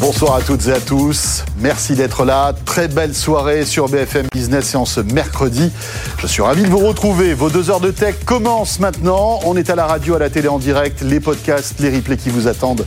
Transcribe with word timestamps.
Bonsoir 0.00 0.36
à 0.36 0.40
toutes 0.40 0.66
et 0.66 0.72
à 0.72 0.80
tous. 0.80 1.44
Merci 1.58 1.94
d'être 1.94 2.24
là. 2.24 2.54
Très 2.64 2.88
belle 2.88 3.14
soirée 3.14 3.66
sur 3.66 3.88
BFM 3.88 4.26
Business 4.32 4.72
et 4.74 4.76
en 4.78 4.86
ce 4.86 5.00
mercredi. 5.00 5.70
Je 6.18 6.26
suis 6.26 6.40
ravi 6.40 6.62
de 6.62 6.68
vous 6.68 6.78
retrouver. 6.78 7.34
Vos 7.34 7.50
deux 7.50 7.70
heures 7.70 7.80
de 7.80 7.90
tech 7.90 8.14
commencent 8.24 8.80
maintenant. 8.80 9.40
On 9.44 9.56
est 9.56 9.68
à 9.68 9.74
la 9.74 9.86
radio, 9.86 10.14
à 10.14 10.18
la 10.18 10.30
télé 10.30 10.48
en 10.48 10.58
direct, 10.58 11.02
les 11.02 11.20
podcasts, 11.20 11.80
les 11.80 11.94
replays 11.94 12.16
qui 12.16 12.30
vous 12.30 12.48
attendent 12.48 12.86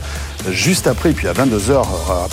juste 0.50 0.86
après. 0.86 1.10
Et 1.10 1.12
puis 1.12 1.28
à 1.28 1.32
22h, 1.32 1.82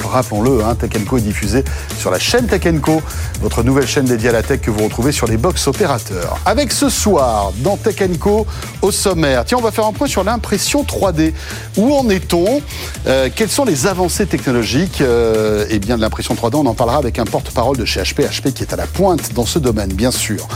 rappelons-le, 0.03 0.63
hein, 0.63 0.75
Tech 0.75 0.91
Co 1.05 1.17
est 1.17 1.21
diffusé 1.21 1.63
sur 1.97 2.11
la 2.11 2.19
chaîne 2.19 2.47
Tech 2.47 2.61
Co, 2.81 3.01
votre 3.41 3.63
nouvelle 3.63 3.87
chaîne 3.87 4.05
dédiée 4.05 4.29
à 4.29 4.33
la 4.33 4.43
tech 4.43 4.61
que 4.61 4.71
vous 4.71 4.83
retrouvez 4.83 5.11
sur 5.11 5.27
les 5.27 5.37
box 5.37 5.67
opérateurs. 5.67 6.37
Avec 6.45 6.71
ce 6.71 6.89
soir, 6.89 7.51
dans 7.57 7.77
Tech 7.77 7.95
Co, 8.19 8.45
au 8.81 8.91
sommaire, 8.91 9.45
tiens, 9.45 9.57
on 9.59 9.63
va 9.63 9.71
faire 9.71 9.85
un 9.85 9.93
point 9.93 10.07
sur 10.07 10.23
l'impression 10.23 10.83
3D. 10.83 11.33
Où 11.77 11.93
en 11.95 12.09
est-on? 12.09 12.61
Euh, 13.07 13.29
Quelles 13.35 13.49
sont 13.49 13.65
les 13.65 13.87
avancées 13.87 14.25
technologiques? 14.25 15.01
Euh, 15.01 15.65
Eh 15.69 15.79
bien, 15.79 15.95
de 15.97 16.01
l'impression 16.01 16.33
3D, 16.35 16.55
on 16.55 16.65
en 16.65 16.73
parlera 16.73 16.97
avec 16.97 17.19
un 17.19 17.25
porte-parole 17.25 17.77
de 17.77 17.85
chez 17.85 18.01
HP, 18.01 18.23
HP 18.27 18.51
qui 18.53 18.63
est 18.63 18.73
à 18.73 18.75
la 18.77 18.87
pointe 18.87 19.33
dans 19.33 19.45
ce 19.45 19.59
domaine, 19.59 19.93
bien 19.93 20.11
sûr. 20.11 20.47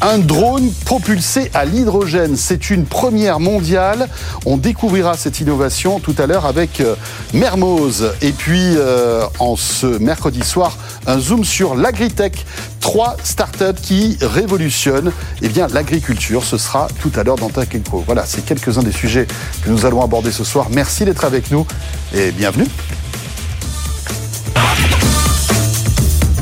Un 0.00 0.18
drone 0.18 0.70
propulsé 0.84 1.50
à 1.54 1.64
l'hydrogène, 1.64 2.36
c'est 2.36 2.70
une 2.70 2.84
première 2.84 3.40
mondiale. 3.40 4.08
On 4.46 4.56
découvrira 4.56 5.16
cette 5.16 5.40
innovation 5.40 6.00
tout 6.00 6.14
à 6.18 6.26
l'heure 6.26 6.46
avec 6.46 6.80
euh, 6.80 6.94
Mermoz. 7.32 8.12
Et 8.22 8.32
puis, 8.32 8.74
euh, 8.76 9.24
en 9.38 9.56
ce 9.56 9.86
mercredi 9.86 10.42
soir, 10.42 10.76
un 11.06 11.18
zoom 11.18 11.44
sur 11.44 11.74
l'agritech. 11.74 12.46
Trois 12.80 13.16
startups 13.22 13.80
qui 13.82 14.16
révolutionnent 14.20 15.12
eh 15.42 15.48
bien, 15.48 15.66
l'agriculture. 15.68 16.44
Ce 16.44 16.58
sera 16.58 16.88
tout 17.00 17.12
à 17.16 17.22
l'heure 17.22 17.36
dans 17.36 17.50
Tech 17.50 17.68
Voilà, 18.06 18.24
c'est 18.26 18.44
quelques-uns 18.44 18.82
des 18.82 18.92
sujets 18.92 19.26
que 19.64 19.70
nous 19.70 19.84
allons 19.86 20.02
aborder 20.02 20.32
ce 20.32 20.44
soir. 20.44 20.68
Merci 20.70 21.04
d'être 21.04 21.24
avec 21.24 21.50
nous 21.50 21.66
et 22.14 22.30
bienvenue. 22.32 22.66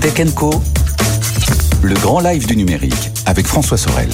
Tech 0.01 0.15
le 1.83 1.95
grand 1.95 2.21
live 2.21 2.47
du 2.47 2.57
numérique 2.57 3.11
avec 3.27 3.47
François 3.47 3.77
Sorel. 3.77 4.09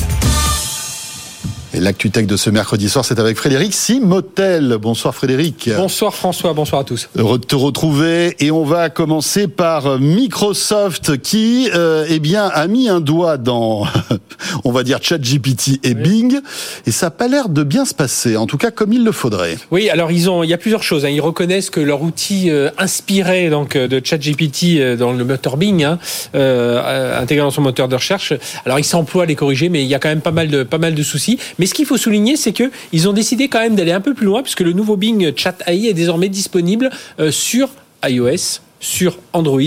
Et 1.75 1.80
l'actu 1.80 2.12
tech 2.12 2.27
de 2.27 2.36
ce 2.36 2.50
mercredi 2.50 2.89
soir, 2.89 3.05
c'est 3.05 3.19
avec 3.19 3.36
Frédéric 3.36 3.75
Simotel. 3.75 4.78
Bonsoir 4.80 5.12
Frédéric. 5.12 5.69
Bonsoir 5.77 6.14
François, 6.14 6.53
bonsoir 6.53 6.83
à 6.83 6.84
tous. 6.84 7.08
Heureux 7.16 7.39
de 7.39 7.44
te 7.44 7.56
retrouver 7.56 8.36
et 8.39 8.53
on 8.53 8.62
va 8.62 8.91
commencer 8.91 9.48
par 9.48 9.98
Microsoft 9.98 11.20
qui, 11.20 11.69
euh, 11.75 12.06
eh 12.08 12.20
bien, 12.20 12.47
a 12.47 12.69
mis 12.69 12.89
un 12.89 13.00
doigt 13.00 13.39
dans, 13.39 13.89
on 14.64 14.70
va 14.70 14.84
dire, 14.84 15.00
ChatGPT 15.03 15.81
et 15.83 15.94
Bing 15.94 16.41
et 16.86 16.92
ça 16.92 17.06
n'a 17.06 17.11
pas 17.11 17.27
l'air 17.27 17.48
de 17.48 17.64
bien 17.64 17.84
se 17.84 17.94
passer, 17.94 18.36
en 18.36 18.47
tout 18.47 18.56
cas 18.56 18.70
comme 18.70 18.92
il 18.92 19.05
le 19.05 19.11
faudrait. 19.11 19.59
Oui, 19.72 19.91
alors 19.91 20.12
ils 20.12 20.31
ont, 20.31 20.44
il 20.44 20.50
y 20.50 20.55
a 20.55 20.59
plusieurs 20.59 20.84
choses. 20.84 21.05
Hein. 21.05 21.11
Ils 21.11 21.20
reconnaissent 21.20 21.70
que 21.70 21.81
leur 21.81 22.03
outil 22.03 22.50
euh, 22.50 22.70
inspiré 22.78 23.50
donc 23.50 23.75
euh, 23.75 23.88
de 23.88 24.00
ChatGPT 24.03 24.78
euh, 24.78 24.97
dans 24.97 25.12
le 25.12 25.25
moteur 25.25 25.56
Bing, 25.56 25.83
hein, 25.83 25.98
euh, 26.36 27.20
intégré 27.20 27.44
dans 27.44 27.50
son 27.50 27.62
moteur 27.62 27.88
de 27.88 27.97
recherche. 27.97 28.33
Alors 28.64 28.78
ils 28.78 28.84
s'emploient 28.84 29.25
à 29.25 29.27
les 29.27 29.34
corriger, 29.34 29.69
mais 29.69 29.83
il 29.83 29.88
y 29.88 29.94
a 29.94 29.98
quand 29.98 30.09
même 30.09 30.20
pas 30.20 30.31
mal 30.31 30.48
de 30.48 30.62
pas 30.62 30.78
mal 30.78 30.94
de 30.94 31.03
soucis. 31.03 31.38
Mais 31.59 31.64
ce 31.67 31.75
qu'il 31.75 31.87
faut 31.87 31.97
souligner, 31.97 32.37
c'est 32.37 32.53
que 32.53 32.70
ils 32.93 33.09
ont 33.09 33.12
décidé 33.12 33.48
quand 33.48 33.61
même 33.61 33.77
d'aller 33.77 33.93
un 33.93 34.01
peu 34.01 34.15
plus 34.15 34.27
loin, 34.27 34.43
puisque 34.43 34.61
le 34.61 34.73
nouveau 34.73 34.97
Bing 34.97 35.33
Chat 35.37 35.57
AI 35.67 35.89
est 35.89 35.95
désormais 35.95 36.29
disponible 36.29 36.91
euh, 37.21 37.31
sur 37.31 37.71
iOS, 38.06 38.61
sur 38.85 39.17
Android, 39.33 39.61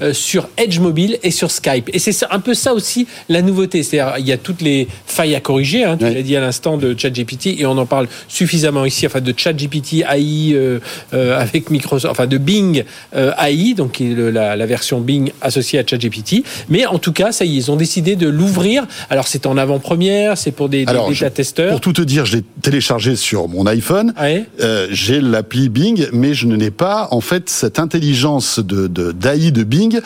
euh, 0.00 0.14
sur 0.14 0.48
Edge 0.56 0.78
Mobile 0.78 1.18
et 1.22 1.30
sur 1.30 1.50
Skype. 1.50 1.90
Et 1.92 1.98
c'est 1.98 2.14
un 2.30 2.40
peu 2.40 2.54
ça 2.54 2.72
aussi 2.72 3.06
la 3.28 3.42
nouveauté. 3.42 3.82
C'est-à-dire, 3.82 4.14
il 4.18 4.26
y 4.26 4.32
a 4.32 4.38
toutes 4.38 4.62
les 4.62 4.88
failles 5.06 5.34
à 5.34 5.40
corriger, 5.40 5.84
hein, 5.84 5.98
tu 5.98 6.04
l'as 6.04 6.22
dit 6.22 6.34
à 6.36 6.40
l'instant, 6.40 6.78
de 6.78 6.98
ChatGPT, 6.98 7.48
et 7.60 7.66
on 7.66 7.76
en 7.76 7.84
parle 7.84 8.08
suffisamment 8.28 8.86
ici, 8.86 9.06
enfin 9.06 9.20
de 9.20 9.34
ChatGPT 9.36 10.04
AI 10.10 10.52
euh, 10.54 10.78
euh, 11.12 11.38
avec 11.38 11.68
Microsoft, 11.70 12.10
enfin 12.10 12.26
de 12.26 12.38
Bing 12.38 12.84
AI, 13.14 13.74
donc 13.74 13.98
le- 14.00 14.30
la, 14.30 14.56
la 14.56 14.66
version 14.66 15.00
Bing 15.00 15.32
associée 15.42 15.78
à 15.78 15.86
ChatGPT. 15.86 16.42
Mais 16.70 16.86
en 16.86 16.98
tout 16.98 17.12
cas, 17.12 17.30
ça 17.30 17.44
y 17.44 17.52
est, 17.54 17.56
ils 17.58 17.70
ont 17.70 17.76
décidé 17.76 18.16
de 18.16 18.26
l'ouvrir. 18.28 18.86
Alors 19.10 19.28
c'est 19.28 19.44
en 19.44 19.58
avant-première, 19.58 20.38
c'est 20.38 20.50
pour 20.52 20.70
des, 20.70 20.86
bêta-testeurs. 20.86 21.72
Pour 21.72 21.80
tout 21.82 21.92
te 21.92 22.02
dire, 22.02 22.24
je 22.24 22.38
l'ai 22.38 22.44
téléchargé 22.62 23.16
sur 23.16 23.48
mon 23.48 23.66
iPhone. 23.66 24.14
Ouais. 24.18 24.46
J'ai 24.90 25.20
l'appli 25.20 25.68
Bing, 25.68 26.06
mais 26.12 26.32
je 26.32 26.46
n'ai 26.46 26.70
pas 26.70 27.08
en 27.10 27.20
fait 27.20 27.50
cette 27.50 27.78
intelligence 27.78 28.61
de 28.62 28.86
d'AI 28.86 29.52
de, 29.52 29.64
Bing. 29.64 30.00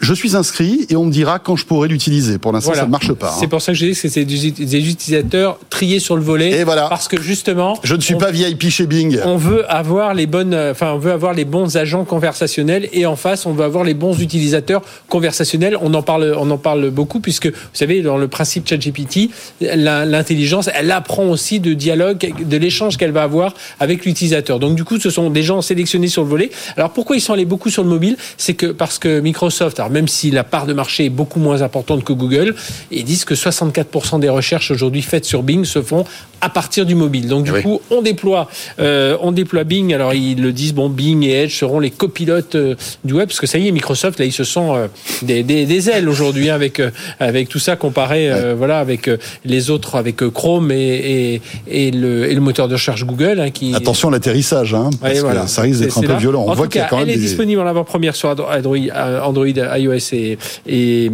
Je 0.00 0.14
suis 0.14 0.34
inscrit 0.34 0.86
et 0.88 0.96
on 0.96 1.04
me 1.04 1.12
dira 1.12 1.38
quand 1.38 1.56
je 1.56 1.66
pourrai 1.66 1.86
l'utiliser. 1.86 2.38
Pour 2.38 2.52
l'instant, 2.52 2.72
ça 2.72 2.86
ne 2.86 2.90
marche 2.90 3.12
pas. 3.12 3.34
C'est 3.38 3.44
hein. 3.44 3.48
pour 3.48 3.60
ça 3.60 3.72
que 3.72 3.78
je 3.78 3.84
dis 3.84 3.92
que 3.92 4.08
c'est 4.08 4.24
des, 4.24 4.90
utilisateurs 4.90 5.58
triés 5.68 6.00
sur 6.00 6.16
le 6.16 6.22
volet. 6.22 6.58
Et 6.58 6.64
voilà. 6.64 6.88
Parce 6.88 7.06
que 7.06 7.20
justement, 7.20 7.78
Je 7.84 7.94
ne 7.94 8.00
suis 8.00 8.14
on- 8.14 8.18
pas 8.18 8.30
VIP 8.30 8.70
chez 8.70 8.86
Bing. 8.86 9.18
on 9.24 9.36
veut 9.36 9.70
avoir 9.70 10.14
les 10.14 10.26
bonnes, 10.26 10.54
euh, 10.54 10.72
enfin, 10.72 10.92
on 10.92 10.98
veut 10.98 11.12
avoir 11.12 11.34
les 11.34 11.44
bons 11.44 11.76
agents 11.76 12.04
conversationnels 12.06 12.88
et 12.94 13.04
en 13.04 13.14
face, 13.14 13.44
on 13.44 13.52
veut 13.52 13.64
avoir 13.64 13.84
les 13.84 13.92
bons 13.92 14.18
utilisateurs 14.18 14.80
conversationnels. 15.08 15.76
On 15.82 15.92
en 15.92 16.02
parle, 16.02 16.34
on 16.38 16.50
en 16.50 16.58
parle 16.58 16.88
beaucoup 16.90 17.20
puisque, 17.20 17.48
vous 17.48 17.52
savez, 17.74 18.00
dans 18.00 18.16
le 18.16 18.28
principe 18.28 18.66
ChatGPT, 18.66 19.28
l'intelligence, 19.60 20.70
elle 20.74 20.90
apprend 20.92 21.26
aussi 21.26 21.60
de 21.60 21.74
dialogue, 21.74 22.32
de 22.42 22.56
l'échange 22.56 22.96
qu'elle 22.96 23.12
va 23.12 23.24
avoir 23.24 23.52
avec 23.80 24.06
l'utilisateur. 24.06 24.58
Donc, 24.60 24.76
du 24.76 24.84
coup, 24.84 24.98
ce 24.98 25.10
sont 25.10 25.28
des 25.28 25.42
gens 25.42 25.60
sélectionnés 25.60 26.08
sur 26.08 26.22
le 26.22 26.28
volet. 26.28 26.50
Alors, 26.78 26.90
pourquoi 26.90 27.16
ils 27.16 27.20
sont 27.20 27.34
allés 27.34 27.44
beaucoup 27.44 27.68
sur 27.68 27.82
le 27.82 27.90
mobile? 27.90 28.16
C'est 28.38 28.54
que, 28.54 28.66
parce 28.66 28.98
que 28.98 29.20
Microsoft, 29.20 29.78
alors 29.78 29.89
même 29.90 30.08
si 30.08 30.30
la 30.30 30.44
part 30.44 30.66
de 30.66 30.72
marché 30.72 31.04
est 31.06 31.10
beaucoup 31.10 31.40
moins 31.40 31.62
importante 31.62 32.04
que 32.04 32.12
Google, 32.12 32.54
ils 32.90 33.04
disent 33.04 33.24
que 33.24 33.34
64% 33.34 34.20
des 34.20 34.28
recherches 34.28 34.70
aujourd'hui 34.70 35.02
faites 35.02 35.24
sur 35.24 35.42
Bing 35.42 35.64
se 35.64 35.82
font 35.82 36.04
à 36.42 36.48
partir 36.48 36.86
du 36.86 36.94
mobile. 36.94 37.28
Donc, 37.28 37.44
du 37.44 37.50
Oui. 37.52 37.62
coup, 37.62 37.80
on 37.90 38.00
déploie, 38.00 38.48
euh, 38.78 39.16
on 39.20 39.30
déploie 39.32 39.64
Bing. 39.64 39.92
Alors 39.92 40.14
ils 40.14 40.40
le 40.40 40.52
disent, 40.52 40.72
bon, 40.72 40.88
Bing 40.88 41.22
et 41.24 41.42
Edge 41.42 41.54
seront 41.58 41.80
les 41.80 41.90
copilotes 41.90 42.54
euh, 42.54 42.74
du 43.04 43.12
web, 43.12 43.28
parce 43.28 43.40
que 43.40 43.46
ça 43.46 43.58
y 43.58 43.68
est, 43.68 43.72
Microsoft 43.72 44.18
là, 44.18 44.24
ils 44.24 44.32
se 44.32 44.44
sont 44.44 44.74
euh, 44.74 44.86
des, 45.22 45.42
des, 45.42 45.66
des 45.66 45.90
ailes 45.90 46.08
aujourd'hui 46.08 46.48
hein, 46.48 46.54
avec 46.54 46.80
avec 47.18 47.48
tout 47.48 47.58
ça 47.58 47.76
comparé, 47.76 48.30
voilà, 48.56 48.78
avec 48.78 49.10
les 49.44 49.70
autres, 49.70 49.96
avec 49.96 50.16
Chrome 50.30 50.70
et, 50.72 51.34
et, 51.66 51.86
et 51.88 51.90
le 51.90 52.30
et 52.30 52.34
le 52.34 52.40
moteur 52.40 52.68
de 52.68 52.74
recherche 52.74 53.04
Google, 53.04 53.40
hein, 53.40 53.50
qui 53.50 53.74
Attention 53.74 54.08
à 54.08 54.12
l'atterrissage, 54.12 54.72
hein, 54.74 54.90
parce 55.00 55.12
Ouais, 55.12 55.18
que 55.20 55.24
voilà. 55.24 55.46
ça 55.46 55.62
risque 55.62 55.80
d'être 55.80 55.98
un 55.98 56.02
peu 56.02 56.08
là. 56.08 56.16
violent. 56.16 56.44
On 56.46 56.50
en 56.52 56.54
voit 56.54 56.68
qu'il 56.68 56.80
y 56.80 56.84
a 56.84 56.88
quand 56.88 56.98
même 56.98 57.08
elle 57.08 57.14
est 57.14 57.18
des... 57.18 57.26
disponible 57.26 57.60
en 57.60 57.66
avant-première 57.66 58.14
sur 58.16 58.28
Android, 58.30 58.76
Android, 59.22 59.46
iOS 59.80 60.12
et, 60.12 60.38
et, 60.66 61.10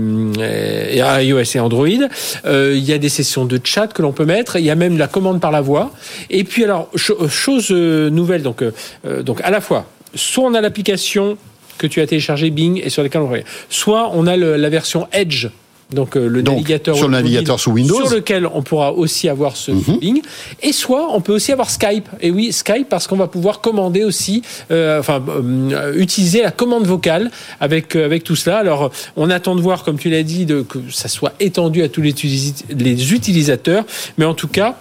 iOS 1.22 1.54
et 1.54 1.60
Android. 1.60 1.87
Euh, 2.44 2.75
il 2.77 2.84
y 2.84 2.93
a 2.93 2.99
des 2.99 3.09
sessions 3.09 3.44
de 3.44 3.60
chat 3.62 3.88
que 3.88 4.03
l'on 4.03 4.12
peut 4.12 4.25
mettre. 4.25 4.56
Il 4.56 4.65
y 4.65 4.71
a 4.71 4.75
même 4.75 4.99
la 4.99 5.09
commande 5.09 5.41
par 5.41 5.50
la 5.50 5.60
voix. 5.60 5.93
Et 6.31 6.44
puis 6.44 6.65
alors, 6.65 6.88
cho- 6.94 7.28
chose 7.28 7.69
euh, 7.71 8.10
nouvelle, 8.10 8.43
donc, 8.43 8.62
euh, 8.62 8.72
euh, 9.06 9.22
donc 9.22 9.41
à 9.43 9.50
la 9.50 9.60
fois, 9.60 9.87
soit 10.15 10.44
on 10.44 10.54
a 10.54 10.60
l'application 10.60 11.37
que 11.78 11.87
tu 11.87 12.00
as 12.00 12.06
téléchargée 12.06 12.50
Bing 12.50 12.81
et 12.82 12.91
sur 12.91 13.03
laquelle 13.03 13.21
on 13.21 13.28
regarde, 13.28 13.47
soit 13.69 14.10
on 14.15 14.27
a 14.27 14.37
la 14.37 14.69
version 14.71 15.06
Edge. 15.12 15.48
Donc 15.92 16.16
euh, 16.16 16.26
le 16.28 16.42
Donc, 16.42 16.56
navigateur 16.56 16.97
sur 16.97 17.06
le 17.06 17.12
navigateur 17.12 17.60
sous 17.60 17.70
Windows. 17.70 17.94
sur 18.06 18.14
lequel 18.16 18.48
on 18.52 18.62
pourra 18.62 18.92
aussi 18.92 19.28
avoir 19.28 19.56
ce. 19.56 19.70
Bing 19.70 20.20
et 20.60 20.72
soit 20.72 21.14
on 21.14 21.20
peut 21.20 21.32
aussi 21.32 21.52
avoir 21.52 21.70
Skype 21.70 22.08
et 22.20 22.32
oui 22.32 22.52
Skype 22.52 22.88
parce 22.88 23.06
qu'on 23.06 23.16
va 23.16 23.28
pouvoir 23.28 23.60
commander 23.60 24.02
aussi 24.02 24.42
euh, 24.72 24.98
enfin 24.98 25.22
euh, 25.28 25.94
utiliser 25.97 26.42
la 26.42 26.50
commande 26.50 26.86
vocale 26.86 27.30
avec 27.60 27.94
avec 27.94 28.24
tout 28.24 28.34
cela 28.34 28.58
alors 28.58 28.91
on 29.16 29.30
attend 29.30 29.54
de 29.54 29.60
voir 29.60 29.84
comme 29.84 29.97
tu 29.97 30.10
l'as 30.10 30.24
dit 30.24 30.44
de, 30.44 30.62
que 30.62 30.78
ça 30.91 31.06
soit 31.08 31.34
étendu 31.38 31.82
à 31.82 31.88
tous 31.88 32.03
les, 32.03 32.10
utilis- 32.10 32.64
les 32.76 33.12
utilisateurs 33.14 33.84
mais 34.18 34.24
en 34.24 34.34
tout 34.34 34.48
cas 34.48 34.74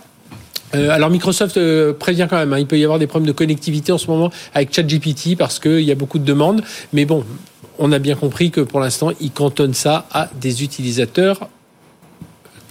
alors 0.74 1.10
Microsoft 1.10 1.58
prévient 1.94 2.28
quand 2.30 2.36
même, 2.36 2.52
hein, 2.52 2.60
il 2.60 2.66
peut 2.68 2.78
y 2.78 2.84
avoir 2.84 3.00
des 3.00 3.08
problèmes 3.08 3.28
de 3.28 3.32
connectivité 3.32 3.94
en 3.94 3.98
ce 3.98 4.08
moment 4.08 4.30
avec 4.54 4.74
ChatGPT 4.76 5.38
parce 5.38 5.58
qu'il 5.58 5.80
y 5.82 5.92
a 5.92 5.96
beaucoup 5.96 6.20
de 6.20 6.26
demandes. 6.26 6.64
Mais 6.92 7.06
bon, 7.06 7.24
on 7.80 7.92
a 7.92 8.00
bien 8.00 8.16
compris 8.16 8.52
que 8.52 8.62
pour 8.62 8.80
l'instant, 8.80 9.12
ils 9.20 9.32
cantonnent 9.32 9.74
ça 9.74 10.06
à 10.12 10.30
des 10.40 10.64
utilisateurs 10.64 11.50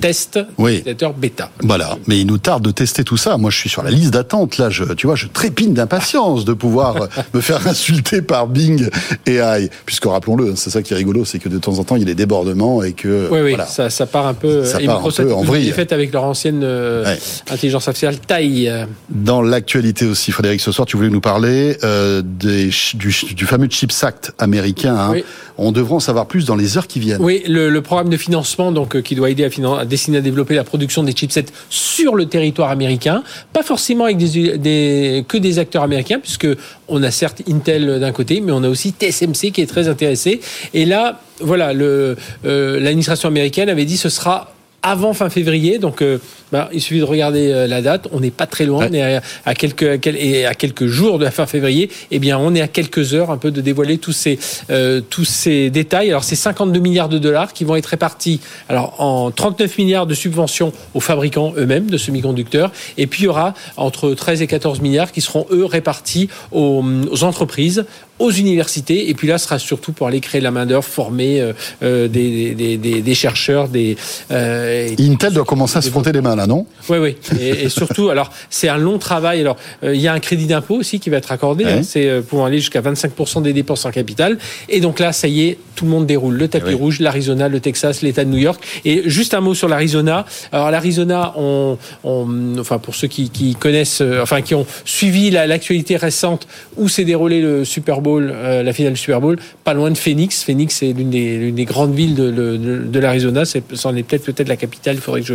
test, 0.00 0.38
Oui. 0.58 0.82
bêta. 1.16 1.50
Voilà, 1.62 1.96
mais 2.06 2.18
il 2.20 2.26
nous 2.26 2.38
tarde 2.38 2.62
de 2.64 2.70
tester 2.70 3.04
tout 3.04 3.16
ça. 3.16 3.36
Moi, 3.36 3.50
je 3.50 3.56
suis 3.58 3.68
sur 3.70 3.82
la 3.82 3.90
liste 3.90 4.12
d'attente. 4.12 4.58
Là, 4.58 4.70
je, 4.70 4.84
tu 4.94 5.06
vois, 5.06 5.16
je 5.16 5.26
trépine 5.26 5.74
d'impatience 5.74 6.44
de 6.44 6.52
pouvoir 6.52 7.08
me 7.34 7.40
faire 7.40 7.66
insulter 7.66 8.22
par 8.22 8.46
Bing 8.46 8.88
et 9.26 9.36
AI. 9.36 9.70
Puisque 9.86 10.04
rappelons-le, 10.04 10.56
c'est 10.56 10.70
ça 10.70 10.82
qui 10.82 10.92
est 10.92 10.96
rigolo, 10.96 11.24
c'est 11.24 11.38
que 11.38 11.48
de 11.48 11.58
temps 11.58 11.78
en 11.78 11.84
temps, 11.84 11.96
il 11.96 12.00
y 12.00 12.02
a 12.02 12.06
des 12.06 12.14
débordements 12.14 12.82
et 12.82 12.92
que 12.92 13.28
Oui, 13.30 13.40
oui, 13.42 13.48
voilà. 13.50 13.66
ça, 13.66 13.90
ça 13.90 14.06
part 14.06 14.26
un 14.26 14.34
peu. 14.34 14.64
Ça 14.64 14.80
et 14.80 14.86
part 14.86 15.04
un 15.06 15.10
peu 15.10 15.32
en 15.32 15.42
vrille. 15.42 15.70
fait 15.72 15.92
avec 15.92 16.12
leur 16.12 16.24
ancienne 16.24 16.62
euh, 16.64 17.04
Ouais. 17.04 17.18
intelligence 17.50 17.88
artificielle 17.88 18.18
taille. 18.18 18.72
Dans 19.10 19.42
l'actualité 19.42 20.06
aussi, 20.06 20.32
Frédéric, 20.32 20.60
ce 20.60 20.72
soir, 20.72 20.86
tu 20.86 20.96
voulais 20.96 21.10
nous 21.10 21.20
parler 21.20 21.76
euh, 21.84 22.22
des, 22.24 22.70
du, 22.94 23.14
du 23.34 23.46
fameux 23.46 23.66
Chips 23.68 24.02
Act 24.04 24.32
américain. 24.38 24.96
hein. 24.96 25.10
Oui. 25.12 25.24
On 25.56 25.70
devrait 25.70 25.94
en 25.94 26.00
savoir 26.00 26.26
plus 26.26 26.46
dans 26.46 26.56
les 26.56 26.76
heures 26.76 26.88
qui 26.88 26.98
viennent. 26.98 27.20
Oui, 27.22 27.44
le, 27.46 27.70
le 27.70 27.80
programme 27.82 28.08
de 28.08 28.16
financement 28.16 28.72
donc 28.72 28.96
euh, 28.96 29.02
qui 29.02 29.14
doit 29.14 29.30
aider 29.30 29.44
à, 29.44 29.48
finan- 29.48 29.78
à 29.84 29.86
dessiner 29.86 30.18
à 30.18 30.20
développer 30.20 30.54
la 30.54 30.64
production 30.64 31.02
des 31.02 31.12
chipsets 31.12 31.46
sur 31.70 32.14
le 32.14 32.26
territoire 32.26 32.70
américain, 32.70 33.22
pas 33.52 33.62
forcément 33.62 34.04
avec 34.04 34.16
des, 34.16 35.24
que 35.28 35.38
des 35.38 35.58
acteurs 35.58 35.82
américains, 35.82 36.18
puisque 36.18 36.48
on 36.88 37.02
a 37.02 37.10
certes 37.10 37.42
Intel 37.48 38.00
d'un 38.00 38.12
côté, 38.12 38.40
mais 38.40 38.52
on 38.52 38.62
a 38.62 38.68
aussi 38.68 38.92
TSMC 38.92 39.52
qui 39.52 39.60
est 39.60 39.66
très 39.66 39.88
intéressé. 39.88 40.40
Et 40.72 40.84
là, 40.84 41.20
voilà, 41.40 41.70
euh, 41.70 42.14
l'administration 42.44 43.28
américaine 43.28 43.68
avait 43.68 43.84
dit 43.84 43.96
ce 43.96 44.08
sera 44.08 44.53
avant 44.84 45.14
fin 45.14 45.30
février. 45.30 45.78
Donc, 45.78 46.02
euh, 46.02 46.18
bah, 46.52 46.68
il 46.72 46.80
suffit 46.80 47.00
de 47.00 47.04
regarder 47.04 47.50
euh, 47.50 47.66
la 47.66 47.82
date. 47.82 48.06
On 48.12 48.20
n'est 48.20 48.30
pas 48.30 48.46
très 48.46 48.66
loin. 48.66 48.86
On 48.88 48.92
est 48.92 49.20
à, 49.44 49.54
quelques 49.54 50.06
et 50.06 50.46
à 50.46 50.54
quelques 50.54 50.86
jours 50.86 51.18
de 51.18 51.24
la 51.24 51.30
fin 51.30 51.46
février. 51.46 51.90
Eh 52.10 52.18
bien, 52.20 52.38
on 52.38 52.54
est 52.54 52.60
à 52.60 52.68
quelques 52.68 53.14
heures 53.14 53.30
un 53.30 53.38
peu 53.38 53.50
de 53.50 53.60
dévoiler 53.60 53.98
tous 53.98 54.12
ces 54.12 54.38
euh, 54.70 55.00
tous 55.08 55.24
ces 55.24 55.70
détails. 55.70 56.10
Alors, 56.10 56.22
c'est 56.22 56.36
52 56.36 56.78
milliards 56.80 57.08
de 57.08 57.18
dollars 57.18 57.54
qui 57.54 57.64
vont 57.64 57.76
être 57.76 57.86
répartis. 57.86 58.40
Alors, 58.68 59.00
en 59.00 59.30
39 59.30 59.78
milliards 59.78 60.06
de 60.06 60.14
subventions 60.14 60.72
aux 60.92 61.00
fabricants 61.00 61.54
eux-mêmes 61.56 61.86
de 61.86 61.96
semi-conducteurs. 61.96 62.70
Et 62.98 63.06
puis, 63.06 63.22
il 63.22 63.24
y 63.24 63.28
aura 63.28 63.54
entre 63.78 64.12
13 64.12 64.42
et 64.42 64.46
14 64.46 64.80
milliards 64.80 65.12
qui 65.12 65.22
seront 65.22 65.46
eux 65.50 65.64
répartis 65.64 66.28
aux, 66.52 66.84
aux 67.10 67.24
entreprises 67.24 67.86
aux 68.18 68.30
universités. 68.30 69.10
Et 69.10 69.14
puis 69.14 69.26
là, 69.26 69.38
ce 69.38 69.44
sera 69.44 69.58
surtout 69.58 69.92
pour 69.92 70.06
aller 70.06 70.20
créer 70.20 70.40
la 70.40 70.50
main-d'œuvre, 70.50 70.84
former 70.84 71.40
euh, 71.40 71.52
euh 71.82 72.08
des, 72.08 72.54
des, 72.54 72.76
des, 72.76 73.02
des, 73.02 73.14
chercheurs. 73.14 73.68
Des, 73.68 73.96
euh, 74.30 74.88
Intel 75.00 75.32
doit 75.32 75.44
commencer 75.44 75.78
à 75.78 75.82
se 75.82 75.90
frotter 75.90 76.12
les 76.12 76.20
mains 76.20 76.36
là, 76.36 76.46
non? 76.46 76.66
Oui, 76.88 76.98
oui. 76.98 77.16
Et, 77.40 77.64
et 77.64 77.68
surtout, 77.68 78.10
alors, 78.10 78.30
c'est 78.50 78.68
un 78.68 78.76
long 78.76 78.98
travail. 78.98 79.40
Alors, 79.40 79.56
euh, 79.82 79.94
il 79.94 80.00
y 80.00 80.06
a 80.06 80.12
un 80.12 80.20
crédit 80.20 80.46
d'impôt 80.46 80.76
aussi 80.76 81.00
qui 81.00 81.10
va 81.10 81.16
être 81.16 81.32
accordé. 81.32 81.64
Hein, 81.64 81.82
c'est 81.82 82.08
euh, 82.08 82.22
pour 82.22 82.44
aller 82.44 82.58
jusqu'à 82.58 82.80
25% 82.80 83.42
des 83.42 83.52
dépenses 83.52 83.84
en 83.84 83.90
capital. 83.90 84.38
Et 84.68 84.80
donc 84.80 85.00
là, 85.00 85.12
ça 85.12 85.26
y 85.26 85.48
est, 85.48 85.58
tout 85.74 85.84
le 85.84 85.90
monde 85.90 86.06
déroule. 86.06 86.36
Le 86.36 86.48
tapis 86.48 86.74
rouge, 86.74 87.00
l'Arizona, 87.00 87.48
le 87.48 87.58
Texas, 87.58 88.02
l'État 88.02 88.24
de 88.24 88.30
New 88.30 88.38
York. 88.38 88.62
Et 88.84 89.02
juste 89.06 89.34
un 89.34 89.40
mot 89.40 89.54
sur 89.54 89.68
l'Arizona. 89.68 90.24
Alors, 90.52 90.70
l'Arizona, 90.70 91.34
on, 91.36 91.78
on, 92.04 92.58
enfin, 92.58 92.78
pour 92.78 92.94
ceux 92.94 93.08
qui, 93.08 93.30
qui 93.30 93.56
connaissent, 93.56 94.02
enfin, 94.22 94.40
qui 94.40 94.54
ont 94.54 94.66
suivi 94.84 95.30
l'actualité 95.30 95.96
récente 95.96 96.46
où 96.76 96.88
s'est 96.88 97.04
déroulé 97.04 97.40
le 97.40 97.64
Super 97.64 98.00
Bowl 98.00 98.03
euh, 98.06 98.62
la 98.62 98.72
finale 98.72 98.92
du 98.92 98.98
Super 98.98 99.20
Bowl, 99.20 99.38
pas 99.64 99.74
loin 99.74 99.90
de 99.90 99.96
Phoenix. 99.96 100.42
Phoenix 100.42 100.82
est 100.82 100.92
l'une 100.92 101.10
des, 101.10 101.52
des, 101.52 101.64
grandes 101.64 101.94
villes 101.94 102.14
de, 102.14 102.30
de, 102.30 102.56
de 102.56 102.98
l'Arizona. 102.98 103.44
C'est, 103.44 103.62
c'en 103.74 103.94
est 103.96 104.02
peut-être 104.02 104.24
peut-être 104.24 104.48
la 104.48 104.56
capitale. 104.56 104.96
Il 104.96 105.00
faudrait 105.00 105.20
que 105.20 105.26
je. 105.26 105.34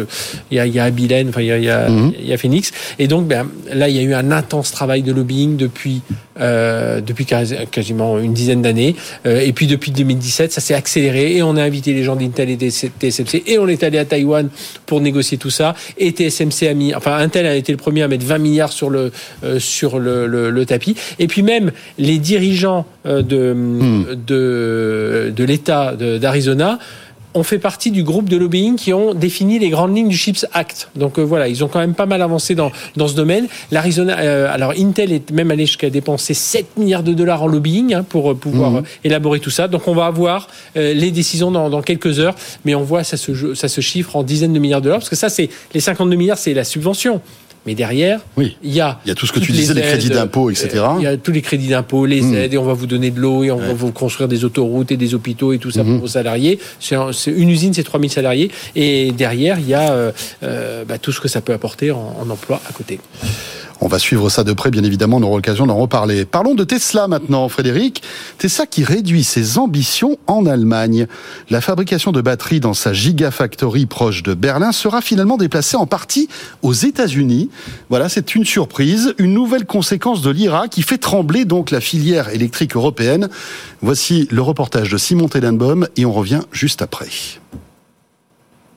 Il 0.52 0.58
y 0.58 0.60
a, 0.60 0.66
il 0.66 0.74
y 0.74 0.80
a 0.80 0.86
Abilene, 0.86 1.30
enfin 1.30 1.42
il 1.42 1.48
y 1.48 1.52
a, 1.52 1.58
il 1.58 1.64
y 1.64 1.70
a, 1.70 1.90
mhm. 1.90 2.14
il 2.20 2.28
y 2.28 2.34
a 2.34 2.38
Phoenix. 2.38 2.72
Et 2.98 3.08
donc 3.08 3.28
ben, 3.28 3.48
là, 3.74 3.90
il 3.90 3.96
y 3.96 4.00
a 4.00 4.04
eu 4.04 4.14
un 4.14 4.32
intense 4.32 4.72
travail 4.72 5.02
de 5.04 5.12
lobbying 5.12 5.58
depuis 5.58 6.02
euh, 6.40 7.02
depuis 7.02 7.26
quasiment 7.26 8.20
une 8.20 8.34
dizaine 8.34 8.62
d'années. 8.62 8.96
Euh, 9.26 9.42
et 9.42 9.54
puis 9.54 9.68
depuis 9.68 9.92
2017, 9.92 10.52
ça 10.52 10.62
s'est 10.62 10.74
accéléré 10.74 11.36
et 11.36 11.44
on 11.44 11.56
a 11.56 11.64
invité 11.64 11.94
les 11.94 12.04
gens 12.04 12.16
d'Intel 12.16 12.50
et 12.50 12.58
TSMC 12.58 13.44
et 13.46 13.60
on 13.60 13.68
est 13.68 13.84
allé 13.84 13.98
à 13.98 14.06
Taïwan 14.06 14.50
pour 14.86 15.02
négocier 15.02 15.38
tout 15.38 15.50
ça. 15.50 15.76
Et 15.98 16.12
TSMC 16.12 16.68
a 16.68 16.74
mis, 16.74 16.94
enfin 16.96 17.18
Intel 17.18 17.46
a 17.46 17.56
été 17.56 17.72
le 17.72 17.78
premier 17.78 18.04
à 18.04 18.08
mettre 18.08 18.26
20 18.26 18.38
milliards 18.38 18.72
sur 18.72 18.90
le 18.90 19.12
euh, 19.44 19.60
sur 19.60 20.00
le, 20.00 20.28
le, 20.28 20.50
le, 20.50 20.66
tapis. 20.66 20.96
Et 21.20 21.28
puis 21.28 21.44
même 21.44 21.72
les 21.98 22.18
dirigeants 22.18 22.86
euh, 23.06 23.22
de 23.22 23.54
hmm. 23.54 24.06
de, 24.28 25.34
de 25.36 25.44
l'État 25.44 25.96
d'Arizona 25.96 26.80
on 27.34 27.44
fait 27.44 27.60
partie 27.60 27.92
du 27.92 28.04
groupe 28.04 28.28
de 28.28 28.38
lobbying 28.38 28.76
qui 28.76 28.92
ont 28.94 29.14
défini 29.14 29.60
les 29.60 29.70
grandes 29.70 29.96
lignes 29.96 30.10
du 30.10 30.18
Chips 30.18 30.46
Act. 30.54 30.90
Donc 30.96 31.20
euh, 31.20 31.22
voilà, 31.22 31.48
ils 31.48 31.64
ont 31.64 31.68
quand 31.68 31.80
même 31.80 31.94
pas 31.94 32.06
mal 32.06 32.22
avancé 32.22 32.56
dans, 32.56 32.72
dans 32.96 33.08
ce 33.08 33.16
domaine. 33.16 33.48
L'Arizona, 33.72 34.18
euh, 34.20 34.52
alors 34.52 34.74
Intel 34.78 35.12
est 35.14 35.30
même 35.32 35.52
allé 35.52 35.66
jusqu'à 35.66 35.90
dépenser 35.90 36.34
7 36.34 36.78
milliards 36.78 37.04
de 37.04 37.14
dollars 37.14 37.44
en 37.44 37.48
lobbying 37.48 37.94
hein, 37.94 38.04
pour 38.04 38.32
euh, 38.32 38.36
pouvoir 38.36 38.72
mmh. 38.72 38.84
élaborer 39.04 39.40
tout 39.40 39.52
ça. 39.52 39.68
Donc 39.68 39.88
on 39.88 39.94
va 39.94 40.06
avoir 40.06 40.48
les 40.76 41.12
décisions 41.12 41.52
dans, 41.52 41.70
dans, 41.70 41.82
quelques 41.82 42.20
heures, 42.20 42.36
mais 42.66 42.76
on 42.76 42.84
voit 42.84 43.04
ça 43.04 43.18
se, 43.18 43.54
ça 43.54 43.68
se 43.68 43.82
chiffre 43.82 44.16
en 44.16 44.24
dizaines 44.24 44.54
de 44.54 44.60
milliards 44.60 44.82
de 44.82 44.86
dollars 44.86 45.00
parce 45.00 45.10
que 45.10 45.16
ça 45.16 45.30
c'est 45.30 45.50
les 45.74 45.80
52 45.80 46.16
milliards, 46.16 46.38
c'est 46.38 46.54
la 46.54 46.64
subvention. 46.64 47.22
Mais 47.70 47.76
derrière, 47.76 48.22
oui. 48.36 48.58
il 48.64 48.74
y 48.74 48.82
a, 48.82 49.00
il 49.06 49.10
y 49.10 49.12
a 49.12 49.14
tout 49.14 49.28
ce 49.28 49.32
que 49.32 49.40
tu 49.40 49.52
disais, 49.52 49.76
les, 49.76 49.82
crédits 49.82 50.10
d'impôt, 50.10 50.50
etc. 50.50 50.84
Il 50.98 51.04
y 51.04 51.06
a 51.06 51.18
tous 51.18 51.32
les 51.32 51.44
crédits 51.44 51.68
d'impôt, 51.68 52.08
les 52.08 52.24
mmh. 52.24 52.36
aides, 52.36 52.54
et 52.56 52.58
on 52.58 52.64
va 52.64 52.74
vous 52.74 52.88
donner 52.88 53.12
de 53.12 53.20
l'eau, 53.20 53.44
et 53.44 53.52
on 53.52 53.60
va 53.60 53.74
vous 53.74 53.92
construire 53.92 54.28
des 54.28 54.44
autoroutes 54.44 54.92
et 54.92 54.98
des 54.98 55.14
hôpitaux 55.14 55.54
et 55.54 55.60
tout 55.60 55.70
ça 55.70 55.84
mmh. 55.84 55.88
pour 55.88 56.00
vos 56.00 56.08
salariés. 56.08 56.58
C'est 56.80 56.96
une 57.28 57.50
usine, 57.50 57.72
c'est 57.76 57.84
3000 57.84 58.10
salariés. 58.10 58.50
Et 58.76 59.12
derrière, 59.12 59.60
il 59.60 59.68
y 59.68 59.76
a 59.76 59.92
euh, 59.92 60.12
euh, 60.42 60.84
bah, 60.84 60.98
tout 60.98 61.12
ce 61.12 61.22
que 61.22 61.28
ça 61.28 61.42
peut 61.42 61.54
apporter 61.54 61.92
en, 61.92 62.16
en 62.20 62.28
emploi 62.28 62.60
à 62.68 62.74
côté. 62.74 63.00
On 63.82 63.88
va 63.88 63.98
suivre 63.98 64.30
ça 64.30 64.44
de 64.44 64.52
près, 64.52 64.72
bien 64.72 64.84
évidemment, 64.84 65.18
on 65.18 65.24
aura 65.24 65.38
l'occasion 65.38 65.66
d'en 65.66 65.78
reparler. 65.78 66.26
Parlons 66.26 66.54
de 66.54 66.66
Tesla 66.66 67.08
maintenant, 67.08 67.48
Frédéric. 67.48 68.04
Tesla 68.38 68.66
qui 68.66 68.84
réduit 68.84 69.24
ses 69.24 69.58
ambitions 69.58 70.18
en 70.28 70.46
Allemagne. 70.46 71.08
La 71.50 71.62
fabrication 71.62 72.12
de 72.12 72.20
batteries 72.20 72.60
dans 72.60 72.74
sa 72.74 72.92
Gigafactory 72.92 73.86
proche 73.86 74.22
de 74.22 74.34
Berlin 74.34 74.74
sera 74.74 75.02
finalement 75.02 75.38
déplacée 75.38 75.78
en 75.78 75.86
partie 75.86 76.28
aux 76.62 76.74
États-Unis. 76.74 77.50
Voilà, 77.90 78.10
c'est 78.10 78.36
une 78.36 78.44
surprise, 78.44 79.14
une 79.18 79.34
nouvelle 79.34 79.66
conséquence 79.66 80.22
de 80.22 80.30
l'IRA 80.30 80.68
qui 80.68 80.82
fait 80.82 80.98
trembler 80.98 81.46
donc 81.46 81.72
la 81.72 81.80
filière 81.80 82.30
électrique 82.30 82.76
européenne. 82.76 83.30
Voici 83.82 84.28
le 84.30 84.42
reportage 84.42 84.92
de 84.92 84.98
Simon 84.98 85.30
Tellenbaum 85.30 85.88
et 85.96 86.06
on 86.06 86.12
revient 86.12 86.42
juste 86.52 86.82
après. 86.82 87.08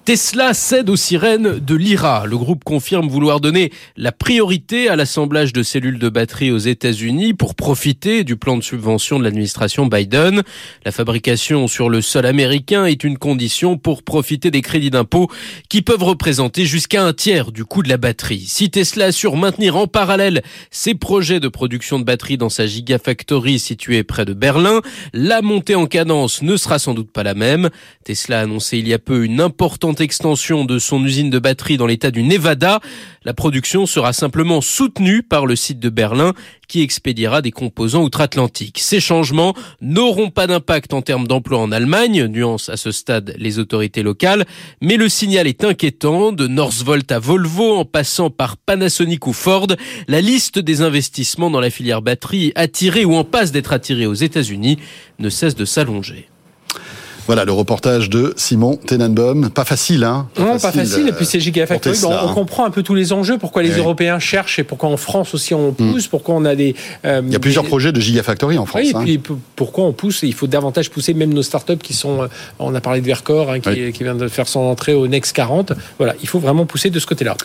Tesla 0.05 0.53
cède 0.53 0.91
aux 0.91 0.97
sirènes 0.97 1.61
de 1.61 1.75
l'IRA. 1.77 2.27
Le 2.27 2.37
groupe 2.37 2.65
confirme 2.65 3.07
vouloir 3.07 3.39
donner 3.39 3.71
la 3.97 4.11
priorité 4.11 4.89
à 4.89 4.97
l'assemblage 4.97 5.53
de 5.53 5.63
cellules 5.63 6.01
de 6.01 6.09
batterie 6.09 6.51
aux 6.51 6.59
États-Unis 6.59 7.35
pour 7.35 7.55
profiter 7.55 8.25
du 8.25 8.35
plan 8.35 8.57
de 8.57 8.65
subvention 8.65 9.21
de 9.21 9.25
l'administration 9.25 9.87
Biden. 9.87 10.43
La 10.85 10.91
fabrication 10.91 11.69
sur 11.69 11.89
le 11.89 12.03
sol 12.03 12.27
américain 12.27 12.85
est 12.85 13.05
une 13.05 13.17
condition 13.17 13.79
pour 13.79 14.03
profiter 14.03 14.51
des 14.51 14.61
crédits 14.61 14.91
d'impôt 14.91 15.31
qui 15.69 15.83
peuvent 15.83 16.03
représenter 16.03 16.67
jusqu'à 16.67 17.05
un 17.05 17.13
tiers 17.13 17.53
du 17.53 17.65
coût 17.65 17.85
de 17.85 17.89
la 17.89 17.97
batterie. 17.97 18.45
Si 18.49 18.71
Tesla 18.71 19.05
assure 19.07 19.37
maintenir 19.37 19.77
en 19.77 19.87
parallèle 19.87 20.43
ses 20.73 20.97
projets 20.97 21.39
de 21.39 21.47
production 21.47 22.01
de 22.01 22.05
batteries 22.05 22.39
dans 22.39 22.49
sa 22.49 22.67
Gigafactory 22.67 23.61
située 23.61 24.03
près 24.03 24.25
de 24.25 24.35
Berlin, 24.35 24.81
la 25.13 25.43
montée 25.43 25.77
en 25.77 25.87
cadence 25.87 26.43
ne 26.43 26.57
sera 26.57 26.81
sans 26.81 26.93
doute 26.93 27.13
pas 27.13 27.23
la 27.23 27.35
même. 27.35 27.71
Tesla 28.03 28.41
a 28.41 28.43
annoncé 28.43 28.79
il 28.79 28.89
y 28.89 28.95
a 28.95 28.99
peu 28.99 29.25
une 29.25 29.41
importante 29.41 29.92
extension 30.01 30.65
de 30.65 30.79
son 30.79 31.05
usine 31.05 31.31
de 31.31 31.39
batterie 31.39 31.77
dans 31.77 31.87
l'état 31.87 32.11
du 32.11 32.23
Nevada. 32.23 32.81
La 33.25 33.35
production 33.35 33.87
sera 33.87 34.13
simplement 34.13 34.61
soutenue 34.61 35.23
par 35.23 35.47
le 35.47 35.57
site 35.57 35.79
de 35.79 35.89
Berlin 35.89 36.33
qui 36.69 36.81
expédiera 36.81 37.43
des 37.43 37.51
composants 37.51 38.03
outre-Atlantique. 38.03 38.79
Ces 38.81 38.99
changements 38.99 39.55
n'auront 39.81 40.31
pas 40.31 40.47
d'impact 40.47 40.95
en 40.95 41.03
termes 41.03 41.29
d'emploi 41.29 41.59
en 41.59 41.71
Allemagne, 41.71 42.27
nuance 42.27 42.69
à 42.69 42.77
ce 42.77 42.91
stade 42.91 43.35
les 43.37 43.59
autorités 43.59 44.03
locales, 44.03 44.47
mais 44.81 44.97
le 44.97 45.09
signal 45.09 45.47
est 45.47 45.65
inquiétant, 45.65 46.33
de 46.33 46.47
Northvolt 46.47 47.13
à 47.13 47.19
Volvo 47.19 47.77
en 47.77 47.85
passant 47.85 48.31
par 48.31 48.57
Panasonic 48.57 49.27
ou 49.27 49.33
Ford, 49.33 49.69
la 50.09 50.21
liste 50.21 50.59
des 50.59 50.81
investissements 50.81 51.51
dans 51.51 51.61
la 51.61 51.71
filière 51.71 52.03
batterie 52.03 52.53
attirée 52.55 53.05
ou 53.05 53.15
en 53.15 53.25
passe 53.25 53.53
d'être 53.53 53.73
attirée 53.73 54.07
aux 54.07 54.15
États-Unis 54.15 54.79
ne 55.19 55.29
cesse 55.29 55.55
de 55.55 55.65
s'allonger. 55.65 56.32
Voilà 57.27 57.45
le 57.45 57.53
reportage 57.53 58.11
de 58.11 58.35
Simon 58.37 58.77
Tenenbaum. 58.77 59.51
Pas 59.51 59.65
facile, 59.65 60.05
hein 60.05 60.29
pas 60.35 60.43
Non, 60.43 60.59
facile, 60.59 60.81
pas 60.81 60.87
facile. 60.87 61.09
Et 61.09 61.13
puis 61.13 61.27
c'est 61.27 61.41
Gigafactory. 61.41 61.99
Bon, 62.03 62.15
on 62.25 62.35
comprend 62.35 62.65
un 62.65 62.71
peu 62.71 62.83
tous 62.83 62.95
les 62.95 63.13
enjeux, 63.13 63.39
pourquoi 63.39 63.63
les 63.63 63.77
Européens 63.77 64.19
cherchent 64.19 64.59
et 64.59 64.65
pourquoi 64.65 64.89
en 64.89 64.97
France 64.97 65.35
aussi 65.35 65.55
on 65.55 65.71
hmm. 65.71 65.75
pousse, 65.75 66.09
pourquoi 66.09 66.35
on 66.35 66.45
a 66.45 66.55
des. 66.55 66.75
Euh, 67.05 67.23
il 67.25 67.33
y 67.33 67.37
a 67.37 67.41
plusieurs 67.41 67.65
projets 67.65 67.93
de 67.93 68.01
Gigafactory 68.01 68.59
en 68.59 68.67
France. 68.67 68.83
Oui, 68.83 68.91
et 68.91 68.97
hein. 68.97 69.03
puis 69.05 69.21
pourquoi 69.57 69.85
on 69.85 69.93
pousse? 69.93 70.23
Il 70.23 70.35
faut 70.35 70.47
davantage 70.47 70.91
pousser 70.91 71.15
même 71.15 71.33
nos 71.33 71.43
startups 71.43 71.77
qui 71.77 71.95
sont. 71.95 72.23
Euh, 72.23 72.27
on 72.59 72.75
a 72.75 72.81
parlé 72.81 73.01
de 73.01 73.07
Vercor, 73.07 73.51
hein, 73.51 73.61
qui, 73.61 73.93
qui, 73.93 74.03
vient 74.03 74.15
de 74.15 74.29
faire 74.29 74.49
son 74.49 74.61
entrée 74.61 74.95
au 74.95 75.07
Next 75.07 75.35
40. 75.35 75.73
Voilà, 75.99 76.15
il 76.23 76.29
faut 76.29 76.39
vraiment 76.39 76.67
pousser 76.67 76.91
de 76.91 76.99
ce 76.99 77.07
côté-là. 77.07 77.37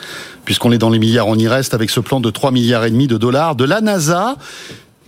Puisqu'on 0.46 0.72
est 0.72 0.78
dans 0.78 0.90
les 0.90 1.00
milliards, 1.00 1.28
on 1.28 1.36
y 1.36 1.48
reste 1.48 1.74
avec 1.74 1.90
ce 1.90 2.00
plan 2.00 2.20
de 2.20 2.30
3 2.30 2.52
milliards 2.52 2.86
et 2.86 2.92
demi 2.92 3.08
de 3.08 3.18
dollars 3.18 3.56
de 3.56 3.66
la 3.66 3.82
NASA 3.82 4.36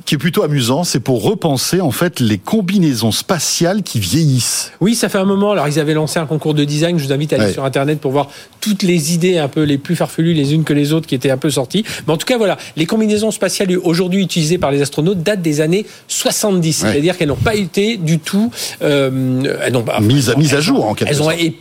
qui 0.10 0.16
est 0.16 0.18
plutôt 0.18 0.42
amusant, 0.42 0.84
c'est 0.84 1.00
pour 1.00 1.22
repenser 1.22 1.82
en 1.82 1.92
fait 1.92 2.20
les 2.20 2.40
combinaisons 2.40 3.12
spatiales 3.12 3.84
qui 3.84 4.00
vieillissent. 4.00 4.72
Oui, 4.82 4.96
ça 4.96 5.08
fait 5.08 5.20
un 5.20 5.24
moment. 5.24 5.52
Alors 5.52 5.68
ils 5.68 5.80
avaient 5.80 5.94
lancé 5.94 6.18
un 6.18 6.26
concours 6.26 6.56
de 6.56 6.64
design. 6.64 6.98
Je 6.98 7.06
vous 7.06 7.14
invite 7.14 7.32
à 7.32 7.36
aller 7.36 7.54
sur 7.54 7.64
internet 7.64 8.02
pour 8.02 8.12
voir 8.12 8.28
toutes 8.62 8.84
les 8.84 9.14
idées 9.14 9.38
un 9.38 9.48
peu 9.48 9.64
les 9.64 9.78
plus 9.78 9.96
farfelues 9.96 10.34
les 10.34 10.54
unes 10.54 10.64
que 10.64 10.74
les 10.74 10.94
autres 10.94 11.08
qui 11.08 11.16
étaient 11.16 11.30
un 11.30 11.38
peu 11.38 11.50
sorties. 11.50 11.84
Mais 12.08 12.14
en 12.14 12.18
tout 12.18 12.26
cas, 12.26 12.38
voilà, 12.38 12.58
les 12.76 12.86
combinaisons 12.86 13.32
spatiales 13.32 13.78
aujourd'hui 13.78 14.22
utilisées 14.24 14.58
par 14.58 14.72
les 14.72 14.82
astronautes 14.82 15.22
datent 15.22 15.42
des 15.42 15.62
années 15.62 15.86
70. 16.08 16.74
C'est-à-dire 16.74 17.18
qu'elles 17.18 17.28
n'ont 17.28 17.36
pas 17.36 17.56
été 17.56 17.98
du 17.98 18.20
tout 18.20 18.52
euh, 18.82 19.58
elles 19.62 19.74
mise, 20.02 20.30
à, 20.54 20.62
jour 20.62 20.86
en 20.86 20.94
quelque 20.94 21.14
sorte. 21.14 21.34
Elles 21.40 21.46
ont 21.46 21.58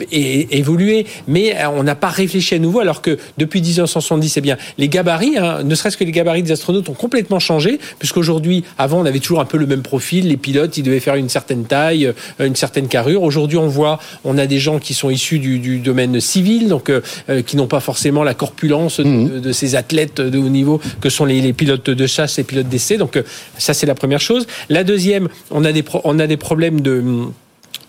évolué, 0.51 1.07
mais 1.27 1.57
euh, 1.57 1.69
on 1.75 1.83
n'a 1.83 1.95
pas 1.95 2.09
réfléchi 2.09 2.55
à 2.55 2.59
nouveau. 2.59 2.81
Alors 2.81 3.03
que 3.03 3.19
depuis 3.37 3.61
1970, 3.61 4.37
eh 4.37 4.41
bien 4.41 4.57
les 4.79 4.89
gabarits, 4.89 5.39
hein, 5.39 5.63
ne 5.65 5.75
serait-ce 5.75 5.97
que 5.97 6.05
les 6.05 6.13
gabarits 6.13 6.43
des 6.43 6.53
astronautes 6.53 6.89
ont 6.89 6.95
complètement 6.95 7.41
changé, 7.41 7.79
puisqu'aujourd'hui 7.99 8.29
Aujourd'hui, 8.29 8.63
avant, 8.77 9.01
on 9.01 9.07
avait 9.07 9.21
toujours 9.21 9.41
un 9.41 9.47
peu 9.47 9.57
le 9.57 9.67
même 9.67 9.81
profil. 9.81 10.29
Les 10.29 10.37
pilotes, 10.37 10.77
ils 10.77 10.83
devaient 10.83 11.01
faire 11.01 11.15
une 11.15 11.31
certaine 11.31 11.65
taille, 11.65 12.05
euh, 12.07 12.47
une 12.47 12.57
certaine 12.57 12.87
carrure. 12.87 13.23
Aujourd'hui, 13.23 13.57
on 13.57 13.69
voit, 13.69 13.99
on 14.23 14.37
a 14.37 14.47
des 14.47 14.59
gens 14.59 14.79
qui 14.79 14.93
sont 14.93 15.09
issus 15.09 15.39
du, 15.39 15.79
domaine 15.79 16.21
civil, 16.21 16.69
donc 16.69 16.88
euh, 16.91 17.01
euh, 17.29 17.43
qui 17.43 17.57
n'ont 17.57 17.67
pas 17.67 17.81
forcément 17.81 18.25
la 18.25 18.35
corpulence 18.35 19.01
de, 19.01 19.05
mhm. 19.05 19.53
ces 19.53 19.75
athlètes 19.75 20.21
de 20.21 20.39
haut 20.39 20.49
niveau 20.49 20.81
que 21.01 21.11
sont 21.11 21.25
les, 21.25 21.53
pilotes 21.53 21.91
de 21.91 22.07
chasse 22.07 22.39
et 22.39 22.45
pilotes 22.45 22.69
d'essai. 22.69 22.97
Donc 22.97 23.23
ça, 23.59 23.75
c'est 23.75 23.87
la 23.87 23.95
première 23.95 24.21
chose. 24.21 24.47
La 24.69 24.85
deuxième, 24.85 25.29
on 25.51 25.65
a 25.65 25.73
des, 25.73 25.85
on 26.05 26.19
a 26.19 26.27
des 26.27 26.37
problèmes 26.37 26.81
de 26.81 27.03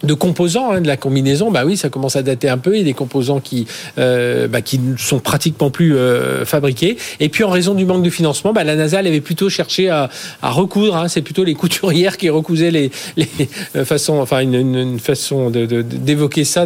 de 0.04 0.14
composants 0.14 0.72
hein, 0.72 0.82
de 0.82 0.88
la 0.88 0.98
combinaison, 0.98 1.52
bah 1.52 1.64
oui, 1.66 1.78
ça 1.78 1.90
commence 1.90 2.16
à 2.16 2.24
dater 2.24 2.50
un 2.50 2.58
peu. 2.58 2.76
Il 2.76 2.80
y 2.80 2.82
a 2.82 2.86
des 2.86 2.94
composants 2.94 3.40
qui 3.40 3.68
euh, 3.98 4.48
bah, 4.48 4.60
ne 4.62 4.98
sont 4.98 5.20
pratiquement 5.20 5.70
plus 5.70 5.96
euh, 5.96 6.46
fabriqués. 6.46 6.98
Et 7.20 7.30
puis 7.30 7.44
en 7.44 7.50
raison 7.50 7.74
du 7.74 7.86
manque 7.86 8.04
de 8.04 8.10
financement, 8.10 8.54
bah, 8.54 8.64
la 8.64 8.76
NASA 8.76 9.00
avait 9.00 9.22
plutôt 9.22 9.50
cherché 9.50 9.90
à, 9.90 10.10
recoudre. 10.42 10.96
Hein, 10.96 11.08
c'est 11.08 11.22
plutôt 11.22 11.44
les 11.44 11.54
couturières 11.54 12.18
qui 12.18 12.30
recousaient 12.30 12.72
les, 12.72 12.92
euh, 13.76 13.86
façons, 13.86 14.20
enfin 14.20 14.40
une, 14.40 15.00
façon 15.00 15.50
d'évoquer 15.50 16.44
ça. 16.44 16.66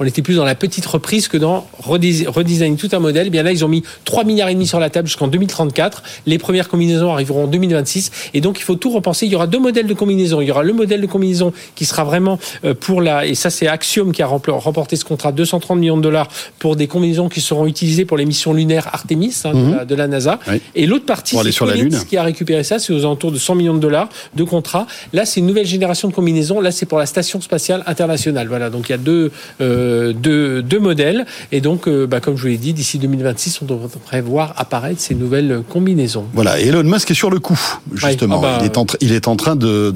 On 0.00 0.04
était 0.04 0.22
plus 0.22 0.36
dans 0.36 0.44
la 0.44 0.54
petite 0.54 0.86
reprise 0.86 1.28
que 1.28 1.36
dans 1.36 1.66
redesign 1.78 2.76
tout 2.76 2.88
un 2.92 2.98
modèle. 2.98 3.28
Et 3.28 3.30
bien 3.30 3.42
là, 3.42 3.52
ils 3.52 3.64
ont 3.64 3.68
mis 3.68 3.82
3 4.04 4.24
milliards 4.24 4.48
et 4.48 4.54
demi 4.54 4.66
sur 4.66 4.80
la 4.80 4.90
table 4.90 5.08
jusqu'en 5.08 5.28
2034. 5.28 6.02
Les 6.26 6.38
premières 6.38 6.68
combinaisons 6.68 7.12
arriveront 7.12 7.44
en 7.44 7.46
2026. 7.46 8.10
Et 8.34 8.40
donc 8.40 8.58
il 8.58 8.62
faut 8.62 8.76
tout 8.76 8.90
repenser. 8.90 9.26
Il 9.26 9.32
y 9.32 9.36
aura 9.36 9.46
deux 9.46 9.60
modèles 9.60 9.86
de 9.86 9.94
combinaison. 9.94 10.40
Il 10.40 10.48
y 10.48 10.50
aura 10.50 10.62
le 10.62 10.72
modèle 10.72 11.00
de 11.00 11.06
combinaison 11.06 11.52
qui 11.74 11.84
sera 11.84 12.04
vraiment 12.04 12.38
pour 12.72 13.00
la, 13.00 13.26
et 13.26 13.34
ça 13.34 13.50
c'est 13.50 13.66
Axiom 13.68 14.12
qui 14.12 14.22
a 14.22 14.26
remporté 14.26 14.96
ce 14.96 15.04
contrat, 15.04 15.32
230 15.32 15.78
millions 15.78 15.96
de 15.96 16.02
dollars 16.02 16.28
pour 16.58 16.76
des 16.76 16.86
combinaisons 16.86 17.28
qui 17.28 17.40
seront 17.40 17.66
utilisées 17.66 18.04
pour 18.04 18.16
les 18.16 18.24
missions 18.24 18.52
lunaires 18.52 18.88
Artemis 18.92 19.34
hein, 19.44 19.52
Mhm. 19.54 19.84
de, 19.86 19.94
la, 19.94 20.06
NASA. 20.08 20.38
Oui. 20.48 20.60
Et 20.74 20.86
l'autre 20.86 21.06
partie, 21.06 21.36
c'est 21.36 21.64
la 21.64 21.74
Lune. 21.74 21.96
qui 22.08 22.16
a 22.16 22.22
récupéré 22.22 22.64
ça, 22.64 22.78
c'est 22.78 22.92
aux 22.92 23.00
alentours 23.00 23.32
de 23.32 23.38
100 23.38 23.54
millions 23.54 23.74
de 23.74 23.78
dollars 23.80 24.08
de 24.34 24.44
contrats. 24.44 24.86
Là, 25.12 25.24
c'est 25.24 25.40
une 25.40 25.46
nouvelle 25.46 25.66
génération 25.66 26.08
de 26.08 26.12
combinaisons. 26.14 26.60
Là, 26.60 26.70
c'est 26.70 26.86
pour 26.86 26.98
la 26.98 27.06
station 27.06 27.40
spatiale 27.40 27.82
internationale. 27.86 28.48
Voilà, 28.48 28.70
donc 28.70 28.88
il 28.88 28.92
y 28.92 28.94
a 28.94 28.98
deux, 28.98 29.30
euh, 29.60 30.12
deux, 30.12 30.62
deux 30.62 30.78
modèles. 30.78 31.26
Et 31.50 31.60
donc, 31.60 31.86
euh, 31.88 32.06
bah, 32.06 32.20
comme 32.20 32.36
je 32.36 32.42
vous 32.42 32.48
l'ai 32.48 32.56
dit, 32.56 32.72
d'ici 32.72 32.98
2026, 32.98 33.60
on 33.62 33.66
devrait 33.66 34.20
voir 34.20 34.54
apparaître 34.56 35.00
ces 35.00 35.14
nouvelles 35.14 35.62
combinaisons. 35.68 36.24
Voilà, 36.34 36.60
et 36.60 36.68
Elon 36.68 36.82
Musk 36.84 37.10
est 37.10 37.14
sur 37.14 37.30
le 37.30 37.38
coup, 37.38 37.58
justement. 37.94 38.38
Ah 38.38 38.42
bah, 38.42 38.58
il, 38.60 38.66
est 38.66 38.78
en, 38.78 38.86
il 39.00 39.12
est 39.12 39.28
en 39.28 39.36
train 39.36 39.56
de, 39.56 39.92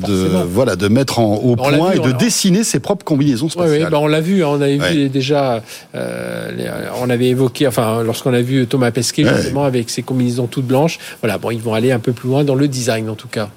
voilà, 0.53 0.77
de 0.77 0.89
mettre 0.89 1.19
en, 1.19 1.35
au 1.37 1.57
point 1.57 1.91
vu, 1.91 1.97
et 1.97 2.01
de 2.01 2.13
dessiner 2.13 2.65
ses 2.67 2.81
propres 2.81 3.05
combinaisons 3.05 3.47
Oui, 3.47 3.53
spatiales. 3.53 3.85
oui, 3.85 3.91
bah, 3.91 3.99
on 4.01 4.07
l'a 4.07 4.21
vu, 4.21 4.45
hein, 4.45 4.49
on 4.51 4.61
avait 4.61 4.77
vu 4.79 5.09
déjà, 5.09 5.63
euh, 5.95 6.51
les- 6.57 6.69
on 7.01 7.09
avait 7.11 7.27
évoqué, 7.29 7.67
enfin, 7.67 8.03
lorsqu'on 8.03 8.35
a 8.35 8.41
vu 8.43 8.67
Thomas 8.67 8.91
Pesquet, 8.91 9.25
justement, 9.25 9.65
avec 9.65 9.89
ses 9.91 10.03
combinaisons 10.03 10.47
toutes 10.47 10.67
blanches. 10.67 10.99
Voilà, 11.23 11.39
bon, 11.39 11.51
ils 11.51 11.61
vont 11.61 11.75
aller 11.75 11.93
un 11.93 11.99
peu 11.99 12.13
plus 12.13 12.29
loin 12.29 12.45
dans 12.45 12.55
le 12.55 12.69
design, 12.69 13.09
en 13.09 13.15
tout 13.15 13.29
cas. 13.29 13.49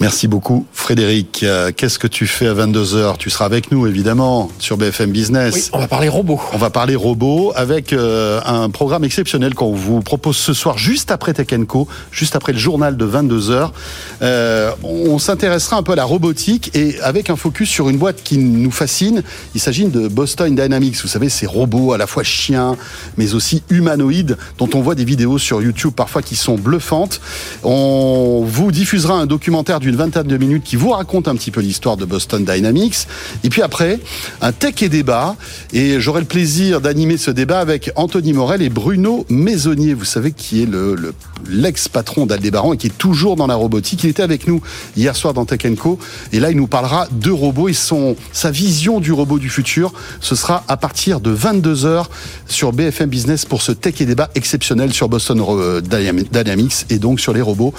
Merci 0.00 0.28
beaucoup, 0.28 0.66
Frédéric. 0.72 1.42
Euh, 1.42 1.70
Qu'est-ce 1.74 1.98
que 1.98 2.06
tu 2.06 2.26
fais 2.26 2.48
à 2.48 2.54
22h 2.54 3.16
Tu 3.18 3.30
seras 3.30 3.44
avec 3.44 3.70
nous, 3.70 3.86
évidemment, 3.86 4.50
sur 4.58 4.76
BFM 4.76 5.10
Business. 5.10 5.54
Oui, 5.54 5.70
on 5.72 5.78
va 5.78 5.88
parler 5.88 6.08
robots. 6.08 6.40
On 6.52 6.58
va 6.58 6.70
parler 6.70 6.96
robots 6.96 7.52
avec 7.54 7.92
euh, 7.92 8.40
un 8.44 8.70
programme 8.70 9.04
exceptionnel 9.04 9.54
qu'on 9.54 9.72
vous 9.72 10.00
propose 10.00 10.36
ce 10.36 10.52
soir, 10.52 10.78
juste 10.78 11.10
après 11.10 11.32
Tech 11.32 11.46
Co, 11.66 11.86
juste 12.10 12.36
après 12.36 12.52
le 12.52 12.58
journal 12.58 12.96
de 12.96 13.06
22h. 13.06 13.70
Euh, 14.22 14.72
on 14.82 15.18
s'intéressera 15.18 15.76
un 15.76 15.82
peu 15.82 15.92
à 15.92 15.96
la 15.96 16.04
robotique 16.04 16.70
et 16.74 17.00
avec 17.00 17.30
un 17.30 17.36
focus 17.36 17.68
sur 17.68 17.88
une 17.88 17.98
boîte 17.98 18.22
qui 18.22 18.38
nous 18.38 18.70
fascine. 18.70 19.22
Il 19.54 19.60
s'agit 19.60 19.86
de 19.86 20.08
Boston 20.08 20.54
Dynamics. 20.54 21.00
Vous 21.00 21.08
savez, 21.08 21.28
ces 21.28 21.46
robots 21.46 21.92
à 21.92 21.98
la 21.98 22.06
fois 22.06 22.22
chiens, 22.22 22.76
mais 23.16 23.34
aussi 23.34 23.62
humanoïdes, 23.70 24.36
dont 24.58 24.68
on 24.74 24.80
voit 24.80 24.94
des 24.94 25.04
vidéos 25.04 25.38
sur 25.38 25.62
YouTube 25.62 25.92
parfois 25.94 26.22
qui 26.22 26.36
sont 26.36 26.56
bluffantes. 26.56 27.20
On 27.62 28.44
vous 28.46 28.72
diffusera 28.72 29.14
un 29.14 29.26
d'une 29.62 29.94
vingtaine 29.94 30.26
de 30.26 30.36
minutes 30.36 30.64
qui 30.64 30.74
vous 30.74 30.90
raconte 30.90 31.28
un 31.28 31.36
petit 31.36 31.52
peu 31.52 31.60
l'histoire 31.60 31.96
de 31.96 32.04
Boston 32.04 32.44
Dynamics. 32.44 33.06
Et 33.44 33.50
puis 33.50 33.62
après, 33.62 34.00
un 34.40 34.50
tech 34.50 34.82
et 34.82 34.88
débat. 34.88 35.36
Et 35.72 36.00
j'aurai 36.00 36.20
le 36.20 36.26
plaisir 36.26 36.80
d'animer 36.80 37.16
ce 37.18 37.30
débat 37.30 37.60
avec 37.60 37.92
Anthony 37.94 38.32
Morel 38.32 38.62
et 38.62 38.68
Bruno 38.68 39.24
Maisonnier. 39.28 39.94
Vous 39.94 40.04
savez 40.04 40.32
qui 40.32 40.62
est 40.62 40.66
le, 40.66 40.96
le- 40.96 41.14
l'ex-patron 41.48 42.26
d'Aldébaran 42.26 42.72
et 42.72 42.76
qui 42.76 42.88
est 42.88 42.98
toujours 42.98 43.36
dans 43.36 43.46
la 43.46 43.54
robotique. 43.54 44.02
Il 44.04 44.10
était 44.10 44.22
avec 44.24 44.48
nous 44.48 44.60
hier 44.96 45.14
soir 45.14 45.34
dans 45.34 45.44
Tech 45.44 45.60
Co. 45.78 45.98
Et 46.32 46.40
là, 46.40 46.50
il 46.50 46.56
nous 46.56 46.66
parlera 46.66 47.06
de 47.12 47.30
robots 47.30 47.68
et 47.68 47.72
son, 47.74 48.16
sa 48.32 48.50
vision 48.50 48.98
du 48.98 49.12
robot 49.12 49.38
du 49.38 49.48
futur. 49.50 49.92
Ce 50.20 50.34
sera 50.34 50.64
à 50.66 50.76
partir 50.76 51.20
de 51.20 51.34
22h 51.34 52.06
sur 52.48 52.72
BFM 52.72 53.08
Business 53.08 53.44
pour 53.44 53.62
ce 53.62 53.70
tech 53.72 54.00
et 54.00 54.06
débat 54.06 54.30
exceptionnel 54.34 54.92
sur 54.92 55.08
Boston 55.08 55.40
euh, 55.48 55.80
Dynam- 55.80 56.24
Dynamics 56.32 56.86
et 56.90 56.98
donc 56.98 57.20
sur 57.20 57.32
les 57.32 57.40
robots. 57.42 57.72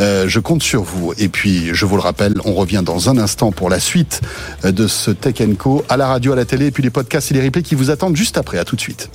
Euh, 0.00 0.24
je 0.26 0.40
compte 0.40 0.62
sur 0.62 0.82
vous. 0.82 1.12
Et 1.22 1.28
puis, 1.28 1.74
je 1.74 1.84
vous 1.84 1.96
le 1.96 2.02
rappelle, 2.02 2.34
on 2.46 2.54
revient 2.54 2.82
dans 2.82 3.10
un 3.10 3.18
instant 3.18 3.52
pour 3.52 3.68
la 3.68 3.78
suite 3.78 4.22
euh, 4.64 4.72
de 4.72 4.86
ce 4.86 5.10
Tech 5.10 5.34
Co 5.58 5.84
à 5.90 5.98
la 5.98 6.06
radio, 6.08 6.32
à 6.32 6.36
la 6.36 6.46
télé, 6.46 6.66
et 6.66 6.70
puis 6.70 6.82
les 6.82 6.88
podcasts 6.88 7.30
et 7.30 7.34
les 7.34 7.44
replays 7.44 7.62
qui 7.62 7.74
vous 7.74 7.90
attendent 7.90 8.16
juste 8.16 8.38
après. 8.38 8.56
À 8.56 8.64
tout 8.64 8.74
de 8.74 8.80
suite. 8.80 9.10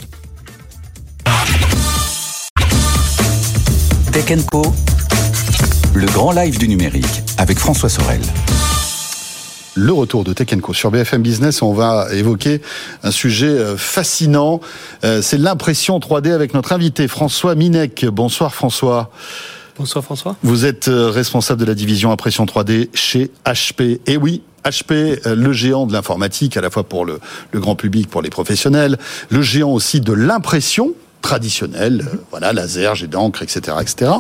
Tech 4.12 4.45
Co, 4.51 4.74
le 5.95 6.05
grand 6.05 6.31
live 6.31 6.59
du 6.59 6.67
numérique 6.67 7.24
avec 7.39 7.57
François 7.57 7.89
Sorel. 7.89 8.21
le 9.74 9.91
retour 9.91 10.24
de 10.24 10.31
Tech 10.31 10.55
Co 10.62 10.74
sur 10.74 10.91
BFM 10.91 11.24
Business. 11.24 11.63
On 11.63 11.74
va 11.74 12.07
évoquer 12.13 12.62
un 13.01 13.12
sujet 13.12 13.47
euh, 13.47 13.77
fascinant. 13.77 14.62
Euh, 15.03 15.24
C'est 15.24 15.39
l'impression 15.39 15.97
3D 15.97 16.31
avec 16.31 16.53
notre 16.53 16.71
invité 16.71 17.07
François 17.07 17.55
Minec. 17.55 18.05
Bonsoir 18.05 18.53
François. 18.53 19.09
Bonsoir 19.77 20.03
François. 20.03 20.38
Vous 20.41 20.65
êtes 20.65 20.88
euh, 20.88 21.10
responsable 21.10 21.60
de 21.60 21.65
la 21.65 21.74
division 21.74 22.12
impression 22.12 22.46
3D 22.46 22.89
chez 22.94 23.29
HP. 23.46 24.00
Et 24.05 24.15
oui, 24.15 24.41
HP, 24.63 25.20
euh, 25.25 25.36
le 25.36 25.51
géant 25.51 25.86
de 25.86 25.91
l'informatique, 25.91 26.55
à 26.55 26.62
la 26.62 26.70
fois 26.70 26.84
pour 26.84 27.05
le, 27.05 27.20
le 27.51 27.60
grand 27.60 27.75
public, 27.75 28.10
pour 28.10 28.22
les 28.22 28.29
professionnels, 28.29 28.98
le 29.29 29.41
géant 29.41 29.72
aussi 29.72 30.00
de 30.00 30.13
l'impression 30.13 30.94
traditionnelle, 31.29 32.05
euh, 32.13 32.17
voilà, 32.29 32.53
laser, 32.53 32.94
jet 32.94 33.08
d'encre, 33.08 33.41
etc., 33.41 33.77
etc., 33.82 34.12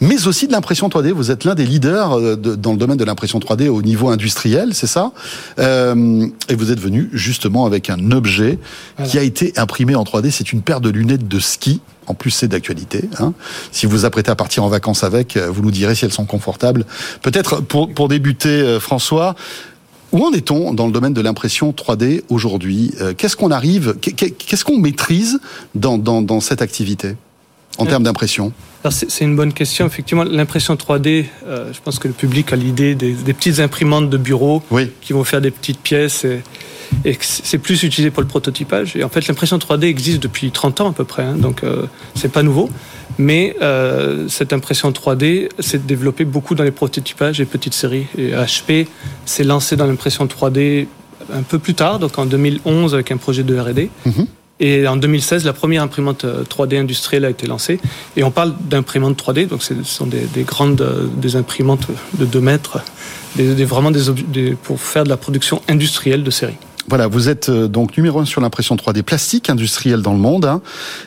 mais 0.00 0.26
aussi 0.26 0.48
de 0.48 0.52
l'impression 0.52 0.88
3D. 0.88 1.12
Vous 1.12 1.30
êtes 1.30 1.44
l'un 1.44 1.54
des 1.54 1.64
leaders 1.64 2.18
euh, 2.18 2.34
de- 2.34 2.56
dans 2.56 2.72
le 2.72 2.76
domaine 2.76 2.96
de 2.96 3.04
l'impression 3.04 3.38
3D 3.38 3.68
au 3.68 3.82
niveau 3.82 4.08
industriel, 4.08 4.74
c'est 4.74 4.88
ça? 4.88 5.12
Euh, 5.60 6.26
Et 6.48 6.56
vous 6.56 6.72
êtes 6.72 6.80
venu 6.80 7.08
justement 7.12 7.66
avec 7.66 7.88
un 7.88 8.10
objet 8.10 8.58
qui 9.04 9.16
a 9.16 9.22
été 9.22 9.52
imprimé 9.56 9.94
en 9.94 10.02
3D. 10.02 10.30
C'est 10.32 10.52
une 10.52 10.62
paire 10.62 10.80
de 10.80 10.90
lunettes 10.90 11.28
de 11.28 11.38
ski. 11.38 11.80
En 12.08 12.14
plus, 12.14 12.32
c'est 12.32 12.48
d'actualité. 12.48 13.08
Hein. 13.20 13.32
Si 13.70 13.86
vous 13.86 13.92
vous 13.98 14.04
apprêtez 14.04 14.32
à 14.32 14.34
partir 14.34 14.64
en 14.64 14.68
vacances 14.68 15.04
avec, 15.04 15.36
euh, 15.36 15.48
vous 15.48 15.62
nous 15.62 15.70
direz 15.70 15.94
si 15.94 16.04
elles 16.04 16.12
sont 16.12 16.24
confortables. 16.26 16.84
Peut-être 17.22 17.60
pour, 17.60 17.94
pour 17.94 18.08
débuter, 18.08 18.78
François, 18.80 19.36
où 20.12 20.24
en 20.24 20.32
est-on 20.32 20.74
dans 20.74 20.86
le 20.86 20.92
domaine 20.92 21.12
de 21.14 21.20
l'impression 21.20 21.72
3D 21.72 22.22
aujourd'hui 22.28 22.92
Euh, 23.00 23.12
Qu'est-ce 23.16 23.36
qu'on 23.36 23.50
arrive, 23.50 23.94
qu'est- 24.00 24.12
qu'est- 24.12 24.30
qu'est-ce 24.30 24.64
qu'on 24.64 24.78
maîtrise 24.78 25.40
dans, 25.74 25.98
dans, 25.98 26.22
dans 26.22 26.40
cette 26.40 26.62
activité 26.62 27.14
en 27.78 27.86
termes 27.86 28.02
d'impression? 28.02 28.52
C'est 28.90 29.10
c'est 29.10 29.24
une 29.24 29.36
bonne 29.36 29.52
question. 29.52 29.86
Effectivement, 29.86 30.24
l'impression 30.24 30.74
3D, 30.74 31.26
euh, 31.46 31.70
je 31.72 31.78
pense 31.84 31.98
que 31.98 32.08
le 32.08 32.14
public 32.14 32.52
a 32.52 32.56
l'idée 32.56 32.94
des, 32.94 33.12
des 33.12 33.32
petites 33.34 33.60
imprimantes 33.60 34.08
de 34.08 34.16
bureau 34.16 34.62
Oui. 34.70 34.90
qui 35.02 35.12
vont 35.12 35.22
faire 35.24 35.40
des 35.42 35.50
petites 35.50 35.78
pièces 35.80 36.24
et, 36.24 36.40
et 37.04 37.16
c'est 37.20 37.58
plus 37.58 37.82
utilisé 37.82 38.10
pour 38.10 38.22
le 38.22 38.28
prototypage. 38.28 38.96
Et 38.96 39.04
en 39.04 39.08
fait, 39.08 39.26
l'impression 39.28 39.58
3D 39.58 39.84
existe 39.84 40.22
depuis 40.22 40.50
30 40.50 40.80
ans 40.80 40.90
à 40.90 40.92
peu 40.92 41.04
près, 41.04 41.22
hein, 41.22 41.34
donc 41.36 41.62
euh, 41.64 41.86
c'est 42.14 42.30
pas 42.32 42.42
nouveau. 42.42 42.68
Mais 43.18 43.56
euh, 43.60 44.28
cette 44.28 44.52
impression 44.52 44.90
3D 44.90 45.48
s'est 45.58 45.78
développée 45.78 46.24
beaucoup 46.24 46.54
dans 46.54 46.64
les 46.64 46.70
prototypages 46.70 47.40
et 47.40 47.44
petites 47.44 47.74
séries. 47.74 48.06
Et 48.16 48.30
HP 48.30 48.86
s'est 49.26 49.44
lancé 49.44 49.76
dans 49.76 49.86
l'impression 49.86 50.26
3D 50.26 50.86
un 51.32 51.42
peu 51.42 51.58
plus 51.58 51.74
tard, 51.74 51.98
donc 51.98 52.18
en 52.18 52.26
2011 52.26 52.94
avec 52.94 53.10
un 53.12 53.16
projet 53.18 53.42
de 53.42 53.58
R&D. 53.58 53.90
Mhm. 54.06 54.26
Et 54.62 54.86
en 54.86 54.96
2016, 54.96 55.44
la 55.46 55.54
première 55.54 55.82
imprimante 55.82 56.24
euh, 56.26 56.44
3D 56.44 56.78
industrielle 56.78 57.24
a 57.24 57.30
été 57.30 57.46
lancée. 57.46 57.80
Et 58.16 58.22
on 58.24 58.30
parle 58.30 58.52
d'imprimantes 58.68 59.18
3D, 59.22 59.46
donc 59.48 59.62
ce 59.62 59.72
sont 59.84 60.06
des, 60.06 60.26
des 60.34 60.42
grandes 60.42 60.82
euh, 60.82 61.06
des 61.16 61.36
imprimantes 61.36 61.86
de 62.18 62.26
2 62.26 62.40
mètres, 62.40 62.78
des, 63.36 63.54
des- 63.54 63.64
vraiment 63.64 63.90
des- 63.90 64.54
pour 64.62 64.80
faire 64.80 65.04
de 65.04 65.08
la 65.08 65.16
production 65.16 65.62
industrielle 65.68 66.22
de 66.24 66.30
série. 66.30 66.56
Voilà, 66.90 67.06
vous 67.06 67.28
êtes 67.28 67.48
euh, 67.48 67.68
donc 67.68 67.96
numéro 67.96 68.18
un 68.20 68.24
sur 68.24 68.40
l'impression 68.40 68.74
3D 68.74 69.02
plastique 69.02 69.48
industrielle 69.48 70.02
dans 70.02 70.12
le 70.12 70.18
monde, 70.18 70.44
hein, 70.44 70.60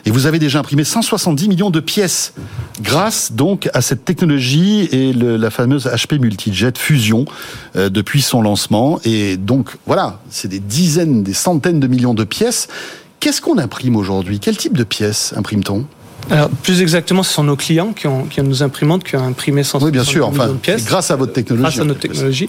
et 0.06 0.10
vous 0.10 0.24
avez 0.26 0.38
déjà 0.38 0.58
imprimé 0.58 0.82
170 0.82 1.46
millions 1.48 1.68
de 1.70 1.78
pièces 1.80 2.32
grâce 2.80 3.32
donc 3.32 3.68
à 3.74 3.82
cette 3.82 4.02
technologie 4.04 4.88
et 4.92 5.12
le- 5.12 5.36
la 5.36 5.50
fameuse 5.50 5.86
HP 5.86 6.18
Multijet 6.18 6.72
Fusion 6.76 7.26
euh, 7.76 7.90
depuis 7.90 8.22
son 8.22 8.40
lancement. 8.40 8.98
Et 9.04 9.36
donc 9.36 9.76
voilà, 9.86 10.20
c'est 10.30 10.48
des 10.48 10.58
dizaines, 10.58 11.22
des 11.22 11.34
centaines 11.34 11.80
de 11.80 11.86
millions 11.86 12.14
de 12.14 12.24
pièces. 12.24 12.68
Qu'est-ce 13.20 13.42
qu'on 13.42 13.58
imprime 13.58 13.96
aujourd'hui? 13.96 14.40
Quel 14.40 14.56
type 14.56 14.76
de 14.76 14.84
pièces 14.84 15.34
imprime-t-on? 15.36 15.84
Alors, 16.30 16.48
plus 16.48 16.80
exactement, 16.80 17.22
ce 17.22 17.34
sont 17.34 17.44
nos 17.44 17.56
clients 17.56 17.92
qui 17.92 18.06
ont, 18.06 18.24
qui 18.24 18.40
ont 18.40 18.44
nos 18.44 18.62
imprimantes, 18.62 19.04
qui 19.04 19.14
ont 19.16 19.26
imprimé 19.26 19.62
160 19.62 19.84
Oui, 19.84 19.92
bien 19.92 20.02
sûr. 20.04 20.30
millions 20.30 20.42
Enfin, 20.42 20.52
de 20.52 20.56
pièces. 20.58 20.86
grâce 20.86 21.10
à 21.10 21.16
votre 21.16 21.34
technologie. 21.34 21.62
grâce 21.62 21.78
à 21.78 21.82
en 21.82 21.84
notre 21.84 22.00
quelque 22.00 22.12
technologie. 22.12 22.48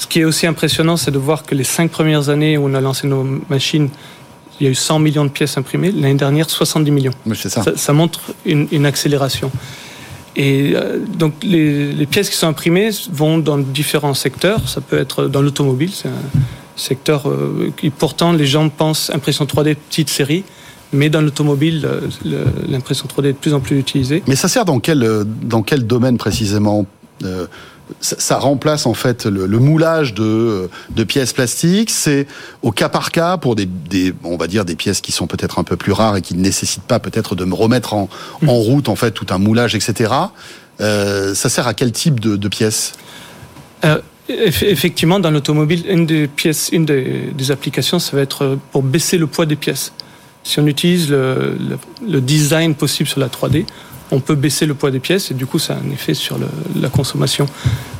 Ce 0.00 0.06
qui 0.06 0.20
est 0.20 0.24
aussi 0.24 0.46
impressionnant, 0.46 0.96
c'est 0.96 1.10
de 1.10 1.18
voir 1.18 1.42
que 1.42 1.54
les 1.54 1.62
cinq 1.62 1.90
premières 1.90 2.30
années 2.30 2.56
où 2.56 2.64
on 2.64 2.72
a 2.72 2.80
lancé 2.80 3.06
nos 3.06 3.22
machines, 3.50 3.90
il 4.58 4.64
y 4.64 4.66
a 4.66 4.70
eu 4.70 4.74
100 4.74 4.98
millions 4.98 5.26
de 5.26 5.30
pièces 5.30 5.58
imprimées. 5.58 5.92
L'année 5.92 6.14
dernière, 6.14 6.48
70 6.48 6.90
millions. 6.90 7.12
Oui, 7.26 7.36
ça. 7.36 7.50
Ça, 7.50 7.76
ça 7.76 7.92
montre 7.92 8.32
une, 8.46 8.66
une 8.72 8.86
accélération. 8.86 9.50
Et 10.36 10.72
euh, 10.74 11.00
donc 11.18 11.34
les, 11.42 11.92
les 11.92 12.06
pièces 12.06 12.30
qui 12.30 12.36
sont 12.36 12.46
imprimées 12.46 12.88
vont 13.12 13.36
dans 13.36 13.58
différents 13.58 14.14
secteurs. 14.14 14.70
Ça 14.70 14.80
peut 14.80 14.98
être 14.98 15.26
dans 15.26 15.42
l'automobile, 15.42 15.90
c'est 15.92 16.08
un 16.08 16.40
secteur 16.76 17.28
euh, 17.28 17.70
qui 17.76 17.90
pourtant 17.90 18.32
les 18.32 18.46
gens 18.46 18.70
pensent 18.70 19.10
impression 19.10 19.44
3D 19.44 19.74
petite 19.74 20.08
série, 20.08 20.44
mais 20.94 21.10
dans 21.10 21.20
l'automobile, 21.20 21.84
euh, 21.84 22.44
l'impression 22.66 23.06
3D 23.06 23.26
est 23.26 23.32
de 23.32 23.38
plus 23.38 23.52
en 23.52 23.60
plus 23.60 23.78
utilisée. 23.78 24.22
Mais 24.26 24.36
ça 24.36 24.48
sert 24.48 24.64
dans 24.64 24.80
quel, 24.80 25.06
dans 25.42 25.62
quel 25.62 25.86
domaine 25.86 26.16
précisément? 26.16 26.86
Euh, 27.24 27.46
ça, 28.00 28.16
ça 28.18 28.38
remplace 28.38 28.86
en 28.86 28.94
fait 28.94 29.26
le, 29.26 29.46
le 29.46 29.58
moulage 29.58 30.14
de, 30.14 30.68
de 30.90 31.04
pièces 31.04 31.32
plastiques. 31.32 31.90
C'est 31.90 32.26
au 32.62 32.72
cas 32.72 32.88
par 32.88 33.10
cas 33.10 33.36
pour 33.36 33.56
des, 33.56 33.66
des, 33.66 34.14
on 34.24 34.36
va 34.36 34.46
dire 34.46 34.64
des 34.64 34.76
pièces 34.76 35.00
qui 35.00 35.12
sont 35.12 35.26
peut-être 35.26 35.58
un 35.58 35.64
peu 35.64 35.76
plus 35.76 35.92
rares 35.92 36.16
et 36.16 36.22
qui 36.22 36.34
ne 36.34 36.40
nécessitent 36.42 36.82
pas 36.84 36.98
peut-être 36.98 37.34
de 37.34 37.44
me 37.44 37.54
remettre 37.54 37.94
en, 37.94 38.08
en 38.46 38.54
route 38.54 38.88
en 38.88 38.96
fait 38.96 39.10
tout 39.10 39.26
un 39.30 39.38
moulage, 39.38 39.74
etc. 39.74 40.12
Euh, 40.80 41.34
ça 41.34 41.48
sert 41.48 41.66
à 41.66 41.74
quel 41.74 41.92
type 41.92 42.20
de, 42.20 42.36
de 42.36 42.48
pièces? 42.48 42.92
Euh, 43.84 43.98
eff- 44.28 44.64
effectivement, 44.64 45.20
dans 45.20 45.30
l'automobile, 45.30 45.84
une 45.88 46.06
des 46.06 46.26
pièces, 46.26 46.70
une 46.72 46.84
des, 46.86 47.30
des 47.34 47.50
applications, 47.50 47.98
ça 47.98 48.16
va 48.16 48.22
être 48.22 48.58
pour 48.72 48.82
baisser 48.82 49.18
le 49.18 49.26
poids 49.26 49.46
des 49.46 49.56
pièces. 49.56 49.92
Si 50.42 50.58
on 50.58 50.66
utilise 50.66 51.10
le, 51.10 51.56
le- 51.58 51.78
le 52.10 52.20
design 52.22 52.74
possible 52.74 53.08
sur 53.08 53.20
la 53.20 53.28
3D, 53.28 53.66
on 54.12 54.20
peut 54.20 54.34
baisser 54.34 54.66
le 54.66 54.74
poids 54.74 54.90
des 54.90 54.98
pièces 55.00 55.30
et 55.30 55.34
du 55.34 55.46
coup, 55.46 55.58
ça 55.58 55.74
a 55.74 55.76
un 55.76 55.90
effet 55.92 56.14
sur 56.14 56.36
le- 56.38 56.48
la 56.80 56.88
consommation. 56.88 57.46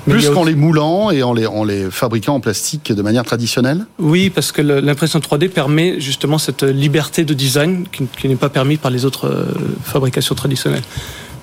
Mais 0.06 0.14
Plus 0.14 0.30
qu'en 0.30 0.44
les 0.44 0.54
moulant 0.54 1.10
et 1.10 1.22
en 1.22 1.32
les, 1.32 1.46
en 1.46 1.62
les 1.64 1.90
fabriquant 1.90 2.34
en 2.34 2.40
plastique 2.40 2.92
de 2.92 3.02
manière 3.02 3.24
traditionnelle? 3.24 3.86
Oui, 3.98 4.30
parce 4.30 4.50
que 4.52 4.62
l'impression 4.62 5.18
3D 5.20 5.48
permet 5.48 6.00
justement 6.00 6.38
cette 6.38 6.62
liberté 6.62 7.24
de 7.24 7.34
design 7.34 7.84
qui, 7.92 8.04
qui 8.18 8.28
n'est 8.28 8.36
pas 8.36 8.48
permise 8.48 8.78
par 8.78 8.90
les 8.90 9.04
autres 9.04 9.26
euh, 9.26 9.44
fabrications 9.84 10.34
traditionnelles. 10.34 10.82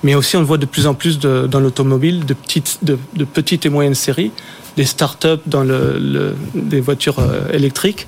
Mais 0.04 0.14
aussi, 0.14 0.36
on 0.36 0.40
le 0.40 0.46
voit 0.46 0.58
de 0.58 0.66
plus 0.66 0.86
en 0.86 0.94
plus 0.94 1.18
de- 1.18 1.46
dans 1.50 1.60
l'automobile, 1.60 2.24
de 2.26 2.34
petites, 2.34 2.78
de, 2.82 2.98
de 3.16 3.24
petites 3.24 3.64
et 3.66 3.68
moyennes 3.68 3.94
séries, 3.96 4.30
des 4.76 4.84
startups 4.84 5.40
dans 5.46 5.64
le, 5.64 5.98
le- 5.98 6.36
des 6.54 6.80
voitures 6.80 7.18
euh, 7.20 7.50
électriques 7.52 8.06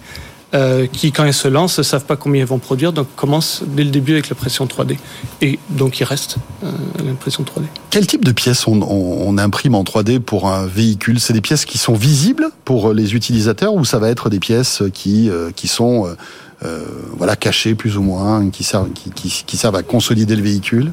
euh, 0.54 0.86
qui, 0.86 1.12
quand 1.12 1.24
elles 1.24 1.34
se 1.34 1.48
lancent, 1.48 1.78
ne 1.78 1.82
savent 1.82 2.04
pas 2.04 2.16
combien 2.16 2.42
elles 2.42 2.48
vont 2.48 2.58
produire, 2.58 2.92
donc 2.92 3.06
commencent 3.16 3.62
dès 3.66 3.84
le 3.84 3.90
début 3.90 4.12
avec 4.12 4.28
l'impression 4.28 4.66
3D. 4.66 4.96
Et 5.42 5.58
donc, 5.70 6.00
ils 6.00 6.04
restent 6.04 6.36
euh, 6.64 6.70
l'impression 7.04 7.44
3D. 7.44 7.64
Quel 7.90 8.06
type 8.06 8.24
de 8.24 8.32
pièces 8.32 8.66
on, 8.66 9.38
imprime 9.38 9.74
en 9.74 9.84
3D 9.84 10.18
pour 10.18 10.48
un 10.48 10.66
véhicule? 10.66 11.20
C'est 11.20 11.32
des 11.32 11.40
pièces 11.40 11.64
qui 11.64 11.78
sont 11.78 11.94
visibles 11.94 12.50
pour 12.64 12.92
les 12.92 13.14
utilisateurs 13.14 13.74
ou 13.74 13.84
ça 13.84 13.98
va 13.98 14.10
être 14.10 14.28
des 14.28 14.40
pièces 14.40 14.82
qui, 14.92 15.30
euh, 15.30 15.50
qui 15.54 15.68
sont 15.68 16.06
euh, 16.06 16.16
euh, 16.64 16.84
voilà, 17.16 17.36
cachées 17.36 17.74
plus 17.74 17.96
ou 17.96 18.02
moins, 18.02 18.50
qui 18.50 18.64
servent, 18.64 18.90
qui 18.90 19.56
servent 19.56 19.76
à 19.76 19.82
consolider 19.82 20.36
le 20.36 20.42
véhicule? 20.42 20.92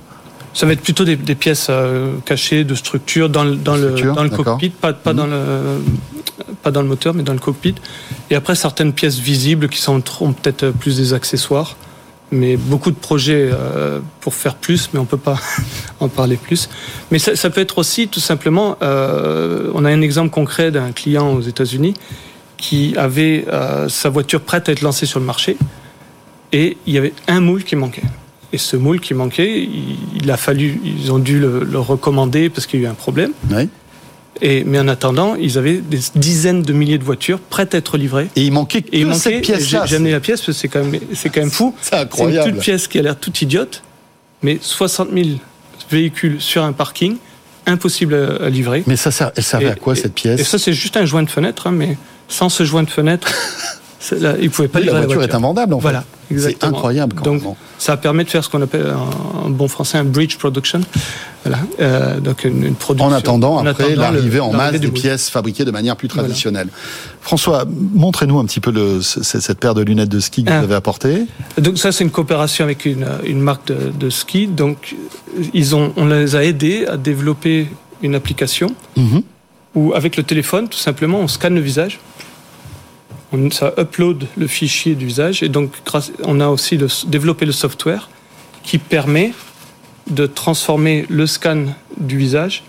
Ça 0.57 0.65
va 0.65 0.73
être 0.73 0.81
plutôt 0.81 1.05
des, 1.05 1.15
des 1.15 1.35
pièces 1.35 1.67
euh, 1.69 2.13
cachées 2.25 2.63
de 2.63 2.73
structure 2.73 3.29
dans 3.29 3.43
le, 3.43 3.55
dans 3.55 3.75
le, 3.75 3.89
Structure, 3.89 4.15
dans 4.15 4.23
le 4.23 4.29
cockpit, 4.31 4.71
pas, 4.71 4.91
pas, 4.91 5.11
Mhm. 5.13 5.17
dans 5.17 5.27
le, 5.27 5.37
pas 6.63 6.71
dans 6.71 6.81
le 6.81 6.87
moteur, 6.87 7.13
mais 7.13 7.21
dans 7.21 7.33
le 7.33 7.37
cockpit. 7.39 7.75
Et 8.31 8.35
après, 8.35 8.55
certaines 8.55 8.91
pièces 8.91 9.19
visibles 9.19 9.69
qui 9.69 9.79
sont 9.79 10.01
ont 10.21 10.33
peut-être 10.33 10.71
plus 10.71 10.97
des 10.97 11.13
accessoires. 11.13 11.75
Mais 12.31 12.57
beaucoup 12.57 12.89
de 12.89 12.95
projets 12.97 13.51
euh, 13.53 13.99
pour 14.19 14.33
faire 14.33 14.55
plus, 14.55 14.89
mais 14.93 14.99
on 14.99 15.05
peut 15.05 15.15
pas 15.15 15.39
en 15.99 16.07
parler 16.09 16.37
plus. 16.37 16.69
Mais 17.11 17.19
ça, 17.19 17.35
ça 17.35 17.51
peut 17.51 17.61
être 17.61 17.77
aussi 17.77 18.07
tout 18.07 18.19
simplement, 18.19 18.77
euh, 18.81 19.69
on 19.75 19.85
a 19.85 19.91
un 19.91 20.01
exemple 20.01 20.31
concret 20.31 20.71
d'un 20.71 20.91
client 20.91 21.33
aux 21.33 21.41
États-Unis 21.41 21.93
qui 22.57 22.95
avait 22.97 23.45
euh, 23.47 23.87
sa 23.89 24.09
voiture 24.09 24.41
prête 24.41 24.67
à 24.69 24.71
être 24.71 24.81
lancée 24.81 25.05
sur 25.05 25.19
le 25.19 25.25
marché 25.27 25.55
et 26.51 26.77
il 26.87 26.95
y 26.95 26.97
avait 26.97 27.13
un 27.27 27.41
moule 27.41 27.63
qui 27.63 27.75
manquait. 27.75 28.01
Et 28.53 28.57
ce 28.57 28.77
moule 28.77 28.99
qui 29.01 29.13
manquait, 29.13 29.67
il, 30.21 30.31
a 30.31 30.37
fallu, 30.37 30.79
ils 30.85 31.11
ont 31.11 31.19
dû 31.19 31.39
le, 31.39 31.63
le 31.63 31.79
recommander 31.79 32.49
parce 32.49 32.65
qu'il 32.65 32.79
y 32.79 32.83
a 32.85 32.87
eu 32.87 32.89
un 32.91 32.95
problème. 32.95 33.31
Oui. 33.51 33.67
Et, 34.41 34.63
mais 34.63 34.79
en 34.79 34.87
attendant, 34.87 35.35
ils 35.35 35.57
avaient 35.57 35.77
des 35.77 35.99
dizaines 36.15 36.61
de 36.61 36.71
milliers 36.71 36.97
de 36.99 37.03
voitures 37.03 37.39
prêtes 37.39 37.73
à 37.75 37.79
être 37.79 37.97
livrées. 37.97 38.27
Et 38.35 38.43
il 38.43 38.51
manquait 38.53 38.83
que 38.83 38.89
Et 38.95 38.99
il 38.99 39.05
manquait, 39.07 39.19
cette 39.19 39.33
et 39.33 39.41
pièce-là. 39.41 39.85
j'ai 39.85 39.95
amené 39.97 40.11
la 40.11 40.19
pièce 40.19 40.41
parce 40.41 40.45
que 40.57 40.61
c'est 40.61 40.67
quand 40.67 40.83
même, 40.83 41.01
c'est 41.13 41.29
quand 41.29 41.41
même 41.41 41.49
fou. 41.51 41.73
C'est 41.81 41.89
C'est 41.89 41.95
une 41.97 42.01
incroyable. 42.03 42.51
toute 42.51 42.59
pièce 42.61 42.87
qui 42.87 42.99
a 42.99 43.01
l'air 43.01 43.19
toute 43.19 43.41
idiote, 43.41 43.81
mais 44.43 44.59
60 44.61 45.09
000 45.13 45.29
véhicules 45.89 46.39
sur 46.39 46.63
un 46.63 46.71
parking, 46.71 47.17
impossible 47.65 48.13
à, 48.13 48.45
à 48.45 48.49
livrer. 48.49 48.83
Mais 48.87 48.95
ça 48.95 49.31
elle 49.35 49.43
servait 49.43 49.65
Et- 49.65 49.69
à 49.71 49.75
quoi 49.75 49.95
cette 49.95 50.05
Et 50.05 50.09
pièce 50.35 50.47
ça, 50.47 50.59
c'est 50.59 50.73
juste 50.73 50.95
un 50.97 51.05
joint 51.05 51.23
de 51.23 51.29
fenêtre, 51.29 51.67
hein, 51.67 51.71
mais 51.71 51.97
sans 52.29 52.49
ce 52.49 52.63
joint 52.63 52.83
de 52.83 52.89
fenêtre, 52.91 53.27
là, 54.11 54.35
ils 54.39 54.49
pouvaient 54.49 54.67
pas 54.67 54.79
Oui, 54.79 54.85
livrer 54.85 54.99
La 55.01 55.05
voiture 55.07 55.23
est 55.23 55.35
invendable 55.35 55.73
en 55.73 55.79
fait. 55.79 55.95
C'est 56.37 56.63
incroyable 56.63 57.15
quand 57.15 57.23
Donc, 57.23 57.41
même. 57.43 57.53
ça 57.77 57.95
permet 57.95 58.25
de 58.25 58.29
faire 58.29 58.43
ce 58.43 58.49
qu'on 58.49 58.61
appelle 58.61 58.93
en 59.45 59.49
bon 59.49 59.67
français 59.69 59.97
un 59.97 60.03
bridge 60.03 60.35
production. 60.37 60.81
Voilà. 61.45 61.59
Euh, 61.79 62.19
donc 62.19 62.43
une, 62.43 62.65
une 62.65 62.75
production. 62.75 63.09
En 63.09 63.13
attendant, 63.13 63.55
en 63.55 63.65
après, 63.65 63.85
attendant 63.85 64.01
l'arrivée 64.01 64.35
le- 64.37 64.41
en 64.43 64.51
masse 64.51 64.73
des 64.73 64.87
moule. 64.87 64.91
pièces 64.99 65.29
fabriquées 65.29 65.63
de 65.63 65.71
manière 65.71 65.95
plus 65.95 66.09
Voilà. 66.09 66.23
traditionnelle. 66.23 66.67
François, 67.21 67.63
montrez-nous 67.93 68.37
un 68.39 68.45
petit 68.45 68.59
peu 68.59 68.71
le, 68.71 69.01
cette 69.01 69.59
paire 69.59 69.73
de 69.73 69.81
lunettes 69.83 70.09
de 70.09 70.19
ski 70.19 70.43
que 70.43 70.49
Ah. 70.51 70.57
vous 70.59 70.65
avez 70.65 70.75
apportée. 70.75 71.23
Donc 71.57 71.77
ça, 71.77 71.93
c'est 71.93 72.03
une 72.03 72.11
coopération 72.11 72.65
avec 72.65 72.85
une, 72.85 73.07
une 73.25 73.39
marque 73.39 73.67
de, 73.67 73.77
de 73.97 74.09
ski. 74.09 74.47
Donc 74.47 74.95
ils 75.53 75.75
ont, 75.75 75.93
on 75.95 76.07
les 76.07 76.35
a 76.35 76.43
aidés 76.43 76.85
à 76.87 76.97
développer 76.97 77.67
une 78.01 78.15
application 78.15 78.67
Mhm. 78.97 79.21
où 79.75 79.93
avec 79.93 80.17
le 80.17 80.23
téléphone, 80.23 80.67
tout 80.67 80.77
simplement, 80.77 81.19
on 81.21 81.27
scanne 81.29 81.55
le 81.55 81.61
visage. 81.61 81.99
On, 83.34 83.51
ça 83.51 83.73
upload 83.78 84.25
le 84.38 84.47
fichier 84.47 84.95
du 84.95 85.06
visage 85.06 85.43
et 85.43 85.49
donc 85.49 85.71
grâce, 85.86 86.12
on 86.23 86.39
a 86.39 86.47
aussi 86.47 86.78
le- 86.78 86.88
développé 87.08 87.45
le 87.45 87.51
software 87.51 88.10
qui 88.63 88.78
permet 88.78 89.34
de 90.10 90.25
transformer 90.25 91.06
le 91.10 91.28
scan 91.28 91.65
du 91.99 92.17
visage 92.17 92.63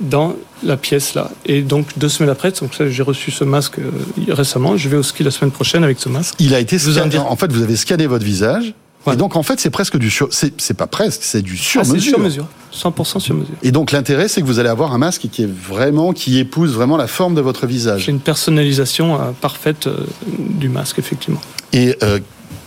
dans 0.00 0.34
la 0.62 0.78
pièce 0.78 1.12
là. 1.14 1.30
Et 1.44 1.60
donc 1.60 1.98
deux 1.98 2.08
semaines 2.08 2.30
après, 2.30 2.50
donc 2.52 2.70
j'ai 2.88 3.02
reçu 3.02 3.30
ce 3.30 3.44
masque 3.44 3.78
euh, 3.78 3.90
récemment. 4.28 4.78
Je 4.78 4.88
vais 4.88 4.96
au 4.96 5.02
ski 5.02 5.22
la 5.22 5.30
semaine 5.30 5.50
prochaine 5.50 5.84
avec 5.84 6.00
ce 6.00 6.08
masque. 6.08 6.34
Il 6.38 6.54
a 6.54 6.60
été 6.60 6.78
scanné. 6.78 7.18
En 7.18 7.36
fait, 7.36 7.52
vous 7.52 7.62
avez 7.62 7.76
scanné 7.76 8.06
votre 8.06 8.24
visage. 8.24 8.72
Ouais. 9.06 9.14
Et 9.14 9.16
donc, 9.16 9.34
en 9.36 9.42
fait, 9.42 9.58
c'est 9.58 9.70
presque 9.70 9.96
du 9.96 10.10
sur. 10.10 10.28
C'est 10.30 10.60
c'est 10.60 10.74
pas 10.74 10.86
presque, 10.86 11.20
c'est 11.24 11.42
du 11.42 11.56
sur 11.56 11.80
Ah, 11.80 11.84
c'est 11.84 11.94
mesure. 11.94 12.10
sur 12.14 12.18
mesure, 12.20 12.46
100% 12.72 13.18
sur 13.18 13.34
mesure. 13.34 13.54
Et 13.62 13.72
donc, 13.72 13.90
l'intérêt, 13.90 14.28
c'est 14.28 14.40
que 14.40 14.46
vous 14.46 14.58
allez 14.60 14.68
avoir 14.68 14.92
un 14.94 14.98
masque 14.98 15.22
qui 15.30 15.42
est 15.42 15.50
vraiment, 15.50 16.12
qui 16.12 16.38
épouse 16.38 16.72
vraiment 16.72 16.96
la 16.96 17.08
forme 17.08 17.34
de 17.34 17.40
votre 17.40 17.66
visage. 17.66 18.02
J'ai 18.04 18.12
une 18.12 18.20
personnalisation 18.20 19.20
euh, 19.20 19.30
parfaite 19.40 19.88
euh, 19.88 20.06
du 20.38 20.68
masque, 20.68 20.98
effectivement. 21.00 21.40
Et 21.72 21.96
euh, 22.04 22.20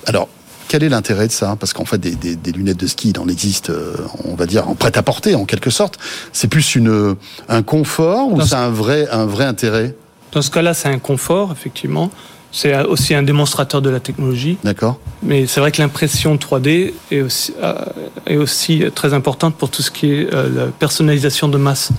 alors, 0.08 0.28
quel 0.68 0.84
est 0.84 0.90
l'intérêt 0.90 1.28
de 1.28 1.32
ça? 1.32 1.56
Parce 1.60 1.72
qu'en 1.74 1.86
fait, 1.86 2.00
des, 2.00 2.16
des- 2.16 2.36
des 2.36 2.52
lunettes 2.52 2.80
de 2.82 2.88
ski, 2.88 3.12
il 3.12 3.20
en 3.20 3.28
existe, 3.30 3.72
on 4.26 4.36
va 4.36 4.46
dire, 4.46 4.68
en 4.68 4.76
prêt-à-porter, 4.76 5.36
en 5.36 5.46
quelque 5.46 5.70
sorte. 5.70 5.98
C'est 6.34 6.48
plus 6.50 6.76
une, 6.76 7.16
un 7.48 7.62
confort 7.64 8.32
ou 8.34 8.42
c'est 8.42 8.56
un 8.56 8.70
vrai, 8.72 9.08
un 9.12 9.26
vrai 9.26 9.46
intérêt? 9.46 9.96
Dans 10.34 10.42
ce 10.42 10.52
cas-là, 10.52 10.74
c'est 10.74 10.90
un 10.90 11.00
confort, 11.00 11.54
effectivement. 11.54 12.12
C'est 12.58 12.74
aussi 12.86 13.14
un 13.14 13.22
démonstrateur 13.24 13.82
de 13.82 13.90
la 13.90 14.00
technologie. 14.00 14.58
D'accord 14.64 14.98
Mais 15.22 15.46
c'est 15.46 15.60
vrai 15.60 15.74
que 15.74 15.82
l'impression 15.82 16.38
3D 16.38 16.94
est 17.12 17.20
aussi, 17.22 17.54
euh, 17.62 17.74
est 18.26 18.38
aussi 18.38 18.82
très 18.96 19.14
importante 19.14 19.56
pour 19.56 19.70
tout 19.70 19.82
ce 19.82 19.92
qui 19.92 20.06
est 20.14 20.34
euh, 20.34 20.48
la 20.56 20.66
personnalisation 20.68 21.50
de 21.50 21.58
masse. 21.58 21.90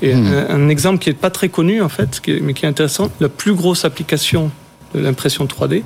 Et 0.00 0.14
Hmm. 0.14 0.26
un, 0.28 0.64
un 0.66 0.68
exemple 0.68 0.98
qui 1.02 1.08
n'est 1.10 1.14
pas 1.26 1.30
très 1.30 1.48
connu, 1.48 1.82
en 1.82 1.88
fait, 1.88 2.22
mais 2.40 2.54
qui 2.54 2.64
est 2.66 2.68
intéressant, 2.68 3.10
la 3.18 3.28
plus 3.28 3.52
grosse 3.52 3.84
application 3.84 4.52
de 4.94 5.00
l'impression 5.00 5.44
3D, 5.46 5.82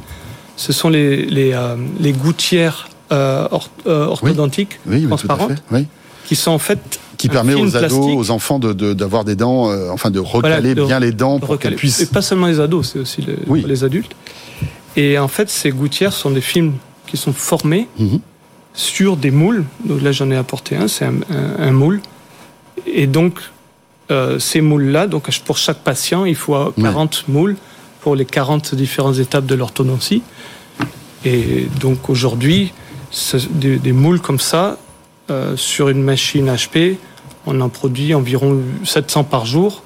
ce 0.57 0.73
sont 0.75 0.91
les, 0.91 1.25
les, 1.25 1.53
euh, 1.55 1.75
les 1.99 2.13
gouttières 2.13 2.89
euh, 3.11 3.49
or- 3.51 3.71
orthodontiques 3.87 4.79
Oui, 4.87 4.97
oui, 5.01 5.07
transparentes, 5.07 5.63
qui 6.27 6.37
sont 6.37 6.51
en 6.53 6.59
fait 6.59 7.01
Qui 7.25 7.29
permet 7.31 7.55
aux 7.55 7.77
ados, 7.77 7.89
plastique. 7.99 8.19
aux 8.19 8.31
enfants 8.31 8.59
de- 8.59 8.73
de- 8.73 8.93
d'avoir 8.93 9.25
des 9.25 9.35
dents, 9.37 9.71
euh, 9.71 9.89
enfin 9.91 10.11
de 10.11 10.19
recaler 10.21 10.75
de- 10.75 10.85
bien 10.85 11.01
les 11.01 11.13
dents 11.13 11.39
de 11.39 11.45
pour 11.47 11.59
qu'elles 11.59 11.75
puissent. 11.77 12.01
Et 12.01 12.07
pas 12.07 12.23
seulement 12.23 12.47
les 12.47 12.61
ados, 12.61 12.91
c'est 12.93 12.99
aussi 12.99 13.23
les, 13.23 13.37
Oui. 13.47 13.65
les 13.67 13.83
adultes. 13.85 14.13
Et 14.97 15.19
en 15.19 15.29
fait, 15.29 15.49
ces 15.51 15.71
gouttières 15.71 16.13
sont 16.13 16.31
des 16.31 16.41
films 16.41 16.75
qui 17.07 17.17
sont 17.17 17.33
formés 17.33 17.89
Mhm. 17.99 18.21
sur 18.75 19.17
des 19.17 19.31
moules. 19.31 19.65
Donc 19.85 20.03
là, 20.03 20.13
j'en 20.13 20.31
ai 20.31 20.37
apporté 20.37 20.77
un, 20.77 20.87
c'est 20.89 21.05
un, 21.07 21.15
un- 21.31 21.63
un 21.69 21.73
moule. 21.73 22.01
Et 22.87 23.07
donc, 23.07 23.39
euh, 24.11 24.39
ces 24.39 24.61
moules-là, 24.61 25.07
donc 25.07 25.29
pour 25.47 25.57
chaque 25.57 25.79
patient, 25.79 26.25
il 26.27 26.35
faut 26.37 26.55
40 26.81 27.25
moules 27.29 27.57
pour 28.03 28.15
les 28.17 28.27
40 28.27 28.75
différentes 28.75 29.19
étapes 29.19 29.47
de 29.47 29.55
l'orthodontie. 29.55 30.23
Et 31.25 31.69
donc 31.81 32.11
aujourd'hui, 32.11 32.73
des 33.51 33.93
moules 33.93 34.21
comme 34.21 34.41
ça, 34.41 34.77
euh, 35.31 35.57
sur 35.57 35.89
une 35.89 36.03
machine 36.03 36.47
HP, 36.55 36.99
on 37.47 37.61
en 37.61 37.69
produit 37.69 38.15
environ 38.15 38.59
700 38.85 39.25
par 39.25 39.47
jour, 39.47 39.83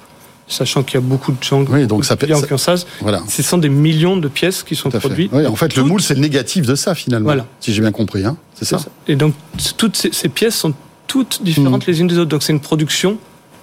sachant 0.47 0.83
qu'il 0.83 0.95
y 0.95 0.97
a 0.97 1.05
beaucoup 1.05 1.31
de 1.31 1.43
gens 1.43 1.63
Oui, 1.69 1.85
donc 1.87 2.05
ça 2.05 2.15
de 2.15 2.33
ça- 2.33 2.57
ça. 2.57 2.75
Voilà. 3.01 3.21
Ce 3.27 3.43
sont 3.43 3.57
des 3.57 3.69
millions 3.69 4.17
de 4.17 4.27
pièces 4.27 4.63
qui 4.63 4.75
sont 4.75 4.89
produites. 4.89 5.31
Oui, 5.33 5.45
en 5.45 5.55
fait, 5.55 5.75
le 5.75 5.83
moule, 5.83 6.01
c'est 6.01 6.15
le 6.15 6.21
négatif 6.21 6.65
de 6.65 6.75
ça, 6.75 6.95
finalement. 6.95 7.25
Voilà. 7.25 7.45
Si 7.59 7.73
j'ai 7.73 7.81
bien 7.81 7.91
compris, 7.91 8.25
hein. 8.25 8.37
c'est 8.55 8.65
ça. 8.65 8.79
Et 9.07 9.15
donc, 9.15 9.33
toutes 9.77 9.95
ces, 9.95 10.11
ces 10.11 10.29
pièces 10.29 10.55
sont 10.55 10.73
toutes 11.07 11.41
différentes 11.43 11.85
les 11.85 11.99
unes 12.01 12.07
des 12.07 12.17
autres. 12.17 12.29
Donc, 12.29 12.43
c'est 12.43 12.53
une 12.53 12.59
production 12.61 13.13
Hmm. 13.13 13.17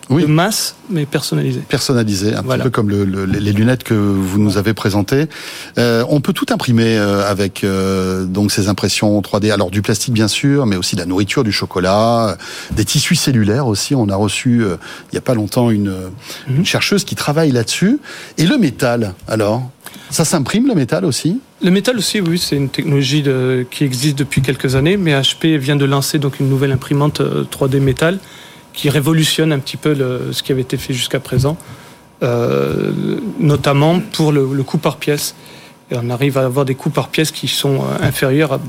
Oui. 0.09 0.23
de 0.23 0.29
masse, 0.29 0.77
mais 0.89 1.05
personnalisée. 1.05 1.61
personnalisé, 1.69 2.35
un 2.35 2.43
Voilà. 2.43 2.63
petit 2.63 2.69
peu 2.69 2.71
comme 2.71 2.91
le- 2.91 3.05
le- 3.05 3.25
les 3.25 3.53
lunettes 3.53 3.83
que 3.83 3.95
vous 3.95 4.39
nous 4.39 4.57
avez 4.57 4.73
présentées. 4.73 5.27
Euh, 5.79 6.05
on 6.09 6.21
peut 6.21 6.33
tout 6.33 6.47
imprimer 6.51 6.97
euh, 6.97 7.29
avec 7.29 7.65
euh, 7.65 8.25
donc 8.25 8.53
ces 8.53 8.69
impressions 8.69 9.21
3D. 9.21 9.51
Alors 9.51 9.71
du 9.71 9.83
plastique 9.83 10.15
bien 10.15 10.29
sûr, 10.29 10.65
mais 10.67 10.77
aussi 10.77 10.95
de 10.95 11.01
la 11.01 11.07
nourriture, 11.07 11.43
du 11.43 11.51
chocolat, 11.53 12.29
euh, 12.31 12.35
des 12.77 12.85
tissus 12.85 13.17
cellulaires 13.17 13.67
aussi. 13.67 13.95
On 13.97 14.09
a 14.09 14.15
reçu 14.17 14.63
euh, 14.63 14.77
il 15.11 15.17
y 15.17 15.19
a 15.19 15.23
pas 15.23 15.35
longtemps 15.35 15.71
une, 15.71 15.91
Mhm. 16.49 16.59
une 16.59 16.67
chercheuse 16.67 17.03
qui 17.05 17.17
travaille 17.17 17.51
là-dessus. 17.51 17.99
Et 18.39 18.47
le 18.47 18.59
métal, 18.59 19.15
alors? 19.27 19.69
Ça 20.11 20.25
s'imprime 20.25 20.69
le 20.69 20.75
métal 20.75 21.05
aussi? 21.05 21.41
Le 21.63 21.71
métal 21.73 21.97
aussi, 21.97 22.21
oui, 22.21 22.39
c'est 22.39 22.55
une 22.55 22.69
technologie 22.69 23.23
de- 23.23 23.67
qui 23.71 23.83
existe 23.83 24.17
depuis 24.17 24.41
quelques 24.41 24.77
années, 24.77 24.97
mais 24.97 25.15
HP 25.21 25.57
vient 25.59 25.75
de 25.75 25.85
lancer 25.85 26.19
donc 26.21 26.39
une 26.39 26.49
nouvelle 26.49 26.71
imprimante 26.71 27.21
euh, 27.21 27.43
3D 27.51 27.81
métal 27.81 28.19
qui 28.77 28.91
révolutionne 28.91 29.53
un 29.53 29.59
petit 29.59 29.79
peu 29.79 29.97
ce 30.31 30.43
qui 30.43 30.53
avait 30.53 30.61
été 30.61 30.77
fait 30.77 30.93
jusqu'à 30.93 31.19
présent, 31.19 31.57
euh, 32.23 32.93
notamment 33.41 34.01
pour 34.13 34.31
le, 34.31 34.47
le 34.53 34.63
coût 34.63 34.79
par 34.79 34.99
pièce. 34.99 35.35
Et 35.91 35.97
on 36.01 36.11
arrive 36.11 36.39
à 36.39 36.45
avoir 36.45 36.65
des 36.65 36.75
coûts 36.75 36.91
par 36.91 37.09
pièce 37.09 37.33
qui 37.33 37.49
sont 37.49 37.77
euh, 37.77 38.07
inférieurs 38.07 38.53
à 38.53 38.61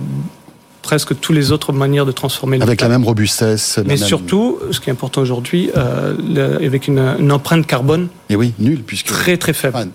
presque 0.87 1.19
toutes 1.19 1.35
les 1.35 1.51
autres 1.51 1.73
manières 1.73 2.05
de 2.05 2.13
transformer 2.13 2.61
Avec 2.61 2.79
la 2.79 2.87
même 2.87 3.03
robustesse. 3.03 3.75
la 3.75 3.83
Mais 3.83 3.89
même- 3.97 3.97
surtout, 3.97 4.57
ce 4.71 4.79
qui 4.79 4.89
est 4.89 4.93
important 4.93 5.19
aujourd'hui, 5.21 5.69
euh, 5.75 6.15
le- 6.35 6.65
avec 6.65 6.87
une, 6.87 6.99
une 7.19 7.33
empreinte 7.33 7.67
carbone 7.67 8.07
Et 8.29 8.37
oui, 8.37 8.53
nul, 8.57 8.83
puisque. 8.87 9.07
très 9.07 9.35
très 9.35 9.51
faible. 9.51 9.75
Enfin, 9.77 9.87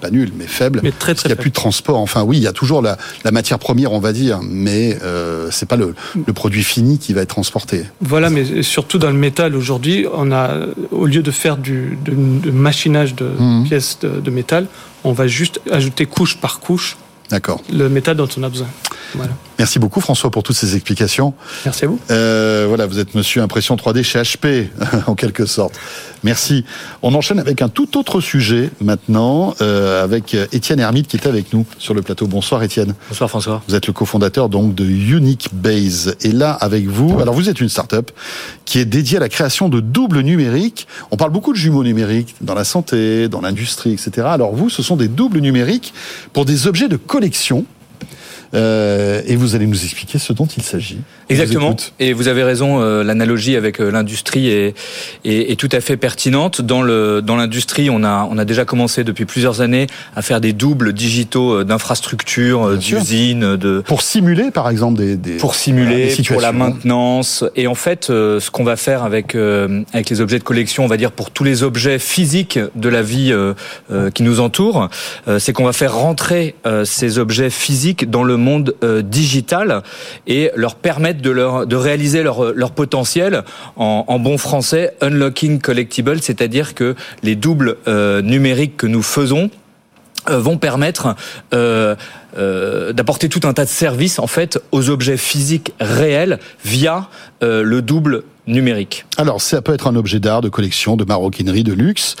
pas 0.00 0.08
nul, 0.10 0.32
mais 0.38 0.46
faible. 0.46 0.80
Mais 0.82 0.90
très 0.90 1.12
Parce 1.12 1.20
qu'il 1.22 1.28
très 1.28 1.28
n'y 1.28 1.32
a 1.40 1.42
plus 1.42 1.50
de 1.50 1.54
transport. 1.54 1.98
Enfin, 1.98 2.22
oui, 2.22 2.38
il 2.38 2.42
y 2.42 2.46
a 2.46 2.52
toujours 2.54 2.80
la, 2.80 2.96
la 3.24 3.30
matière 3.30 3.58
première, 3.58 3.92
on 3.92 4.00
va 4.00 4.14
dire, 4.14 4.40
mais 4.42 4.98
euh, 5.02 5.48
c'est 5.50 5.68
pas 5.68 5.76
le, 5.76 5.94
le 6.26 6.32
produit 6.32 6.64
fini 6.64 6.98
qui 6.98 7.12
va 7.12 7.20
être 7.20 7.28
transporté. 7.28 7.84
Voilà, 8.00 8.30
mais 8.30 8.62
surtout 8.62 8.96
dans 8.98 9.10
le 9.10 9.18
métal 9.18 9.54
aujourd'hui, 9.54 10.06
on 10.14 10.32
a, 10.32 10.54
au 10.92 11.04
lieu 11.04 11.20
de 11.22 11.30
faire 11.30 11.58
du 11.58 11.98
de, 12.06 12.12
de 12.46 12.50
machinage 12.50 13.14
de 13.14 13.26
Mhm. 13.38 13.64
pièces 13.68 13.98
de, 14.00 14.08
de 14.20 14.30
métal, 14.30 14.66
on 15.04 15.12
va 15.12 15.26
juste 15.26 15.60
ajouter 15.70 16.06
couche 16.06 16.38
par 16.38 16.58
couche 16.60 16.96
D'accord. 17.30 17.62
le 17.72 17.88
métal 17.88 18.16
dont 18.16 18.28
on 18.36 18.42
a 18.42 18.48
besoin. 18.48 18.68
Voilà. 19.14 19.32
Merci 19.58 19.78
beaucoup, 19.78 20.00
François, 20.00 20.30
pour 20.30 20.42
toutes 20.42 20.56
ces 20.56 20.74
explications. 20.74 21.34
Merci 21.64 21.84
à 21.84 21.88
vous. 21.88 21.98
Euh, 22.10 22.66
voilà, 22.68 22.86
vous 22.86 22.98
êtes 22.98 23.14
monsieur 23.14 23.42
impression 23.42 23.74
3D 23.76 24.02
chez 24.02 24.20
HP, 24.20 24.68
en 25.06 25.14
quelque 25.14 25.46
sorte. 25.46 25.78
Merci. 26.24 26.64
On 27.02 27.14
enchaîne 27.14 27.38
avec 27.38 27.62
un 27.62 27.68
tout 27.68 27.98
autre 27.98 28.20
sujet 28.20 28.70
maintenant, 28.80 29.54
euh, 29.60 30.02
avec 30.02 30.34
Étienne 30.52 30.80
Hermite 30.80 31.08
qui 31.08 31.16
est 31.16 31.26
avec 31.26 31.52
nous 31.52 31.64
sur 31.78 31.94
le 31.94 32.02
plateau. 32.02 32.26
Bonsoir 32.26 32.62
Étienne. 32.62 32.94
Bonsoir 33.08 33.30
François. 33.30 33.62
Vous 33.68 33.74
êtes 33.74 33.86
le 33.86 33.92
cofondateur 33.92 34.48
donc 34.48 34.74
de 34.74 34.84
Unique 34.84 35.48
Base. 35.52 36.16
Et 36.22 36.32
là, 36.32 36.52
avec 36.52 36.86
vous, 36.86 37.20
alors 37.20 37.34
vous 37.34 37.48
êtes 37.48 37.60
une 37.60 37.68
start-up 37.68 38.10
qui 38.64 38.78
est 38.78 38.84
dédiée 38.84 39.18
à 39.18 39.20
la 39.20 39.28
création 39.28 39.68
de 39.68 39.80
doubles 39.80 40.20
numériques. 40.20 40.86
On 41.10 41.16
parle 41.16 41.30
beaucoup 41.30 41.52
de 41.52 41.58
jumeaux 41.58 41.84
numériques 41.84 42.34
dans 42.40 42.54
la 42.54 42.64
santé, 42.64 43.28
dans 43.28 43.40
l'industrie, 43.40 43.92
etc. 43.92 44.26
Alors 44.30 44.54
vous, 44.54 44.70
ce 44.70 44.82
sont 44.82 44.96
des 44.96 45.08
doubles 45.08 45.38
numériques 45.38 45.94
pour 46.32 46.44
des 46.44 46.66
objets 46.66 46.88
de 46.88 46.96
collection. 46.96 47.64
Euh, 48.54 49.22
et 49.26 49.36
vous 49.36 49.54
allez 49.54 49.66
nous 49.66 49.84
expliquer 49.84 50.18
ce 50.18 50.32
dont 50.32 50.46
il 50.46 50.62
s'agit. 50.62 50.96
Vous 50.96 51.34
Exactement. 51.34 51.76
Et 51.98 52.12
vous 52.12 52.28
avez 52.28 52.42
raison, 52.42 52.80
euh, 52.80 53.04
l'analogie 53.04 53.56
avec 53.56 53.80
euh, 53.80 53.90
l'industrie 53.90 54.48
est, 54.48 54.74
est, 55.24 55.52
est 55.52 55.56
tout 55.56 55.68
à 55.72 55.80
fait 55.80 55.96
pertinente. 55.96 56.62
Dans 56.62 56.82
le 56.82 57.20
dans 57.20 57.36
l'industrie, 57.36 57.90
on 57.90 58.02
a 58.04 58.26
on 58.30 58.38
a 58.38 58.44
déjà 58.44 58.64
commencé 58.64 59.04
depuis 59.04 59.26
plusieurs 59.26 59.60
années 59.60 59.86
à 60.16 60.22
faire 60.22 60.40
des 60.40 60.52
doubles 60.52 60.92
digitaux 60.92 61.58
euh, 61.58 61.64
d'infrastructures, 61.64 62.78
d'usines, 62.78 63.56
de 63.56 63.82
Pour 63.84 64.02
simuler, 64.02 64.50
par 64.50 64.70
exemple, 64.70 64.98
des, 64.98 65.16
des 65.16 65.36
pour 65.36 65.54
simuler, 65.54 66.14
des 66.14 66.22
pour 66.22 66.40
la 66.40 66.52
maintenance. 66.52 67.44
Et 67.56 67.66
en 67.66 67.74
fait, 67.74 68.06
ce 68.06 68.50
qu'on 68.50 68.64
va 68.64 68.76
faire 68.76 69.02
avec 69.02 69.34
euh, 69.34 69.82
avec 69.92 70.08
les 70.08 70.20
objets 70.20 70.38
de 70.38 70.44
collection, 70.44 70.84
on 70.84 70.88
va 70.88 70.96
dire 70.96 71.12
pour 71.12 71.30
tous 71.30 71.44
les 71.44 71.62
objets 71.62 71.98
physiques 71.98 72.58
de 72.74 72.88
la 72.88 73.02
vie 73.02 73.34
qui 74.14 74.22
nous 74.22 74.40
entoure, 74.40 74.88
euh, 75.28 75.38
c'est 75.38 75.52
qu'on 75.52 75.64
va 75.64 75.72
faire 75.72 75.94
rentrer 75.94 76.54
euh, 76.66 76.84
ces 76.84 77.18
objets 77.18 77.50
physiques 77.50 78.10
dans 78.10 78.24
le 78.24 78.36
monde 78.38 78.74
euh, 78.82 79.02
digital 79.02 79.82
et 80.26 80.50
leur 80.54 80.74
permettre 80.74 81.20
de 81.20 81.76
réaliser 81.76 82.22
leur 82.22 82.52
leur 82.54 82.70
potentiel 82.72 83.44
en, 83.76 84.18
bon 84.18 84.38
français 84.38 84.94
unlocking 85.00 85.60
collectible, 85.60 86.20
c'est-à-dire 86.20 86.74
que 86.74 86.94
les 87.22 87.36
doubles 87.36 87.76
euh, 87.86 88.22
numériques 88.22 88.76
que 88.76 88.86
nous 88.86 89.02
faisons 89.02 89.50
euh, 90.28 90.38
vont 90.40 90.58
permettre 90.58 91.14
euh, 91.54 91.94
euh, 92.36 92.92
d'apporter 92.92 93.28
tout 93.28 93.40
un 93.44 93.52
tas 93.52 93.64
de 93.64 93.70
services 93.70 94.18
en 94.18 94.26
fait 94.26 94.58
aux 94.72 94.90
objets 94.90 95.16
physiques 95.16 95.72
réels 95.80 96.38
via 96.64 97.08
euh, 97.42 97.62
le 97.62 97.82
double 97.82 98.24
numérique. 98.48 99.04
Alors, 99.16 99.40
ça 99.40 99.62
peut 99.62 99.74
être 99.74 99.86
un 99.86 99.96
objet 99.96 100.18
d'art, 100.18 100.40
de 100.40 100.48
collection, 100.48 100.96
de 100.96 101.04
maroquinerie, 101.04 101.64
de 101.64 101.72
luxe, 101.72 102.16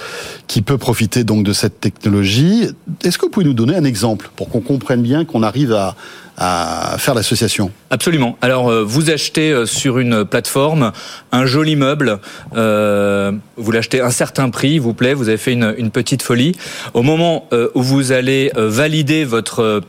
qui 0.46 0.62
peut 0.62 0.78
profiter 0.78 1.24
donc 1.24 1.42
de 1.44 1.52
cette 1.52 1.80
technologie. 1.80 2.68
Est-ce 3.02 3.18
que 3.18 3.26
vous 3.26 3.30
pouvez 3.30 3.46
nous 3.46 3.54
donner 3.54 3.74
un 3.74 3.84
exemple 3.84 4.30
pour 4.36 4.48
qu'on 4.48 4.60
comprenne 4.60 5.02
bien 5.02 5.24
qu'on 5.24 5.42
arrive 5.42 5.72
à, 5.72 5.96
à 6.38 6.96
faire 6.98 7.14
l'association? 7.14 7.70
Absolument. 7.90 8.38
Alors 8.40 8.70
euh, 8.70 8.84
vous 8.84 9.10
achetez 9.10 9.50
euh, 9.50 9.66
sur 9.66 9.98
une 9.98 10.24
plateforme 10.24 10.92
un 11.32 11.46
joli 11.46 11.74
meuble, 11.74 12.20
euh, 12.56 13.32
vous 13.56 13.72
l'achetez 13.72 14.00
un 14.00 14.10
certain 14.10 14.48
prix, 14.50 14.74
il 14.74 14.80
vous 14.80 14.94
plaît, 14.94 15.14
vous 15.14 15.28
avez 15.28 15.38
fait 15.38 15.52
une, 15.52 15.74
une 15.76 15.90
petite 15.90 16.22
folie. 16.22 16.52
Au 16.94 17.02
moment 17.02 17.48
où 17.74 17.82
vous 17.82 18.12
allez 18.12 18.52
valider 18.54 19.24
votre 19.24 19.82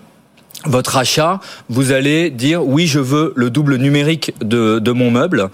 votre 0.65 0.97
achat, 0.97 1.39
vous 1.69 1.91
allez 1.91 2.29
dire 2.29 2.65
oui, 2.65 2.85
je 2.85 2.99
veux 2.99 3.33
le 3.35 3.49
double 3.49 3.77
numérique 3.77 4.33
de, 4.41 4.91
mon 4.91 5.11
meuble, 5.11 5.49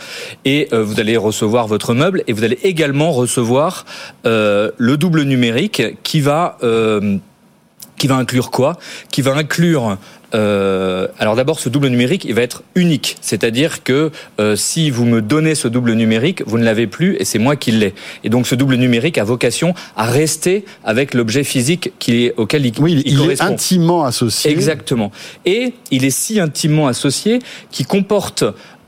et 0.46 0.68
euh, 0.74 0.84
vous 0.84 1.00
allez 1.00 1.18
recevoir 1.18 1.68
votre 1.68 1.94
meuble, 1.94 2.24
et 2.28 2.34
vous 2.34 2.44
allez 2.44 2.60
également 2.64 3.12
recevoir 3.12 3.86
euh, 4.26 4.72
le 4.78 4.98
double 4.98 5.24
numérique 5.24 5.84
qui 6.04 6.22
va 6.22 6.58
euh, 6.64 7.18
qui 7.98 8.08
va 8.08 8.16
inclure 8.16 8.52
quoi? 8.52 8.78
Qui 9.10 9.22
va 9.22 9.36
inclure 9.36 9.98
euh, 10.34 11.08
alors 11.20 11.36
d'abord, 11.36 11.60
ce 11.60 11.70
double 11.70 11.88
numérique, 11.88 12.26
il 12.26 12.34
va 12.34 12.42
être 12.42 12.64
unique, 12.76 13.18
c'est-à-dire 13.22 13.84
que 13.84 14.12
euh, 14.40 14.56
si 14.56 14.90
vous 14.90 15.06
me 15.06 15.22
donnez 15.22 15.56
ce 15.56 15.68
double 15.68 15.94
numérique, 15.94 16.44
vous 16.46 16.58
ne 16.58 16.64
l'avez 16.64 16.88
plus 16.88 17.16
et 17.20 17.26
c'est 17.26 17.40
moi 17.40 17.56
qui 17.56 17.72
l'ai. 17.72 17.94
Et 18.24 18.30
donc 18.30 18.48
ce 18.48 18.56
double 18.56 18.76
numérique 18.76 19.18
a 19.18 19.24
vocation 19.24 19.74
à 19.96 20.06
rester 20.06 20.66
avec 20.84 21.14
l'objet 21.14 21.44
physique 21.44 21.92
qui 22.00 22.26
est, 22.26 22.34
auquel 22.38 22.66
il, 22.66 22.74
Oui, 22.80 23.04
il, 23.06 23.30
est 23.30 23.42
intimement 23.42 24.04
associé. 24.04 24.52
Exactement. 24.52 25.12
Et 25.46 25.74
il 25.92 26.06
est 26.06 26.10
si 26.10 26.40
intimement 26.40 26.88
associé 26.88 27.40
qu'il 27.72 27.88
comporte 27.88 28.44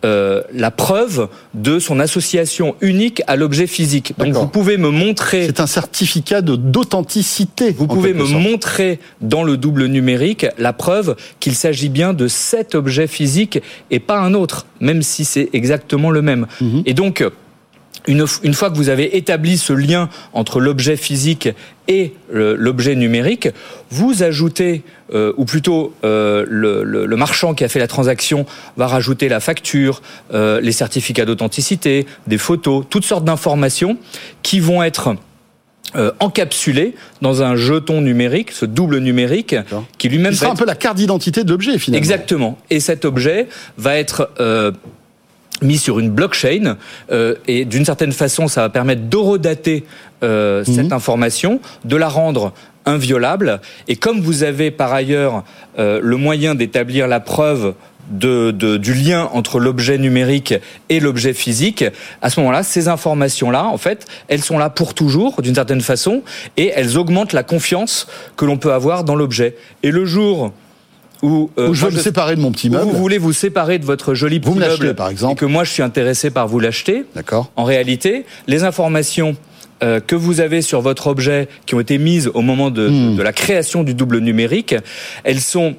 euh, 0.06 0.44
la 0.54 0.72
preuve 0.72 1.28
de 1.54 1.80
son 1.80 2.00
association 2.00 2.76
unique 2.82 3.22
à 3.28 3.36
l'objet 3.36 3.68
physique. 3.68 4.14
Donc 4.18 4.34
vous 4.34 4.48
pouvez 4.48 4.78
me 4.78 4.90
montrer 4.90 5.46
C'est 5.48 5.60
un 5.60 5.68
certificat 5.68 6.42
d'authenticité. 6.42 7.72
vous 7.72 7.88
pouvez 7.88 8.14
me 8.14 8.26
sorte. 8.26 8.42
montrer 8.42 9.00
dans 9.22 9.44
le 9.44 9.58
double 9.58 9.86
numérique 9.88 10.46
la 10.58 10.74
preuve 10.74 11.16
qu'il 11.40 11.56
s'agit 11.56 11.90
bien 11.90 12.14
de 12.14 12.28
cet 12.28 12.76
objet 12.76 13.08
physique 13.08 13.60
et 13.92 14.00
pas 14.00 14.20
un 14.20 14.34
autre, 14.34 14.68
même 14.80 15.02
si 15.02 15.26
c'est 15.26 15.50
exactement 15.54 16.12
le 16.12 16.22
même. 16.22 16.48
Mhm. 16.62 16.84
Et 16.86 16.94
donc, 16.94 17.24
une, 18.08 18.26
fois 18.54 18.70
que 18.70 18.76
vous 18.76 18.90
avez 18.90 19.18
établi 19.18 19.58
ce 19.58 19.74
lien 19.74 20.10
entre 20.34 20.60
l'objet 20.60 20.96
physique 20.96 21.50
et 21.88 22.14
l'objet 22.32 22.96
numérique, 22.96 23.50
vous 23.92 24.24
ajoutez, 24.24 24.82
euh, 25.14 25.32
ou 25.38 25.46
plutôt 25.46 25.94
euh, 26.04 26.46
le, 26.50 26.84
le- 26.84 27.06
le 27.06 27.16
marchand 27.16 27.54
qui 27.54 27.64
a 27.64 27.70
fait 27.70 27.80
la 27.80 27.88
transaction 27.88 28.46
va 28.76 28.88
rajouter 28.88 29.30
la 29.30 29.40
facture, 29.40 30.02
euh, 30.34 30.60
les 30.62 30.72
certificats 30.74 31.26
d'authenticité, 31.26 32.06
des 32.28 32.38
photos, 32.38 32.86
toutes 32.90 33.06
sortes 33.06 33.24
d'informations 33.26 33.98
qui 34.44 34.60
vont 34.60 34.84
être 34.84 35.16
euh, 35.96 36.12
encapsulées 36.20 36.96
dans 37.22 37.42
un 37.44 37.56
jeton 37.56 38.02
numérique, 38.02 38.52
ce 38.52 38.66
double 38.66 38.98
numérique, 39.00 39.56
qui 39.98 40.10
lui-même 40.10 40.34
sera 40.34 40.48
un 40.48 40.54
être 40.54 40.60
peu 40.60 40.66
la 40.66 40.76
carte 40.76 40.98
d'identité 40.98 41.46
de 41.46 41.50
l'objet, 41.50 41.78
finalement. 41.80 42.00
Exactement. 42.04 42.58
Et 42.70 42.82
cet 42.82 43.06
objet 43.06 43.48
va 43.78 43.96
être 43.98 44.30
euh, 44.42 44.74
mis 45.62 45.78
sur 45.78 46.00
une 46.00 46.10
blockchain 46.10 46.78
euh, 47.12 47.36
et 47.48 47.66
d'une 47.66 47.86
certaine 47.86 48.12
façon, 48.12 48.48
ça 48.48 48.62
va 48.62 48.70
permettre 48.70 49.02
d'horodater 49.04 49.86
euh, 50.24 50.64
cette 50.64 50.94
information, 50.94 51.60
de 51.86 51.96
la 51.96 52.10
rendre 52.10 52.54
inviolable. 52.86 53.60
Et 53.88 53.96
comme 53.96 54.22
vous 54.22 54.44
avez 54.44 54.72
par 54.72 54.94
ailleurs 54.94 55.44
euh, 55.80 56.00
le 56.02 56.18
moyen 56.18 56.56
d'établir 56.56 57.08
la 57.08 57.20
preuve 57.20 57.74
de, 58.10 58.52
de- 58.52 58.78
du 58.78 58.94
lien 58.94 59.30
entre 59.34 59.60
l'objet 59.60 59.98
numérique 59.98 60.54
et 60.88 61.00
l'objet 61.02 61.34
physique, 61.34 61.84
à 62.22 62.30
ce 62.30 62.40
moment-là, 62.40 62.64
ces 62.64 62.88
informations-là, 62.88 63.66
en 63.66 63.78
fait, 63.78 64.06
elles 64.30 64.42
sont 64.42 64.58
là 64.58 64.70
pour 64.70 64.94
toujours, 64.94 65.42
d'une 65.42 65.56
certaine 65.56 65.82
façon, 65.82 66.22
et 66.56 66.72
elles 66.74 66.98
augmentent 66.98 67.34
la 67.34 67.44
confiance 67.44 68.08
que 68.38 68.46
l'on 68.46 68.58
peut 68.58 68.72
avoir 68.72 69.04
dans 69.04 69.16
l'objet. 69.16 69.58
Et 69.84 69.92
le 69.92 70.06
jour 70.06 70.54
où, 71.24 71.50
euh, 71.58 71.70
Ou 71.70 71.74
je 71.74 71.86
veux 71.86 71.92
me 71.92 72.00
séparer 72.00 72.36
de 72.36 72.42
mon 72.42 72.52
petit 72.52 72.70
où 72.70 72.74
meuble. 72.74 72.86
vous 72.92 72.98
voulez 72.98 73.18
vous 73.18 73.34
séparer 73.34 73.80
de 73.80 73.86
votre 73.86 74.14
joli 74.14 74.40
petit 74.40 74.50
Vous 74.50 74.56
me 74.56 74.66
meuble 74.68 74.94
par 74.96 75.10
exemple. 75.10 75.34
et 75.34 75.36
que 75.36 75.46
moi 75.46 75.64
je 75.64 75.72
suis 75.72 75.84
intéressé 75.84 76.30
par 76.30 76.48
vous 76.48 76.60
l'acheter, 76.60 77.06
D'accord. 77.16 77.52
en 77.56 77.64
réalité, 77.64 78.26
les 78.48 78.64
informations 78.64 79.36
euh, 79.84 80.00
que 80.00 80.16
vous 80.16 80.40
avez 80.42 80.62
sur 80.64 80.82
votre 80.82 81.06
objet 81.08 81.48
qui 81.68 81.76
ont 81.76 81.80
été 81.80 81.98
mises 82.00 82.32
au 82.34 82.42
moment 82.42 82.72
de, 82.72 82.88
Hmm. 82.90 83.16
de 83.16 83.22
la 83.22 83.32
création 83.34 83.84
du 83.84 83.94
double 83.94 84.20
numérique, 84.20 84.76
elles 85.24 85.40
sont 85.42 85.76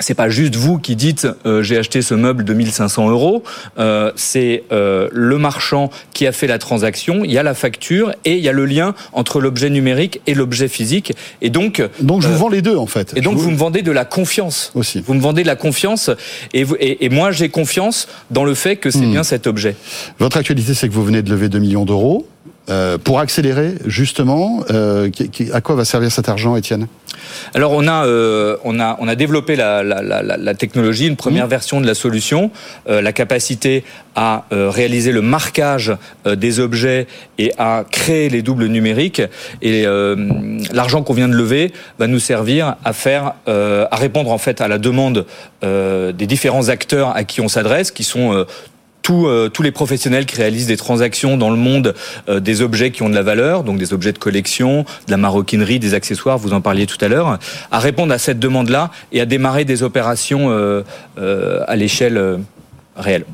c'est 0.00 0.14
pas 0.14 0.28
juste 0.28 0.56
vous 0.56 0.78
qui 0.78 0.96
dites 0.96 1.26
euh, 1.46 1.62
j'ai 1.62 1.78
acheté 1.78 2.02
ce 2.02 2.14
meuble 2.14 2.44
de 2.44 2.52
1500 2.52 3.10
euros. 3.10 3.44
Euh, 3.78 4.10
c'est 4.16 4.64
euh, 4.72 5.08
le 5.12 5.38
marchand 5.38 5.90
qui 6.12 6.26
a 6.26 6.32
fait 6.32 6.46
la 6.48 6.58
transaction. 6.58 7.24
Il 7.24 7.30
y 7.30 7.38
a 7.38 7.42
la 7.44 7.54
facture 7.54 8.12
et 8.24 8.32
il 8.34 8.40
y 8.42 8.48
a 8.48 8.52
le 8.52 8.66
lien 8.66 8.94
entre 9.12 9.40
l'objet 9.40 9.70
numérique 9.70 10.20
et 10.26 10.34
l'objet 10.34 10.66
physique. 10.68 11.12
Et 11.42 11.50
donc 11.50 11.80
Donc 12.00 12.22
je 12.22 12.28
vous 12.28 12.34
euh, 12.34 12.38
vends 12.38 12.48
les 12.48 12.62
deux, 12.62 12.76
en 12.76 12.86
fait. 12.86 13.12
et 13.16 13.20
donc 13.20 13.36
vous 13.36 13.50
me 13.50 13.56
vendez 13.56 13.82
de 13.82 13.92
la 13.92 14.04
confiance. 14.04 14.72
Aussi. 14.74 15.02
Vous 15.06 15.14
me 15.14 15.20
vendez 15.20 15.42
de 15.42 15.46
la 15.46 15.56
confiance 15.56 16.10
et, 16.52 16.64
vous- 16.64 16.76
et, 16.80 17.04
et 17.04 17.08
moi 17.08 17.30
j'ai 17.30 17.48
confiance 17.48 18.08
dans 18.30 18.44
le 18.44 18.54
fait 18.54 18.76
que 18.76 18.90
c'est 18.90 18.98
Hmm. 19.04 19.12
bien 19.12 19.22
cet 19.22 19.46
objet. 19.46 19.76
Votre 20.18 20.38
actualité, 20.38 20.74
c'est 20.74 20.88
que 20.88 20.94
vous 20.94 21.04
venez 21.04 21.22
de 21.22 21.30
lever 21.30 21.48
2 21.48 21.58
millions 21.58 21.84
d'euros. 21.84 22.26
Euh, 22.70 22.96
pour 22.96 23.20
accélérer 23.20 23.74
justement. 23.84 24.64
Euh, 24.70 25.10
à 25.52 25.60
quoi 25.60 25.74
va 25.74 25.84
servir 25.84 26.10
cet 26.10 26.30
argent, 26.30 26.56
Étienne? 26.56 26.86
Alors 27.54 27.72
on 27.72 27.86
a 27.86 28.06
euh, 28.06 28.56
on 28.64 28.80
a 28.80 28.96
on 29.00 29.06
a 29.06 29.14
développé 29.14 29.54
la, 29.54 29.82
la, 29.82 30.02
la, 30.02 30.22
la 30.22 30.54
technologie, 30.54 31.06
une 31.06 31.16
première 31.16 31.46
mmh. 31.46 31.50
version 31.50 31.80
de 31.82 31.86
la 31.86 31.94
solution, 31.94 32.50
la 32.86 33.12
capacité 33.12 33.84
à 34.16 34.44
réaliser 34.50 35.12
le 35.12 35.22
marquage 35.22 35.92
des 36.24 36.60
objets 36.60 37.06
et 37.38 37.52
à 37.58 37.84
créer 37.90 38.28
les 38.28 38.42
doubles 38.42 38.66
numériques. 38.66 39.22
Et 39.62 39.84
l'argent 40.72 41.02
qu'on 41.02 41.14
vient 41.14 41.28
de 41.28 41.34
lever 41.34 41.72
va 41.98 42.06
nous 42.06 42.18
servir 42.18 42.76
à 42.84 42.92
faire 42.92 43.32
à 43.46 43.96
répondre 43.96 44.30
en 44.30 44.38
fait 44.38 44.60
à 44.60 44.68
la 44.68 44.78
demande 44.78 45.26
des 45.62 46.26
différents 46.26 46.68
acteurs 46.68 47.16
à 47.16 47.24
qui 47.24 47.40
on 47.40 47.48
s'adresse, 47.48 47.90
qui 47.90 48.04
sont 48.04 48.44
euh, 49.10 49.48
tous, 49.48 49.62
les 49.62 49.70
professionnels 49.70 50.26
qui 50.26 50.36
réalisent 50.36 50.66
des 50.66 50.76
transactions 50.76 51.36
dans 51.36 51.50
le 51.50 51.56
monde 51.56 51.94
euh, 52.28 52.40
des 52.40 52.62
objets 52.62 52.90
qui 52.90 53.02
ont 53.02 53.08
de 53.08 53.14
la 53.14 53.22
valeur, 53.22 53.62
donc 53.62 53.78
des 53.78 53.92
objets 53.92 54.12
de 54.12 54.18
collection, 54.18 54.84
de 55.06 55.10
la 55.10 55.16
maroquinerie, 55.16 55.78
des 55.78 55.94
accessoires, 55.94 56.38
vous 56.38 56.52
en 56.52 56.60
parliez 56.60 56.86
tout 56.86 57.02
à 57.04 57.08
l'heure, 57.08 57.38
à 57.70 57.78
répondre 57.78 58.12
à 58.12 58.18
cette 58.18 58.38
demande-là 58.38 58.90
et 59.12 59.20
à 59.20 59.26
démarrer 59.26 59.64
des 59.64 59.82
opérations 59.82 60.46
euh, 60.50 60.82
à 61.16 61.76
l'échelle 61.76 62.40
réelle. 62.96 63.24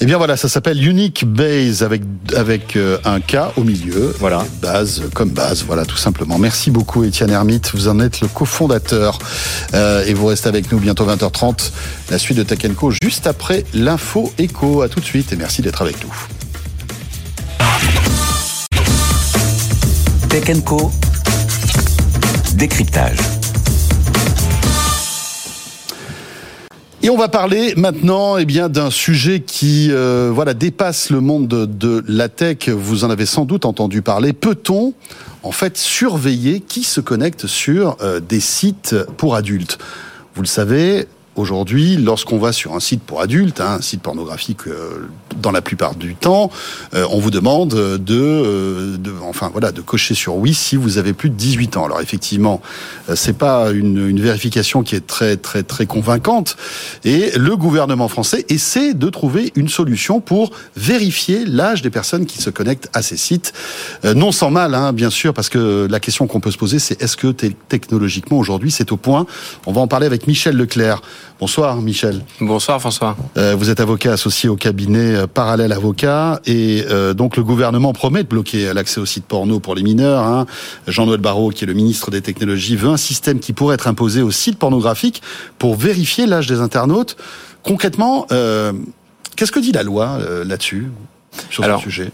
Eh 0.00 0.06
bien 0.06 0.18
voilà, 0.18 0.36
ça 0.36 0.48
s'appelle 0.48 0.86
Unique 0.86 1.24
Base 1.24 1.82
avec 1.82 2.02
avec 2.34 2.76
euh, 2.76 2.98
un 3.04 3.20
K 3.20 3.36
au 3.56 3.64
milieu. 3.64 4.14
Voilà. 4.18 4.44
Base 4.60 5.02
comme 5.14 5.30
base, 5.30 5.64
voilà 5.64 5.84
tout 5.84 5.96
simplement. 5.96 6.38
Merci 6.38 6.70
beaucoup 6.70 7.04
Étienne 7.04 7.30
Hermite, 7.30 7.70
vous 7.74 7.88
en 7.88 8.00
êtes 8.00 8.20
le 8.20 8.28
cofondateur 8.28 9.18
euh, 9.74 10.04
et 10.04 10.14
vous 10.14 10.26
restez 10.26 10.48
avec 10.48 10.70
nous 10.72 10.78
bientôt 10.78 11.06
20h30. 11.06 11.70
La 12.10 12.18
suite 12.18 12.38
de 12.38 12.42
Tech 12.42 12.58
Co 12.76 12.90
juste 12.90 13.26
après 13.26 13.64
l'info 13.72 14.32
écho. 14.38 14.82
À 14.82 14.88
tout 14.88 15.00
de 15.00 15.04
suite 15.04 15.32
et 15.32 15.36
merci 15.36 15.62
d'être 15.62 15.82
avec 15.82 15.96
nous. 16.04 16.14
Tech 20.28 20.64
Co 20.64 20.90
décryptage. 22.54 23.18
Et 27.04 27.10
on 27.10 27.18
va 27.18 27.28
parler 27.28 27.74
maintenant 27.76 28.38
eh 28.38 28.46
bien 28.46 28.70
d'un 28.70 28.90
sujet 28.90 29.40
qui 29.40 29.88
euh, 29.90 30.30
voilà 30.32 30.54
dépasse 30.54 31.10
le 31.10 31.20
monde 31.20 31.46
de, 31.46 32.02
la 32.08 32.30
tech. 32.30 32.70
Vous 32.70 33.04
en 33.04 33.10
avez 33.10 33.26
sans 33.26 33.44
doute 33.44 33.66
entendu 33.66 34.00
parler. 34.00 34.32
Peut-on 34.32 34.94
en 35.42 35.52
fait 35.52 35.76
surveiller 35.76 36.60
qui 36.60 36.82
se 36.82 37.02
connecte 37.02 37.46
sur 37.46 37.98
euh, 38.00 38.20
des 38.20 38.40
sites 38.40 38.96
pour 39.18 39.34
adultes? 39.34 39.76
Vous 40.34 40.40
le 40.40 40.48
savez, 40.48 41.06
Aujourd'hui, 41.36 41.96
lorsqu'on 41.96 42.38
va 42.38 42.52
sur 42.52 42.74
un 42.76 42.80
site 42.80 43.02
pour 43.02 43.20
adultes, 43.20 43.60
hein, 43.60 43.78
un 43.78 43.82
site 43.82 44.00
pornographique, 44.02 44.68
euh, 44.68 45.08
dans 45.36 45.50
la 45.50 45.62
plupart 45.62 45.96
du 45.96 46.14
temps, 46.14 46.48
euh, 46.94 47.04
on 47.10 47.18
vous 47.18 47.32
demande 47.32 47.70
de, 47.70 47.98
euh, 48.08 48.96
de, 48.96 49.12
enfin 49.28 49.50
voilà, 49.50 49.72
de 49.72 49.80
cocher 49.80 50.14
sur 50.14 50.36
oui 50.36 50.54
si 50.54 50.76
vous 50.76 50.96
avez 50.96 51.12
plus 51.12 51.30
de 51.30 51.34
18 51.34 51.76
ans. 51.76 51.86
Alors 51.86 52.00
effectivement, 52.00 52.62
c'est 53.16 53.36
pas 53.36 53.72
une, 53.72 54.08
une, 54.08 54.20
vérification 54.20 54.84
qui 54.84 54.94
est 54.94 55.06
très 55.06 55.36
très 55.36 55.64
très 55.64 55.86
convaincante, 55.86 56.56
et 57.04 57.32
le 57.36 57.56
gouvernement 57.56 58.06
français 58.06 58.46
essaie 58.48 58.94
de 58.94 59.10
trouver 59.10 59.52
une 59.56 59.68
solution 59.68 60.20
pour 60.20 60.52
vérifier 60.76 61.44
l'âge 61.44 61.82
des 61.82 61.90
personnes 61.90 62.26
qui 62.26 62.40
se 62.40 62.50
connectent 62.50 62.88
à 62.92 63.02
ces 63.02 63.16
sites. 63.16 63.52
non 64.04 64.30
sans 64.30 64.50
mal, 64.50 64.74
hein, 64.74 64.92
bien 64.92 65.10
sûr, 65.10 65.34
parce 65.34 65.48
que 65.48 65.88
la 65.90 65.98
question 65.98 66.28
qu'on 66.28 66.40
peut 66.40 66.52
se 66.52 66.58
poser, 66.58 66.78
c'est 66.78 67.02
est-ce 67.02 67.16
que 67.16 67.28
technologiquement 67.28 68.38
aujourd'hui 68.38 68.70
c'est 68.70 68.92
au 68.92 68.96
point? 68.96 69.26
On 69.66 69.72
va 69.72 69.80
en 69.80 69.88
parler 69.88 70.06
avec 70.06 70.28
Michel 70.28 70.56
Leclerc. 70.56 71.02
Bonsoir 71.40 71.76
Michel. 71.76 72.24
Bonsoir 72.40 72.80
François. 72.80 73.16
Euh, 73.36 73.54
vous 73.56 73.70
êtes 73.70 73.80
avocat 73.80 74.12
associé 74.12 74.48
au 74.48 74.56
cabinet 74.56 75.14
euh, 75.14 75.26
Parallèle 75.26 75.72
Avocat 75.72 76.40
et 76.46 76.84
euh, 76.88 77.14
donc 77.14 77.36
le 77.36 77.42
gouvernement 77.42 77.92
promet 77.92 78.22
de 78.22 78.28
bloquer 78.28 78.72
l'accès 78.72 79.00
aux 79.00 79.06
sites 79.06 79.26
porno 79.26 79.60
pour 79.60 79.74
les 79.74 79.82
mineurs. 79.82 80.22
Hein. 80.24 80.46
Jean-Noël 80.86 81.20
Barrot, 81.20 81.50
qui 81.50 81.64
est 81.64 81.66
le 81.66 81.74
ministre 81.74 82.10
des 82.10 82.22
Technologies, 82.22 82.76
veut 82.76 82.90
un 82.90 82.96
système 82.96 83.40
qui 83.40 83.52
pourrait 83.52 83.74
être 83.74 83.88
imposé 83.88 84.22
aux 84.22 84.30
sites 84.30 84.58
pornographiques 84.58 85.22
pour 85.58 85.76
vérifier 85.76 86.26
l'âge 86.26 86.46
des 86.46 86.60
internautes. 86.60 87.16
Concrètement, 87.62 88.26
qu'est-ce 89.36 89.52
que 89.52 89.60
dit 89.60 89.72
la 89.72 89.82
loi 89.82 90.18
là-dessus 90.44 90.88
sur 91.50 91.64
Alors, 91.64 91.78
ce 91.78 91.84
sujet? 91.84 92.10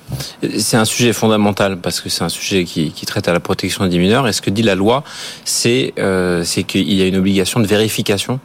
C'est 0.58 0.76
un 0.76 0.84
sujet 0.84 1.12
fondamental 1.12 1.80
parce 1.80 2.00
que 2.00 2.08
c'est 2.08 2.24
un 2.24 2.28
sujet 2.28 2.64
qui, 2.64 2.92
qui, 2.92 3.06
traite 3.06 3.28
à 3.28 3.32
la 3.32 3.40
protection 3.40 3.86
des 3.86 3.98
mineurs. 3.98 4.26
Et 4.28 4.32
ce 4.32 4.42
que 4.42 4.50
dit 4.50 4.62
la 4.62 4.74
loi, 4.74 5.04
c'est 5.44 5.94
euh, 5.98 6.44
qu'il 6.44 6.92
y 6.92 7.02
a 7.02 7.06
une 7.06 7.16
obligation 7.16 7.60
de 7.60 7.66
vérification 7.66 8.40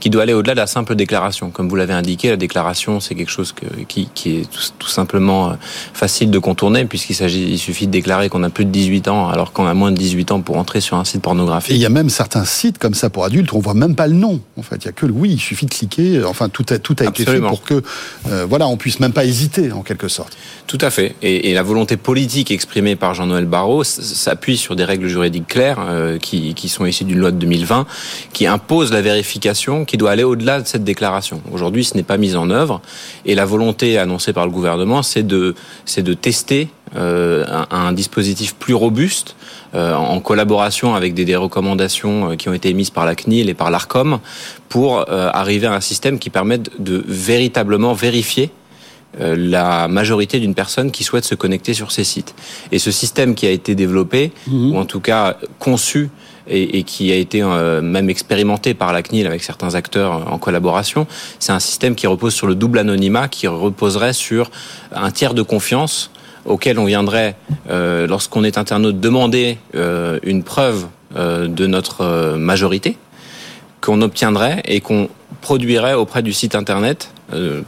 qui 0.00 0.10
doit 0.10 0.22
aller 0.22 0.32
au-delà 0.32 0.54
de 0.54 0.60
la 0.60 0.66
simple 0.66 0.94
déclaration. 0.94 1.50
Comme 1.50 1.68
vous 1.68 1.76
l'avez 1.76 1.94
indiqué, 1.94 2.30
la 2.30 2.36
déclaration, 2.36 3.00
c'est 3.00 3.14
quelque 3.14 3.30
chose 3.30 3.52
que, 3.52 3.66
qui, 3.88 4.08
qui, 4.14 4.38
est 4.38 4.50
tout, 4.78 4.88
simplement 4.88 5.50
euh, 5.50 5.54
facile 5.92 6.30
de 6.30 6.38
contourner, 6.38 6.84
puisqu'il 6.84 7.14
s'agit, 7.14 7.44
il 7.50 7.58
suffit 7.58 7.86
de 7.86 7.92
déclarer 7.92 8.28
qu'on 8.28 8.42
a 8.42 8.50
plus 8.50 8.64
de 8.64 8.70
18 8.70 9.08
ans, 9.08 9.28
alors 9.28 9.52
qu'on 9.52 9.66
a 9.66 9.74
moins 9.74 9.92
de 9.92 9.96
18 9.96 10.32
ans 10.32 10.40
pour 10.40 10.56
entrer 10.56 10.80
sur 10.80 10.96
un 10.96 11.04
site 11.04 11.22
pornographique. 11.22 11.72
Et 11.72 11.76
il 11.76 11.80
y 11.80 11.86
a 11.86 11.90
même 11.90 12.10
certains 12.10 12.44
sites 12.44 12.78
comme 12.78 12.94
ça 12.94 13.10
pour 13.10 13.24
adultes, 13.24 13.52
on 13.52 13.58
voit 13.58 13.74
même 13.74 13.94
pas 13.94 14.06
le 14.06 14.14
nom. 14.14 14.40
En 14.58 14.62
fait, 14.62 14.76
il 14.76 14.84
y 14.86 14.88
a 14.88 14.92
que 14.92 15.06
le 15.06 15.12
oui, 15.12 15.32
il 15.32 15.40
suffit 15.40 15.66
de 15.66 15.74
cliquer. 15.74 16.24
Enfin, 16.24 16.48
tout 16.48 16.66
a, 16.70 16.78
tout 16.78 16.96
a 17.00 17.04
été 17.04 17.24
fait 17.24 17.40
pour 17.40 17.62
que, 17.62 17.82
euh, 18.28 18.46
voilà, 18.48 18.66
on 18.68 18.76
puisse 18.76 19.00
même 19.00 19.12
pas 19.12 19.24
hésiter, 19.24 19.72
en 19.72 19.82
quelque 19.82 20.08
sorte. 20.08 20.36
Tout 20.66 20.78
à 20.80 20.90
fait. 20.90 21.14
Et, 21.22 21.50
et 21.50 21.54
la 21.54 21.62
volonté 21.62 21.96
politique 21.96 22.50
exprimée 22.50 22.96
par 22.96 23.14
Jean-Noël 23.14 23.46
Barrot 23.46 23.84
s'appuie 23.84 24.56
sur 24.56 24.76
des 24.76 24.84
règles 24.84 25.08
juridiques 25.08 25.46
claires 25.46 25.78
euh, 25.80 26.18
qui, 26.18 26.54
qui 26.54 26.68
sont 26.68 26.86
issues 26.86 27.04
d'une 27.04 27.18
loi 27.18 27.30
de 27.30 27.36
2020, 27.36 27.86
qui 28.32 28.46
impose 28.46 28.92
la 28.92 29.02
vérification, 29.02 29.65
qui 29.86 29.96
doit 29.96 30.10
aller 30.10 30.24
au-delà 30.24 30.60
de 30.60 30.66
cette 30.66 30.84
déclaration. 30.84 31.40
Aujourd'hui, 31.52 31.84
ce 31.84 31.96
n'est 31.96 32.02
pas 32.02 32.16
mis 32.16 32.36
en 32.36 32.50
œuvre 32.50 32.80
et 33.24 33.34
la 33.34 33.44
volonté 33.44 33.98
annoncée 33.98 34.32
par 34.32 34.46
le 34.46 34.52
gouvernement, 34.52 35.02
c'est 35.02 35.26
de, 35.26 35.54
c'est 35.84 36.02
de 36.02 36.14
tester 36.14 36.68
euh, 36.94 37.44
un, 37.70 37.92
dispositif 37.92 38.54
plus 38.54 38.74
robuste 38.74 39.34
euh, 39.74 39.94
en 39.94 40.20
collaboration 40.20 40.94
avec 40.94 41.14
des, 41.14 41.24
des, 41.24 41.36
recommandations 41.36 42.30
euh, 42.30 42.36
qui 42.36 42.48
ont 42.48 42.52
été 42.52 42.68
émises 42.68 42.90
par 42.90 43.04
la 43.04 43.16
CNIL 43.16 43.50
et 43.50 43.54
par 43.54 43.70
l'ARCOM 43.70 44.20
pour 44.68 45.00
euh, 45.00 45.28
arriver 45.32 45.66
à 45.66 45.74
un 45.74 45.80
système 45.80 46.18
qui 46.18 46.30
permette 46.30 46.70
de 46.80 47.04
véritablement 47.06 47.92
vérifier 47.92 48.50
la 49.18 49.88
majorité 49.88 50.40
d'une 50.40 50.54
personne 50.54 50.90
qui 50.90 51.02
souhaite 51.02 51.24
se 51.24 51.34
connecter 51.34 51.72
sur 51.72 51.90
ces 51.90 52.04
sites. 52.04 52.34
Et 52.70 52.78
ce 52.78 52.90
système 52.90 53.34
qui 53.34 53.46
a 53.46 53.50
été 53.50 53.74
développé, 53.74 54.30
mmh. 54.46 54.72
ou 54.72 54.76
en 54.76 54.84
tout 54.84 55.00
cas 55.00 55.38
conçu 55.58 56.10
et, 56.48 56.78
et 56.78 56.82
qui 56.82 57.12
a 57.12 57.16
été 57.16 57.42
euh, 57.42 57.82
même 57.82 58.10
expérimenté 58.10 58.74
par 58.74 58.92
la 58.92 59.02
CNIL 59.02 59.26
avec 59.26 59.42
certains 59.42 59.74
acteurs 59.74 60.14
euh, 60.14 60.30
en 60.30 60.38
collaboration. 60.38 61.06
C'est 61.38 61.52
un 61.52 61.60
système 61.60 61.94
qui 61.94 62.06
repose 62.06 62.34
sur 62.34 62.46
le 62.46 62.54
double 62.54 62.78
anonymat, 62.78 63.28
qui 63.28 63.46
reposerait 63.46 64.12
sur 64.12 64.50
un 64.92 65.10
tiers 65.10 65.34
de 65.34 65.42
confiance 65.42 66.10
auquel 66.46 66.78
on 66.78 66.84
viendrait, 66.84 67.36
euh, 67.70 68.06
lorsqu'on 68.06 68.44
est 68.44 68.58
internaute, 68.58 69.00
demander 69.00 69.58
euh, 69.74 70.18
une 70.22 70.42
preuve 70.42 70.86
euh, 71.16 71.48
de 71.48 71.66
notre 71.66 72.36
majorité, 72.36 72.96
qu'on 73.80 74.00
obtiendrait 74.02 74.62
et 74.64 74.80
qu'on 74.80 75.08
produirait 75.40 75.94
auprès 75.94 76.22
du 76.22 76.32
site 76.32 76.54
internet 76.54 77.10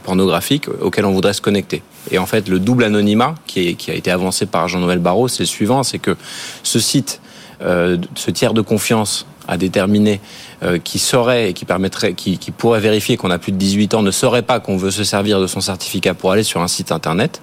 pornographique 0.03 0.69
auquel 0.81 1.03
on 1.03 1.11
voudrait 1.11 1.33
se 1.33 1.41
connecter. 1.41 1.83
Et 2.11 2.17
en 2.17 2.25
fait, 2.25 2.47
le 2.47 2.59
double 2.59 2.85
anonymat 2.85 3.35
qui, 3.45 3.75
qui 3.75 3.91
a 3.91 3.93
été 3.93 4.09
avancé 4.09 4.45
par 4.45 4.69
Jean-Noël 4.69 4.99
Barrot, 4.99 5.27
c'est 5.27 5.43
le 5.43 5.47
suivant, 5.47 5.83
c'est 5.83 5.99
que 5.99 6.15
ce 6.63 6.79
site 6.79 7.19
euh, 7.21 7.28
ce 7.61 8.31
tiers 8.31 8.53
de 8.53 8.61
confiance 8.61 9.25
à 9.49 9.57
déterminer 9.57 10.21
euh, 10.61 10.77
qui 10.77 10.99
saurait 10.99 11.49
et 11.49 11.53
qui 11.53 11.65
permettrait, 11.65 12.13
qui, 12.13 12.37
qui 12.37 12.51
pourrait 12.51 12.79
vérifier 12.79 13.17
qu'on 13.17 13.31
a 13.31 13.39
plus 13.39 13.51
de 13.51 13.57
18 13.57 13.95
ans, 13.95 14.01
ne 14.03 14.11
saurait 14.11 14.43
pas 14.43 14.59
qu'on 14.59 14.77
veut 14.77 14.91
se 14.91 15.03
servir 15.03 15.41
de 15.41 15.47
son 15.47 15.59
certificat 15.59 16.13
pour 16.13 16.31
aller 16.31 16.43
sur 16.43 16.61
un 16.61 16.67
site 16.67 16.91
internet 16.91 17.41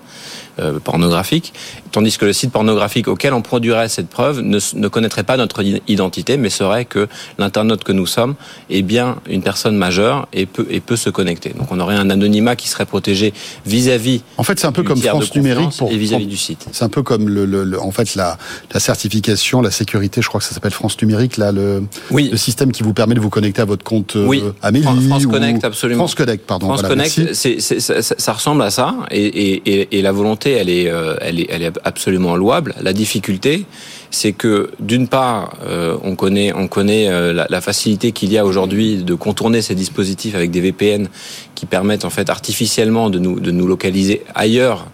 euh, 0.61 0.79
pornographique, 0.79 1.52
tandis 1.92 2.16
que 2.18 2.25
le 2.25 2.33
site 2.33 2.53
pornographique 2.53 3.09
auquel 3.09 3.33
on 3.35 3.42
produirait 3.42 3.88
cette 3.88 4.09
preuve 4.09 4.40
ne, 4.40 4.59
ne 4.75 4.88
connaîtrait 4.88 5.22
pas 5.22 5.37
notre 5.37 5.62
identité, 5.88 6.37
mais 6.37 6.51
serait 6.51 6.85
que 6.85 7.09
l'internaute 7.38 7.85
que 7.85 7.92
nous 7.92 8.07
sommes 8.07 8.35
est 8.70 8.83
bien 8.83 9.16
une 9.29 9.42
personne 9.42 9.77
majeure 9.77 10.29
et 10.33 10.46
peut, 10.46 10.66
et 10.70 10.81
peut 10.81 10.96
se 10.96 11.11
connecter. 11.11 11.51
Donc 11.51 11.70
on 11.70 11.81
aurait 11.81 11.96
un 11.96 12.11
anonymat 12.11 12.57
qui 12.57 12.68
serait 12.68 12.87
protégé 12.87 13.33
vis-à-vis. 13.64 14.22
en 14.37 14.42
fait, 14.42 14.59
c'est 14.59 14.66
un 14.66 14.72
peu 14.72 14.83
comme 14.83 15.01
France 15.01 15.35
numérique 15.35 15.77
pour 15.79 15.90
et 15.90 15.96
vis-à-vis 15.96 16.27
du 16.27 16.37
site. 16.37 16.66
C'est 16.72 16.85
un 16.85 16.88
peu 16.88 17.03
comme 17.03 17.29
le, 17.29 17.44
le, 17.44 17.81
en 17.81 17.90
fait 17.90 18.14
la, 18.14 18.38
la 18.72 18.81
certification, 18.81 19.62
la 19.62 19.70
sécurité. 19.70 20.22
Je 20.22 20.29
crois 20.29 20.40
que 20.40 20.46
ça 20.46 20.55
s'appelle 20.55 20.72
France 20.72 21.01
numérique 21.01 21.37
là, 21.37 21.53
le, 21.53 21.83
oui. 22.11 22.29
le 22.31 22.37
système 22.37 22.72
qui 22.72 22.83
vous 22.83 22.92
permet 22.92 23.14
de 23.14 23.20
vous 23.20 23.31
connecter 23.31 23.62
à 23.62 23.64
votre 23.64 23.85
compte 23.85 24.16
oui. 24.16 24.42
euh, 24.44 24.53
Amélie. 24.62 24.85
France 25.07 25.27
Connect, 25.27 25.64
absolument. 25.64 26.01
France 26.01 26.14
Connect, 26.14 26.44
pardon. 26.46 26.66
France 26.66 26.81
voilà, 26.81 27.05
Connect, 27.09 27.35
ça, 27.35 28.03
ça 28.03 28.33
ressemble 28.33 28.62
à 28.62 28.70
ça 28.70 28.94
et, 29.11 29.25
et, 29.27 29.99
et 29.99 30.03
la 30.03 30.12
volonté 30.12 30.53
elle 30.53 30.68
est, 30.68 30.88
euh, 30.88 31.16
elle 31.20 31.40
est, 31.40 31.46
elle 31.51 31.62
est 31.62 31.72
absolument 31.85 32.37
louable. 32.37 32.75
La 32.81 32.93
difficulté, 32.93 33.67
c'est 34.11 34.33
que 34.33 34.71
d'une 34.81 35.09
part, 35.09 35.57
euh, 35.67 35.97
on 36.03 36.17
connaît, 36.17 36.53
on 36.53 36.69
connaît 36.69 37.09
euh, 37.09 37.47
la, 37.49 37.61
facilité 37.61 38.12
qu'il 38.12 38.33
y 38.33 38.39
a 38.39 38.45
aujourd'hui 38.45 39.03
de 39.03 39.15
contourner 39.15 39.62
ces 39.62 39.75
dispositifs 39.75 40.35
avec 40.35 40.51
des 40.51 40.61
VPN 40.61 41.09
qui 41.55 41.67
permettent 41.67 42.05
en 42.05 42.11
fait 42.11 42.31
artificiellement 42.31 43.11
de 43.11 43.19
nous, 43.19 43.67
localiser 43.67 44.23
ailleurs 44.35 44.87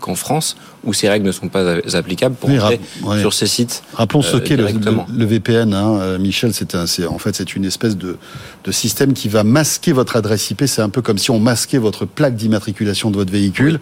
qu'en 0.00 0.14
France, 0.14 0.56
où 0.84 0.92
ces 0.92 1.08
règles 1.08 1.26
ne 1.26 1.32
sont 1.32 1.48
pas 1.48 1.76
applicables 1.94 2.34
pour 2.34 2.50
Oui, 2.50 2.58
entrer 2.58 2.80
rap- 3.02 3.08
ouais. 3.14 3.20
sur 3.20 3.32
ces 3.32 3.46
sites. 3.46 3.82
Rappelons 3.94 4.20
ce 4.22 4.36
euh, 4.36 4.40
qu'est 4.40 4.56
le, 4.56 4.66
le- 4.66 5.24
VPN, 5.24 5.72
hein, 5.72 5.98
euh, 6.00 6.18
Michel. 6.18 6.52
C'est 6.52 6.74
en 7.06 7.18
fait 7.18 7.34
c'est 7.34 7.56
une 7.56 7.64
espèce 7.64 7.96
de, 7.96 8.18
de 8.64 8.72
système 8.72 9.14
qui 9.14 9.28
va 9.28 9.42
masquer 9.42 9.92
votre 9.92 10.16
adresse 10.16 10.50
IP. 10.50 10.64
C'est 10.66 10.82
un 10.82 10.90
peu 10.90 11.00
comme 11.00 11.16
si 11.18 11.30
on 11.30 11.38
masquait 11.40 11.78
votre 11.78 12.04
plaque 12.04 12.36
d'immatriculation 12.36 13.10
de 13.10 13.16
votre 13.16 13.32
véhicule. 13.32 13.80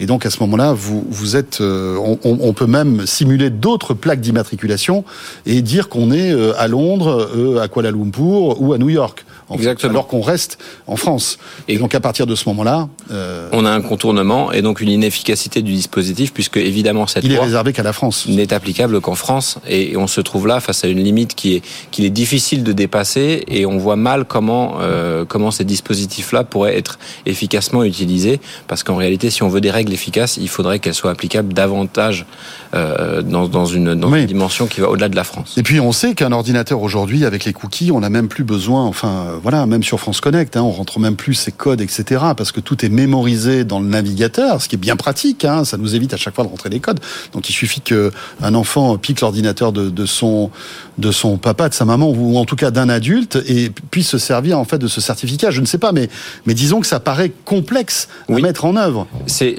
Et 0.00 0.06
donc 0.06 0.24
à 0.26 0.30
ce 0.30 0.40
moment-là, 0.40 0.72
vous, 0.72 1.04
vous 1.08 1.36
êtes, 1.36 1.60
euh, 1.60 1.96
on, 2.24 2.52
peut 2.54 2.66
même 2.66 3.06
simuler 3.06 3.50
d'autres 3.50 3.94
plaques 3.94 4.20
d'immatriculation 4.20 5.04
et 5.46 5.60
dire 5.62 5.88
qu'on 5.88 6.10
est 6.10 6.32
euh, 6.32 6.54
à 6.58 6.68
Londres, 6.68 7.28
euh, 7.36 7.60
à 7.60 7.68
Kuala 7.68 7.90
Lumpur 7.90 8.60
ou 8.60 8.72
à 8.72 8.78
New 8.78 8.88
York. 8.88 9.24
En 9.50 9.54
fait, 9.54 9.64
Exactement. 9.64 9.90
alors 9.90 10.06
qu'on 10.06 10.22
reste 10.22 10.58
en 10.86 10.96
France. 10.96 11.38
Et, 11.68 11.74
Et- 11.74 11.78
donc 11.78 11.94
à 11.94 12.00
partir 12.00 12.26
de 12.26 12.34
ce 12.34 12.48
moment-là, 12.48 12.88
euh, 13.10 13.48
On 13.52 13.66
a 13.66 13.70
un 13.70 13.82
contournement 13.82 14.52
et 14.52 14.62
donc 14.62 14.80
une 14.80 14.88
inefficacité 14.88 15.60
du 15.60 15.72
dispositif, 15.72 16.32
puisque 16.32 16.56
évidemment 16.56 17.06
cette 17.06 17.24
il 17.24 17.32
est 17.32 17.34
loi 17.36 17.44
réservé 17.44 17.72
qu'à 17.72 17.82
la 17.82 17.92
France. 17.92 18.26
n'est 18.28 18.52
applicable 18.54 19.00
qu'en 19.00 19.14
France 19.16 19.58
et 19.68 19.96
on 19.96 20.06
se 20.06 20.20
trouve 20.20 20.46
là 20.46 20.60
face 20.60 20.84
à 20.84 20.88
une 20.88 21.02
limite 21.02 21.34
qui 21.34 21.56
est 21.56 21.62
qu'il 21.90 22.04
est 22.04 22.10
difficile 22.10 22.62
de 22.62 22.72
dépasser 22.72 23.42
et 23.48 23.66
on 23.66 23.76
voit 23.76 23.96
mal 23.96 24.24
comment 24.24 24.76
euh, 24.80 25.24
comment 25.24 25.50
ces 25.50 25.64
dispositifs-là 25.64 26.44
pourraient 26.44 26.76
être 26.78 26.98
efficacement 27.26 27.82
utilisés 27.84 28.40
parce 28.68 28.82
qu'en 28.84 28.96
réalité 28.96 29.30
si 29.30 29.42
on 29.42 29.48
veut 29.48 29.60
des 29.60 29.70
règles 29.70 29.92
efficaces 29.92 30.36
il 30.36 30.48
faudrait 30.48 30.78
qu'elles 30.78 30.94
soient 30.94 31.10
applicables 31.10 31.52
davantage 31.52 32.26
euh, 32.74 33.22
dans, 33.22 33.48
dans 33.48 33.66
une 33.66 33.94
dans 33.94 34.10
Oui. 34.12 34.20
une 34.20 34.26
dimension 34.26 34.66
qui 34.66 34.80
va 34.80 34.88
au-delà 34.90 35.08
de 35.08 35.16
la 35.16 35.24
France. 35.24 35.54
Et 35.56 35.62
puis 35.62 35.80
on 35.80 35.92
sait 35.92 36.14
qu'un 36.14 36.30
ordinateur 36.32 36.80
aujourd'hui, 36.82 37.24
avec 37.24 37.44
les 37.44 37.52
cookies, 37.52 37.90
on 37.90 38.00
n'a 38.00 38.10
même 38.10 38.28
plus 38.28 38.44
besoin, 38.44 38.84
enfin 38.84 39.39
voilà, 39.42 39.66
même 39.66 39.82
sur 39.82 39.98
France 39.98 40.20
Connect, 40.20 40.56
hein, 40.56 40.62
on 40.62 40.70
rentre 40.70 40.98
même 40.98 41.16
plus 41.16 41.34
ses 41.34 41.52
codes, 41.52 41.80
etc. 41.80 42.22
Parce 42.36 42.52
que 42.52 42.60
tout 42.60 42.84
est 42.84 42.88
mémorisé 42.88 43.64
dans 43.64 43.80
le 43.80 43.86
navigateur, 43.86 44.60
ce 44.60 44.68
qui 44.68 44.76
est 44.76 44.78
bien 44.78 44.96
pratique. 44.96 45.44
Hein, 45.44 45.64
ça 45.64 45.76
nous 45.76 45.94
évite 45.94 46.14
à 46.14 46.16
chaque 46.16 46.34
fois 46.34 46.44
de 46.44 46.48
rentrer 46.48 46.68
les 46.68 46.80
codes. 46.80 47.00
Donc 47.32 47.48
il 47.48 47.52
suffit 47.52 47.80
que 47.80 48.10
un 48.42 48.54
enfant 48.54 48.96
pique 48.98 49.20
l'ordinateur 49.20 49.72
de, 49.72 49.90
de 49.90 50.06
son 50.06 50.50
de 51.00 51.10
son 51.10 51.36
papa, 51.38 51.68
de 51.68 51.74
sa 51.74 51.84
maman, 51.84 52.10
ou 52.10 52.36
en 52.36 52.44
tout 52.44 52.56
cas 52.56 52.70
d'un 52.70 52.88
adulte, 52.88 53.36
et 53.48 53.70
puisse 53.90 54.08
se 54.08 54.18
servir 54.18 54.58
en 54.58 54.64
fait 54.64 54.78
de 54.78 54.86
ce 54.88 55.00
certificat. 55.00 55.50
Je 55.50 55.60
ne 55.60 55.66
sais 55.66 55.78
pas, 55.78 55.92
mais 55.92 56.08
mais 56.46 56.54
disons 56.54 56.80
que 56.80 56.86
ça 56.86 57.00
paraît 57.00 57.32
complexe 57.44 58.08
à 58.28 58.32
Oui. 58.34 58.42
mettre 58.42 58.64
en 58.64 58.76
œuvre. 58.76 59.06
C'est- 59.26 59.56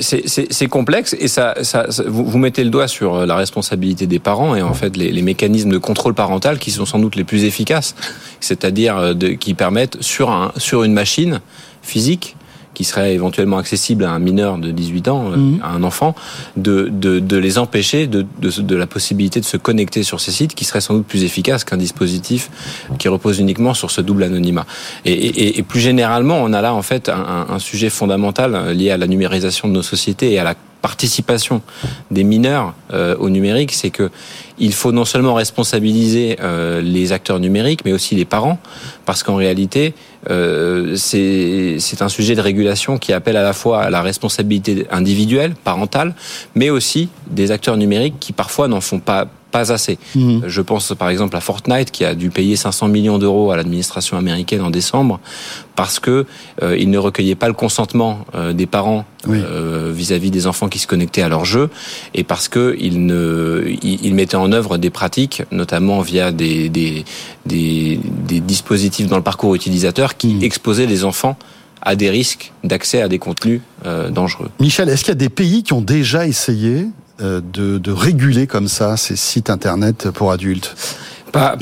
complexe 0.70 1.16
et 1.20 1.28
ça, 1.28 1.56
ça, 1.64 1.92
ça- 1.92 2.04
vous, 2.08 2.24
vous 2.26 2.38
mettez 2.38 2.64
le 2.64 2.70
doigt 2.70 2.88
sur 2.88 3.16
euh, 3.16 3.26
la 3.26 3.36
responsabilité 3.36 4.06
des 4.08 4.20
parents 4.20 4.56
et 4.56 4.62
en 4.62 4.74
fait 4.74 4.96
les, 4.96 5.12
les 5.12 5.22
mécanismes 5.22 5.72
de 5.72 5.78
contrôle 5.78 6.14
parental 6.14 6.60
qui 6.60 6.72
sont 6.72 6.86
sans 6.86 7.00
doute 7.00 7.16
les 7.16 7.24
plus 7.24 7.44
efficaces, 7.44 7.96
c'est-à-dire 8.40 8.98
euh, 8.98 9.14
qui 9.40 9.54
permettent 9.54 9.98
sur, 10.02 10.30
un, 10.30 10.52
sur 10.58 10.84
une 10.84 10.94
machine 10.94 11.42
physique 11.82 12.36
qui 12.74 12.84
serait 12.84 13.14
éventuellement 13.14 13.58
accessible 13.58 14.06
à 14.06 14.12
un 14.12 14.20
mineur 14.20 14.58
de 14.58 14.72
18 14.72 15.08
ans, 15.10 15.32
euh, 15.32 15.36
Mhm. 15.38 15.60
à 15.64 15.70
un 15.72 15.84
enfant, 15.84 16.16
de, 16.58 16.90
de, 16.92 17.20
de 17.20 17.38
les 17.38 17.58
empêcher 17.58 18.08
de, 18.08 18.26
de, 18.42 18.62
de 18.62 18.76
la 18.76 18.88
possibilité 18.88 19.40
de 19.40 19.46
se 19.46 19.58
connecter 19.58 20.04
sur 20.04 20.20
ces 20.22 20.32
sites 20.32 20.56
qui 20.56 20.64
serait 20.66 20.82
sans 20.82 20.94
doute 20.96 21.06
plus 21.06 21.24
efficace 21.24 21.64
qu'un 21.64 21.78
dispositif 21.78 22.50
qui 22.98 23.08
repose 23.10 23.40
uniquement 23.40 23.74
sur 23.74 23.92
ce 23.92 24.02
double 24.02 24.24
anonymat. 24.24 24.66
Et, 25.06 25.12
et, 25.14 25.60
et 25.60 25.64
plus 25.64 25.80
généralement, 25.82 26.38
on 26.42 26.54
a 26.54 26.62
là 26.62 26.74
en 26.74 26.82
fait 26.82 27.10
un, 27.10 27.48
un- 27.50 27.60
sujet 27.60 27.90
fondamental 27.90 28.56
euh, 28.56 28.74
lié 28.74 28.92
à 28.92 28.98
la 28.98 29.08
numérisation 29.08 29.68
de 29.68 29.74
nos 29.74 29.82
sociétés 29.84 30.32
et 30.32 30.40
à 30.40 30.44
la 30.44 30.56
participation 30.82 31.62
des 32.10 32.24
mineurs 32.24 32.74
euh, 32.92 33.16
au 33.18 33.30
numérique, 33.30 33.72
c'est 33.72 33.90
que 33.90 34.10
il 34.58 34.74
faut 34.74 34.92
non 34.92 35.06
seulement 35.06 35.34
responsabiliser 35.34 36.38
euh, 36.40 36.82
les 36.82 37.12
acteurs 37.12 37.40
numériques, 37.40 37.84
mais 37.86 37.94
aussi 37.94 38.16
les 38.16 38.26
parents, 38.26 38.60
parce 39.06 39.24
qu'en 39.24 39.36
réalité, 39.36 39.94
euh, 40.30 40.96
c'est 40.96 42.02
un 42.02 42.10
sujet 42.10 42.36
de 42.36 42.42
régulation 42.42 42.98
qui 42.98 43.12
appelle 43.12 43.38
à 43.38 43.44
la 43.44 43.54
fois 43.54 43.82
à 43.84 43.90
la 43.90 44.02
responsabilité 44.02 44.86
individuelle, 44.92 45.56
parentale, 45.56 46.14
mais 46.56 46.70
aussi 46.70 47.10
des 47.28 47.52
acteurs 47.52 47.78
numériques 47.78 48.20
qui 48.20 48.34
parfois 48.34 48.68
n'en 48.68 48.82
font 48.82 49.00
pas 49.00 49.28
pas 49.52 49.72
assez. 49.72 50.00
Mhm. 50.16 50.44
Je 50.48 50.62
pense 50.62 50.94
par 50.98 51.10
exemple 51.10 51.36
à 51.36 51.42
Fortnite 51.42 51.92
qui 51.92 52.06
a 52.06 52.16
dû 52.16 52.30
payer 52.30 52.56
500 52.56 52.88
millions 52.88 53.18
d'euros 53.20 53.52
à 53.52 53.58
l'administration 53.58 54.18
américaine 54.18 54.62
en 54.62 54.70
décembre 54.70 55.20
parce 55.76 56.00
que 56.00 56.26
euh, 56.64 56.78
il 56.78 56.90
ne 56.90 56.98
recueillait 56.98 57.36
pas 57.36 57.48
le 57.48 57.54
consentement 57.54 58.26
euh, 58.36 58.54
des 58.54 58.66
parents 58.66 59.06
Oui. 59.28 59.38
euh, 59.42 59.92
vis-à-vis 59.94 60.32
des 60.32 60.48
enfants 60.48 60.68
qui 60.70 60.80
se 60.80 60.88
connectaient 60.88 61.22
à 61.22 61.30
leur 61.30 61.46
jeu 61.46 61.70
et 62.14 62.24
parce 62.24 62.48
que 62.48 62.76
il 62.80 63.06
ne 63.06 63.64
il, 63.84 64.06
il 64.06 64.14
mettait 64.16 64.38
en 64.38 64.52
œuvre 64.52 64.78
des 64.78 64.90
pratiques 64.90 65.44
notamment 65.52 66.02
via 66.02 66.32
des 66.32 66.70
des, 66.70 67.06
des, 67.46 68.00
des 68.28 68.40
dispositifs 68.40 69.08
dans 69.08 69.18
le 69.18 69.24
parcours 69.24 69.54
utilisateur 69.56 70.18
qui 70.18 70.30
Mhm. 70.34 70.44
exposaient 70.44 70.86
les 70.88 71.04
enfants 71.04 71.36
à 71.84 71.96
des 71.96 72.10
risques 72.12 72.52
d'accès 72.64 73.02
à 73.02 73.08
des 73.08 73.18
contenus 73.18 73.60
euh, 73.88 74.10
dangereux. 74.12 74.50
Michel, 74.60 74.88
est-ce 74.88 75.02
qu'il 75.04 75.10
y 75.10 75.12
a 75.12 75.16
des 75.16 75.30
pays 75.30 75.64
qui 75.64 75.74
ont 75.74 75.82
déjà 75.82 76.28
essayé 76.28 76.76
euh, 76.76 76.86
de, 77.22 77.78
de 77.78 77.92
réguler 77.92 78.48
comme 78.48 78.68
ça 78.68 78.98
ces 78.98 79.16
sites 79.16 79.50
internet 79.50 80.10
pour 80.12 80.32
adultes 80.32 80.76
Pas, 81.32 81.56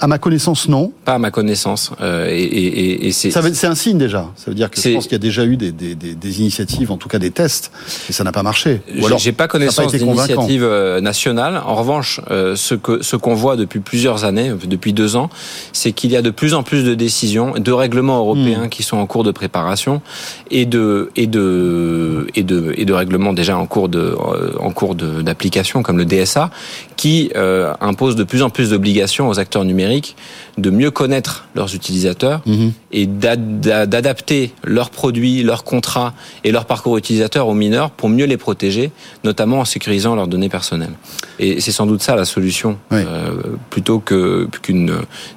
À 0.00 0.06
ma 0.06 0.18
connaissance, 0.18 0.68
non. 0.68 0.92
pas 1.04 1.14
à 1.14 1.18
ma 1.18 1.30
connaissance. 1.30 1.90
Euh, 2.00 2.28
et 2.28 2.42
et, 2.42 3.06
et, 3.06 3.12
c'est 3.12 3.30
Ça 3.30 3.40
veut- 3.40 3.54
C'est 3.54 3.66
un 3.66 3.74
signe 3.74 3.96
déjà. 3.98 4.28
Ça 4.36 4.50
veut 4.50 4.54
dire 4.54 4.70
que 4.70 4.78
je 4.80 4.90
pense 4.90 5.04
qu'il 5.04 5.12
y 5.12 5.16
a 5.16 5.18
déjà 5.18 5.44
eu 5.46 5.56
des, 5.56 5.72
des, 5.72 5.94
des, 5.94 6.40
initiatives, 6.40 6.90
en 6.92 6.96
tout 6.98 7.08
cas 7.08 7.18
des 7.18 7.30
tests, 7.30 7.70
et 8.10 8.12
ça 8.12 8.24
n'a 8.24 8.32
pas 8.32 8.42
marché. 8.42 8.82
J'ai- 8.94 9.18
J'ai 9.18 9.32
pas 9.32 9.48
connaissance 9.48 9.94
été 9.94 10.04
convaincant. 10.04 10.26
d'initiative 10.26 10.62
euh, 10.64 11.00
nationale. 11.00 11.62
En 11.66 11.74
revanche, 11.76 12.20
euh, 12.30 12.56
ce 12.56 12.74
que 12.74 13.02
ce 13.02 13.16
qu'on 13.16 13.34
voit 13.34 13.56
depuis 13.56 13.80
plusieurs 13.80 14.24
années, 14.24 14.52
depuis 14.66 14.92
deux 14.92 15.16
ans, 15.16 15.30
c'est 15.72 15.92
qu'il 15.92 16.10
y 16.10 16.16
a 16.16 16.22
de 16.22 16.30
plus 16.30 16.52
en 16.54 16.62
plus 16.62 16.84
de 16.84 16.94
décisions, 16.94 17.52
de 17.58 17.72
règlements 17.72 18.18
européens 18.18 18.64
Hmm. 18.66 18.68
qui 18.68 18.82
sont 18.82 18.98
en 18.98 19.06
cours 19.06 19.24
de 19.24 19.30
préparation 19.30 20.02
et 20.50 20.66
de 20.66 21.10
et 21.16 21.26
de 21.26 22.26
et 22.34 22.42
de 22.42 22.74
et 22.76 22.84
de 22.84 22.92
règlements 22.92 23.32
déjà 23.32 23.56
en 23.56 23.66
cours 23.66 23.88
de 23.88 23.98
euh, 24.00 24.52
en 24.60 24.70
cours 24.72 24.94
d'application 24.94 25.82
comme 25.82 25.96
le 25.96 26.04
DSA, 26.04 26.50
qui 26.96 27.30
euh, 27.34 27.72
imposent 27.80 28.16
de 28.16 28.24
plus 28.24 28.42
en 28.42 28.50
plus 28.50 28.70
d'obligations 28.70 29.05
aux 29.28 29.38
acteurs 29.38 29.64
numériques 29.64 30.16
de 30.58 30.70
mieux 30.70 30.90
connaître 30.90 31.46
leurs 31.54 31.74
utilisateurs 31.74 32.40
Mhm. 32.46 32.72
et 32.92 33.06
d'ad- 33.06 33.60
d'a- 33.60 33.86
d'adapter 33.86 34.52
leurs 34.64 34.90
produits, 34.90 35.42
leurs 35.42 35.64
contrats 35.64 36.14
et 36.44 36.52
leur 36.52 36.64
parcours 36.64 36.96
utilisateur 36.98 37.48
aux 37.48 37.54
mineurs 37.54 37.90
pour 37.90 38.08
mieux 38.08 38.26
les 38.26 38.36
protéger, 38.36 38.90
notamment 39.24 39.60
en 39.60 39.64
sécurisant 39.64 40.14
leurs 40.14 40.28
données 40.28 40.48
personnelles. 40.48 40.94
Et 41.38 41.60
c'est 41.60 41.72
sans 41.72 41.86
doute 41.86 42.02
ça 42.02 42.16
la 42.16 42.24
solution, 42.24 42.78
Oui. 42.90 42.98
euh, 43.06 43.30
plutôt 43.70 43.98
que 43.98 44.48
qu'une, 44.62 44.92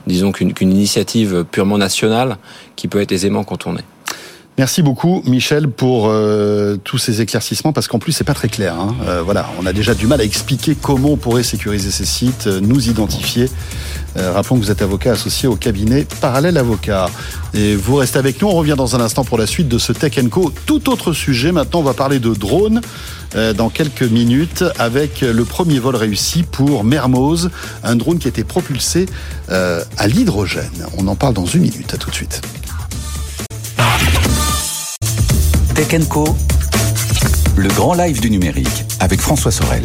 disons 0.07 0.31
qu'une 0.31 0.53
qu'une 0.53 0.71
initiative 0.71 1.45
purement 1.51 1.77
nationale 1.77 2.37
qui 2.75 2.87
peut 2.87 3.01
être 3.01 3.11
aisément 3.11 3.43
contournée. 3.43 3.83
Merci 4.59 4.81
beaucoup, 4.81 5.23
Michel, 5.25 5.69
pour 5.69 6.09
euh, 6.09 6.75
tous 6.83 6.97
ces 6.97 7.21
éclaircissements, 7.21 7.71
parce 7.71 7.87
qu'en 7.87 7.97
plus, 7.97 8.11
c'est 8.11 8.25
pas 8.25 8.33
très 8.33 8.49
clair. 8.49 8.73
hein. 8.73 8.93
Euh, 9.07 9.21
voilà, 9.23 9.49
on 9.57 9.65
a 9.65 9.71
déjà 9.71 9.95
du 9.95 10.05
mal 10.05 10.19
à 10.19 10.25
expliquer 10.25 10.75
comment 10.75 11.11
on 11.11 11.15
pourrait 11.15 11.43
sécuriser 11.43 11.91
ces 11.91 12.03
sites, 12.03 12.47
euh, 12.47 12.59
nous 12.59 12.89
identifier. 12.89 13.49
Rappelons 14.17 14.57
que 14.57 14.65
vous 14.65 14.71
êtes 14.71 14.81
avocat 14.81 15.13
associé 15.13 15.47
au 15.47 15.55
cabinet 15.55 16.05
Parallèle 16.19 16.57
Avocat. 16.57 17.09
Et 17.53 17.77
vous 17.77 17.95
restez 17.95 18.19
avec 18.19 18.41
nous, 18.41 18.49
on 18.49 18.53
revient 18.53 18.75
dans 18.75 18.97
un 18.97 18.99
instant 18.99 19.23
pour 19.23 19.37
la 19.37 19.47
suite 19.47 19.69
de 19.69 19.77
ce 19.77 19.93
Tech 19.93 20.19
Co. 20.29 20.51
Tout 20.65 20.89
autre 20.89 21.13
sujet, 21.13 21.53
maintenant 21.53 21.79
on 21.79 21.83
va 21.83 21.93
parler 21.93 22.19
de 22.19 22.33
drones 22.33 22.81
dans 23.55 23.69
quelques 23.69 24.01
minutes 24.01 24.65
avec 24.77 25.21
le 25.21 25.45
premier 25.45 25.79
vol 25.79 25.95
réussi 25.95 26.43
pour 26.43 26.83
Mermoz, 26.83 27.49
un 27.83 27.95
drone 27.95 28.17
qui 28.17 28.27
été 28.27 28.43
propulsé 28.43 29.05
à 29.47 30.07
l'hydrogène. 30.07 30.85
On 30.97 31.07
en 31.07 31.15
parle 31.15 31.35
dans 31.35 31.45
une 31.45 31.61
minute, 31.61 31.93
à 31.93 31.97
tout 31.97 32.09
de 32.09 32.15
suite. 32.15 32.41
Tech 35.87 36.07
Co, 36.09 36.25
le 37.55 37.69
grand 37.69 37.93
live 37.93 38.19
du 38.19 38.29
numérique 38.29 38.67
avec 38.99 39.21
François 39.21 39.49
Sorel. 39.51 39.83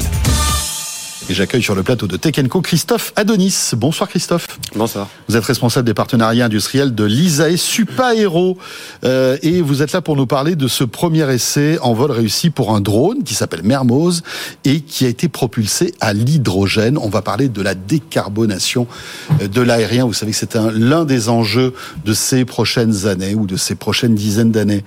Et 1.31 1.35
j'accueille 1.35 1.63
sur 1.63 1.75
le 1.75 1.83
plateau 1.83 2.07
de 2.09 2.17
Tech 2.19 2.35
Co 2.49 2.61
Christophe 2.61 3.13
Adonis. 3.17 3.71
Bonsoir 3.77 4.09
Christophe. 4.11 4.59
Bonsoir. 4.75 5.09
Vous 5.29 5.37
êtes 5.37 5.45
responsable 5.45 5.87
des 5.87 5.95
partenariats 5.95 6.47
industriels 6.47 6.95
de 6.95 7.05
l'ISAE 7.05 7.57
Supaéro 7.57 8.59
euh, 9.05 9.39
et 9.43 9.63
vous 9.63 9.83
êtes 9.83 9.93
là 9.93 10.01
pour 10.03 10.17
nous 10.17 10.27
parler 10.27 10.57
de 10.57 10.67
ce 10.69 10.83
premier 10.85 11.33
essai 11.33 11.79
en 11.81 11.95
vol 11.95 12.11
réussi 12.11 12.51
pour 12.51 12.75
un 12.75 12.81
drone 12.83 13.23
qui 13.23 13.35
s'appelle 13.35 13.63
Mermoz 13.63 14.23
et 14.65 14.81
qui 14.81 15.07
a 15.07 15.09
été 15.09 15.29
propulsé 15.29 15.95
à 16.01 16.13
l'hydrogène. 16.13 16.99
On 16.99 17.09
va 17.09 17.23
parler 17.23 17.49
de 17.49 17.63
la 17.63 17.75
décarbonation 17.75 18.87
euh, 19.41 19.49
de 19.49 19.61
l'aérien. 19.63 20.05
Vous 20.07 20.13
savez 20.13 20.33
que 20.33 20.39
c'est 20.39 20.57
un- 20.57 20.73
l'un 20.73 21.05
des 21.07 21.29
enjeux 21.31 21.73
de 22.05 22.13
ces 22.13 22.45
prochaines 22.45 23.07
années 23.07 23.35
ou 23.35 23.47
de 23.47 23.57
ces 23.57 23.77
prochaines 23.77 24.15
dizaines 24.17 24.51
d'années. 24.53 24.85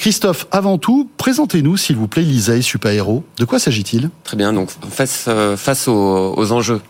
Christophe, 0.00 0.46
avant 0.50 0.78
tout, 0.78 1.10
présentez-nous 1.18 1.76
s'il 1.76 1.96
vous 1.96 2.08
plaît 2.08 2.22
l'ISAE 2.22 2.62
Supaéro. 2.62 3.22
De 3.36 3.44
quoi 3.44 3.58
s'agit-il? 3.58 4.08
Très 4.24 4.34
bien. 4.34 4.54
Donc 4.54 4.70
face 4.90 5.26
euh, 5.28 5.58
face 5.58 5.88
aux, 5.88 6.34
aux 6.38 6.52
enjeux 6.52 6.80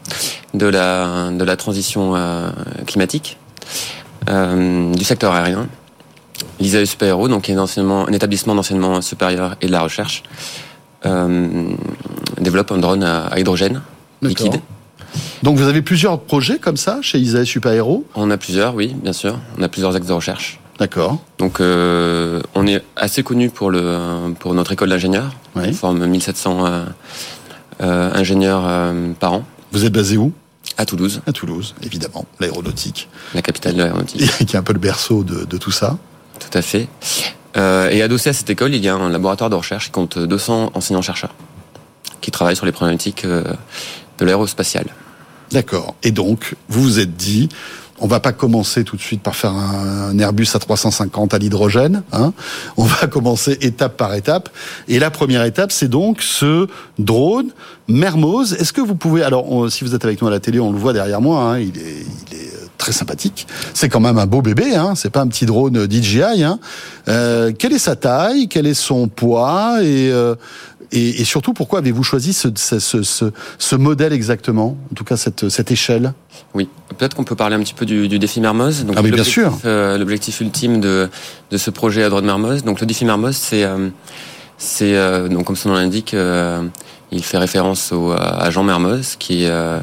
de 0.55 0.66
la 0.66 1.33
de 1.33 1.42
la 1.42 1.57
transition 1.57 2.14
euh, 2.14 2.51
climatique 2.87 3.37
euh, 4.29 4.94
du 4.94 5.03
secteur 5.03 5.35
aérien, 5.35 5.66
l'ISAE 6.61 6.87
Super 6.87 7.18
donc 7.27 7.51
est 7.51 7.57
un, 7.57 8.07
établissement 8.12 8.55
d'enseignement 8.55 9.03
supérieur 9.03 9.57
et 9.61 9.66
de 9.66 9.73
la 9.73 9.81
recherche, 9.81 10.23
développe 11.05 12.70
un 12.70 12.79
drone 12.79 13.03
à, 13.03 13.27
à 13.27 13.40
hydrogène 13.40 13.83
liquide. 14.23 14.61
Donc 15.42 15.57
vous 15.57 15.66
avez 15.66 15.83
plusieurs 15.83 16.20
projets 16.20 16.61
comme 16.61 16.77
ça 16.77 17.01
chez 17.03 17.18
ISAE 17.18 17.44
Supaéro 17.44 18.07
On 18.14 18.31
a 18.31 18.37
plusieurs, 18.37 18.77
oui, 18.77 18.94
bien 18.94 19.12
sûr. 19.12 19.40
On 19.59 19.62
a 19.64 19.68
plusieurs 19.68 19.96
axes 19.96 20.07
de 20.07 20.12
recherche. 20.12 20.60
D'accord. 20.80 21.18
Donc, 21.36 21.60
euh, 21.60 22.40
on 22.54 22.66
est 22.66 22.82
assez 22.96 23.22
connu 23.22 23.50
pour 23.50 23.70
le 23.70 24.32
pour 24.38 24.54
notre 24.54 24.72
école 24.72 24.88
d'ingénieurs. 24.88 25.30
Oui. 25.54 25.64
On 25.66 25.72
forme 25.74 26.06
1700 26.06 26.64
euh, 26.64 26.84
euh, 27.82 28.10
ingénieurs 28.14 28.62
par 29.20 29.34
an 29.34 29.44
Vous 29.72 29.84
êtes 29.84 29.92
basé 29.92 30.16
où? 30.16 30.32
À 30.78 30.86
Toulouse, 30.86 31.20
À 31.26 31.32
Toulouse, 31.32 31.74
évidemment, 31.82 32.24
l'aéronautique, 32.38 33.10
la 33.34 33.42
capitale 33.42 33.74
de 33.74 33.82
l'aéronautique. 33.82 34.30
qui 34.46 34.56
est 34.56 34.58
un 34.58 34.62
peu 34.62 34.72
le 34.72 34.78
berceau 34.78 35.22
de, 35.22 35.44
de 35.44 35.56
tout 35.58 35.70
ça. 35.70 35.98
Tout 36.38 36.58
à 36.58 36.62
fait. 36.62 36.88
Et 37.56 38.02
adossé 38.02 38.31
à 38.31 38.33
cette 38.33 38.48
école, 38.48 38.74
il 38.74 38.83
y 38.83 38.88
a 38.88 38.94
un 38.94 39.10
laboratoire 39.10 39.50
de 39.50 39.56
recherche 39.56 39.87
qui 39.87 39.90
compte 39.90 40.18
200 40.18 40.70
enseignants-chercheurs 40.74 41.35
qui 42.22 42.31
travaillent 42.31 42.56
sur 42.56 42.66
les 42.66 42.72
problématiques 42.72 43.26
de 43.26 44.24
l'aérospatiale. 44.24 44.87
D'accord. 45.50 45.94
Et 46.02 46.12
donc, 46.12 46.54
vous 46.68 46.83
vous 46.83 46.98
êtes 47.00 47.16
dit, 47.16 47.48
on 48.01 48.07
va 48.07 48.21
pas 48.21 48.33
commencer 48.33 48.85
tout 48.85 48.96
de 48.96 49.01
suite 49.01 49.23
par 49.23 49.37
faire 49.37 49.53
un, 49.53 50.19
Airbus 50.19 50.48
à 50.55 50.59
350 50.59 51.35
à 51.35 51.38
l'hydrogène. 51.38 52.03
Hein. 52.13 52.33
On 52.77 52.85
va 52.85 53.07
commencer 53.11 53.59
étape 53.61 53.96
par 53.96 54.15
étape. 54.15 54.48
Et 54.88 54.98
la 54.98 55.11
première 55.11 55.44
étape, 55.44 55.73
c'est 55.73 55.88
donc 55.88 56.23
ce 56.23 56.67
drone 56.98 57.51
Mermoz. 57.88 58.55
Est-ce 58.55 58.73
que 58.73 58.81
vous 58.81 58.94
pouvez, 58.94 59.23
alors 59.23 59.71
si 59.71 59.85
vous 59.85 59.94
êtes 59.94 60.05
avec 60.05 60.21
nous 60.23 60.29
à 60.29 60.31
la 60.31 60.40
télé, 60.40 60.61
on 60.61 60.73
le 60.73 60.79
voit 60.79 60.92
derrière 60.92 61.21
moi. 61.21 61.42
hein, 61.42 61.59
il 61.59 61.77
est, 61.79 62.07
il 62.31 62.37
est 62.37 62.55
euh, 62.55 62.67
très 62.79 62.92
sympathique. 62.92 63.46
C'est 63.75 63.88
quand 63.88 64.01
même 64.01 64.19
un 64.19 64.27
beau 64.27 64.42
bébé. 64.42 64.75
Hein. 64.75 64.94
C'est 64.96 65.11
pas 65.11 65.21
un 65.21 65.29
petit 65.29 65.46
drone 65.46 65.87
DJI. 65.88 66.42
Hein. 66.42 66.59
Euh, 67.09 67.53
quelle 67.57 67.73
est 67.73 67.79
sa 67.79 67.96
taille? 67.96 68.48
Quel 68.48 68.67
est 68.67 68.75
son 68.75 69.09
poids? 69.09 69.79
Et 69.83 70.11
euh, 70.11 70.35
et, 70.92 71.20
et 71.20 71.24
surtout, 71.24 71.52
pourquoi 71.52 71.78
avez-vous 71.80 72.02
choisi 72.02 72.32
ce, 72.32 72.48
ce, 72.56 72.78
ce, 72.80 73.32
ce, 73.58 73.76
modèle 73.76 74.12
exactement 74.12 74.76
En 74.90 74.94
tout 74.94 75.04
cas, 75.04 75.16
cette, 75.16 75.48
cette 75.48 75.70
échelle? 75.70 76.12
Oui, 76.54 76.68
peut-être 76.98 77.14
qu'on 77.14 77.24
peut 77.24 77.36
parler 77.36 77.56
un 77.56 77.60
petit 77.60 77.74
peu 77.74 77.86
du, 77.86 78.08
du 78.08 78.18
défi 78.18 78.40
Mermoz. 78.40 78.84
Donc, 78.84 78.96
Ah 78.98 79.00
oui, 79.02 79.10
bien 79.10 79.18
l'objectif, 79.18 79.32
sûr. 79.34 79.58
euh, 79.64 79.98
L'objectif 79.98 80.40
ultime 80.40 80.80
de, 80.80 81.08
de 81.50 81.56
ce 81.58 81.70
projet 81.70 82.02
à 82.02 82.08
droite 82.08 82.24
Mermoz. 82.24 82.64
Donc 82.64 82.80
le 82.80 82.86
défi 82.86 83.04
Mermoz, 83.04 83.36
c'est 83.36 83.64
euh, 83.64 83.88
c'est 84.58 84.96
euh, 84.96 85.28
donc 85.28 85.44
comme 85.46 85.56
son 85.56 85.68
nom 85.70 85.76
l'indique, 85.76 86.12
euh, 86.14 86.62
il 87.12 87.22
fait 87.24 87.38
référence 87.38 87.92
au, 87.92 88.12
à 88.12 88.50
Jean 88.50 88.62
Mermoz 88.64 89.16
qui 89.18 89.46
euh, 89.46 89.78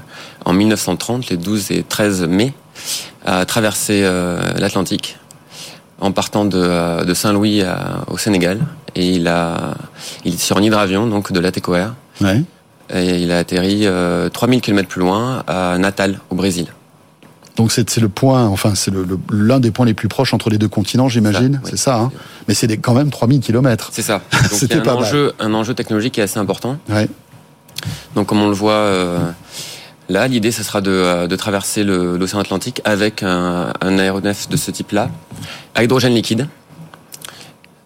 en 0.46 0.54
1930, 0.54 1.30
les 1.30 1.38
12 1.38 1.72
et 1.72 1.84
13 1.84 2.24
mai, 2.28 2.54
a 3.26 3.46
traversé 3.46 4.02
euh, 4.04 4.40
l'Atlantique 4.58 5.18
en 6.00 6.12
partant 6.12 6.46
de, 6.46 6.58
euh, 6.62 7.04
de 7.06 7.14
Saint-Louis 7.14 7.64
à- 7.64 8.04
au 8.08 8.18
Sénégal 8.18 8.60
et 8.96 9.10
il 9.16 9.28
a 9.28 9.76
il 10.26 10.34
est 10.36 10.38
sur 10.42 10.58
un 10.58 10.62
hydravion 10.64 11.08
donc 11.08 11.32
de 11.32 11.40
l'Ateco 11.40 11.76
Air 11.76 11.94
Ouais. 12.22 12.42
et 12.94 13.18
il 13.22 13.32
a 13.32 13.38
atterri 13.40 13.82
euh, 13.86 14.30
3000 14.30 14.62
km 14.62 14.88
plus 14.88 15.02
loin 15.02 15.44
à 15.48 15.78
Natal 15.78 16.20
au 16.30 16.36
Brésil. 16.36 16.68
Donc 17.56 17.72
c'est 17.72 17.98
le 17.98 18.10
point, 18.10 18.46
enfin 18.46 18.76
c'est 18.76 18.92
le- 18.92 19.04
le- 19.04 19.18
l'un 19.32 19.60
des 19.60 19.72
points 19.72 19.86
les 19.88 19.96
plus 19.96 20.08
proches 20.08 20.34
entre 20.34 20.50
les 20.52 20.58
deux 20.60 20.68
continents, 20.68 21.10
j'imagine. 21.10 21.54
Ça, 21.56 21.60
oui. 21.64 21.70
C'est 21.72 21.78
ça. 21.78 21.96
Hein 22.00 22.12
Mais 22.48 22.54
c'est 22.54 22.78
quand 22.78 22.94
même 22.94 23.10
3000 23.10 23.40
kilomètres. 23.40 23.90
C'est 23.92 24.04
ça. 24.04 24.22
Donc 24.32 24.42
il 24.52 24.56
y 24.56 24.60
C'était 24.60 24.76
a 24.76 24.78
un 24.78 24.82
pas 24.82 24.94
mal. 24.94 25.04
enjeu, 25.04 25.34
un 25.40 25.54
enjeu 25.56 25.74
technologique 25.74 26.14
qui 26.14 26.20
est 26.20 26.24
assez 26.24 26.38
important. 26.40 26.78
Ouais. 26.90 27.08
Donc 28.16 28.28
comme 28.28 28.42
on 28.42 28.48
le 28.48 28.54
voit 28.56 28.72
euh, 28.74 29.20
là, 30.10 30.28
l'idée 30.28 30.52
ce 30.52 30.62
sera 30.64 30.82
de, 30.82 30.92
euh, 30.92 31.28
de 31.28 31.36
traverser 31.36 31.84
l'océan 31.84 32.40
Atlantique 32.40 32.82
avec 32.86 33.24
un, 33.24 33.74
un 33.82 34.00
aéronef 34.00 34.50
de 34.50 34.58
ce 34.58 34.70
type-là, 34.72 35.10
à 35.76 35.84
hydrogène 35.84 36.14
liquide. 36.14 36.48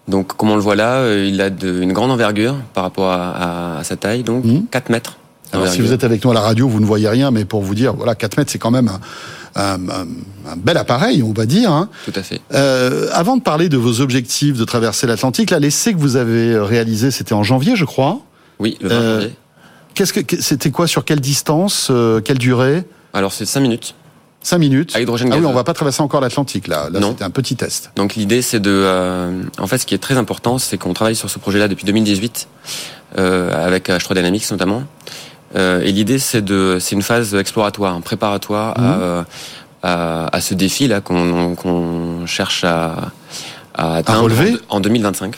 Donc 0.08 0.36
comme 0.36 0.50
on 0.50 0.56
le 0.56 0.62
voit 0.62 0.76
là, 0.76 0.96
euh, 0.98 1.26
il 1.28 1.40
a 1.42 1.50
de- 1.50 1.82
une 1.82 1.94
grande 1.94 2.12
envergure 2.12 2.56
par 2.74 2.84
rapport 2.84 3.12
à, 3.12 3.32
à- 3.32 3.80
à 3.80 3.84
sa 3.84 3.96
taille, 3.96 4.24
donc 4.24 4.44
Mhm. 4.46 4.66
4 4.70 4.90
mètres. 4.90 5.18
Alors 5.54 5.68
si 5.68 5.82
vous 5.82 5.92
êtes 5.92 6.04
avec 6.06 6.24
nous 6.24 6.32
à 6.32 6.34
la 6.34 6.40
radio, 6.40 6.68
vous 6.68 6.80
ne 6.80 6.86
voyez 6.86 7.10
rien, 7.10 7.30
mais 7.30 7.44
pour 7.44 7.62
vous 7.62 7.76
dire, 7.76 7.94
voilà, 7.94 8.16
4 8.16 8.38
mètres, 8.38 8.50
c'est 8.52 8.58
quand 8.58 8.72
même 8.72 8.88
un, 8.88 9.00
un- 9.56 9.90
un- 9.90 10.08
un 10.52 10.56
bel 10.56 10.78
appareil, 10.78 11.22
on 11.24 11.34
va 11.34 11.46
dire. 11.46 11.72
Hein. 11.72 11.90
Tout 12.06 12.14
à 12.16 12.24
fait. 12.24 12.40
Euh, 12.54 13.10
avant 13.12 13.36
de 13.36 13.42
parler 13.42 13.68
de 13.68 13.76
vos 13.78 14.00
objectifs 14.00 14.58
de 14.58 14.64
traverser 14.64 15.08
l'Atlantique, 15.08 15.50
là, 15.52 15.60
l'essai 15.60 15.94
que 15.94 16.00
vous 16.00 16.16
avez 16.16 16.58
réalisé, 16.58 17.12
c'était 17.12 17.34
en 17.34 17.44
janvier, 17.44 17.76
je 17.76 17.84
crois. 17.84 18.20
Oui, 18.60 18.78
le 18.82 18.88
20 18.90 18.96
Euh, 18.96 19.16
janvier. 19.22 19.36
Qu'est-ce 19.94 20.14
que 20.14 20.22
que- 20.22 20.42
c'était 20.42 20.72
quoi 20.72 20.88
sur 20.88 21.04
quelle 21.04 21.20
distance, 21.20 21.90
euh, 21.92 22.22
quelle 22.22 22.38
durée? 22.38 22.86
Alors 23.14 23.34
c'est 23.34 23.46
5 23.46 23.60
minutes. 23.60 23.94
5 24.44 24.58
minutes. 24.58 24.96
À 24.96 25.02
hydrogène 25.02 25.30
ah 25.32 25.38
oui, 25.38 25.46
on 25.46 25.54
va 25.54 25.64
pas 25.64 25.74
traverser 25.74 26.02
encore 26.02 26.20
l'Atlantique 26.22 26.68
là. 26.68 26.90
Là, 26.92 27.00
Non. 27.00 27.10
c'était 27.12 27.24
un 27.24 27.30
petit 27.30 27.56
test. 27.56 27.92
Donc 27.96 28.16
l'idée 28.16 28.42
c'est 28.42 28.60
de, 28.60 28.72
euh, 28.72 29.44
en 29.60 29.68
fait, 29.68 29.78
ce 29.78 29.86
qui 29.86 29.94
est 29.94 30.00
très 30.00 30.18
important, 30.18 30.58
c'est 30.58 30.78
qu'on 30.78 30.94
travaille 30.94 31.16
sur 31.16 31.30
ce 31.30 31.38
projet-là 31.40 31.68
depuis 31.68 31.86
2018 31.86 32.48
euh, 33.18 33.66
avec 33.68 33.90
H3 33.90 34.16
Dynamics 34.16 34.50
notamment. 34.52 34.84
Euh, 35.56 35.82
et 35.82 35.92
l'idée 35.92 36.18
c'est 36.18 36.42
de, 36.42 36.78
c'est 36.80 36.96
une 36.96 37.02
phase 37.02 37.36
exploratoire, 37.36 38.00
préparatoire 38.02 38.74
à, 38.80 39.00
euh, 39.00 39.24
à, 39.84 40.36
à 40.36 40.42
ce 40.42 40.54
défi 40.54 40.88
là 40.88 41.02
qu'on 41.02 41.56
qu'on 41.56 42.26
cherche 42.26 42.64
à, 42.64 43.12
à 43.76 43.96
atteindre 43.98 44.24
relever 44.24 44.56
en, 44.70 44.78
en 44.78 44.80
2025. 44.80 45.36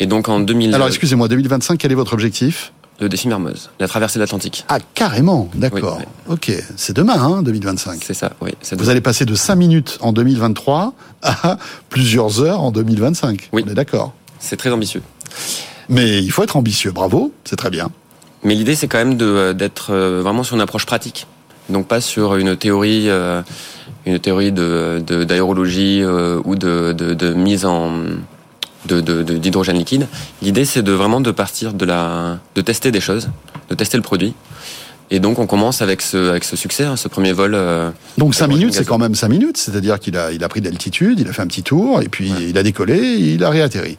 Et 0.00 0.06
donc 0.06 0.28
en 0.28 0.38
2000, 0.40 0.74
Alors 0.74 0.86
excusez-moi, 0.86 1.26
2025, 1.28 1.76
quel 1.76 1.90
est 1.90 1.96
votre 1.96 2.12
objectif? 2.12 2.72
Le 3.00 3.08
défi 3.08 3.28
Mermoz, 3.28 3.70
la 3.78 3.86
traversée 3.88 4.18
de 4.18 4.24
l'Atlantique. 4.24 4.64
Ah, 4.68 4.78
carrément, 4.94 5.48
d'accord. 5.54 5.98
Oui, 6.00 6.34
Ok, 6.34 6.52
c'est 6.76 6.94
demain, 6.96 7.20
hein, 7.20 7.42
2025. 7.42 8.00
C'est 8.04 8.14
ça, 8.14 8.32
oui. 8.40 8.50
Vous 8.72 8.88
allez 8.90 9.00
passer 9.00 9.24
de 9.24 9.34
5 9.34 9.54
minutes 9.54 9.98
en 10.00 10.12
2023 10.12 10.92
à 11.22 11.58
plusieurs 11.88 12.42
heures 12.42 12.60
en 12.60 12.70
2025. 12.72 13.50
Oui. 13.52 13.62
On 13.66 13.70
est 13.70 13.74
d'accord. 13.74 14.12
C'est 14.40 14.56
très 14.56 14.70
ambitieux. 14.70 15.02
Mais 15.88 16.22
il 16.22 16.30
faut 16.30 16.42
être 16.42 16.56
ambitieux, 16.56 16.90
bravo, 16.90 17.32
c'est 17.44 17.56
très 17.56 17.70
bien. 17.70 17.88
Mais 18.44 18.54
l'idée, 18.54 18.74
c'est 18.74 18.88
quand 18.88 18.98
même 18.98 19.16
de- 19.16 19.52
d'être 19.52 19.92
euh, 19.92 20.20
vraiment 20.22 20.42
sur 20.42 20.54
une 20.56 20.60
approche 20.62 20.86
pratique. 20.86 21.26
Donc 21.70 21.86
pas 21.86 22.00
sur 22.00 22.36
une 22.36 22.56
théorie, 22.56 23.08
euh, 23.10 23.42
une 24.06 24.18
théorie 24.18 24.52
de 24.52 25.02
de- 25.06 25.24
d'aérologie 25.24 26.00
euh, 26.02 26.40
ou 26.44 26.54
de, 26.56 26.92
de, 26.92 27.14
de 27.14 27.34
mise 27.34 27.64
en 27.66 27.92
de 28.88 29.00
de- 29.00 29.22
de- 29.22 29.36
d'hydrogène 29.38 29.76
liquide. 29.76 30.06
L'idée, 30.42 30.64
c'est 30.64 30.82
de 30.82 30.92
vraiment 30.92 31.20
de 31.20 31.30
partir 31.30 31.72
de 31.74 31.84
la, 31.84 32.38
de 32.56 32.60
tester 32.62 32.90
des 32.90 33.00
choses, 33.00 33.28
de 33.70 33.74
tester 33.74 33.96
le 33.96 34.02
produit. 34.02 34.34
Et 35.10 35.20
donc, 35.20 35.38
on 35.38 35.46
commence 35.46 35.80
avec 35.80 36.02
ce 36.02 36.30
avec 36.30 36.44
ce 36.44 36.54
succès, 36.56 36.84
hein, 36.84 36.96
ce 36.96 37.08
premier 37.08 37.32
vol. 37.32 37.52
euh, 37.54 37.90
Donc 38.18 38.34
5 38.34 38.44
Hydrogène 38.44 38.58
minutes, 38.58 38.74
c'est 38.74 38.84
quand 38.86 38.98
même 38.98 39.14
5 39.14 39.28
minutes, 39.28 39.56
c'est-à-dire 39.56 39.98
qu'il 39.98 40.16
a, 40.18 40.32
il 40.32 40.42
a 40.44 40.48
pris 40.48 40.60
de 40.60 40.66
l'altitude, 40.66 41.20
il 41.20 41.28
a 41.28 41.32
fait 41.32 41.40
un 41.42 41.46
petit 41.46 41.62
tour, 41.62 42.02
et 42.02 42.08
puis 42.08 42.30
il 42.48 42.58
a 42.58 42.62
décollé, 42.62 42.98
il 42.98 43.42
a 43.44 43.48
réatterri. 43.50 43.96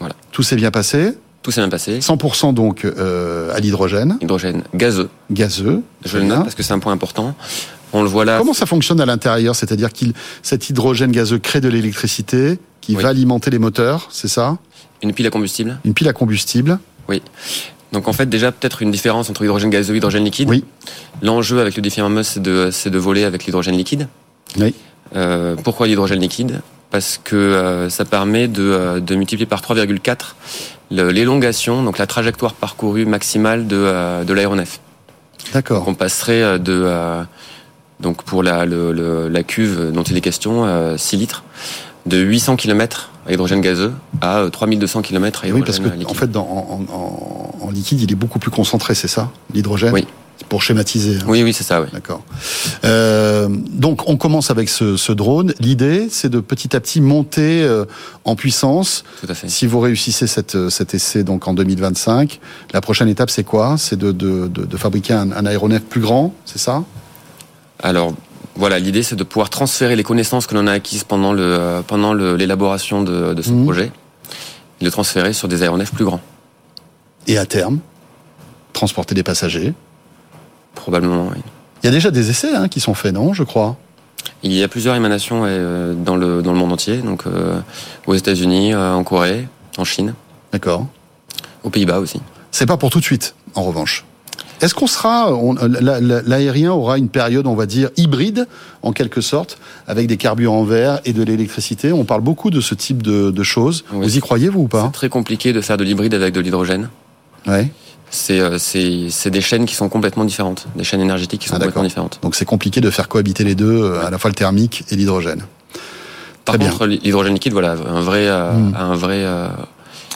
Voilà. 0.00 0.14
Tout 0.32 0.42
s'est 0.42 0.56
bien 0.56 0.70
passé, 0.70 1.14
tout 1.42 1.50
s'est 1.50 1.62
bien 1.62 1.70
passé. 1.70 2.00
100% 2.00 2.52
donc 2.52 2.84
euh, 2.84 3.54
à 3.56 3.60
l'hydrogène, 3.60 4.18
Hydrogène 4.20 4.62
gazeux. 4.74 5.08
gazeux. 5.30 5.80
Je 6.04 6.18
le 6.18 6.24
note 6.24 6.42
parce 6.42 6.54
que 6.54 6.62
c'est 6.62 6.74
un 6.74 6.78
point 6.78 6.92
important. 6.92 7.34
On 7.92 8.02
le 8.02 8.08
voit 8.08 8.24
là. 8.24 8.38
Comment 8.38 8.52
ça 8.54 8.66
fonctionne 8.66 9.00
à 9.00 9.06
l'intérieur? 9.06 9.54
C'est-à-dire 9.56 9.92
qu'il 9.92 10.12
cet 10.42 10.70
hydrogène 10.70 11.10
gazeux 11.12 11.38
crée 11.38 11.60
de 11.60 11.68
l'électricité 11.68 12.58
qui 12.80 12.96
Oui. 12.96 13.02
va 13.02 13.08
alimenter 13.10 13.50
les 13.50 13.58
moteurs, 13.58 14.08
c'est 14.10 14.28
ça? 14.28 14.58
Une 15.02 15.12
pile 15.12 15.26
à 15.26 15.30
combustible. 15.30 15.78
Une 15.84 15.94
pile 15.94 16.08
à 16.08 16.12
combustible. 16.12 16.78
Donc 17.92 18.06
en 18.06 18.12
fait 18.12 18.26
déjà 18.28 18.52
peut-être 18.52 18.82
une 18.82 18.92
différence 18.92 19.30
entre 19.30 19.42
hydrogène 19.42 19.70
gazeux 19.70 19.94
et 19.94 19.96
hydrogène 19.96 20.24
liquide. 20.24 20.48
Oui. 20.48 20.64
L'enjeu 21.22 21.58
avec 21.60 21.74
le 21.74 21.82
défi 21.82 22.00
c'est 22.22 22.40
de 22.40 22.70
c'est 22.70 22.90
de 22.90 22.98
voler 22.98 23.24
avec 23.24 23.46
l'hydrogène 23.46 23.76
liquide. 23.76 24.06
Oui. 24.58 24.74
Euh, 25.16 25.56
pourquoi 25.56 25.88
l'hydrogène 25.88 26.20
liquide? 26.20 26.60
Parce 26.92 27.20
que 27.22 27.34
euh, 27.34 27.88
ça 27.90 28.04
permet 28.04 28.46
de, 28.46 28.62
euh, 28.62 29.00
de 29.00 29.14
multiplier 29.16 29.46
par 29.46 29.60
3,4 29.60 30.36
le- 30.92 31.10
l'élongation, 31.10 31.82
donc 31.82 31.98
la 31.98 32.06
trajectoire 32.06 32.54
parcourue 32.54 33.06
maximale 33.06 33.66
de, 33.66 34.22
de 34.24 34.32
l'aéronef. 34.32 34.78
D'accord. 35.52 35.84
On 35.88 35.94
passerait 35.94 36.58
de 36.60 36.84
donc 38.00 38.22
pour 38.24 38.42
la, 38.42 38.64
le- 38.66 38.92
le- 38.92 39.28
la 39.28 39.42
cuve 39.42 39.90
dont 39.92 40.02
il 40.02 40.16
est 40.16 40.20
question, 40.20 40.64
euh, 40.66 40.96
6 40.96 41.16
litres, 41.16 41.44
de 42.06 42.18
800 42.18 42.56
km 42.56 43.10
à 43.26 43.32
hydrogène 43.32 43.60
gazeux 43.60 43.92
à 44.20 44.38
euh, 44.38 44.48
3200 44.50 45.02
km 45.02 45.40
à 45.40 45.42
Oui, 45.42 45.48
hydrogène 45.48 45.64
parce 45.66 45.78
que 45.78 45.88
liquide. 45.98 46.10
en 46.10 46.14
fait, 46.14 46.30
dans, 46.30 46.42
en, 46.42 46.80
en- 46.94 47.66
en 47.66 47.70
liquide, 47.70 48.00
il 48.00 48.10
est 48.10 48.14
beaucoup 48.16 48.38
plus 48.38 48.50
concentré, 48.50 48.94
c'est 48.94 49.08
ça, 49.08 49.30
l'hydrogène. 49.52 49.92
Oui. 49.92 50.06
Pour 50.48 50.62
schématiser. 50.62 51.16
hein. 51.16 51.26
Oui, 51.28 51.42
oui, 51.42 51.52
c'est 51.52 51.62
ça, 51.64 51.82
oui. 51.82 51.88
D'accord. 51.92 52.22
Euh, 52.84 53.46
donc, 53.50 54.08
on 54.08 54.16
commence 54.16 54.50
avec 54.50 54.70
ce, 54.70 54.96
ce 54.96 55.12
drone. 55.12 55.52
L'idée, 55.60 56.08
c'est 56.10 56.30
de 56.30 56.40
petit 56.40 56.74
à 56.74 56.80
petit 56.80 57.00
monter 57.02 57.62
euh, 57.62 57.84
en 58.24 58.34
puissance. 58.36 59.04
Tout 59.20 59.30
à 59.30 59.34
fait. 59.34 59.48
Si 59.50 59.66
vous 59.66 59.80
réussissez 59.80 60.26
cette, 60.26 60.54
euh, 60.56 60.70
cet 60.70 60.94
essai 60.94 61.24
donc 61.24 61.46
en 61.46 61.52
2025, 61.54 62.40
la 62.72 62.80
prochaine 62.80 63.08
étape, 63.08 63.28
c'est 63.30 63.44
quoi? 63.44 63.76
C'est 63.78 63.96
de, 63.98 64.12
de, 64.12 64.48
de, 64.48 64.64
de 64.64 64.76
fabriquer 64.78 65.12
un, 65.12 65.30
un 65.30 65.44
aéronef 65.44 65.82
plus 65.82 66.00
grand, 66.00 66.32
c'est 66.46 66.58
ça? 66.58 66.82
Alors 67.82 68.12
voilà, 68.56 68.78
l'idée 68.78 69.02
c'est 69.02 69.16
de 69.16 69.24
pouvoir 69.24 69.48
transférer 69.50 69.96
les 69.96 70.02
connaissances 70.02 70.46
que 70.46 70.54
l'on 70.54 70.66
a 70.66 70.72
acquises 70.72 71.04
pendant 71.04 71.32
le 71.32 71.42
euh, 71.42 71.82
pendant 71.82 72.12
l'élaboration 72.14 73.02
de, 73.02 73.32
de 73.34 73.42
ce 73.42 73.50
Mhm. 73.50 73.64
projet, 73.64 73.92
et 74.80 74.84
le 74.84 74.90
transférer 74.90 75.32
sur 75.32 75.48
des 75.48 75.62
aéronefs 75.62 75.92
plus 75.92 76.04
grands, 76.04 76.20
Et 77.26 77.38
à 77.38 77.46
terme, 77.46 77.78
transporter 78.72 79.14
des 79.14 79.22
passagers. 79.22 79.72
probablement. 80.74 81.28
oui. 81.34 81.40
Il 81.82 81.86
y 81.86 81.88
a 81.88 81.92
déjà 81.92 82.10
des 82.10 82.28
essais 82.30 82.54
hein, 82.54 82.68
qui 82.68 82.80
sont 82.80 82.94
faits, 82.94 83.14
non 83.14 83.32
Je 83.32 83.42
crois? 83.42 83.76
Il 84.42 84.52
y 84.52 84.62
a 84.62 84.68
plusieurs 84.68 84.94
émanations 84.94 85.42
euh, 85.46 85.94
dans 85.94 86.16
le 86.16 86.42
dans 86.42 86.52
le 86.52 86.58
monde 86.58 86.72
entier, 86.72 86.98
donc 86.98 87.26
euh, 87.26 87.58
aux 88.06 88.14
États-Unis, 88.14 88.74
euh, 88.74 88.92
en 88.94 89.02
Corée, 89.04 89.48
en 89.78 89.84
Chine, 89.84 90.14
D'accord. 90.52 90.86
aux 91.64 91.70
Pays-Bas 91.70 91.98
aussi. 92.00 92.20
C'est 92.50 92.66
pas 92.66 92.76
pour 92.76 92.90
tout 92.90 93.00
de 93.00 93.04
suite, 93.04 93.34
en 93.54 93.62
revanche. 93.62 94.04
Est-ce 94.60 94.74
qu'on 94.74 94.86
sera, 94.86 95.30
la- 95.80 96.00
l'aérien 96.22 96.72
aura 96.72 96.98
une 96.98 97.08
période, 97.08 97.46
on 97.46 97.54
va 97.54 97.66
dire, 97.66 97.88
hybride, 97.96 98.46
en 98.82 98.92
quelque 98.92 99.20
sorte, 99.20 99.58
avec 99.86 100.06
des 100.06 100.16
carburants 100.18 100.64
verts 100.64 101.00
et 101.04 101.12
de 101.12 101.22
l'électricité? 101.22 101.92
On 101.92 102.04
parle 102.04 102.20
beaucoup 102.20 102.50
de 102.50 102.60
ce 102.60 102.74
type 102.74 103.02
de, 103.02 103.30
de 103.30 103.42
choses. 103.42 103.84
Oui. 103.92 104.00
Vous 104.02 104.16
y 104.18 104.20
croyez, 104.20 104.48
vous, 104.48 104.60
ou 104.60 104.68
C'est 104.70 104.78
pas 104.78 104.88
très 104.92 105.08
compliqué 105.08 105.52
de 105.52 105.60
faire 105.60 105.76
de 105.78 105.84
l'hybride 105.84 106.12
avec 106.14 106.34
de 106.34 106.40
l'hydrogène. 106.40 106.90
Ouais. 107.46 107.70
C'est 108.12 108.40
euh, 108.40 108.58
c'est 108.58 109.06
c'est 109.08 109.30
des 109.30 109.40
chaînes 109.40 109.66
qui 109.66 109.76
sont 109.76 109.88
complètement 109.88 110.24
différentes, 110.24 110.66
des 110.74 110.82
chaînes 110.82 111.00
énergétiques 111.00 111.42
qui 111.42 111.46
sont 111.48 111.54
Ah, 111.54 111.58
complètement 111.60 111.84
différentes. 111.84 112.18
Donc 112.22 112.34
c'est 112.34 112.44
compliqué 112.44 112.80
de 112.80 112.90
faire 112.90 113.08
cohabiter 113.08 113.44
les 113.44 113.54
deux, 113.54 113.70
euh, 113.84 114.04
à 114.04 114.10
la 114.10 114.18
fois 114.18 114.30
le 114.30 114.34
thermique 114.34 114.84
et 114.90 114.96
l'hydrogène. 114.96 115.44
Par 116.44 116.58
Très 116.58 116.68
contre, 116.68 116.86
l'hydrogène 116.86 117.34
liquide, 117.34 117.52
voilà, 117.52 117.72
un 117.88 118.00
vrai, 118.00 118.26
euh, 118.26 118.52
Hmm. 118.52 118.74
un 118.76 118.94
vrai, 118.96 119.22
euh, 119.24 119.46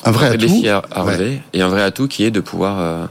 Un 0.05 0.11
vrai 0.11 0.27
atout. 0.27 0.39
défi 0.39 0.69
à, 0.69 0.83
à 0.91 1.05
Ouais. 1.05 1.13
relever 1.15 1.43
et 1.53 1.63
un 1.63 1.69
vrai 1.69 1.83
atout 1.83 2.09
qui 2.09 2.25
est 2.25 2.33
de 2.33 2.41
pouvoir 2.41 2.79
euh, 2.81 3.07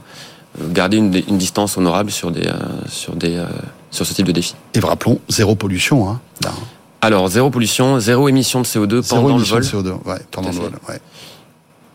garder 0.72 0.96
une, 0.98 1.14
une 1.28 1.38
distance 1.38 1.76
honorable 1.76 2.10
sur 2.10 2.30
des, 2.30 2.46
euh, 2.46 2.52
sur 2.88 3.16
des, 3.16 3.36
euh, 3.36 3.46
sur 3.90 4.06
ce 4.06 4.14
type 4.14 4.26
de 4.26 4.32
défi. 4.32 4.54
Et 4.74 4.80
rappelons, 4.80 5.18
zéro 5.28 5.54
pollution. 5.54 6.08
Hein, 6.08 6.20
là. 6.42 6.52
Alors 7.00 7.28
zéro 7.28 7.50
pollution, 7.50 7.98
zéro 8.00 8.28
émission 8.28 8.60
de 8.62 8.66
CO2 8.66 9.02
Zéro 9.02 9.22
pendant 9.22 9.36
le 9.36 9.44
émission 9.44 9.56
vol. 9.56 9.84
de 9.84 9.90
CO2 9.90 10.08
ouais, 10.08 10.20
pendant 10.30 10.48
le 10.50 10.54
vol. 10.54 10.72
Ouais. 10.88 11.00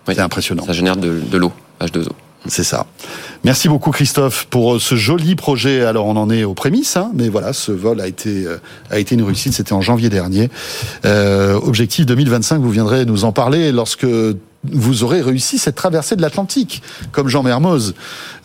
Oui. 0.08 0.14
C'est 0.16 0.22
impressionnant. 0.22 0.66
Ça 0.66 0.74
génère 0.74 0.98
de, 0.98 1.20
de 1.20 1.38
l'eau, 1.38 1.52
H2O. 1.82 2.10
C'est 2.48 2.64
ça. 2.64 2.86
Merci 3.44 3.68
beaucoup 3.68 3.92
Christophe 3.92 4.46
pour 4.50 4.76
euh, 4.76 4.80
ce 4.80 4.96
joli 4.96 5.36
projet. 5.36 5.84
Alors 5.84 6.06
on 6.06 6.16
en 6.16 6.30
est 6.30 6.44
aux 6.44 6.54
prémices, 6.54 6.96
hein, 6.96 7.12
mais 7.14 7.28
voilà, 7.28 7.54
ce 7.54 7.72
vol 7.72 8.00
a 8.00 8.08
été 8.08 8.46
a 8.90 9.00
été 9.00 9.16
une 9.16 9.24
réussite. 9.24 9.54
C'était 9.54 9.74
en 9.74 9.82
janvier 9.82 10.10
dernier. 10.10 10.50
Euh, 11.06 11.56
objectif 11.56 12.06
2025. 12.06 12.62
Vous 12.62 12.72
viendrez 12.72 13.06
nous 13.06 13.26
en 13.26 13.32
parler 13.32 13.72
lorsque 13.72 14.06
vous 14.64 15.04
aurez 15.04 15.22
réussi 15.22 15.58
cette 15.58 15.76
traversée 15.76 16.16
de 16.16 16.22
l'Atlantique, 16.22 16.82
comme 17.12 17.28
Jean 17.28 17.44
Mermoz. 17.44 17.94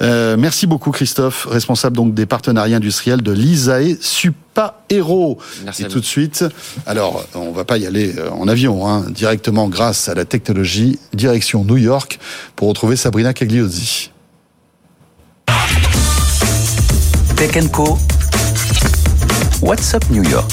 Euh, 0.00 0.36
merci 0.38 0.66
beaucoup 0.66 0.90
Christophe, 0.90 1.46
responsable 1.50 1.96
donc 1.96 2.14
des 2.14 2.26
partenariats 2.26 2.76
industriels 2.76 3.22
de 3.22 3.32
l'ISAE 3.32 3.96
Supa 4.00 4.82
Hero. 4.90 5.38
Merci 5.64 5.82
Et 5.82 5.86
à 5.86 5.88
tout 5.88 6.00
de 6.00 6.04
suite, 6.04 6.44
alors 6.86 7.24
on 7.34 7.50
va 7.50 7.64
pas 7.64 7.78
y 7.78 7.86
aller 7.86 8.14
euh, 8.18 8.30
en 8.30 8.46
avion, 8.46 8.88
hein, 8.88 9.04
directement 9.10 9.68
grâce 9.68 10.08
à 10.08 10.14
la 10.14 10.24
technologie, 10.24 10.98
direction 11.12 11.64
New 11.64 11.78
York 11.78 12.20
pour 12.54 12.68
retrouver 12.68 12.96
Sabrina 12.96 13.32
Cagliozzi. 13.32 14.10
Tech 17.36 17.70
Co. 17.72 17.98
What's 19.60 19.94
up 19.94 20.04
New 20.10 20.22
York? 20.22 20.50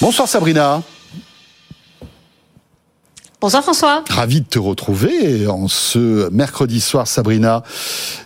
Bonsoir 0.00 0.28
Sabrina, 0.28 0.82
Bonsoir 3.40 3.62
François. 3.62 4.02
ravi 4.10 4.40
de 4.40 4.46
te 4.46 4.58
retrouver 4.58 5.46
en 5.46 5.68
ce 5.68 6.28
mercredi 6.30 6.80
soir 6.80 7.06
Sabrina. 7.06 7.62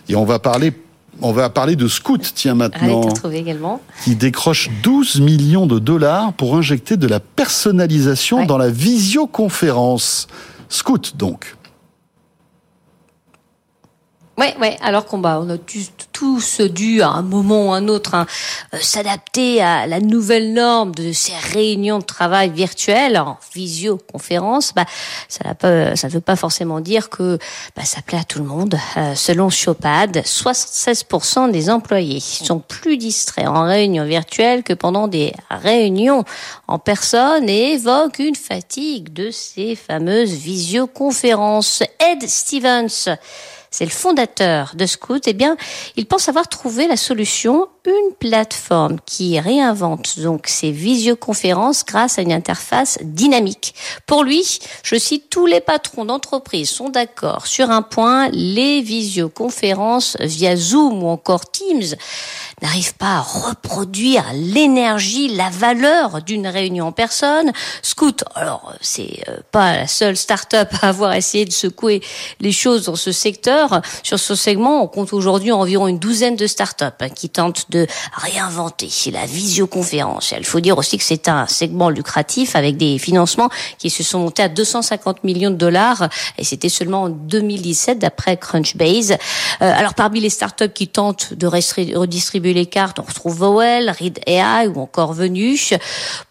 Et 0.09 0.15
on 0.15 0.25
va 0.25 0.39
parler, 0.39 0.73
on 1.21 1.31
va 1.31 1.49
parler 1.51 1.75
de 1.75 1.87
Scoot, 1.87 2.31
tiens 2.33 2.55
maintenant, 2.55 3.07
également. 3.31 3.79
qui 4.03 4.15
décroche 4.15 4.69
12 4.81 5.21
millions 5.21 5.67
de 5.67 5.77
dollars 5.77 6.33
pour 6.33 6.55
injecter 6.57 6.97
de 6.97 7.05
la 7.07 7.19
personnalisation 7.19 8.37
Ouais. 8.39 8.45
dans 8.47 8.57
la 8.57 8.69
visioconférence. 8.69 10.27
Scoot 10.69 11.15
donc. 11.15 11.55
Ouais, 14.35 14.55
ouais. 14.59 14.77
Alors 14.81 15.05
qu'on 15.05 15.19
bah, 15.19 15.39
on 15.39 15.49
a 15.51 15.57
tous, 15.59 16.61
dû 16.61 17.01
à 17.01 17.09
un 17.09 17.21
moment 17.21 17.67
ou 17.67 17.71
un 17.73 17.87
autre 17.87 18.15
hein, 18.15 18.25
euh, 18.73 18.77
s'adapter 18.81 19.61
à 19.61 19.85
la 19.85 19.99
nouvelle 19.99 20.53
norme 20.53 20.95
de 20.95 21.11
ces 21.11 21.33
réunions 21.51 21.99
de 21.99 22.03
travail 22.03 22.49
virtuelles 22.49 23.17
en 23.19 23.37
visioconférence. 23.53 24.73
Bah, 24.73 24.85
ça 25.27 25.53
ne 25.61 26.09
veut 26.09 26.21
pas 26.21 26.35
forcément 26.35 26.79
dire 26.79 27.09
que 27.09 27.37
bah, 27.75 27.83
ça 27.83 28.01
plaît 28.01 28.19
à 28.19 28.23
tout 28.23 28.39
le 28.39 28.45
monde. 28.45 28.75
Euh, 28.97 29.13
selon 29.15 29.49
Chopad, 29.49 30.17
76% 30.17 31.51
des 31.51 31.69
employés 31.69 32.19
sont 32.19 32.59
plus 32.59 32.97
distraits 32.97 33.47
en 33.47 33.65
réunion 33.65 34.05
virtuelle 34.05 34.63
que 34.63 34.73
pendant 34.73 35.07
des 35.07 35.33
réunions 35.51 36.23
en 36.67 36.79
personne 36.79 37.49
et 37.49 37.73
évoquent 37.73 38.19
une 38.19 38.35
fatigue 38.35 39.13
de 39.13 39.29
ces 39.29 39.75
fameuses 39.75 40.33
visioconférences. 40.33 41.83
Ed 41.99 42.27
Stevens 42.27 43.09
c'est 43.73 43.85
le 43.85 43.91
fondateur 43.91 44.73
de 44.75 44.85
Scoot, 44.85 45.27
eh 45.27 45.33
bien, 45.33 45.57
il 45.95 46.05
pense 46.05 46.29
avoir 46.29 46.47
trouvé 46.47 46.87
la 46.87 46.95
solution, 46.95 47.67
une 47.85 48.15
plateforme 48.17 48.97
qui 49.05 49.39
réinvente 49.39 50.19
donc 50.19 50.47
ces 50.47 50.71
visioconférences 50.71 51.85
grâce 51.85 52.17
à 52.17 52.21
une 52.21 52.31
interface 52.31 52.97
dynamique. 53.01 53.75
Pour 54.05 54.23
lui, 54.23 54.59
je 54.83 54.95
cite, 54.95 55.29
tous 55.29 55.45
les 55.45 55.59
patrons 55.59 56.05
d'entreprise 56.05 56.69
sont 56.69 56.89
d'accord 56.89 57.45
sur 57.45 57.71
un 57.71 57.81
point, 57.81 58.29
les 58.29 58.81
visioconférences 58.81 60.17
via 60.19 60.55
Zoom 60.55 61.03
ou 61.03 61.07
encore 61.07 61.51
Teams 61.51 61.95
n'arrivent 62.61 62.95
pas 62.95 63.17
à 63.17 63.21
reproduire 63.21 64.23
l'énergie, 64.33 65.35
la 65.35 65.49
valeur 65.49 66.21
d'une 66.21 66.47
réunion 66.47 66.87
en 66.87 66.91
personne. 66.91 67.51
Scoot, 67.81 68.23
alors 68.35 68.73
c'est 68.81 69.23
euh, 69.27 69.37
pas 69.51 69.75
la 69.75 69.87
seule 69.87 70.15
start-up 70.15 70.69
à 70.81 70.89
avoir 70.89 71.13
essayé 71.13 71.45
de 71.45 71.51
secouer 71.51 72.01
les 72.39 72.51
choses 72.51 72.85
dans 72.85 72.95
ce 72.95 73.11
secteur. 73.11 73.81
Sur 74.03 74.19
ce 74.19 74.35
segment, 74.35 74.83
on 74.83 74.87
compte 74.87 75.11
aujourd'hui 75.11 75.51
environ 75.51 75.87
une 75.87 75.99
douzaine 75.99 76.35
de 76.35 76.47
start-up 76.47 76.95
hein, 77.01 77.09
qui 77.09 77.29
tentent 77.29 77.69
réinventer 78.13 78.89
la 79.11 79.25
visioconférence. 79.25 80.33
Il 80.37 80.45
faut 80.45 80.59
dire 80.59 80.77
aussi 80.77 80.97
que 80.97 81.03
c'est 81.03 81.27
un 81.27 81.47
segment 81.47 81.89
lucratif 81.89 82.55
avec 82.55 82.77
des 82.77 82.97
financements 82.97 83.49
qui 83.77 83.89
se 83.89 84.03
sont 84.03 84.19
montés 84.19 84.43
à 84.43 84.49
250 84.49 85.23
millions 85.23 85.51
de 85.51 85.55
dollars 85.55 86.09
et 86.37 86.43
c'était 86.43 86.69
seulement 86.69 87.03
en 87.03 87.09
2017 87.09 87.99
d'après 87.99 88.37
Crunchbase. 88.37 89.11
Euh, 89.11 89.15
alors 89.59 89.93
parmi 89.93 90.19
les 90.19 90.29
start-up 90.29 90.73
qui 90.73 90.87
tentent 90.87 91.33
de 91.33 91.47
redistribuer 91.47 92.53
les 92.53 92.65
cartes, 92.65 92.99
on 92.99 93.03
retrouve 93.03 93.37
Vowel, 93.37 93.89
Read 93.89 94.19
AI 94.25 94.67
ou 94.67 94.79
encore 94.79 95.13
Venush. 95.13 95.73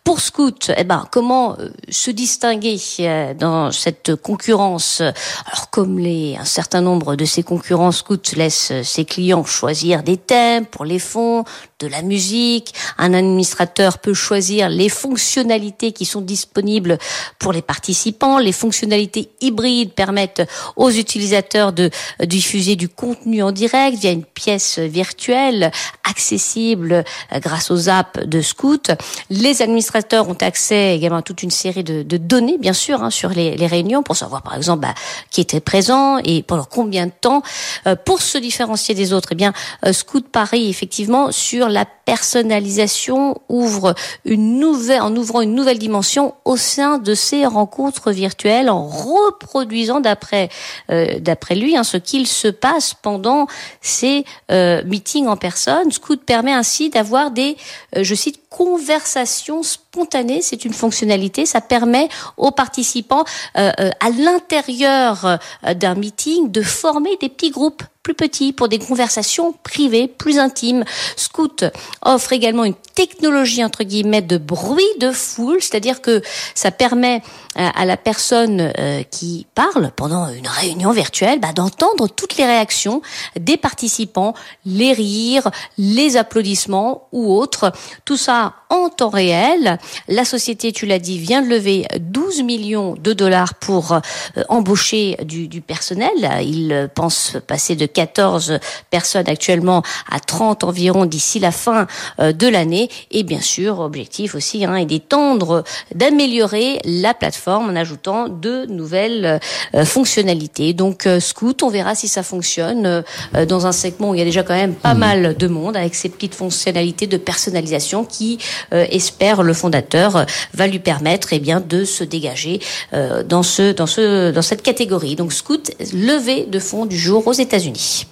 Pour 0.05 0.19
Scoot, 0.19 0.73
eh 0.77 0.83
ben 0.83 1.07
comment 1.13 1.57
euh, 1.61 1.69
se 1.89 2.11
distinguer 2.11 2.77
euh, 3.01 3.35
dans 3.35 3.71
cette 3.71 4.17
concurrence? 4.17 5.01
Alors 5.01 5.71
comme 5.71 6.01
les 6.01 6.37
un 6.37 6.45
certain 6.45 6.81
nombre 6.81 7.15
de 7.15 7.25
ses 7.25 7.45
concurrents, 7.45 7.93
Scoot 7.93 8.33
laisse 8.33 8.73
euh, 8.73 8.83
ses 8.83 9.05
clients 9.05 9.45
choisir 9.45 10.03
des 10.03 10.17
thèmes 10.17 10.67
pour 10.67 10.85
les 10.85 10.99
fonds, 10.99 11.45
de 11.83 11.89
la 11.89 12.03
musique. 12.03 12.75
Un 12.99 13.13
administrateur 13.13 13.99
peut 13.99 14.15
choisir 14.15 14.69
les 14.69 14.89
fonctionnalités 14.89 15.93
qui 15.93 16.05
sont 16.05 16.21
disponibles 16.21 16.99
pour 17.39 17.53
les 17.53 17.63
participants. 17.63 18.39
Les 18.39 18.53
fonctionnalités 18.53 19.31
hybrides 19.41 19.93
permettent 19.93 20.43
aux 20.77 20.91
utilisateurs 20.91 21.73
de 21.73 21.91
diffuser 22.23 22.77
du 22.77 22.89
contenu 22.89 23.43
en 23.43 23.53
direct 23.53 23.99
via 23.99 24.13
une 24.13 24.25
pièce 24.25 24.79
virtuelle 24.79 25.71
accessible 26.09 27.05
euh, 27.33 27.41
grâce 27.41 27.71
aux 27.71 27.89
apps 27.89 28.21
de 28.25 28.41
Scoot. 28.41 28.91
Les 29.31 29.63
administrateurs 29.63 30.29
ont 30.29 30.39
accès 30.41 30.97
également 30.97 31.19
à 31.19 31.23
toute 31.23 31.43
une 31.43 31.51
série 31.51 31.85
de, 31.85 32.03
données, 32.17 32.59
bien 32.59 32.73
sûr, 32.73 33.03
hein, 33.03 33.11
sur 33.11 33.31
les, 33.31 33.67
réunions 33.67 34.03
pour 34.03 34.17
savoir, 34.17 34.43
par 34.43 34.57
exemple, 34.57 34.83
bah, 34.83 34.95
qui 35.31 35.41
était 35.41 35.61
présent 35.61 36.19
et 36.19 36.43
pendant 36.43 36.67
combien 36.69 37.07
de 37.07 37.13
temps. 37.19 37.43
Euh, 37.87 37.97
pour 37.97 38.21
se 38.21 38.39
différencier 38.39 38.95
des 38.95 39.13
autres, 39.13 39.31
eh 39.33 39.35
bien, 39.35 39.53
euh, 39.87 39.93
Scoot 39.93 40.29
parie 40.29 40.69
effectivement 40.69 41.33
sur 41.33 41.69
la 41.73 41.85
personnalisation, 41.85 43.41
ouvre 43.49 43.95
une 44.25 44.59
nouvelle, 44.59 45.01
en 45.03 45.15
ouvrant 45.17 45.41
une 45.41 45.55
nouvelle 45.55 45.79
dimension 45.79 46.35
au 46.45 46.57
sein 46.57 46.99
de 46.99 47.15
ces 47.15 47.47
rencontres 47.47 48.13
virtuelles, 48.13 48.71
en 48.71 48.87
reproduisant 48.87 50.01
d'après 50.01 50.49
euh, 50.91 51.19
d'après 51.19 51.55
lui 51.55 51.77
hein, 51.77 51.85
ce 51.85 51.97
qu'il 51.97 52.27
se 52.27 52.49
passe 52.49 52.95
pendant 52.95 53.47
ces 53.81 54.25
euh, 54.51 54.83
meetings 54.85 55.27
en 55.27 55.37
personne. 55.37 55.91
Scoot 55.91 56.23
permet 56.25 56.53
ainsi 56.53 56.91
d'avoir 56.91 57.31
des, 57.31 57.57
euh, 57.97 58.05
je 58.05 58.15
cite, 58.15 58.43
conversations 58.53 59.63
spontanées. 59.63 60.43
C'est 60.43 60.65
une 60.65 60.73
fonctionnalité. 60.73 61.47
Ça 61.47 61.61
permet 61.61 62.09
aux 62.37 62.51
participants 62.51 63.25
euh, 63.57 63.71
euh, 63.81 63.91
à 64.01 64.11
l'intérieur 64.11 65.25
euh, 65.25 65.75
d'un 65.75 65.95
meeting 65.95 66.51
de 66.51 66.63
former 66.63 67.17
des 67.21 67.29
petits 67.29 67.51
groupes 67.51 67.83
plus 68.03 68.15
petits 68.15 68.53
pour 68.53 68.69
des 68.69 68.79
conversations 68.79 69.53
privées, 69.63 70.09
plus 70.09 70.39
intimes. 70.39 70.85
Scoot 71.17 71.65
offre 72.03 72.33
également 72.33 72.65
une 72.65 72.75
technologie 72.95 73.65
entre 73.65 73.85
guillemets 73.85 74.23
de 74.23 74.39
bruit 74.39 74.85
de 74.99 75.13
foule, 75.13 75.63
c'est-à-dire 75.63 76.03
que 76.03 76.23
ça 76.55 76.71
permet 76.71 77.23
à 77.55 77.85
la 77.85 77.97
personne 77.97 78.73
euh, 78.79 79.03
qui 79.03 79.47
parle 79.55 79.91
pendant 79.95 80.29
une 80.29 80.49
réunion 80.49 80.93
virtuelle 80.93 81.39
bah, 81.39 81.53
d'entendre 81.53 82.09
toutes 82.09 82.37
les 82.37 82.47
réactions 82.47 83.03
des 83.39 83.57
participants, 83.57 84.35
les 84.65 84.93
rires, 84.93 85.51
les 85.77 86.17
applaudissements 86.17 87.09
ou 87.13 87.35
autres. 87.35 87.73
Tout 88.05 88.17
ça 88.17 88.55
en 88.71 88.89
temps 88.89 89.11
réel. 89.11 89.79
La 90.09 90.25
société, 90.25 90.73
tu 90.73 90.87
l'as 90.87 90.99
dit, 90.99 91.19
vient 91.19 91.43
de 91.43 91.49
lever 91.49 91.87
12 92.01 92.43
millions 92.43 92.95
de 92.95 93.13
dollars 93.13 93.55
pour 93.55 93.93
euh, 93.93 94.01
embaucher 94.49 95.19
du, 95.25 95.47
du 95.47 95.61
personnel. 95.61 96.11
Il 96.43 96.73
euh, 96.73 96.89
pense 96.93 97.37
passer 97.47 97.77
de 97.77 97.85
14 97.85 98.59
personnes 98.89 99.29
actuellement 99.29 99.83
à 100.11 100.21
30 100.21 100.65
environ 100.65 101.05
d'ici 101.05 101.39
la 101.39 101.53
fin 101.53 101.87
euh, 102.19 102.33
de 102.33 102.49
l'année. 102.49 102.89
Et 103.11 103.25
bien 103.25 103.43
sûr, 103.43 103.81
objectif 103.81 104.35
aussi 104.35 104.65
hein, 104.65 104.77
est 104.77 104.87
d'étendre, 104.87 105.65
d'améliorer 105.95 106.81
la 106.85 107.13
plateforme 107.13 107.42
en 107.51 107.75
ajoutant 107.77 108.29
de 108.29 108.67
nouvelles 108.67 109.41
euh, 109.75 109.85
fonctionnalités. 109.85 110.73
Donc 110.73 111.07
euh, 111.07 111.21
Scoot, 111.21 111.63
on 111.63 111.69
verra 111.69 111.95
si 111.95 112.09
ça 112.09 112.23
fonctionne 112.23 112.87
euh, 113.35 113.47
dans 113.47 113.67
un 113.67 113.73
segment 113.73 114.11
où 114.11 114.15
il 114.15 114.19
y 114.19 114.23
a 114.23 114.25
déjà 114.25 114.43
quand 114.43 114.55
même 114.55 114.75
pas 114.75 114.95
mal 114.95 115.37
de 115.37 115.47
monde 115.49 115.77
avec 115.77 115.95
ces 115.95 116.09
petites 116.09 116.35
fonctionnalités 116.35 117.07
de 117.07 117.17
personnalisation 117.17 118.05
qui, 118.05 118.39
euh, 118.73 118.87
espère 118.91 119.43
le 119.43 119.53
fondateur, 119.55 120.17
euh, 120.17 120.25
va 120.55 120.67
lui 120.67 120.79
permettre 120.79 121.33
eh 121.33 121.41
bien 121.41 121.61
de 121.61 121.85
se 121.85 122.05
dégager 122.05 122.61
euh, 122.93 123.23
dans 123.23 123.43
ce 123.43 123.73
dans 123.73 123.87
ce 123.87 124.31
dans 124.31 124.43
cette 124.43 124.63
catégorie. 124.63 125.17
Donc 125.17 125.33
Scoot, 125.33 125.73
levée 125.93 126.47
de 126.47 126.59
fonds 126.59 126.87
du 126.87 126.99
jour 126.99 127.27
aux 127.27 127.33
États-Unis. 127.33 128.07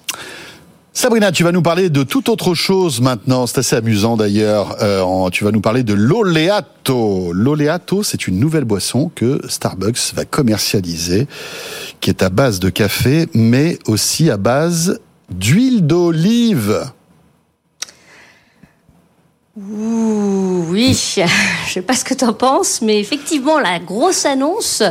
Sabrina, 1.01 1.33
tu 1.33 1.45
vas 1.45 1.53
nous 1.53 1.63
parler 1.63 1.89
de 1.89 2.03
toute 2.03 2.29
autre 2.29 2.53
chose 2.53 3.01
maintenant. 3.01 3.47
C'est 3.47 3.61
assez 3.61 3.75
amusant 3.75 4.19
d'ailleurs. 4.19 4.77
Euh, 4.83 5.31
tu 5.31 5.45
vas 5.45 5.51
nous 5.51 5.63
parler 5.63 5.83
de 5.83 5.95
l'Oleato. 5.95 7.33
L'Oleato, 7.33 8.03
c'est 8.03 8.27
une 8.27 8.39
nouvelle 8.39 8.67
boisson 8.67 9.11
que 9.15 9.41
Starbucks 9.49 10.13
va 10.13 10.27
commercialiser, 10.27 11.27
qui 12.01 12.11
est 12.11 12.23
à 12.23 12.29
base 12.29 12.61
de 12.61 12.69
café, 12.69 13.29
mais 13.33 13.79
aussi 13.87 14.29
à 14.29 14.37
base 14.37 15.01
d'huile 15.31 15.87
d'olive. 15.87 16.93
Ouh, 19.57 20.67
oui, 20.69 20.93
je 21.67 21.73
sais 21.73 21.83
pas 21.83 21.95
ce 21.95 22.05
que 22.05 22.13
tu 22.13 22.27
en 22.27 22.35
penses, 22.35 22.83
mais 22.83 23.01
effectivement, 23.01 23.59
la 23.59 23.79
grosse 23.79 24.27
annonce 24.27 24.83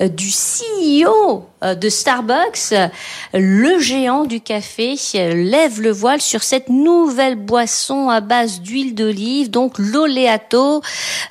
euh, 0.00 0.08
du 0.08 0.30
CEO 0.30 1.48
de 1.62 1.88
Starbucks, 1.88 2.72
euh, 2.72 2.88
le 3.34 3.78
géant 3.80 4.24
du 4.24 4.40
café, 4.40 4.94
euh, 5.16 5.34
lève 5.34 5.80
le 5.80 5.90
voile 5.90 6.20
sur 6.20 6.42
cette 6.42 6.68
nouvelle 6.68 7.34
boisson 7.34 8.08
à 8.08 8.20
base 8.20 8.60
d'huile 8.60 8.94
d'olive, 8.94 9.50
donc 9.50 9.78
l'oléato, 9.78 10.82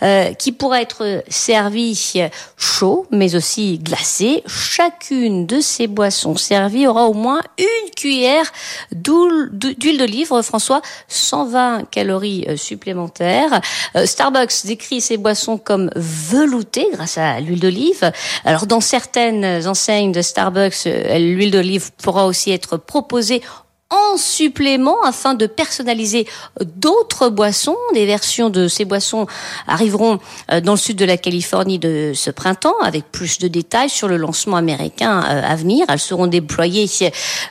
euh, 0.04 0.34
qui 0.34 0.52
pourra 0.52 0.82
être 0.82 1.24
servie 1.28 2.00
chaud, 2.56 3.08
mais 3.12 3.36
aussi 3.36 3.80
glacé. 3.80 4.44
Chacune 4.46 5.48
de 5.48 5.60
ces 5.60 5.88
boissons 5.88 6.36
servies 6.36 6.86
aura 6.86 7.08
au 7.08 7.14
moins 7.14 7.42
une 7.58 7.90
cuillère 7.96 8.46
d'huile 8.92 9.98
d'olive, 9.98 10.28
François, 10.44 10.82
120 11.08 11.90
calories 11.90 12.46
euh, 12.48 12.58
supplémentaires. 12.58 13.62
Euh, 13.96 14.06
Starbucks 14.06 14.66
décrit 14.66 15.02
ces 15.02 15.18
boissons 15.18 15.58
comme 15.58 15.90
veloutées 15.96 16.88
grâce 16.94 17.18
à 17.18 17.40
l'huile 17.40 17.60
d'olive. 17.60 18.12
Alors 18.46 18.68
dans 18.68 18.82
certaines 18.82 19.68
enseignes 19.68 20.12
Starbucks, 20.22 20.88
euh, 20.88 21.18
l'huile 21.18 21.51
d'olive 21.51 21.91
pourra 21.93 22.26
aussi 22.26 22.51
être 22.51 22.78
proposée 22.78 23.41
en 23.90 24.18
supplément 24.18 25.02
afin 25.04 25.34
de 25.34 25.48
personnaliser 25.48 26.28
d'autres 26.76 27.30
boissons. 27.30 27.78
Des 27.94 28.06
versions 28.06 28.50
de 28.50 28.68
ces 28.68 28.84
boissons 28.86 29.28
arriveront 29.66 30.20
euh, 30.52 30.60
dans 30.60 30.74
le 30.74 30.78
sud 30.78 30.98
de 30.98 31.06
la 31.06 31.18
Californie 31.18 31.80
de 31.80 32.12
ce 32.14 32.30
printemps 32.30 32.76
avec 32.84 33.10
plus 33.12 33.40
de 33.40 33.48
détails 33.48 33.90
sur 33.90 34.08
le 34.08 34.18
lancement 34.18 34.58
américain 34.58 35.24
euh, 35.24 35.42
à 35.44 35.56
venir. 35.56 35.86
Elles 35.90 36.00
seront 36.00 36.28
déployées 36.28 36.90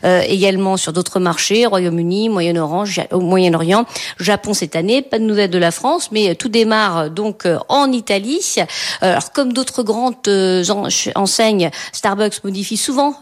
euh, 0.04 0.20
également 0.26 0.76
sur 0.76 0.92
d'autres 0.92 1.20
marchés, 1.20 1.64
Royaume-Uni, 1.64 2.28
Moyen-Orient, 2.28 3.84
Japon 4.18 4.52
cette 4.52 4.76
année. 4.76 5.00
Pas 5.02 5.18
de 5.18 5.24
nouvelles 5.24 5.50
de 5.50 5.58
la 5.58 5.70
France, 5.70 6.10
mais 6.12 6.34
tout 6.34 6.48
démarre 6.48 7.10
donc 7.10 7.46
en 7.68 7.90
Italie. 7.92 8.56
Alors 9.00 9.32
comme 9.32 9.52
d'autres 9.52 9.82
grandes 9.82 10.16
en- 10.28 10.88
enseignes, 11.14 11.70
Starbucks 11.92 12.44
modifie 12.44 12.76
souvent 12.76 13.14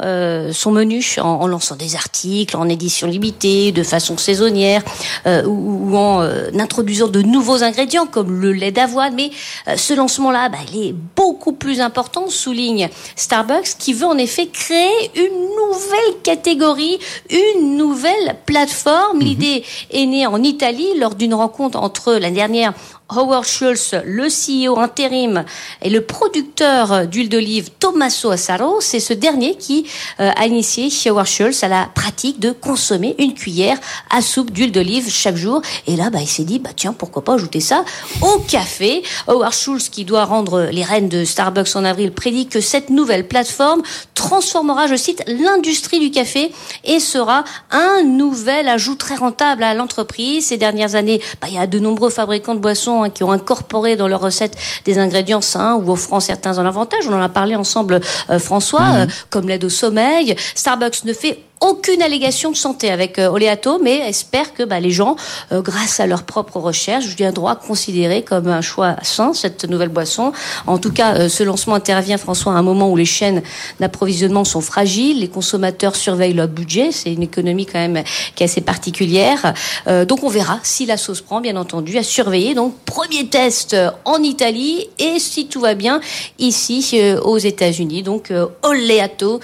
son 0.52 0.70
menu 0.72 1.04
en, 1.18 1.28
en 1.28 1.46
lançant 1.46 1.76
des 1.76 1.94
articles 1.94 2.56
en 2.56 2.68
édition 2.68 3.03
limitée, 3.06 3.72
de 3.72 3.82
façon 3.82 4.16
saisonnière, 4.16 4.82
euh, 5.26 5.44
ou, 5.44 5.90
ou 5.90 5.96
en 5.96 6.22
euh, 6.22 6.50
introduisant 6.58 7.08
de 7.08 7.22
nouveaux 7.22 7.62
ingrédients 7.62 8.06
comme 8.06 8.40
le 8.40 8.52
lait 8.52 8.72
d'avoine. 8.72 9.14
Mais 9.14 9.30
euh, 9.68 9.76
ce 9.76 9.94
lancement-là, 9.94 10.48
bah, 10.48 10.58
il 10.72 10.88
est 10.88 10.94
beaucoup 11.16 11.52
plus 11.52 11.80
important, 11.80 12.28
souligne 12.28 12.88
Starbucks, 13.16 13.76
qui 13.78 13.92
veut 13.92 14.06
en 14.06 14.18
effet 14.18 14.46
créer 14.46 15.10
une 15.16 15.38
nouvelle 15.56 16.22
catégorie, 16.22 16.98
une 17.30 17.76
nouvelle 17.76 18.36
plateforme. 18.46 19.20
L'idée 19.20 19.64
est 19.90 20.06
née 20.06 20.26
en 20.26 20.42
Italie 20.42 20.98
lors 20.98 21.14
d'une 21.14 21.34
rencontre 21.34 21.78
entre 21.78 22.14
l'année 22.14 22.36
dernière 22.36 22.72
Howard 23.16 23.44
Schultz, 23.44 23.94
le 24.04 24.28
CEO 24.28 24.78
intérim 24.78 25.44
et 25.82 25.90
le 25.90 26.00
producteur 26.00 27.06
d'huile 27.06 27.28
d'olive 27.28 27.70
Tommaso 27.78 28.30
Assaro, 28.30 28.80
c'est 28.80 29.00
ce 29.00 29.12
dernier 29.12 29.56
qui 29.56 29.86
euh, 30.20 30.30
a 30.36 30.46
initié 30.46 30.88
Howard 31.08 31.26
Schultz 31.26 31.62
à 31.62 31.68
la 31.68 31.88
pratique 31.94 32.40
de 32.40 32.50
consommer 32.50 33.14
une 33.18 33.34
cuillère 33.34 33.78
à 34.10 34.22
soupe 34.22 34.50
d'huile 34.50 34.72
d'olive 34.72 35.08
chaque 35.10 35.36
jour. 35.36 35.62
Et 35.86 35.96
là, 35.96 36.10
bah, 36.10 36.18
il 36.20 36.28
s'est 36.28 36.44
dit, 36.44 36.58
bah 36.58 36.70
tiens, 36.74 36.92
pourquoi 36.92 37.22
pas 37.22 37.34
ajouter 37.34 37.60
ça 37.60 37.84
au 38.22 38.38
café. 38.40 39.02
Howard 39.26 39.52
Schultz, 39.52 39.88
qui 39.88 40.04
doit 40.04 40.24
rendre 40.24 40.68
les 40.70 40.82
rênes 40.82 41.08
de 41.08 41.24
Starbucks 41.24 41.76
en 41.76 41.84
avril, 41.84 42.12
prédit 42.12 42.46
que 42.46 42.60
cette 42.60 42.90
nouvelle 42.90 43.28
plateforme 43.28 43.82
transformera, 44.14 44.86
je 44.86 44.96
cite, 44.96 45.22
l'industrie 45.26 46.00
du 46.00 46.10
café 46.10 46.52
et 46.84 47.00
sera 47.00 47.44
un 47.70 48.02
nouvel 48.02 48.68
ajout 48.68 48.94
très 48.96 49.14
rentable 49.14 49.62
à 49.62 49.74
l'entreprise. 49.74 50.46
Ces 50.46 50.56
dernières 50.56 50.94
années, 50.94 51.20
bah, 51.40 51.48
il 51.48 51.54
y 51.54 51.58
a 51.58 51.66
de 51.66 51.78
nombreux 51.78 52.10
fabricants 52.10 52.54
de 52.54 52.60
boissons 52.60 53.03
qui 53.10 53.24
ont 53.24 53.32
incorporé 53.32 53.96
dans 53.96 54.08
leurs 54.08 54.20
recettes 54.20 54.56
des 54.84 54.98
ingrédients 54.98 55.40
sains 55.40 55.74
ou 55.74 55.90
offrant 55.90 56.20
certains 56.20 56.58
en 56.58 56.66
avantage. 56.66 57.06
On 57.08 57.14
en 57.14 57.20
a 57.20 57.28
parlé 57.28 57.56
ensemble, 57.56 58.00
euh, 58.30 58.38
François, 58.38 58.82
euh, 58.94 59.06
comme 59.30 59.48
l'aide 59.48 59.64
au 59.64 59.68
sommeil. 59.68 60.36
Starbucks 60.54 61.04
ne 61.04 61.12
fait 61.12 61.40
aucune 61.60 62.02
allégation 62.02 62.50
de 62.50 62.56
santé 62.56 62.90
avec 62.90 63.18
euh, 63.18 63.30
Oleato, 63.30 63.78
mais 63.82 63.98
espère 64.08 64.52
que 64.54 64.62
bah, 64.62 64.80
les 64.80 64.90
gens, 64.90 65.16
euh, 65.52 65.62
grâce 65.62 66.00
à 66.00 66.06
leurs 66.06 66.24
propres 66.24 66.58
recherches, 66.58 67.06
viendront 67.06 67.54
considérer 67.54 68.22
comme 68.22 68.48
un 68.48 68.60
choix 68.60 68.96
sain 69.02 69.32
cette 69.32 69.64
nouvelle 69.64 69.88
boisson. 69.88 70.32
En 70.66 70.78
tout 70.78 70.92
cas, 70.92 71.14
euh, 71.14 71.28
ce 71.28 71.42
lancement 71.42 71.74
intervient, 71.74 72.18
François, 72.18 72.52
à 72.52 72.56
un 72.56 72.62
moment 72.62 72.90
où 72.90 72.96
les 72.96 73.04
chaînes 73.04 73.42
d'approvisionnement 73.80 74.44
sont 74.44 74.60
fragiles, 74.60 75.20
les 75.20 75.28
consommateurs 75.28 75.96
surveillent 75.96 76.34
leur 76.34 76.48
budget. 76.48 76.92
C'est 76.92 77.12
une 77.12 77.22
économie 77.22 77.66
quand 77.66 77.78
même 77.78 78.02
qui 78.34 78.42
est 78.42 78.46
assez 78.46 78.60
particulière. 78.60 79.54
Euh, 79.86 80.04
donc 80.04 80.22
on 80.22 80.28
verra 80.28 80.58
si 80.62 80.86
la 80.86 80.96
sauce 80.96 81.20
prend, 81.20 81.40
bien 81.40 81.56
entendu, 81.56 81.98
à 81.98 82.02
surveiller. 82.02 82.54
Donc 82.54 82.74
premier 82.84 83.26
test 83.28 83.74
euh, 83.74 83.90
en 84.04 84.22
Italie 84.22 84.88
et 84.98 85.18
si 85.18 85.46
tout 85.46 85.60
va 85.60 85.74
bien 85.74 86.00
ici 86.38 86.88
euh, 86.94 87.20
aux 87.20 87.38
États-Unis. 87.38 88.02
Donc 88.02 88.32
Oleato 88.62 89.40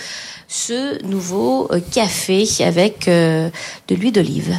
ce 0.51 1.01
nouveau 1.07 1.69
euh, 1.71 1.79
café 1.93 2.45
avec 2.59 3.07
euh, 3.07 3.49
de 3.87 3.95
l'huile 3.95 4.13
d'olive. 4.13 4.53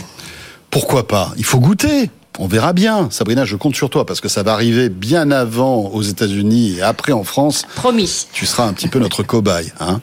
Pourquoi 0.70 1.06
pas? 1.06 1.34
Il 1.38 1.44
faut 1.44 1.60
goûter. 1.60 2.10
On 2.40 2.48
verra 2.48 2.72
bien. 2.72 3.10
Sabrina, 3.12 3.44
je 3.44 3.58
compte 3.58 3.76
sur 3.76 3.90
toi 3.90 4.06
parce 4.06 4.22
que 4.22 4.30
ça 4.30 4.42
va 4.42 4.54
arriver 4.54 4.88
bien 4.88 5.32
avant 5.32 5.90
aux 5.90 6.02
États-Unis 6.02 6.78
et 6.78 6.82
après 6.82 7.12
en 7.12 7.26
France. 7.26 7.66
Promis. 7.76 8.28
Tu 8.32 8.46
seras 8.46 8.66
un 8.66 8.72
petit 8.72 8.88
peu 8.88 9.00
notre 9.00 9.22
cobaye. 9.22 9.74
Hein. 9.82 10.00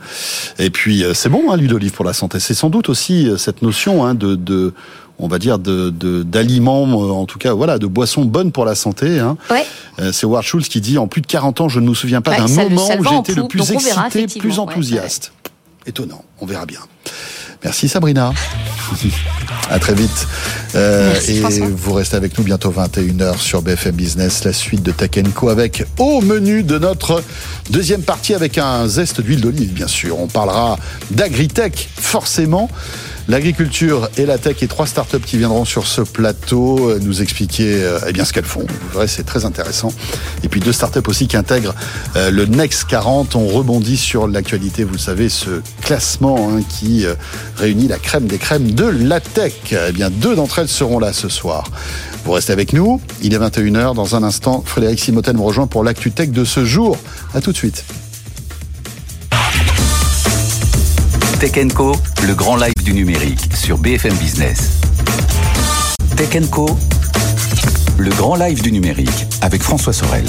Et 0.59 0.69
puis, 0.69 1.05
euh, 1.05 1.15
c'est 1.15 1.31
bon, 1.31 1.51
hein, 1.51 1.57
l'huile 1.57 1.71
d'olive 1.71 1.93
pour 1.93 2.05
la 2.05 2.13
santé. 2.13 2.39
C'est 2.39 2.53
sans 2.53 2.69
doute 2.69 2.91
aussi 2.91 3.27
cette 3.39 3.63
notion 3.63 4.05
hein, 4.05 4.15
de, 4.15 4.35
de, 4.35 4.75
on 5.19 5.27
va 5.27 5.39
dire, 5.39 5.59
de 5.59 5.89
d'aliments, 6.23 6.83
en 6.83 7.25
tout 7.25 7.39
cas, 7.39 7.55
voilà, 7.55 7.79
de 7.79 7.87
boissons 7.87 8.27
bonnes 8.27 8.53
pour 8.53 8.67
la 8.67 8.75
santé. 8.75 9.19
Hein. 9.21 9.39
Ouais. 9.51 9.65
C'est 10.13 10.27
Howard 10.27 10.45
Schultz 10.45 10.69
qui 10.69 10.83
dit, 10.83 10.99
en 10.99 11.07
plus 11.09 11.23
de 11.23 11.27
40 11.27 11.63
ans, 11.63 11.69
je 11.71 11.81
ne 11.81 11.89
me 11.89 11.95
souviens 11.95 12.21
pas 12.21 12.33
Ouais, 12.33 12.37
d'un 12.37 12.47
moment 12.69 12.89
où 12.99 13.05
j'étais 13.05 13.41
le 13.41 13.49
plus 13.49 13.73
excité, 13.73 14.27
plus. 14.27 14.51
Ouais, 14.51 14.59
enthousiaste. 14.59 15.33
Étonnant, 15.89 16.23
on 16.41 16.47
verra 16.47 16.67
bien. 16.67 16.81
Merci 17.65 17.89
Sabrina. 17.89 18.33
À 19.71 19.79
très 19.79 19.95
vite. 19.95 20.27
Euh, 20.75 21.13
Merci, 21.13 21.33
et 21.37 21.41
François. 21.41 21.67
vous 21.71 21.93
restez 21.93 22.17
avec 22.17 22.39
nous 22.39 22.45
bientôt 22.45 22.71
21h 22.73 23.39
sur 23.39 23.61
BFM 23.61 23.95
Business, 23.95 24.45
la 24.45 24.53
suite 24.55 24.83
de 24.83 24.93
Tech 24.93 25.11
Co 25.35 25.49
avec 25.51 25.85
au 25.99 26.21
menu 26.23 26.63
de 26.63 26.79
notre 26.79 27.23
deuxième 27.69 28.03
partie 28.03 28.35
avec 28.35 28.57
un 28.57 28.87
zeste 28.87 29.21
d'huile 29.21 29.41
d'olive, 29.43 29.73
bien 29.73 29.89
sûr. 29.89 30.19
On 30.19 30.27
parlera 30.27 30.79
d'agritech, 31.11 31.89
forcément. 31.97 32.71
L'agriculture 33.29 34.09
et 34.17 34.25
la 34.25 34.39
tech 34.39 34.63
et 34.63 34.69
trois 34.69 34.87
startups 34.87 35.21
qui 35.21 35.37
viendront 35.37 35.67
sur 35.67 35.87
ce 35.87 36.01
plateau 36.01 36.89
euh, 36.89 36.99
nous 37.03 37.21
expliquer 37.21 37.85
euh, 37.85 37.99
eh 38.09 38.25
ce 38.25 38.33
qu'elles 38.33 38.47
font. 38.47 38.61
Vous 38.67 38.95
verrez, 38.95 39.07
c'est 39.07 39.25
très 39.25 39.45
intéressant. 39.45 39.93
Et 40.43 40.49
puis 40.49 40.61
deux 40.61 40.73
startups 40.73 41.07
aussi 41.07 41.29
qui 41.29 41.37
intègrent 41.37 41.75
euh, 42.17 42.31
le 42.31 42.47
Next 42.47 42.85
40. 42.85 43.37
On 43.37 43.47
rebondit 43.47 43.99
sur 43.99 44.29
l'actualité, 44.29 44.83
vous 44.83 44.95
le 44.95 44.99
savez, 44.99 45.29
ce 45.29 45.61
classement 45.83 46.51
hein, 46.51 46.63
qui 46.71 47.05
réunit 47.59 47.87
la 47.87 47.99
crème 47.99 48.27
des 48.27 48.39
crèmes 48.39 48.71
de 48.71 48.87
la 48.87 49.21
tech. 49.21 49.53
Eh 49.73 49.93
bien, 49.93 50.09
deux 50.09 50.35
d'entre 50.35 50.61
elles 50.61 50.69
seront 50.69 50.99
là 50.99 51.13
ce 51.13 51.29
soir. 51.29 51.65
Vous 52.25 52.33
restez 52.33 52.55
avec 52.55 52.73
nous. 52.73 52.99
Il 53.21 53.35
est 53.35 53.39
21h. 53.39 53.95
Dans 53.95 54.17
un 54.17 54.23
instant, 54.23 54.63
Frédéric 54.65 55.01
Simotel 55.01 55.37
me 55.37 55.43
rejoint 55.43 55.67
pour 55.67 55.85
l'actu 55.85 56.13
tech 56.13 56.31
de 56.31 56.47
ce 56.47 56.65
jour. 56.65 56.97
À 57.35 57.43
tout 57.43 57.53
de 57.53 57.57
suite. 57.59 57.85
Tech 61.41 61.53
Co, 61.73 61.95
le 62.27 62.35
grand 62.35 62.57
live 62.57 62.83
du 62.83 62.93
numérique 62.93 63.55
sur 63.55 63.79
BFM 63.79 64.13
Business. 64.15 64.81
Tech 66.17 66.51
Co, 66.51 66.77
le 67.97 68.11
grand 68.11 68.35
live 68.35 68.61
du 68.61 68.73
numérique 68.73 69.27
avec 69.41 69.63
François 69.63 69.93
Sorel. 69.93 70.25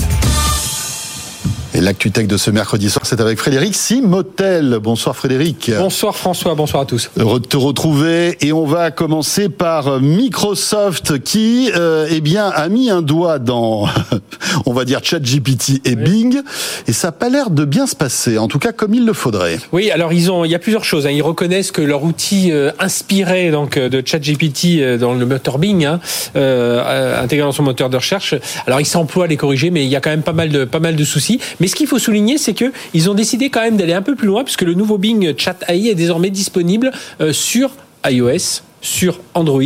Et 1.80 1.82
l'actu 1.82 2.12
tech 2.12 2.28
de 2.28 2.36
ce 2.36 2.52
mercredi 2.52 2.90
soir, 2.90 3.06
c'est 3.06 3.22
avec 3.22 3.38
Frédéric 3.38 3.74
Simotel. 3.74 4.80
Bonsoir 4.84 5.16
Frédéric. 5.16 5.72
Bonsoir 5.78 6.14
François, 6.14 6.54
bonsoir 6.54 6.84
à 6.84 6.86
tous. 6.86 7.10
Heureux 7.16 7.40
de 7.40 7.46
te 7.46 7.56
retrouver 7.56 8.38
et 8.46 8.52
on 8.52 8.66
va 8.66 8.92
commencer 8.92 9.48
par 9.48 10.02
Microsoft 10.02 11.24
qui, 11.24 11.72
euh, 11.74 12.06
eh 12.12 12.20
bien, 12.20 12.50
a 12.50 12.68
mis 12.68 12.90
un 12.90 13.02
doigt 13.02 13.40
dans, 13.40 13.88
on 14.66 14.74
va 14.74 14.84
dire, 14.84 15.00
ChatGPT 15.02 15.88
et 15.88 15.96
Bing 15.96 16.42
et 16.90 16.92
ça 16.92 17.08
n'a 17.08 17.12
pas 17.14 17.30
l'air 17.30 17.50
de 17.50 17.64
bien 17.64 17.88
se 17.88 17.96
passer, 17.96 18.38
en 18.38 18.50
tout 18.50 18.60
cas 18.60 18.74
comme 18.74 18.94
il 18.94 19.06
le 19.06 19.14
faudrait. 19.14 19.58
Oui, 19.72 19.90
alors 19.90 20.12
ils 20.12 20.30
ont, 20.30 20.44
il 20.44 20.52
y 20.52 20.56
a 20.56 20.60
plusieurs 20.60 20.84
choses. 20.84 21.08
Hein. 21.08 21.12
Ils 21.12 21.22
reconnaissent 21.22 21.72
que 21.72 21.82
leur 21.82 22.04
outil 22.04 22.52
euh, 22.52 22.72
inspiré 22.80 23.52
donc 23.52 23.78
euh, 23.78 23.88
de 23.88 24.04
ChatGPT 24.06 24.82
euh, 24.82 24.98
dans 24.98 25.14
le 25.14 25.26
moteur 25.26 25.58
Bing, 25.58 25.86
hein, 25.86 26.02
euh, 26.36 27.24
intégré 27.24 27.46
dans 27.46 27.54
son 27.54 27.64
moteur 27.64 27.90
de 27.90 27.96
recherche. 27.96 28.36
Alors 28.68 28.82
ils 28.82 28.86
s'emploient 28.86 29.24
à 29.24 29.28
les 29.28 29.38
corriger, 29.38 29.72
mais 29.72 29.86
il 29.86 29.90
y 29.90 29.96
a 29.96 30.02
quand 30.02 30.10
même 30.10 30.24
pas 30.24 30.34
mal 30.34 30.50
de 30.50 30.66
pas 30.66 30.82
mal 30.82 30.98
de 30.98 31.06
soucis. 31.06 31.40
Mais 31.62 31.69
ce 31.70 31.76
qu'il 31.76 31.88
faut 31.88 32.00
souligner, 32.00 32.38
c'est 32.38 32.54
que 32.54 32.72
ils 32.94 33.10
ont 33.10 33.14
décidé 33.14 33.50
quand 33.50 33.62
même 33.62 33.78
d'aller 33.78 33.94
un 33.94 34.02
peu 34.02 34.16
plus 34.16 34.28
loin, 34.28 34.44
puisque 34.44 34.64
le 34.64 34.74
nouveau 34.74 34.98
Bing 34.98 35.34
Chat 35.38 35.64
AI 35.68 35.90
est 35.90 35.96
désormais 35.96 36.30
disponible 36.30 36.92
euh, 37.22 37.32
sur 37.32 37.72
iOS, 38.06 38.62
sur 38.82 39.20
Android, 39.34 39.62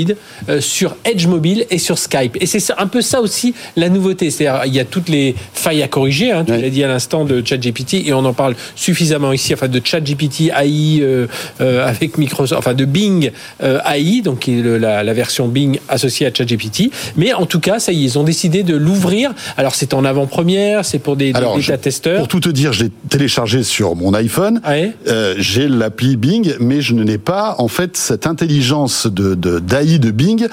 euh, 0.50 0.62
sur 0.62 0.96
Edge 1.06 1.28
Mobile 1.28 1.66
et 1.70 1.78
sur 1.78 1.98
Skype. 1.98 2.38
Et 2.42 2.46
c'est 2.46 2.62
un 2.78 2.88
peu 2.88 3.02
ça 3.02 3.22
aussi 3.22 3.54
la 3.76 3.90
nouveauté. 3.90 4.30
C'est-à-dire, 4.32 4.64
il 4.66 4.74
y 4.74 4.80
a 4.80 4.86
toutes 4.86 5.10
les 5.10 5.36
failles 5.54 5.84
à 5.84 5.88
corriger, 5.88 6.32
hein, 6.32 6.44
tu 6.46 6.52
Ouais. 6.52 6.62
l'as 6.62 6.70
dit 6.70 6.84
à 6.84 6.88
l'instant 6.88 7.26
de 7.26 7.42
ChatGPT, 7.46 8.06
et 8.08 8.14
on 8.14 8.26
en 8.26 8.34
parle 8.34 8.56
suffisamment 8.76 9.32
ici, 9.34 9.54
enfin 9.54 9.68
de 9.68 9.82
ChatGPT 9.84 10.52
AI 10.52 11.00
euh, 11.02 11.28
euh, 11.62 11.88
avec 11.88 12.18
Microsoft, 12.18 12.58
enfin 12.60 12.74
de 12.74 12.86
Bing 12.86 13.32
euh, 13.64 13.80
AI, 13.86 14.22
donc 14.22 14.40
qui 14.40 14.60
est 14.60 14.62
le- 14.62 14.78
la, 14.78 15.04
la 15.04 15.14
version 15.14 15.48
Bing 15.48 15.80
associée 15.90 16.26
à 16.28 16.34
ChatGPT. 16.34 16.92
Mais 17.18 17.34
en 17.34 17.46
tout 17.46 17.60
cas, 17.60 17.80
ça 17.80 17.92
y 17.92 18.02
est, 18.02 18.06
ils 18.06 18.20
ont 18.20 18.24
décidé 18.24 18.64
de 18.64 18.76
l'ouvrir. 18.76 19.32
Alors 19.58 19.76
c'est 19.76 19.94
en 19.94 20.06
avant-première, 20.06 20.86
c'est 20.86 21.00
pour 21.00 21.16
des, 21.16 21.32
des 21.34 21.38
Alors, 21.38 21.60
je- 21.60 21.74
testeurs. 21.74 22.20
Pour 22.20 22.28
tout 22.28 22.40
te 22.40 22.50
dire, 22.50 22.74
je 22.74 22.86
l'ai 22.86 22.92
téléchargé 23.10 23.64
sur 23.64 23.96
mon 23.96 24.14
iPhone. 24.14 24.62
Ouais. 24.68 24.92
Euh, 25.08 25.36
j'ai 25.38 25.68
l'appli 25.68 26.18
Bing, 26.18 26.54
mais 26.60 26.82
je 26.82 26.94
n'ai 26.94 27.18
pas 27.18 27.56
en 27.60 27.68
fait 27.68 27.98
cette 27.98 28.28
intelligence 28.28 29.03
de 29.08 29.36
d'AI 29.36 30.00
de, 30.00 30.12
Bing. 30.12 30.48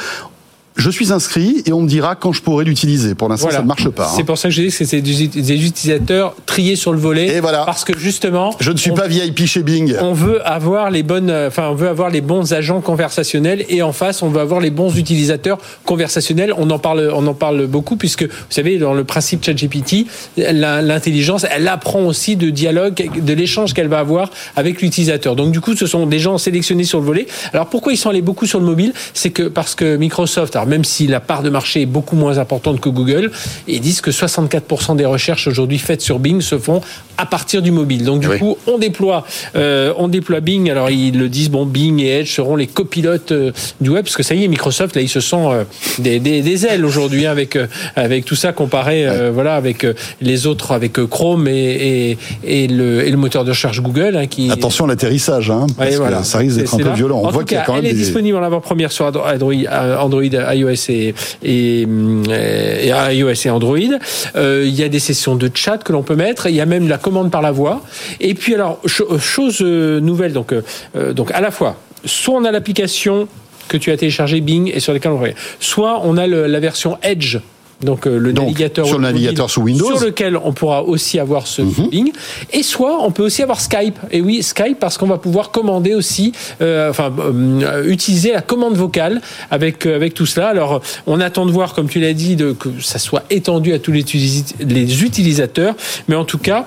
Je 0.81 0.89
suis 0.89 1.13
inscrit 1.13 1.63
et 1.67 1.75
on 1.75 1.83
me 1.83 1.87
dira 1.87 2.15
quand 2.15 2.33
je 2.33 2.41
pourrai 2.41 2.65
l'utiliser. 2.65 3.15
Pour 3.15 3.29
l'instant, 3.29 3.49
Voilà. 3.49 3.59
ça 3.59 3.63
ne 3.63 3.69
marche 3.69 3.91
pas. 3.91 4.11
C'est 4.17 4.23
hein. 4.23 4.25
pour 4.25 4.39
ça 4.39 4.49
que 4.49 4.55
je 4.55 4.63
dis 4.63 4.69
que 4.69 4.85
c'est 4.87 5.03
des, 5.03 5.67
utilisateurs 5.67 6.35
triés 6.47 6.75
sur 6.75 6.93
le 6.95 6.99
volet. 6.99 7.37
Et 7.37 7.41
voilà. 7.41 7.65
Parce 7.67 7.85
que 7.85 7.99
justement, 7.99 8.57
Je 8.61 8.73
ne 8.73 8.79
suis 8.79 8.91
on- 8.91 8.95
pas 8.95 9.07
VIP 9.07 9.45
chez 9.45 9.63
Bing. 9.63 9.95
on 10.01 10.15
veut 10.15 10.41
avoir 10.49 10.91
les 10.91 11.03
bonnes, 11.03 11.29
euh, 11.29 11.49
enfin, 11.49 11.69
on 11.69 11.75
veut 11.75 11.89
avoir 11.89 12.09
les 12.09 12.23
bons 12.23 12.55
agents 12.55 12.81
conversationnels 12.81 13.67
et 13.69 13.83
en 13.83 13.93
face, 13.93 14.23
on 14.23 14.31
veut 14.31 14.41
avoir 14.41 14.59
les 14.63 14.71
bons 14.71 14.97
utilisateurs 14.97 15.59
conversationnels. 15.85 16.55
On 16.57 16.71
en 16.71 16.79
parle, 16.79 17.13
on 17.15 17.27
en 17.27 17.35
parle 17.35 17.67
beaucoup 17.67 17.97
puisque 17.97 18.23
vous 18.23 18.31
savez, 18.49 18.79
dans 18.79 18.95
le 18.95 19.05
principe 19.05 19.45
ChatGPT, 19.45 20.07
l'intelligence, 20.39 21.45
elle 21.55 21.69
apprend 21.69 22.01
aussi 22.07 22.37
de 22.37 22.49
dialogue, 22.49 23.11
de 23.21 23.33
l'échange 23.35 23.75
qu'elle 23.75 23.89
va 23.89 23.99
avoir 23.99 24.31
avec 24.57 24.81
l'utilisateur. 24.81 25.37
Donc 25.37 25.53
du 25.53 25.61
coup, 25.61 25.77
ce 25.77 25.85
sont 25.87 26.07
des 26.07 26.19
gens 26.19 26.39
sélectionnés 26.39 26.85
sur 26.85 27.01
le 27.01 27.05
volet. 27.05 27.27
Alors 27.53 27.67
pourquoi 27.67 27.93
ils 27.93 27.99
sont 27.99 28.09
allés 28.09 28.23
beaucoup 28.23 28.47
sur 28.47 28.61
le 28.61 28.67
mobile? 28.67 28.95
C'est 29.13 29.31
que 29.31 29.43
parce 29.43 29.75
que 29.75 29.97
Microsoft, 29.97 30.57
alors 30.57 30.70
même 30.71 30.85
si 30.85 31.07
la 31.07 31.21
part 31.21 31.43
de 31.43 31.51
marché 31.51 31.83
est 31.83 31.87
beaucoup 31.87 32.17
moins 32.17 32.39
importante 32.39 32.81
que 32.81 32.89
Google, 32.89 33.31
ils 33.69 33.81
disent 33.81 34.01
que 34.01 34.11
64% 34.11 34.97
des 34.97 35.05
recherches 35.05 35.47
aujourd'hui 35.49 35.79
faites 35.79 36.01
sur 36.01 36.19
Bing 36.19 36.41
se 36.41 36.57
font 36.59 36.81
à 37.19 37.27
partir 37.27 37.61
du 37.61 37.71
mobile. 37.71 38.05
Donc 38.05 38.21
du 38.21 38.29
Oui. 38.29 38.39
coup, 38.39 38.57
on 38.67 38.79
déploie, 38.79 39.27
euh, 39.57 39.93
on 39.99 40.09
déploie 40.09 40.41
Bing. 40.41 40.71
Alors 40.71 40.89
ils 40.91 41.19
le 41.19 41.29
disent, 41.29 41.51
bon, 41.51 41.67
Bing 41.67 42.01
et 42.01 42.21
Edge 42.21 42.31
seront 42.35 42.57
les 42.57 42.67
copilotes 42.67 43.33
euh, 43.33 43.53
du 43.81 43.91
web, 43.91 44.05
parce 44.05 44.17
que 44.17 44.23
ça 44.23 44.35
y 44.35 44.45
est, 44.45 44.49
Microsoft 44.49 44.97
là, 44.97 45.03
ils 45.03 45.09
se 45.09 45.21
sont 45.21 45.53
euh, 45.53 45.65
des, 45.99 46.19
des, 46.21 46.41
des 46.41 46.67
ailes 46.67 46.85
aujourd'hui 46.87 47.27
hein, 47.27 47.31
avec 47.33 47.59
avec 47.97 48.25
tout 48.25 48.37
ça 48.37 48.53
comparé, 48.53 49.07
voilà, 49.35 49.57
avec 49.57 49.85
les 50.23 50.47
autres, 50.47 50.73
avec 50.73 50.93
Chrome 51.07 51.47
et, 51.49 52.17
et, 52.45 52.63
et 52.65 52.69
le 52.69 53.07
et 53.07 53.11
le 53.11 53.17
moteur 53.17 53.45
de 53.45 53.51
recherche 53.51 53.81
Google, 53.83 54.17
hein, 54.17 54.27
qui 54.27 54.51
Attention 54.51 54.85
à 54.87 54.89
l'atterrissage, 54.89 55.51
hein, 55.51 55.67
parce 55.77 55.91
Ouais, 55.91 55.97
que 55.97 56.01
voilà. 56.01 56.23
ça 56.23 56.39
risque 56.39 56.57
d'être 56.59 56.75
un 56.75 56.79
peu 56.79 56.85
là. 56.85 56.93
violent. 56.95 57.21
On 57.23 57.27
en 57.27 57.31
voit 57.31 57.45
qu'il 57.45 57.57
y 57.57 57.61
a 57.61 57.65
quand 57.65 57.75
même 57.75 57.85
elle 57.85 57.91
est 57.91 57.95
des... 57.95 57.99
disponible 58.05 58.37
en 58.39 58.43
avant-première 58.43 58.93
sur 58.93 59.05
Android, 59.07 59.25
Android, 60.01 60.23
iOS 60.61 60.91
et, 60.91 61.15
et, 61.43 61.87
iOS 63.13 63.47
et 63.47 63.51
Android. 63.51 63.79
Euh, 64.37 64.65
il 64.67 64.75
y 64.75 64.83
a 64.83 64.89
des 64.89 64.99
sessions 64.99 65.37
de 65.37 65.51
chat 65.55 65.79
que 65.79 65.93
l'on 65.93 66.03
peut 66.03 66.17
mettre. 66.17 66.47
Il 66.49 66.55
y 66.55 66.61
a 66.61 66.67
même 66.67 66.89
la 66.89 66.99
commande 66.99 67.31
par 67.31 67.43
la 67.43 67.51
voix. 67.53 67.83
Et 68.21 68.35
puis 68.35 68.55
alors, 68.55 68.81
cho- 68.87 69.19
chose 69.19 69.59
euh, 69.63 70.01
nouvelle, 70.01 70.33
donc, 70.33 70.53
euh, 70.53 70.63
euh, 70.97 71.13
donc 71.13 71.31
à 71.33 71.41
la 71.41 71.51
fois, 71.51 71.77
soit 72.05 72.35
on 72.35 72.45
a 72.45 72.51
l'application 72.51 73.29
que 73.69 73.77
tu 73.77 73.91
as 73.93 73.97
téléchargée 73.97 74.41
Bing 74.41 74.71
et 74.75 74.81
sur 74.81 74.93
laquelle 74.93 75.13
on 75.13 75.19
regarde, 75.19 75.37
soit 75.61 76.01
on 76.05 76.17
a 76.17 76.27
la 76.27 76.61
version 76.61 76.99
Edge. 77.03 77.39
Donc 77.83 78.07
euh, 78.07 78.19
le 78.19 78.33
Donc, 78.33 78.47
navigateur 78.47 78.87
sur 78.87 78.99
le 78.99 79.03
mobile, 79.03 79.23
navigateur 79.23 79.51
sous 79.51 79.63
Windows. 79.63 79.97
Sur 79.97 80.07
lequel 80.07 80.37
on 80.37 80.53
pourra 80.53 80.83
aussi 80.83 81.19
avoir 81.19 81.47
ce 81.47 81.63
Bing 81.63 82.13
et 82.53 82.63
soit 82.63 83.03
on 83.03 83.11
peut 83.11 83.25
aussi 83.25 83.43
avoir 83.43 83.61
Skype. 83.61 83.99
Et 84.11 84.21
oui 84.21 84.43
Skype 84.43 84.79
parce 84.79 84.99
qu'on 84.99 85.07
va 85.07 85.19
pouvoir 85.19 85.51
commander 85.51 85.95
aussi 85.95 86.33
euh, 86.61 86.91
enfin 86.91 87.13
euh, 87.19 87.85
utiliser 87.89 88.33
la 88.33 88.43
commande 88.43 88.77
vocale 88.77 89.21
avec 89.51 89.87
euh, 89.87 89.97
avec 89.97 90.15
tout 90.15 90.27
cela. 90.27 90.49
Alors 90.49 90.83
on 91.07 91.21
attend 91.21 91.47
de 91.47 91.53
voir 91.53 91.75
comme 91.75 91.89
tu 91.89 92.01
l'as 92.01 92.13
dit 92.13 92.37
de, 92.37 92.53
que 92.53 92.69
ça 92.81 92.99
soit 92.99 93.25
étendu 93.31 93.73
à 93.73 93.79
tous 93.79 93.93
les, 93.93 94.05
les 94.61 95.03
utilisateurs. 95.05 95.75
Mais 96.09 96.17
en 96.17 96.25
tout 96.25 96.39
cas 96.39 96.67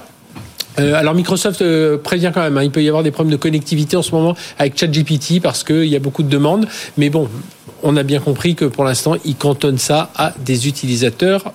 euh, 0.80 0.96
alors 0.96 1.14
Microsoft 1.14 1.62
euh, 1.62 1.98
prévient 1.98 2.32
quand 2.34 2.42
même, 2.42 2.58
hein, 2.58 2.64
il 2.64 2.72
peut 2.72 2.84
y 2.84 2.88
avoir 2.88 3.04
des 3.04 3.12
problèmes 3.12 3.32
de 3.32 3.38
connectivité 3.38 3.96
en 3.96 4.02
ce 4.02 4.12
moment 4.12 4.36
avec 4.58 4.78
ChatGPT 4.78 5.42
parce 5.42 5.64
qu'il 5.64 5.86
y 5.86 5.96
a 5.96 6.00
beaucoup 6.00 6.24
de 6.24 6.30
demandes. 6.30 6.68
Mais 6.98 7.10
bon, 7.10 7.30
on 7.84 7.96
a 7.98 8.04
bien 8.04 8.20
compris 8.20 8.56
que 8.56 8.66
pour 8.66 8.84
l'instant, 8.84 9.16
ils 9.26 9.36
cantonnent 9.36 9.78
ça 9.78 10.10
à 10.16 10.34
des 10.40 10.68
utilisateurs 10.68 11.54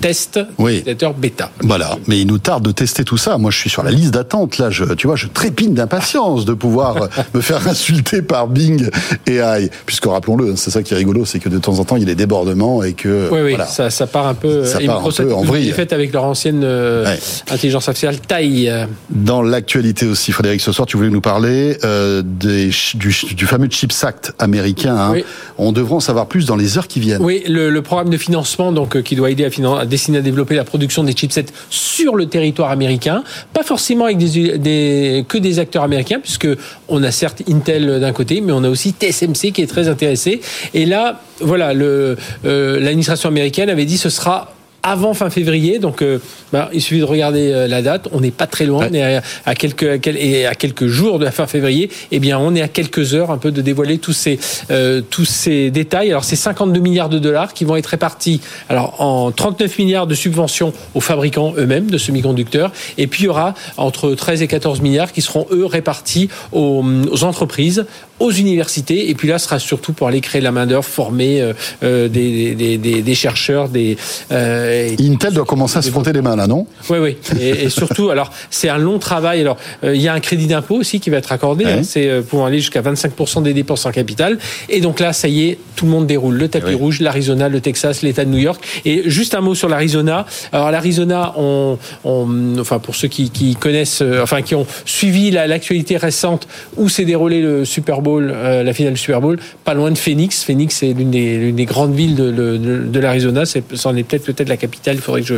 test, 0.00 0.40
Oui. 0.58 0.76
utilisateurs 0.76 1.14
bêta. 1.14 1.50
Voilà, 1.62 1.96
mais 2.06 2.20
il 2.20 2.26
nous 2.26 2.38
tarde 2.38 2.64
de 2.64 2.72
tester 2.72 3.04
tout 3.04 3.16
ça. 3.16 3.38
Moi, 3.38 3.50
je 3.50 3.58
suis 3.58 3.70
sur 3.70 3.82
la 3.82 3.90
liste 3.90 4.14
d'attente. 4.14 4.58
Là, 4.58 4.70
je, 4.70 4.84
tu 4.94 5.06
vois, 5.06 5.16
je 5.16 5.26
trépine 5.26 5.74
d'impatience 5.74 6.44
de 6.44 6.54
pouvoir 6.54 7.02
euh, 7.02 7.06
me 7.34 7.40
faire 7.40 7.66
insulter 7.68 8.22
par 8.22 8.46
Bing 8.48 8.88
et 9.26 9.36
AI. 9.38 9.70
Puisque 9.86 10.06
rappelons-le, 10.06 10.56
c'est 10.56 10.70
ça 10.70 10.82
qui 10.82 10.94
est 10.94 10.96
rigolo, 10.96 11.24
c'est 11.24 11.38
que 11.40 11.48
de 11.48 11.58
temps 11.58 11.78
en 11.78 11.84
temps, 11.84 11.96
il 11.96 12.00
y 12.00 12.04
a 12.04 12.06
des 12.06 12.14
débordements 12.14 12.82
et 12.82 12.92
que 12.92 13.28
Oui, 13.32 13.40
oui, 13.42 13.48
voilà. 13.50 13.66
ça, 13.66 13.90
ça 13.90 14.06
part 14.06 14.26
un 14.26 14.34
peu. 14.34 14.64
Ça 14.64 14.80
et 14.82 14.86
part 14.86 15.04
un 15.06 15.10
peu 15.10 15.32
en 15.34 15.42
vrille. 15.42 15.70
fait 15.72 15.92
avec 15.92 16.12
leur 16.12 16.24
ancienne 16.24 16.62
euh, 16.64 17.04
Ouais. 17.04 17.18
intelligence 17.50 17.88
artificielle 17.88 18.20
taille. 18.20 18.72
Dans 19.10 19.42
l'actualité 19.42 20.06
aussi, 20.06 20.32
Frédéric, 20.32 20.60
ce 20.60 20.72
soir, 20.72 20.86
tu 20.86 20.96
voulais 20.96 21.10
nous 21.10 21.20
parler 21.20 21.78
euh, 21.84 22.22
des, 22.24 22.70
du, 22.94 23.14
du 23.34 23.46
fameux 23.46 23.68
Chips 23.68 24.04
Act 24.04 24.32
américain. 24.38 24.96
hein. 24.96 25.10
Oui. 25.12 25.24
On 25.58 25.72
devrait 25.72 25.94
en 25.96 26.00
savoir 26.00 26.26
plus 26.26 26.46
dans 26.46 26.56
les 26.56 26.78
heures 26.78 26.86
qui 26.88 27.00
viennent. 27.00 27.22
Oui, 27.22 27.42
le, 27.48 27.70
le 27.70 27.82
programme 27.82 28.10
de 28.10 28.16
financement 28.16 28.72
donc 28.72 28.96
euh, 28.96 29.02
qui 29.02 29.16
doit 29.16 29.30
aider 29.30 29.44
à, 29.44 29.48
finan- 29.48 29.78
à 29.88 29.90
dessiner 29.90 30.18
à 30.18 30.20
développer 30.20 30.54
la 30.54 30.64
production 30.64 31.02
des 31.02 31.12
chipsets 31.12 31.46
sur 31.70 32.14
le 32.14 32.26
territoire 32.26 32.70
américain, 32.70 33.24
pas 33.54 33.62
forcément 33.62 34.04
avec 34.04 34.18
des, 34.18 35.24
que 35.26 35.38
des 35.38 35.58
acteurs 35.58 35.82
américains, 35.82 36.20
puisque 36.20 36.48
on 36.88 37.02
a 37.02 37.10
certes 37.10 37.42
Intel 37.48 38.00
d'un 38.00 38.12
côté, 38.12 38.40
mais 38.42 38.52
on 38.52 38.62
a 38.64 38.68
aussi 38.68 38.92
TSMC 38.92 39.52
qui 39.52 39.62
est 39.62 39.66
très 39.66 39.88
intéressé. 39.88 40.40
Et 40.74 40.84
là, 40.84 41.22
voilà, 41.40 41.70
euh, 41.70 42.16
l'administration 42.44 43.28
américaine 43.30 43.70
avait 43.70 43.86
dit 43.86 43.96
ce 43.96 44.10
sera 44.10 44.52
avant 44.82 45.12
fin 45.12 45.28
février, 45.28 45.78
donc 45.78 46.02
euh, 46.02 46.18
bah, 46.52 46.70
il 46.72 46.80
suffit 46.80 47.00
de 47.00 47.04
regarder 47.04 47.50
euh, 47.52 47.66
la 47.66 47.82
date. 47.82 48.08
On 48.12 48.20
n'est 48.20 48.30
pas 48.30 48.46
très 48.46 48.64
loin, 48.64 48.86
on 48.90 48.94
est 48.94 49.16
à, 49.16 49.22
à 49.44 49.54
quelques 49.54 49.82
à 49.82 49.98
quel- 49.98 50.16
et 50.16 50.46
à 50.46 50.54
quelques 50.54 50.86
jours 50.86 51.18
de 51.18 51.24
la 51.24 51.32
fin 51.32 51.46
février. 51.46 51.90
Eh 52.10 52.20
bien, 52.20 52.38
on 52.38 52.54
est 52.54 52.62
à 52.62 52.68
quelques 52.68 53.14
heures 53.14 53.30
un 53.30 53.38
peu 53.38 53.50
de 53.50 53.60
dévoiler 53.60 53.98
tous 53.98 54.12
ces 54.12 54.38
euh, 54.70 55.00
tous 55.08 55.24
ces 55.24 55.70
détails. 55.70 56.10
Alors, 56.10 56.24
c'est 56.24 56.36
52 56.36 56.80
milliards 56.80 57.08
de 57.08 57.18
dollars 57.18 57.54
qui 57.54 57.64
vont 57.64 57.76
être 57.76 57.86
répartis. 57.88 58.40
Alors, 58.68 59.00
en 59.00 59.32
39 59.32 59.78
milliards 59.78 60.06
de 60.06 60.14
subventions 60.14 60.72
aux 60.94 61.00
fabricants 61.00 61.54
eux-mêmes 61.58 61.90
de 61.90 61.98
semi-conducteurs, 61.98 62.70
et 62.98 63.06
puis 63.08 63.24
il 63.24 63.26
y 63.26 63.28
aura 63.28 63.54
entre 63.76 64.14
13 64.14 64.42
et 64.42 64.46
14 64.46 64.80
milliards 64.80 65.12
qui 65.12 65.22
seront 65.22 65.46
eux 65.50 65.66
répartis 65.66 66.28
aux, 66.52 66.84
aux 67.10 67.24
entreprises, 67.24 67.84
aux 68.20 68.30
universités, 68.32 69.10
et 69.10 69.14
puis 69.14 69.28
là, 69.28 69.38
ce 69.38 69.44
sera 69.46 69.58
surtout 69.58 69.92
pour 69.92 70.08
aller 70.08 70.20
créer 70.20 70.40
la 70.40 70.50
main 70.52 70.66
d'œuvre, 70.66 70.84
former 70.84 71.40
euh, 71.40 71.52
euh, 71.82 72.08
des, 72.08 72.54
des, 72.54 72.76
des, 72.78 73.02
des 73.02 73.14
chercheurs, 73.14 73.68
des 73.68 73.96
euh, 74.32 74.90
Intel 75.00 75.32
doit 75.34 75.44
commencer 75.44 75.78
à 75.78 75.82
se 75.82 75.90
frotter 75.90 76.12
les 76.12 76.20
mains 76.22 76.36
là, 76.36 76.46
non? 76.46 76.66
Oui, 76.90 76.98
oui. 76.98 77.16
Et, 77.40 77.64
et 77.64 77.68
surtout, 77.68 78.10
alors, 78.10 78.30
c'est 78.50 78.68
un 78.68 78.78
long 78.78 78.98
travail. 78.98 79.40
Alors, 79.40 79.56
euh, 79.84 79.94
il 79.94 80.00
y 80.02 80.08
a 80.08 80.14
un 80.14 80.20
crédit 80.20 80.46
d'impôt 80.46 80.76
aussi 80.76 81.00
qui 81.00 81.10
va 81.10 81.18
être 81.18 81.32
accordé. 81.32 81.64
Ouais. 81.64 81.72
hein. 81.72 81.82
c'est 81.82 82.08
euh, 82.08 82.22
pour 82.22 82.44
aller 82.44 82.58
jusqu'à 82.58 82.82
25% 82.82 83.42
des 83.42 83.54
dépenses 83.54 83.86
en 83.86 83.92
capital. 83.92 84.38
Et 84.68 84.80
donc 84.80 85.00
là, 85.00 85.12
ça 85.12 85.28
y 85.28 85.48
est, 85.48 85.58
tout 85.76 85.84
le 85.84 85.90
monde 85.92 86.06
déroule. 86.06 86.34
Le 86.36 86.48
tapis 86.48 86.74
rouge, 86.74 87.00
l'Arizona, 87.00 87.48
le 87.48 87.60
Texas, 87.60 88.02
l'État 88.02 88.24
de 88.24 88.30
New 88.30 88.38
York. 88.38 88.62
Et 88.84 89.08
juste 89.08 89.34
un 89.34 89.40
mot 89.40 89.54
sur 89.54 89.68
l'Arizona. 89.68 90.26
Alors, 90.52 90.70
l'Arizona, 90.70 91.34
on, 91.36 91.78
on- 92.04 92.58
enfin, 92.58 92.78
pour 92.78 92.94
ceux 92.96 93.08
qui, 93.08 93.30
qui 93.30 93.54
connaissent, 93.54 94.02
enfin, 94.22 94.42
qui 94.42 94.54
ont 94.54 94.66
suivi 94.84 95.30
la- 95.30 95.46
l'actualité 95.46 95.96
récente 95.96 96.48
où 96.76 96.88
s'est 96.88 97.04
déroulé 97.04 97.40
le 97.40 97.64
Super 97.64 98.00
Bowl 98.00 98.07
Bowl, 98.08 98.32
euh, 98.34 98.62
la 98.62 98.72
finale 98.72 98.94
du 98.94 98.98
Super 99.00 99.20
Bowl, 99.20 99.38
pas 99.64 99.74
loin 99.74 99.90
de 99.90 99.98
Phoenix. 99.98 100.42
Phoenix, 100.44 100.76
c'est 100.76 100.92
l'une 100.94 101.10
des, 101.10 101.64
grandes 101.66 101.94
villes 101.94 102.14
de, 102.14 102.30
de, 102.30 102.56
de 102.86 103.00
l'Arizona. 103.00 103.42
C'en 103.74 103.94
est 103.96 104.02
peut-être 104.02 104.24
peut-être 104.24 104.48
la 104.48 104.56
capitale. 104.56 104.96
Il 104.96 105.02
faudrait 105.02 105.20
que 105.22 105.26
je. 105.26 105.34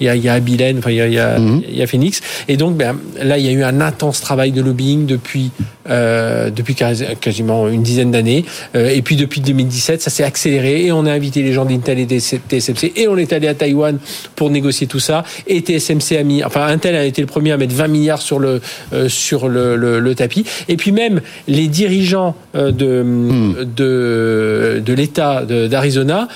Il 0.00 0.06
y 0.06 0.08
a, 0.08 0.14
il 0.16 0.22
y 0.24 0.28
a 0.28 0.34
Abilene, 0.34 0.78
enfin 0.78 0.90
il 0.90 0.96
y 0.96 1.00
a, 1.00 1.06
il 1.08 1.14
y 1.14 1.18
a, 1.18 1.38
Mhm. 1.38 1.62
il 1.68 1.76
y 1.76 1.82
a 1.82 1.86
Phoenix. 1.86 2.20
Et 2.48 2.56
donc, 2.56 2.76
ben, 2.76 2.96
là, 3.22 3.38
il 3.38 3.44
y 3.44 3.48
a 3.48 3.52
eu 3.52 3.62
un 3.64 3.80
intense 3.80 4.20
travail 4.20 4.52
de 4.52 4.62
lobbying 4.62 5.06
depuis 5.06 5.50
euh, 5.90 6.50
depuis 6.50 6.74
quasi- 6.76 7.04
quasiment 7.20 7.66
une 7.68 7.82
dizaine 7.82 8.12
d'années. 8.12 8.44
Euh, 8.76 8.88
et 8.90 9.02
puis 9.02 9.16
depuis 9.16 9.40
2017, 9.40 10.00
ça 10.00 10.10
s'est 10.10 10.22
accéléré 10.22 10.86
et 10.86 10.92
on 10.92 11.06
a 11.06 11.10
invité 11.12 11.42
les 11.42 11.52
gens 11.52 11.64
d'Intel 11.64 11.98
et 11.98 12.06
TSMC 12.06 12.92
et 12.94 13.08
on 13.08 13.16
est 13.16 13.32
allé 13.32 13.48
à 13.48 13.54
Taïwan 13.54 13.98
pour 14.36 14.48
négocier 14.50 14.86
tout 14.86 15.00
ça. 15.00 15.24
Et 15.48 15.58
TSMC 15.60 16.16
a 16.18 16.22
mis, 16.22 16.44
enfin 16.44 16.66
Intel 16.68 16.94
a 16.94 17.04
été 17.04 17.20
le 17.20 17.26
premier 17.26 17.50
à 17.50 17.56
mettre 17.56 17.74
20 17.74 17.88
milliards 17.88 18.22
sur 18.22 18.38
le 18.38 18.60
euh, 18.92 19.08
sur 19.08 19.48
le, 19.48 19.74
le, 19.74 19.98
le 19.98 20.14
tapis. 20.14 20.44
Et 20.68 20.76
puis 20.76 20.92
même 20.92 21.20
les 21.48 21.66
dirigeants 21.66 22.11
euh, 22.14 22.70
de 22.72 23.64
de 23.64 24.82
de 24.84 24.92
l'État 24.92 25.44
d'Arizona 25.44 26.28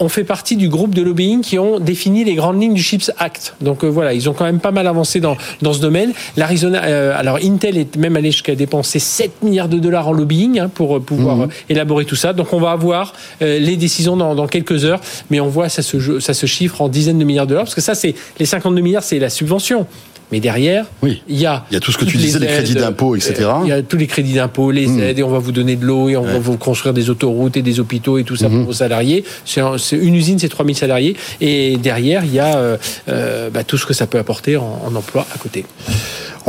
ont 0.00 0.08
fait 0.08 0.24
partie 0.24 0.56
du 0.56 0.68
groupe 0.68 0.94
de 0.94 1.02
lobbying 1.02 1.40
qui 1.40 1.58
ont 1.58 1.80
défini 1.80 2.24
les 2.24 2.34
grandes 2.34 2.60
lignes 2.60 2.74
du 2.74 2.82
Chips 2.82 3.10
Act. 3.18 3.54
Donc 3.60 3.84
euh, 3.84 3.88
voilà, 3.88 4.12
ils 4.12 4.28
ont 4.28 4.32
quand 4.32 4.44
même 4.44 4.60
pas 4.60 4.70
mal 4.70 4.86
avancé 4.86 5.20
dans, 5.20 5.36
dans 5.62 5.72
ce 5.72 5.80
domaine. 5.80 6.12
L'Arizona, 6.36 6.84
euh, 6.84 7.12
alors 7.16 7.38
Intel 7.42 7.76
est 7.76 7.96
même 7.96 8.16
allé 8.16 8.30
jusqu'à 8.30 8.54
dépenser 8.54 8.98
7 8.98 9.42
milliards 9.42 9.68
de 9.68 9.78
dollars 9.78 10.08
en 10.08 10.12
lobbying 10.12 10.60
hein, 10.60 10.70
pour 10.72 11.00
pouvoir 11.00 11.42
euh, 11.42 11.46
élaborer 11.68 12.04
tout 12.04 12.16
ça. 12.16 12.32
Donc 12.32 12.52
on 12.52 12.60
va 12.60 12.70
avoir 12.70 13.12
euh, 13.42 13.58
les 13.58 13.76
décisions 13.76 14.16
dans, 14.16 14.34
dans 14.34 14.46
quelques 14.46 14.84
heures, 14.84 15.00
mais 15.30 15.40
on 15.40 15.48
voit 15.48 15.68
ça 15.68 15.82
se, 15.82 16.20
ça 16.20 16.34
se 16.34 16.46
chiffre 16.46 16.80
en 16.80 16.88
dizaines 16.88 17.18
de 17.18 17.24
milliards 17.24 17.46
de 17.46 17.50
dollars, 17.50 17.64
parce 17.64 17.74
que 17.74 17.80
ça 17.80 17.94
c'est 17.94 18.14
les 18.38 18.46
52 18.46 18.80
milliards, 18.80 19.02
c'est 19.02 19.18
la 19.18 19.30
subvention. 19.30 19.86
Mais 20.30 20.40
derrière, 20.40 20.84
Oui. 21.02 21.22
il 21.28 21.38
y 21.40 21.46
a 21.46 21.64
Il 21.70 21.74
y 21.74 21.76
a 21.76 21.80
tout 21.80 21.90
ce 21.90 21.96
que 21.98 22.04
tu 22.04 22.16
disais, 22.18 22.38
les 22.38 22.46
crédits 22.46 22.74
d'impôt, 22.74 23.16
etc. 23.16 23.34
Il 23.64 23.68
y 23.68 23.72
a 23.72 23.82
tous 23.82 23.96
les 23.96 24.06
crédits 24.06 24.34
d'impôt, 24.34 24.70
les 24.70 24.86
Mm. 24.86 25.00
aides, 25.00 25.18
et 25.18 25.22
on 25.22 25.30
va 25.30 25.38
vous 25.38 25.52
donner 25.52 25.76
de 25.76 25.84
l'eau, 25.86 26.08
et 26.10 26.16
on 26.16 26.22
va 26.22 26.38
vous 26.38 26.56
construire 26.58 26.92
des 26.92 27.08
autoroutes 27.08 27.56
et 27.56 27.62
des 27.62 27.80
hôpitaux 27.80 28.18
et 28.18 28.24
tout 28.24 28.36
ça 28.36 28.48
Mhm. 28.48 28.56
pour 28.58 28.66
vos 28.66 28.72
salariés. 28.74 29.24
C'est 29.46 29.60
un- 29.62 29.78
c'est 29.78 29.96
une 29.96 30.14
usine, 30.14 30.38
c'est 30.38 30.48
3000 30.50 30.76
salariés. 30.76 31.16
Et 31.40 31.76
derrière, 31.78 32.24
il 32.24 32.34
y 32.34 32.38
a 32.40 32.56
euh, 32.56 32.76
euh, 33.08 33.48
bah, 33.50 33.64
tout 33.64 33.78
ce 33.78 33.86
que 33.86 33.94
ça 33.94 34.06
peut 34.06 34.18
apporter 34.18 34.56
en, 34.58 34.82
en 34.86 34.94
emploi 34.94 35.26
à 35.34 35.38
côté. 35.38 35.64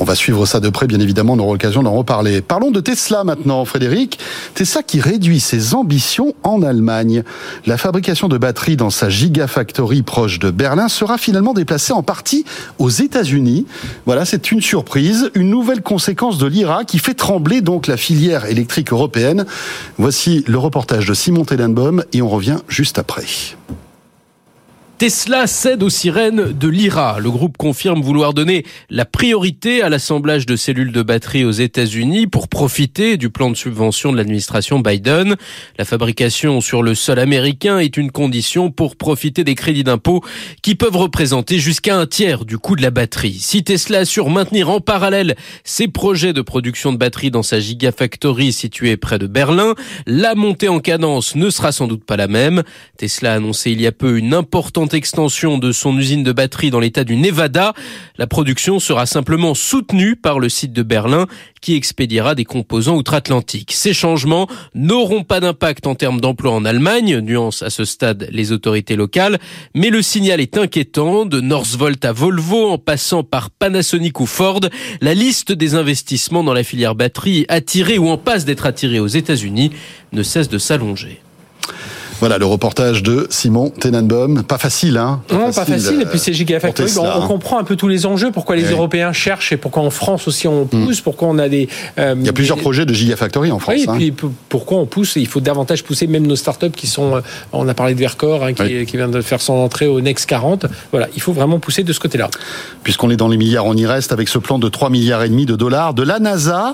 On 0.02 0.06
va 0.06 0.16
suivre 0.16 0.46
ça 0.46 0.62
de 0.62 0.70
près, 0.70 0.88
bien 0.88 1.02
évidemment, 1.02 1.34
on 1.34 1.40
aura 1.40 1.52
l'occasion 1.52 1.84
d'en 1.84 1.92
reparler. 1.92 2.42
Parlons 2.42 2.72
de 2.72 2.80
Tesla 2.80 3.26
maintenant, 3.26 3.66
Frédéric. 3.66 4.18
Tesla 4.54 4.82
qui 4.82 5.02
réduit 5.02 5.42
ses 5.42 5.74
ambitions 5.74 6.34
en 6.44 6.62
Allemagne. 6.62 7.24
La 7.66 7.78
fabrication 7.78 8.30
de 8.30 8.38
batteries 8.38 8.78
dans 8.78 8.92
sa 8.92 9.10
Gigafactory 9.10 10.02
proche 10.04 10.40
de 10.40 10.52
Berlin 10.52 10.88
sera 10.88 11.18
finalement 11.18 11.54
déplacée 11.54 11.92
en 11.92 12.02
partie 12.02 12.46
aux 12.78 12.88
États-Unis. 12.90 13.66
Voilà, 14.06 14.24
c'est 14.24 14.54
une 14.54 14.62
surprise, 14.62 15.32
une 15.36 15.50
nouvelle 15.50 15.82
conséquence 15.82 16.38
de 16.38 16.48
l'IRA 16.48 16.86
qui 16.86 16.98
fait 16.98 17.14
trembler 17.14 17.60
donc 17.60 17.86
la 17.88 17.98
filière 17.98 18.46
électrique 18.46 18.94
européenne. 18.94 19.46
Voici 19.98 20.46
le 20.48 20.58
reportage 20.60 21.08
de 21.08 21.14
Simon 21.14 21.44
Tellenbaum 21.44 22.06
et 22.14 22.22
on 22.22 22.30
revient 22.30 22.60
juste 22.70 23.00
après. 23.00 23.26
Tesla 25.00 25.48
cède 25.48 25.82
aux 25.82 25.90
sirènes 25.90 26.52
de 26.52 26.68
l'IRA. 26.68 27.20
Le 27.22 27.32
groupe 27.32 27.56
confirme 27.56 28.02
vouloir 28.02 28.34
donner 28.34 28.66
la 28.90 29.06
priorité 29.06 29.82
à 29.82 29.88
l'assemblage 29.88 30.46
de 30.46 30.58
cellules 30.58 30.92
de 30.92 31.02
batterie 31.02 31.46
aux 31.46 31.52
États-Unis 31.52 32.28
pour 32.28 32.50
profiter 32.50 33.16
du 33.16 33.30
plan 33.30 33.50
de 33.50 33.56
subvention 33.56 34.12
de 34.12 34.18
l'administration 34.18 34.80
Biden. 34.82 35.38
La 35.78 35.86
fabrication 35.86 36.60
sur 36.60 36.84
le 36.84 36.96
sol 36.96 37.18
américain 37.20 37.80
est 37.80 37.96
une 37.96 38.12
condition 38.12 38.72
pour 38.72 38.98
profiter 38.98 39.46
des 39.46 39.56
crédits 39.56 39.86
d'impôt 39.86 40.22
qui 40.62 40.76
peuvent 40.76 40.98
représenter 40.98 41.60
jusqu'à 41.60 41.96
un 41.96 42.06
tiers 42.06 42.44
du 42.44 42.58
coût 42.58 42.76
de 42.76 42.82
la 42.82 42.92
batterie. 42.92 43.40
Si 43.40 43.64
Tesla 43.64 44.00
assure 44.00 44.30
maintenir 44.30 44.70
en 44.70 44.82
parallèle 44.82 45.38
ses 45.64 45.88
projets 45.88 46.34
de 46.34 46.42
production 46.42 46.92
de 46.92 46.98
batteries 46.98 47.32
dans 47.32 47.42
sa 47.42 47.62
Gigafactory 47.62 48.52
située 48.52 48.98
près 48.98 49.18
de 49.18 49.28
Berlin, 49.28 49.76
la 50.08 50.36
montée 50.36 50.68
en 50.68 50.80
cadence 50.80 51.38
ne 51.38 51.50
sera 51.50 51.72
sans 51.72 51.88
doute 51.88 52.04
pas 52.04 52.18
la 52.18 52.28
même. 52.28 52.64
Tesla 52.98 53.32
a 53.32 53.36
annoncé 53.38 53.72
il 53.72 53.80
y 53.80 53.88
a 53.88 53.94
peu 53.94 54.18
une 54.18 54.34
importante 54.34 54.89
extension 54.94 55.58
de 55.58 55.72
son 55.72 55.98
usine 55.98 56.24
de 56.24 56.32
batterie 56.32 56.72
dans 56.72 56.80
l'état 56.80 57.04
du 57.04 57.16
Nevada. 57.16 57.74
La 58.18 58.28
production 58.28 58.80
sera 58.80 59.06
simplement 59.06 59.54
soutenue 59.54 60.16
par 60.16 60.40
le 60.40 60.50
site 60.50 60.74
de 60.74 60.84
Berlin 60.84 61.28
qui 61.62 61.76
expédiera 61.76 62.36
des 62.36 62.46
composants 62.46 62.96
outre-Atlantique. 62.96 63.72
Ces 63.74 63.94
changements 63.94 64.48
n'auront 64.76 65.24
pas 65.24 65.40
d'impact 65.40 65.88
en 65.88 65.96
termes 65.96 66.22
d'emploi 66.22 66.52
en 66.52 66.66
Allemagne, 66.66 67.20
nuance 67.20 67.64
à 67.64 67.70
ce 67.70 67.86
stade 67.86 68.28
les 68.32 68.52
autorités 68.52 68.96
locales, 68.96 69.40
mais 69.76 69.90
le 69.90 70.02
signal 70.02 70.40
est 70.40 70.58
inquiétant. 70.58 71.26
De 71.26 71.42
Northvolt 71.42 72.04
à 72.06 72.12
Volvo, 72.12 72.70
en 72.70 72.78
passant 72.78 73.24
par 73.24 73.50
Panasonic 73.52 74.20
ou 74.20 74.26
Ford, 74.26 74.62
la 75.02 75.14
liste 75.14 75.52
des 75.52 75.76
investissements 75.76 76.44
dans 76.44 76.54
la 76.54 76.64
filière 76.64 76.96
batterie 76.96 77.46
attirée 77.50 77.98
ou 77.98 78.10
en 78.10 78.18
passe 78.18 78.46
d'être 78.46 78.66
attirée 78.66 79.00
aux 79.00 79.08
États-Unis 79.08 79.72
ne 80.12 80.24
cesse 80.24 80.50
de 80.50 80.58
s'allonger. 80.58 81.22
Voilà 82.20 82.38
le 82.38 82.46
reportage 82.46 83.02
de 83.04 83.28
Simon 83.30 83.70
Tenenbaum. 83.70 84.44
Pas 84.44 84.58
facile, 84.58 84.98
hein 84.98 85.22
Non, 85.32 85.52
pas 85.52 85.66
facile. 85.66 86.00
euh, 86.00 86.02
Et 86.02 86.06
puis 86.06 86.20
c'est 86.20 86.34
Gigafactory. 86.34 86.92
on, 87.00 87.06
hein. 87.06 87.26
comprend 87.28 87.60
un 87.60 87.64
peu 87.64 87.76
tous 87.76 87.88
les 87.88 88.06
enjeux, 88.06 88.32
pourquoi 88.32 88.56
les. 88.56 88.70
Européens 88.70 89.14
cherchent 89.14 89.52
et 89.52 89.58
pourquoi 89.58 89.84
en 89.84 89.90
France 89.90 90.28
aussi 90.28 90.48
on 90.48 90.66
pousse, 90.66 91.02
pourquoi 91.02 91.28
on 91.30 91.38
a 91.40 91.48
des. 91.50 91.70
euh, 91.98 92.16
Il 92.20 92.26
y 92.26 92.30
a 92.30 92.34
plusieurs 92.34 92.58
des- 92.58 92.62
projets 92.62 92.86
de 92.86 92.94
Gigafactory 92.94 93.52
en 93.52 93.60
France. 93.60 93.76
Oui, 93.78 93.86
et 93.86 93.90
hein. 93.90 93.96
puis 93.98 94.12
p- 94.12 94.28
pourquoi 94.50 94.78
on 94.80 94.86
pousse? 94.86 95.16
Il 95.16 95.28
faut 95.28 95.40
davantage 95.40 95.84
pousser 95.84 96.08
même 96.08 96.28
nos 96.28 96.36
startups 96.36 96.70
qui 96.72 96.88
sont. 96.88 97.16
euh, 97.16 97.22
On 97.54 97.68
a 97.68 97.74
parlé 97.74 97.94
de 97.94 98.00
Vercor, 98.00 98.44
hein, 98.44 98.54
qui, 98.54 98.62
Oui. 98.64 98.86
qui 98.86 98.98
vient 98.98 99.08
de 99.10 99.22
faire 99.22 99.42
son 99.42 99.54
entrée 99.54 99.88
au 99.88 100.02
Next 100.02 100.26
40. 100.30 100.66
Voilà, 100.92 101.08
il 101.16 101.22
faut 101.22 101.34
vraiment 101.34 101.60
pousser 101.60 101.84
de 101.84 101.94
ce 101.94 102.00
côté-là. 102.00 102.30
Puisqu'on 102.84 103.10
est 103.10 103.18
dans 103.18 103.28
les 103.30 103.38
milliards, 103.38 103.66
on 103.66 103.76
y 103.76 103.86
reste 103.86 104.12
avec 104.12 104.28
ce 104.30 104.38
plan 104.38 104.60
de 104.60 104.68
3 104.70 104.90
milliards 104.90 105.24
et 105.24 105.30
demi 105.30 105.46
de 105.46 105.56
dollars 105.56 105.94
de 105.94 106.04
la 106.04 106.20
NASA 106.20 106.74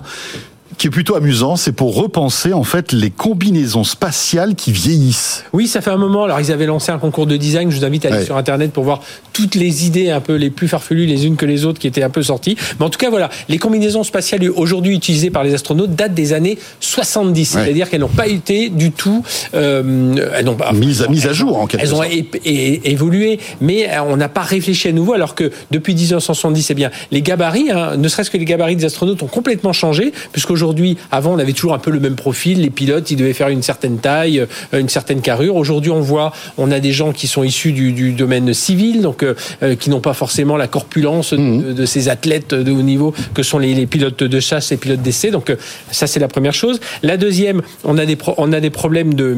qui 0.77 0.87
est 0.87 0.89
plutôt 0.89 1.15
amusant, 1.15 1.55
c'est 1.55 1.71
pour 1.71 1.95
repenser 1.95 2.51
en 2.51 2.63
fait 2.63 2.91
les 2.91 3.11
combinaisons 3.11 3.83
spatiales 3.83 4.55
qui 4.55 4.71
vieillissent. 4.71 5.45
Oui, 5.53 5.67
ça 5.67 5.79
fait 5.79 5.91
un 5.91 5.97
moment. 5.97 6.23
Alors, 6.25 6.39
ils 6.41 6.51
avaient 6.51 6.65
lancé 6.65 6.91
un 6.91 6.97
concours 6.97 7.27
de 7.27 7.37
design. 7.37 7.71
Je 7.71 7.77
vous 7.77 7.85
invite 7.85 8.03
à 8.05 8.09
aller 8.09 8.17
Ouais. 8.17 8.25
sur 8.25 8.35
Internet 8.35 8.73
pour 8.73 8.83
voir 8.83 9.01
toutes 9.35 9.55
les 9.55 9.85
idées 9.85 10.11
un 10.11 10.21
peu 10.21 10.35
les 10.35 10.49
plus 10.49 10.69
farfelues 10.69 11.05
les 11.07 11.25
unes 11.25 11.35
que 11.35 11.45
les 11.45 11.65
autres 11.65 11.77
qui 11.77 11.87
étaient 11.87 12.03
un 12.03 12.09
peu 12.09 12.23
sorties. 12.23 12.55
Mais 12.79 12.85
en 12.85 12.89
tout 12.89 12.97
cas, 12.97 13.09
voilà, 13.09 13.29
les 13.49 13.57
combinaisons 13.57 14.05
spatiales 14.05 14.49
aujourd'hui 14.49 14.95
utilisées 14.95 15.29
par 15.29 15.43
les 15.43 15.53
astronautes 15.53 15.93
datent 15.93 16.13
des 16.13 16.31
années 16.31 16.57
70. 16.79 17.55
Ouais. 17.55 17.61
C'est-à-dire 17.63 17.89
qu'elles 17.89 17.99
n'ont 17.99 18.07
pas 18.07 18.27
été 18.27 18.69
du 18.69 18.91
tout, 18.91 19.25
euh, 19.55 20.15
elles 20.33 20.45
n'ont 20.45 20.55
pas 20.55 20.71
Mise 20.71 21.01
à- 21.03 21.07
mise 21.09 21.27
à 21.27 21.33
jour, 21.33 21.57
en 21.57 21.67
quelque 21.67 21.81
Elles 21.83 21.93
ont 21.93 21.97
sorte. 21.97 22.13
é- 22.13 22.25
é- 22.45 22.91
évolué, 22.91 23.39
mais 23.59 23.89
euh, 23.89 24.03
on 24.07 24.15
n'a 24.15 24.29
pas 24.29 24.41
réfléchi 24.41 24.87
à 24.87 24.91
nouveau. 24.93 25.11
Alors 25.13 25.35
que 25.35 25.51
depuis 25.69 25.95
1970, 25.95 26.69
eh 26.71 26.73
bien, 26.73 26.91
les 27.11 27.21
gabarits, 27.21 27.71
hein, 27.71 27.97
ne 27.97 28.07
serait-ce 28.07 28.29
que 28.31 28.37
les 28.37 28.45
gabarits 28.45 28.77
des 28.77 28.85
astronautes 28.85 29.21
ont 29.21 29.27
complètement 29.27 29.73
changé, 29.73 30.13
puisqu'aujourd'hui, 30.31 30.95
avant, 31.11 31.33
on 31.33 31.39
avait 31.39 31.51
toujours 31.53 31.73
un 31.73 31.79
peu 31.79 31.91
le 31.91 31.99
même 31.99 32.15
profil. 32.15 32.61
Les 32.61 32.69
pilotes, 32.69 33.11
ils 33.11 33.17
devaient 33.17 33.33
faire 33.33 33.49
une 33.49 33.63
certaine 33.63 33.97
taille, 33.97 34.39
euh, 34.39 34.79
une 34.79 34.87
certaine 34.89 35.19
carrure. 35.19 35.57
Aujourd'hui, 35.57 35.91
on 35.91 35.99
voit, 36.01 36.31
on 36.57 36.71
a 36.71 36.79
des 36.79 36.93
gens 36.93 37.11
qui 37.11 37.27
sont 37.27 37.43
issus 37.43 37.73
du, 37.73 37.91
du 37.91 38.11
domaine 38.13 38.53
civil, 38.53 39.01
donc 39.01 39.24
euh, 39.63 39.75
qui 39.75 39.89
n'ont 39.89 40.01
pas 40.01 40.13
forcément 40.13 40.57
la 40.57 40.67
corpulence 40.67 41.33
de, 41.33 41.37
Mhm. 41.37 41.73
de 41.73 41.85
ces 41.85 42.09
athlètes 42.09 42.53
de 42.53 42.71
haut 42.71 42.81
niveau 42.81 43.13
que 43.33 43.43
sont 43.43 43.57
les, 43.59 43.73
les 43.73 43.85
pilotes 43.87 44.23
de 44.23 44.39
chasse 44.39 44.71
et 44.71 44.77
pilotes 44.77 45.01
d'essai. 45.01 45.31
Donc 45.31 45.49
euh, 45.49 45.55
ça, 45.91 46.07
c'est 46.07 46.19
la 46.19 46.27
première 46.27 46.53
chose. 46.53 46.79
La 47.03 47.17
deuxième, 47.17 47.61
on 47.83 47.97
a 47.97 48.05
des, 48.05 48.15
pro- 48.15 48.35
on 48.37 48.51
a 48.53 48.59
des 48.59 48.69
problèmes 48.69 49.13
de 49.13 49.35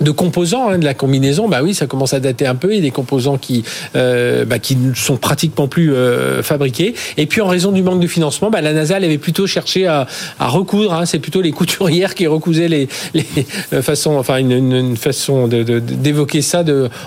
de 0.00 0.10
composants 0.10 0.68
hein, 0.68 0.78
de 0.78 0.84
la 0.84 0.94
combinaison, 0.94 1.48
bah 1.48 1.60
oui, 1.62 1.74
ça 1.74 1.86
commence 1.86 2.14
à 2.14 2.20
dater 2.20 2.46
un 2.46 2.54
peu. 2.54 2.72
Il 2.72 2.76
y 2.76 2.78
a 2.78 2.82
des 2.82 2.90
composants 2.90 3.38
qui 3.38 3.64
euh, 3.96 4.44
bah, 4.44 4.58
qui 4.58 4.76
ne 4.76 4.94
sont 4.94 5.16
pratiquement 5.16 5.68
plus 5.68 5.94
euh, 5.94 6.42
fabriqués. 6.42 6.94
Et 7.16 7.26
puis 7.26 7.40
en 7.40 7.46
raison 7.48 7.72
du 7.72 7.82
manque 7.82 8.00
de 8.00 8.06
financement, 8.06 8.50
bah, 8.50 8.60
la 8.60 8.72
NASA 8.72 8.96
elle 8.96 9.04
avait 9.04 9.18
plutôt 9.18 9.46
cherché 9.46 9.86
à, 9.86 10.06
à 10.38 10.48
recoudre. 10.48 10.94
Hein, 10.94 11.06
c'est 11.06 11.18
plutôt 11.18 11.40
les 11.40 11.52
couturières 11.52 12.14
qui 12.14 12.26
recousaient 12.26 12.68
les, 12.68 12.88
les 13.14 13.24
euh, 13.72 13.82
façons, 13.82 14.16
enfin 14.16 14.38
une, 14.38 14.96
façon 14.96 15.48
d'évoquer 15.48 16.42
ça. 16.42 16.64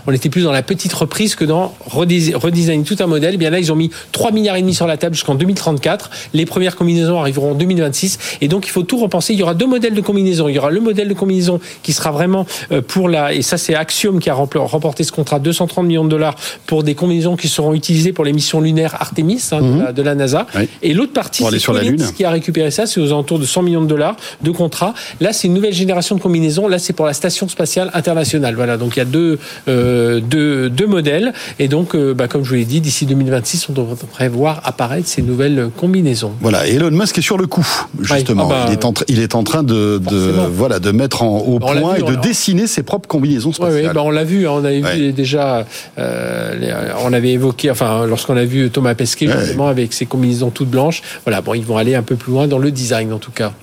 On 0.07 0.11
était 0.11 0.29
plus 0.29 0.43
dans 0.43 0.51
la 0.51 0.63
petite 0.63 0.93
reprise 0.93 1.35
que 1.35 1.45
dans 1.45 1.73
redis- 1.89 2.35
redesign 2.35 2.83
tout 2.83 2.97
un 2.99 3.07
modèle. 3.07 3.35
Eh 3.35 3.37
Bien 3.37 3.49
là, 3.49 3.59
ils 3.59 3.71
ont 3.71 3.75
mis 3.75 3.89
3 4.11 4.31
milliards 4.31 4.55
et 4.55 4.61
demi 4.61 4.73
sur 4.73 4.87
la 4.87 4.97
table 4.97 5.15
jusqu'en 5.15 5.35
2034. 5.35 6.09
Les 6.33 6.45
premières 6.45 6.75
combinaisons 6.75 7.19
arriveront 7.19 7.51
en 7.51 7.55
2026. 7.55 8.37
Et 8.41 8.47
donc 8.47 8.67
il 8.67 8.69
faut 8.69 8.83
tout 8.83 8.97
repenser. 8.97 9.33
Il 9.33 9.39
y 9.39 9.43
aura 9.43 9.53
deux 9.53 9.67
modèles 9.67 9.93
de 9.93 10.01
combinaison. 10.01 10.47
Il 10.47 10.55
y 10.55 10.59
aura 10.59 10.71
le 10.71 10.79
modèle 10.79 11.07
de 11.07 11.13
combinaison 11.13 11.59
qui 11.81 11.93
sera 11.93 12.11
vraiment 12.11 12.45
pour 12.87 13.09
la 13.09 13.33
et 13.33 13.41
ça 13.41 13.57
c'est 13.57 13.75
Axiom 13.75 14.19
qui 14.19 14.29
a 14.29 14.33
remporté 14.33 15.03
ce 15.03 15.11
contrat 15.11 15.39
230 15.39 15.85
millions 15.85 16.05
de 16.05 16.09
dollars 16.09 16.35
pour 16.65 16.83
des 16.83 16.95
combinaisons 16.95 17.35
qui 17.35 17.47
seront 17.47 17.73
utilisées 17.73 18.13
pour 18.13 18.25
les 18.25 18.33
missions 18.33 18.61
lunaires 18.61 18.95
Artemis 18.99 19.41
hein, 19.51 19.61
de, 19.61 19.83
la, 19.83 19.93
de 19.93 20.01
la 20.01 20.15
NASA. 20.15 20.47
Oui. 20.55 20.69
Et 20.81 20.93
l'autre 20.93 21.13
partie 21.13 21.43
c'est 21.43 21.73
la 21.73 21.83
Lune. 21.83 22.03
qui 22.15 22.23
a 22.25 22.29
récupéré 22.29 22.71
ça, 22.71 22.85
c'est 22.85 22.99
aux 22.99 23.07
alentours 23.07 23.39
de 23.39 23.45
100 23.45 23.63
millions 23.63 23.81
de 23.81 23.87
dollars 23.87 24.15
de 24.41 24.51
contrats. 24.51 24.93
Là 25.19 25.33
c'est 25.33 25.47
une 25.47 25.53
nouvelle 25.53 25.73
génération 25.73 26.15
de 26.15 26.21
combinaisons. 26.21 26.67
Là 26.67 26.79
c'est 26.79 26.93
pour 26.93 27.05
la 27.05 27.13
station 27.13 27.47
spatiale 27.47 27.89
internationale. 27.93 28.55
Voilà 28.55 28.77
donc 28.77 28.95
il 28.95 28.99
y 28.99 29.01
a 29.01 29.05
deux 29.05 29.39
euh, 29.67 30.19
deux, 30.19 30.69
deux 30.69 30.87
modèles 30.87 31.33
et 31.59 31.67
donc 31.67 31.95
euh, 31.95 32.13
bah, 32.13 32.27
comme 32.27 32.43
je 32.43 32.49
vous 32.49 32.55
l'ai 32.55 32.65
dit 32.65 32.81
d'ici 32.81 33.05
2026 33.05 33.69
on 33.69 33.73
devrait 33.73 34.29
voir 34.29 34.61
apparaître 34.63 35.07
ces 35.07 35.21
nouvelles 35.21 35.69
combinaisons. 35.77 36.33
Voilà, 36.41 36.67
et 36.67 36.75
Elon 36.75 36.91
Musk 36.91 37.17
est 37.17 37.21
sur 37.21 37.37
le 37.37 37.47
coup, 37.47 37.65
justement. 38.01 38.49
Ah 38.51 38.65
bah, 38.65 38.65
il, 38.67 38.73
est 38.73 38.85
en 38.85 38.93
il 39.07 39.19
est 39.19 39.35
en 39.35 39.43
train 39.43 39.63
de, 39.63 40.01
voilà 40.51 40.79
de 40.79 40.91
mettre 40.91 41.23
en, 41.23 41.37
au 41.39 41.55
On 41.55 41.59
point 41.59 41.95
vu, 41.95 42.01
et 42.01 42.03
de 42.03 42.15
dessiner 42.15 42.67
ses 42.73 42.83
propres 42.83 43.07
combinaisons 43.07 43.49
Oui, 43.49 43.55
spatiales. 43.55 43.91
oui, 43.95 44.01
on 44.03 44.09
l'a 44.11 44.23
vu, 44.23 44.47
hein, 44.47 44.51
on 44.55 44.65
avait 44.65 44.81
vu 44.81 45.11
déjà, 45.13 45.65
euh, 45.97 46.55
les- 46.55 46.73
on 47.05 47.13
avait 47.13 47.31
évoqué, 47.31 47.69
enfin, 47.71 48.05
lorsqu'on 48.05 48.35
a 48.37 48.45
vu 48.45 48.69
Thomas 48.69 48.95
Pesquet 48.95 49.27
justement 49.27 49.67
avec 49.67 49.93
ses 49.93 50.05
combinaisons 50.05 50.49
toutes 50.49 50.69
blanches. 50.69 51.01
Voilà, 51.25 51.41
bon, 51.41 51.53
ils 51.53 51.65
vont 51.65 51.77
aller 51.77 51.95
un 51.95 52.03
peu 52.03 52.15
plus 52.15 52.31
loin 52.31 52.47
dans 52.47 52.57
le 52.59 52.71
design 52.71 53.13
en 53.13 53.19
tout 53.19 53.31
cas. 53.31 53.53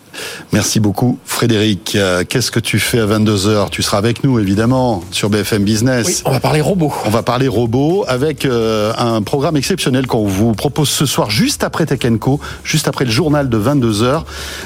Merci 0.53 0.81
beaucoup, 0.81 1.19
Frédéric. 1.25 1.95
Euh, 1.95 2.25
Qu'est-ce 2.29 2.51
que 2.51 2.61
tu 2.61 2.79
fais 2.79 3.01
à 3.01 3.07
22h 3.07 3.71
Tu 3.71 3.83
seras 3.83 3.99
avec 3.99 4.25
nous, 4.25 4.39
évidemment, 4.39 5.03
sur 5.11 5.31
BFM 5.31 5.65
Business. 5.65 6.07
Oui, 6.07 6.23
on 6.25 6.31
va 6.33 6.41
parler 6.41 6.61
robots. 6.61 6.93
On 7.05 7.11
va 7.11 7.23
parler 7.23 7.49
robots 7.49 8.05
avec 8.09 8.45
euh, 8.45 8.93
un 8.99 9.23
programme 9.23 9.57
exceptionnel 9.57 10.07
qu'on 10.07 10.27
vous 10.27 10.53
propose 10.53 10.89
ce 10.89 11.07
soir, 11.07 11.31
juste 11.31 11.65
après 11.65 11.87
Tech 11.87 12.01
Co, 12.19 12.41
juste 12.65 12.89
après 12.89 13.05
le 13.05 13.11
journal 13.11 13.49
de 13.49 13.59
22h. 13.59 14.23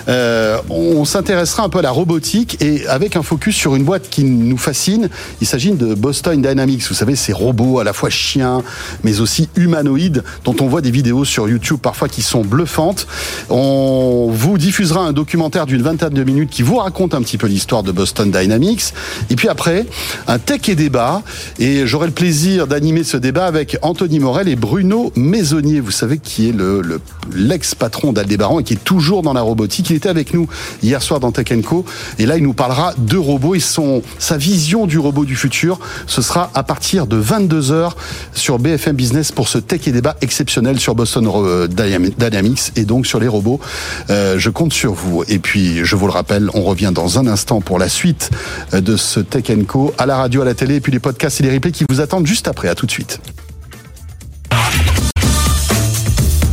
Euh, 0.08 0.58
on 0.70 1.04
s'intéressera 1.04 1.64
un 1.64 1.68
peu 1.68 1.78
à 1.78 1.82
la 1.82 1.90
robotique 1.90 2.62
et 2.62 2.86
avec 2.86 3.16
un 3.16 3.22
focus 3.22 3.56
sur 3.56 3.76
une 3.76 3.84
boîte 3.84 4.08
qui 4.08 4.24
nous 4.24 4.58
fascine. 4.58 5.08
Il 5.40 5.46
s'agit 5.46 5.72
de 5.72 5.94
Boston 5.94 6.40
Dynamics. 6.40 6.84
Vous 6.88 6.94
savez, 6.94 7.16
ces 7.16 7.32
robots 7.32 7.78
à 7.78 7.84
la 7.84 7.92
fois 7.92 8.10
chiens, 8.10 8.62
mais 9.02 9.20
aussi 9.20 9.48
humanoïdes, 9.56 10.24
dont 10.44 10.56
on 10.60 10.66
voit 10.66 10.80
des 10.80 10.90
vidéos 10.90 11.24
sur 11.24 11.48
YouTube 11.48 11.78
parfois 11.82 12.08
qui 12.08 12.22
sont 12.22 12.42
bluffantes. 12.42 13.06
On 13.50 14.28
vous 14.30 14.58
diffusera 14.58 15.00
un 15.00 15.12
documentaire 15.44 15.66
d'une 15.66 15.82
vingtaine 15.82 16.14
de 16.14 16.24
minutes 16.24 16.48
qui 16.48 16.62
vous 16.62 16.76
raconte 16.76 17.12
un 17.12 17.20
petit 17.20 17.36
peu 17.36 17.46
l'histoire 17.46 17.82
de 17.82 17.92
Boston 17.92 18.30
Dynamics. 18.30 18.94
Et 19.28 19.36
puis 19.36 19.48
après, 19.48 19.84
un 20.26 20.38
tech 20.38 20.68
et 20.70 20.74
débat. 20.74 21.22
Et 21.58 21.86
j'aurai 21.86 22.06
le 22.06 22.14
plaisir 22.14 22.66
d'animer 22.66 23.04
ce 23.04 23.18
débat 23.18 23.44
avec 23.44 23.76
Anthony 23.82 24.20
Morel 24.20 24.48
et 24.48 24.56
Bruno 24.56 25.12
Maisonnier. 25.16 25.80
Vous 25.80 25.90
savez 25.90 26.16
qui 26.18 26.48
est 26.48 26.52
le, 26.52 26.80
le- 26.80 27.00
l'ex-patron 27.34 28.12
d'Aldébaran 28.14 28.60
et 28.60 28.64
qui 28.64 28.72
est 28.74 28.84
toujours 28.84 29.20
dans 29.22 29.34
la 29.34 29.42
robotique. 29.42 29.90
Il 29.90 29.96
était 29.96 30.08
avec 30.08 30.32
nous 30.32 30.48
hier 30.82 31.02
soir 31.02 31.20
dans 31.20 31.30
Tech 31.30 31.48
Co. 31.66 31.84
Et 32.18 32.24
là, 32.24 32.38
il 32.38 32.42
nous 32.42 32.54
parlera 32.54 32.94
de 32.96 33.18
robots 33.18 33.54
et 33.54 33.60
son, 33.60 34.02
sa 34.18 34.38
vision 34.38 34.86
du 34.86 34.98
robot 34.98 35.26
du 35.26 35.36
futur. 35.36 35.78
Ce 36.06 36.22
sera 36.22 36.50
à 36.54 36.62
partir 36.62 37.06
de 37.06 37.20
22h 37.22 37.90
sur 38.32 38.58
BFM 38.58 38.96
Business 38.96 39.30
pour 39.30 39.48
ce 39.48 39.58
tech 39.58 39.86
et 39.88 39.92
débat 39.92 40.16
exceptionnel 40.22 40.80
sur 40.80 40.94
Boston 40.94 41.28
euh, 41.34 41.66
Dynamics 41.68 42.72
et 42.76 42.84
donc 42.86 43.06
sur 43.06 43.20
les 43.20 43.28
robots. 43.28 43.60
Euh, 44.08 44.38
je 44.38 44.48
compte 44.48 44.72
sur 44.72 44.94
vous. 44.94 45.23
Et 45.28 45.38
puis, 45.38 45.84
je 45.84 45.96
vous 45.96 46.06
le 46.06 46.12
rappelle, 46.12 46.50
on 46.54 46.62
revient 46.62 46.92
dans 46.94 47.18
un 47.18 47.26
instant 47.26 47.60
pour 47.60 47.78
la 47.78 47.88
suite 47.88 48.30
euh, 48.74 48.80
de 48.80 48.96
ce 48.96 49.20
Tech 49.20 49.44
Co 49.66 49.94
à 49.98 50.06
la 50.06 50.16
radio, 50.16 50.42
à 50.42 50.44
la 50.44 50.54
télé, 50.54 50.76
et 50.76 50.80
puis 50.80 50.92
les 50.92 51.00
podcasts 51.00 51.40
et 51.40 51.44
les 51.44 51.52
replays 51.52 51.72
qui 51.72 51.84
vous 51.88 52.00
attendent 52.00 52.26
juste 52.26 52.48
après. 52.48 52.68
À 52.68 52.74
tout 52.74 52.86
de 52.86 52.90
suite. 52.90 53.20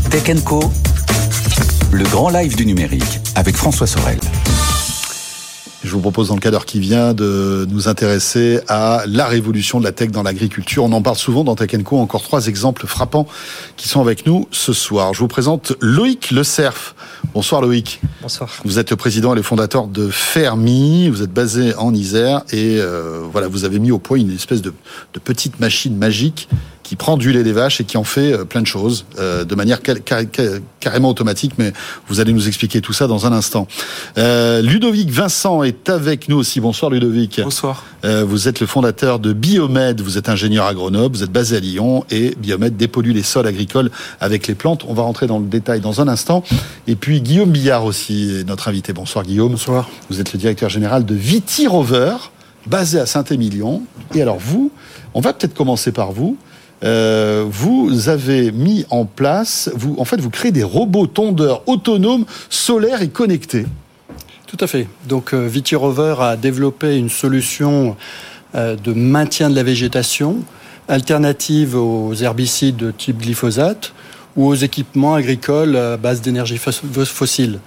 Tech 0.09 0.43
Co, 0.45 0.72
le 1.91 2.05
grand 2.05 2.30
live 2.30 2.55
du 2.55 2.65
numérique 2.65 3.19
avec 3.36 3.55
François 3.55 3.88
Sorel. 3.88 4.19
Je 5.91 5.95
vous 5.97 6.01
propose 6.01 6.29
dans 6.29 6.35
le 6.35 6.39
cadre 6.39 6.63
qui 6.63 6.79
vient 6.79 7.13
de 7.13 7.67
nous 7.69 7.89
intéresser 7.89 8.61
à 8.69 9.03
la 9.07 9.25
révolution 9.25 9.77
de 9.77 9.83
la 9.83 9.91
tech 9.91 10.09
dans 10.09 10.23
l'agriculture. 10.23 10.85
On 10.85 10.93
en 10.93 11.01
parle 11.01 11.17
souvent 11.17 11.43
dans 11.43 11.53
Tech 11.55 11.71
Co. 11.83 11.97
Encore 11.97 12.23
trois 12.23 12.47
exemples 12.47 12.87
frappants 12.87 13.27
qui 13.75 13.89
sont 13.89 13.99
avec 13.99 14.25
nous 14.25 14.47
ce 14.51 14.71
soir. 14.71 15.13
Je 15.13 15.19
vous 15.19 15.27
présente 15.27 15.73
Loïc 15.81 16.31
Le 16.31 16.45
Cerf. 16.45 16.95
Bonsoir 17.33 17.61
Loïc. 17.61 17.99
Bonsoir. 18.21 18.49
Vous 18.63 18.79
êtes 18.79 18.89
le 18.89 18.95
président 18.95 19.33
et 19.33 19.35
le 19.35 19.41
fondateur 19.41 19.87
de 19.87 20.07
Fermi. 20.07 21.09
Vous 21.09 21.23
êtes 21.23 21.33
basé 21.33 21.75
en 21.75 21.93
Isère 21.93 22.43
et 22.53 22.77
euh, 22.79 23.23
voilà, 23.29 23.49
vous 23.49 23.65
avez 23.65 23.79
mis 23.79 23.91
au 23.91 23.99
point 23.99 24.17
une 24.17 24.33
espèce 24.33 24.61
de, 24.61 24.73
de 25.13 25.19
petite 25.19 25.59
machine 25.59 25.97
magique 25.97 26.47
qui 26.91 26.97
prend 26.97 27.15
du 27.15 27.31
lait 27.31 27.43
des 27.45 27.53
vaches 27.53 27.79
et 27.79 27.85
qui 27.85 27.95
en 27.95 28.03
fait 28.03 28.33
euh, 28.33 28.43
plein 28.43 28.59
de 28.59 28.67
choses 28.67 29.05
euh, 29.17 29.45
de 29.45 29.55
manière 29.55 29.81
car- 29.81 30.03
car- 30.03 30.29
car- 30.29 30.59
carrément 30.81 31.07
automatique. 31.07 31.53
Mais 31.57 31.71
vous 32.09 32.19
allez 32.19 32.33
nous 32.33 32.49
expliquer 32.49 32.81
tout 32.81 32.91
ça 32.91 33.07
dans 33.07 33.25
un 33.25 33.31
instant. 33.31 33.65
Euh, 34.17 34.61
Ludovic 34.61 35.09
Vincent 35.09 35.63
est 35.63 35.87
avec 35.87 36.27
nous 36.27 36.35
aussi. 36.35 36.59
Bonsoir 36.59 36.91
Ludovic. 36.91 37.39
Bonsoir. 37.41 37.85
Euh, 38.03 38.25
vous 38.25 38.49
êtes 38.49 38.59
le 38.59 38.67
fondateur 38.67 39.19
de 39.19 39.31
Biomed, 39.31 40.01
vous 40.01 40.17
êtes 40.17 40.27
ingénieur 40.27 40.65
à 40.65 40.73
Grenoble, 40.73 41.15
vous 41.15 41.23
êtes 41.23 41.31
basé 41.31 41.55
à 41.55 41.59
Lyon 41.61 42.03
et 42.11 42.35
Biomed 42.37 42.75
dépollue 42.75 43.11
les 43.13 43.23
sols 43.23 43.47
agricoles 43.47 43.89
avec 44.19 44.47
les 44.47 44.53
plantes. 44.55 44.83
On 44.85 44.93
va 44.93 45.03
rentrer 45.03 45.27
dans 45.27 45.39
le 45.39 45.45
détail 45.45 45.79
dans 45.79 46.01
un 46.01 46.09
instant. 46.09 46.43
Et 46.87 46.95
puis 46.97 47.21
Guillaume 47.21 47.51
Billard 47.51 47.85
aussi 47.85 48.35
est 48.41 48.43
notre 48.45 48.67
invité. 48.67 48.91
Bonsoir 48.91 49.23
Guillaume. 49.23 49.51
Bonsoir. 49.53 49.89
Vous 50.09 50.19
êtes 50.19 50.33
le 50.33 50.39
directeur 50.39 50.69
général 50.69 51.05
de 51.05 51.15
Viti 51.15 51.67
Rover, 51.67 52.15
basé 52.67 52.99
à 52.99 53.05
Saint-Émilion. 53.05 53.81
Et 54.13 54.21
alors 54.21 54.39
vous, 54.39 54.71
on 55.13 55.21
va 55.21 55.31
peut-être 55.31 55.53
commencer 55.53 55.93
par 55.93 56.11
vous. 56.11 56.35
Euh, 56.84 57.45
vous 57.47 58.09
avez 58.09 58.51
mis 58.51 58.86
en 58.89 59.05
place, 59.05 59.69
vous, 59.75 59.95
en 59.99 60.05
fait, 60.05 60.19
vous 60.19 60.32
créez 60.32 60.51
des 60.51 60.63
robots 60.63 61.07
tondeurs 61.07 61.61
autonomes, 61.67 62.25
solaires 62.49 63.01
et 63.01 63.09
connectés. 63.09 63.65
Tout 64.47 64.57
à 64.59 64.67
fait. 64.67 64.88
Donc 65.07 65.34
euh, 65.34 65.47
Viti 65.47 65.75
Rover 65.75 66.15
a 66.19 66.36
développé 66.36 66.97
une 66.97 67.09
solution 67.09 67.95
euh, 68.55 68.75
de 68.75 68.93
maintien 68.93 69.49
de 69.49 69.55
la 69.55 69.63
végétation 69.63 70.38
alternative 70.88 71.75
aux 71.75 72.13
herbicides 72.15 72.75
de 72.77 72.91
type 72.91 73.19
glyphosate 73.21 73.93
ou 74.36 74.47
aux 74.47 74.55
équipements 74.55 75.13
agricoles 75.13 75.75
à 75.77 75.97
base 75.97 76.21
d'énergie 76.21 76.57
fos- 76.57 77.05
fossile. 77.05 77.59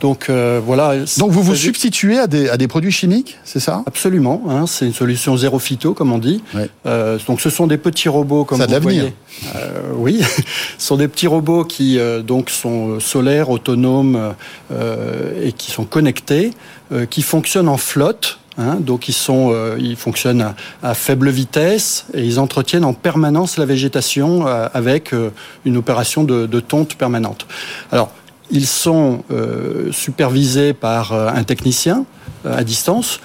Donc 0.00 0.28
euh, 0.30 0.60
voilà. 0.64 0.94
Donc 1.18 1.30
vous 1.30 1.42
vous 1.42 1.54
substituez 1.54 2.18
à 2.18 2.26
des, 2.26 2.48
à 2.48 2.56
des 2.56 2.68
produits 2.68 2.90
chimiques, 2.92 3.38
c'est 3.44 3.60
ça? 3.60 3.82
Absolument, 3.86 4.42
hein, 4.48 4.66
c'est 4.66 4.86
une 4.86 4.94
solution 4.94 5.36
zéro 5.36 5.58
phyto, 5.58 5.92
comme 5.94 6.12
on 6.12 6.18
dit. 6.18 6.42
Ouais. 6.54 6.68
Euh, 6.86 7.18
donc 7.26 7.40
ce 7.40 7.50
sont 7.50 7.66
des 7.66 7.76
petits 7.78 8.08
robots, 8.08 8.44
comme 8.44 8.58
Ça 8.58 8.66
vous 8.66 8.80
voyez. 8.80 9.12
Euh, 9.56 9.80
oui, 9.96 10.22
ce 10.78 10.86
sont 10.86 10.96
des 10.96 11.08
petits 11.08 11.26
robots 11.26 11.64
qui 11.64 11.98
euh, 11.98 12.22
donc 12.22 12.50
sont 12.50 12.98
solaires, 13.00 13.50
autonomes 13.50 14.34
euh, 14.72 15.46
et 15.46 15.52
qui 15.52 15.70
sont 15.70 15.84
connectés, 15.84 16.52
euh, 16.92 17.04
qui 17.06 17.22
fonctionnent 17.22 17.68
en 17.68 17.76
flotte. 17.78 18.38
hein. 18.58 18.78
donc 18.80 19.08
ils 19.08 19.12
sont, 19.14 19.50
euh, 19.52 19.76
ils 19.78 19.96
fonctionnent 19.96 20.42
à, 20.42 20.54
à 20.82 20.94
faible 20.94 21.28
vitesse 21.30 22.06
et 22.14 22.24
ils 22.24 22.38
entretiennent 22.40 22.84
en 22.84 22.94
permanence 22.94 23.58
la 23.58 23.66
végétation 23.66 24.46
euh, 24.46 24.66
avec 24.72 25.12
euh, 25.12 25.30
une 25.64 25.76
opération 25.76 26.24
de, 26.24 26.46
de 26.46 26.60
tonte 26.60 26.94
permanente. 26.94 27.46
Alors 27.92 28.10
ils 28.50 28.66
sont 28.66 29.22
euh, 29.30 29.90
supervisés 29.92 30.72
par 30.72 31.12
euh, 31.12 31.28
un 31.28 31.44
technicien 31.44 32.04
euh, 32.44 32.56
à 32.56 32.64
distance 32.64 33.20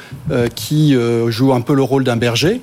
qui 0.55 0.97
joue 1.28 1.53
un 1.53 1.61
peu 1.61 1.76
le 1.76 1.84
rôle 1.84 2.03
d'un 2.03 2.17
berger 2.17 2.61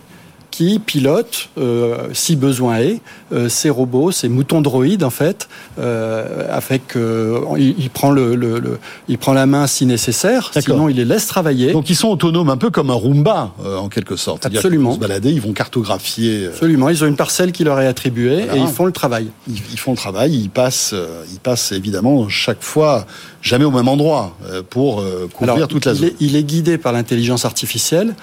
qui 0.63 0.79
pilote, 0.79 1.49
euh, 1.59 2.09
si 2.13 2.37
besoin 2.37 2.77
est, 2.79 3.01
euh, 3.33 3.49
ces 3.49 3.69
robots, 3.71 4.13
ces 4.13 4.29
moutons 4.29 4.61
droïdes 4.61 5.03
en 5.03 5.11
fait, 5.11 5.49
euh, 5.81 6.47
avec, 6.51 6.95
il, 6.95 7.75
il 7.79 7.91
prend 7.91 8.11
le, 8.11 8.37
le- 8.37 8.61
le- 8.61 8.79
il 9.09 9.19
prend 9.19 9.33
la 9.33 9.47
main 9.47 9.67
si 9.67 9.87
nécessaire, 9.87 10.53
sinon 10.57 10.89
il 10.89 10.97
les 10.97 11.05
laisse 11.05 11.27
travailler. 11.27 11.73
Donc 11.73 11.91
ils 11.91 11.97
sont 11.97 12.09
autonomes, 12.09 12.49
un 12.51 12.57
peu 12.57 12.71
comme 12.71 12.91
un 12.91 12.95
Roomba, 12.95 13.53
en 13.65 13.89
quelque 13.89 14.15
sorte. 14.17 14.47
Absolument. 14.47 14.71
qu'ils 14.71 14.85
vont 14.91 14.95
se 14.95 15.01
balader, 15.01 15.31
ils 15.33 15.41
vont 15.41 15.53
cartographier. 15.53 16.47
Absolument, 16.47 16.89
ils 16.91 17.03
ont 17.03 17.09
une 17.09 17.17
parcelle 17.17 17.51
qui 17.53 17.65
leur 17.65 17.81
est 17.81 17.87
attribuée 17.89 18.45
Voilà. 18.45 18.57
et 18.57 18.61
ils 18.61 18.69
font 18.69 18.87
le 18.87 18.93
travail. 18.93 19.29
Ils, 19.49 19.57
ils 19.73 19.79
font 19.79 19.91
le 19.93 19.97
travail, 19.97 20.33
ils 20.35 20.51
passent, 20.51 20.95
ils 21.33 21.41
passent 21.41 21.73
évidemment 21.73 22.29
chaque 22.29 22.63
fois 22.63 23.07
jamais 23.41 23.65
au 23.65 23.71
même 23.73 23.89
endroit 23.89 24.37
pour 24.71 25.03
couvrir 25.35 25.55
Alors, 25.55 25.69
toute 25.69 25.87
la 25.87 25.93
il 25.93 25.97
zone. 25.99 26.09
est, 26.09 26.15
il 26.21 26.37
est 26.37 26.45
guidé 26.45 26.79
par 26.79 26.93
l'intelligence 26.93 27.45
artificielle 27.45 28.15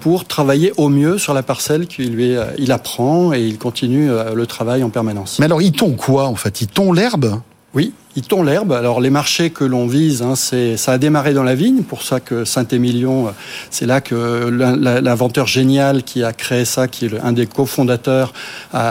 pour 0.00 0.24
travailler 0.24 0.72
au 0.76 0.88
mieux 0.88 1.18
sur 1.18 1.34
la 1.34 1.42
parcelle 1.42 1.86
qu'il 1.86 2.10
lui, 2.12 2.32
est- 2.32 2.38
il 2.58 2.72
apprend 2.72 3.32
et 3.32 3.42
il 3.42 3.58
continue 3.58 4.10
euh, 4.10 4.34
le 4.34 4.46
travail 4.46 4.82
en 4.82 4.90
permanence. 4.90 5.38
Mais 5.38 5.46
alors 5.46 5.62
ils 5.62 5.72
tondent 5.72 5.96
quoi 5.96 6.26
en 6.26 6.34
fait? 6.36 6.60
Ils 6.60 6.68
tondent 6.68 6.96
l'herbe? 6.96 7.40
Oui, 7.74 7.92
ils 8.16 8.22
tondent 8.22 8.46
l'herbe. 8.46 8.72
Alors 8.72 9.00
les 9.00 9.10
marchés 9.10 9.50
que 9.50 9.64
l'on 9.64 9.86
vise, 9.86 10.22
hein, 10.22 10.34
c'est 10.36 10.76
ça 10.76 10.92
a 10.92 10.98
démarré 10.98 11.34
dans 11.34 11.42
la 11.42 11.54
vigne, 11.54 11.82
pour 11.82 12.02
ça 12.02 12.20
que 12.20 12.44
Saint-Émilion, 12.44 13.28
euh, 13.28 13.30
c'est 13.70 13.86
là 13.86 14.00
que 14.00 14.48
l'inventeur 14.48 15.46
génial 15.46 16.02
qui 16.02 16.24
a 16.24 16.32
créé 16.32 16.64
ça, 16.64 16.88
qui 16.88 17.06
est 17.06 17.20
un 17.22 17.32
des 17.32 17.46
cofondateurs, 17.46 18.32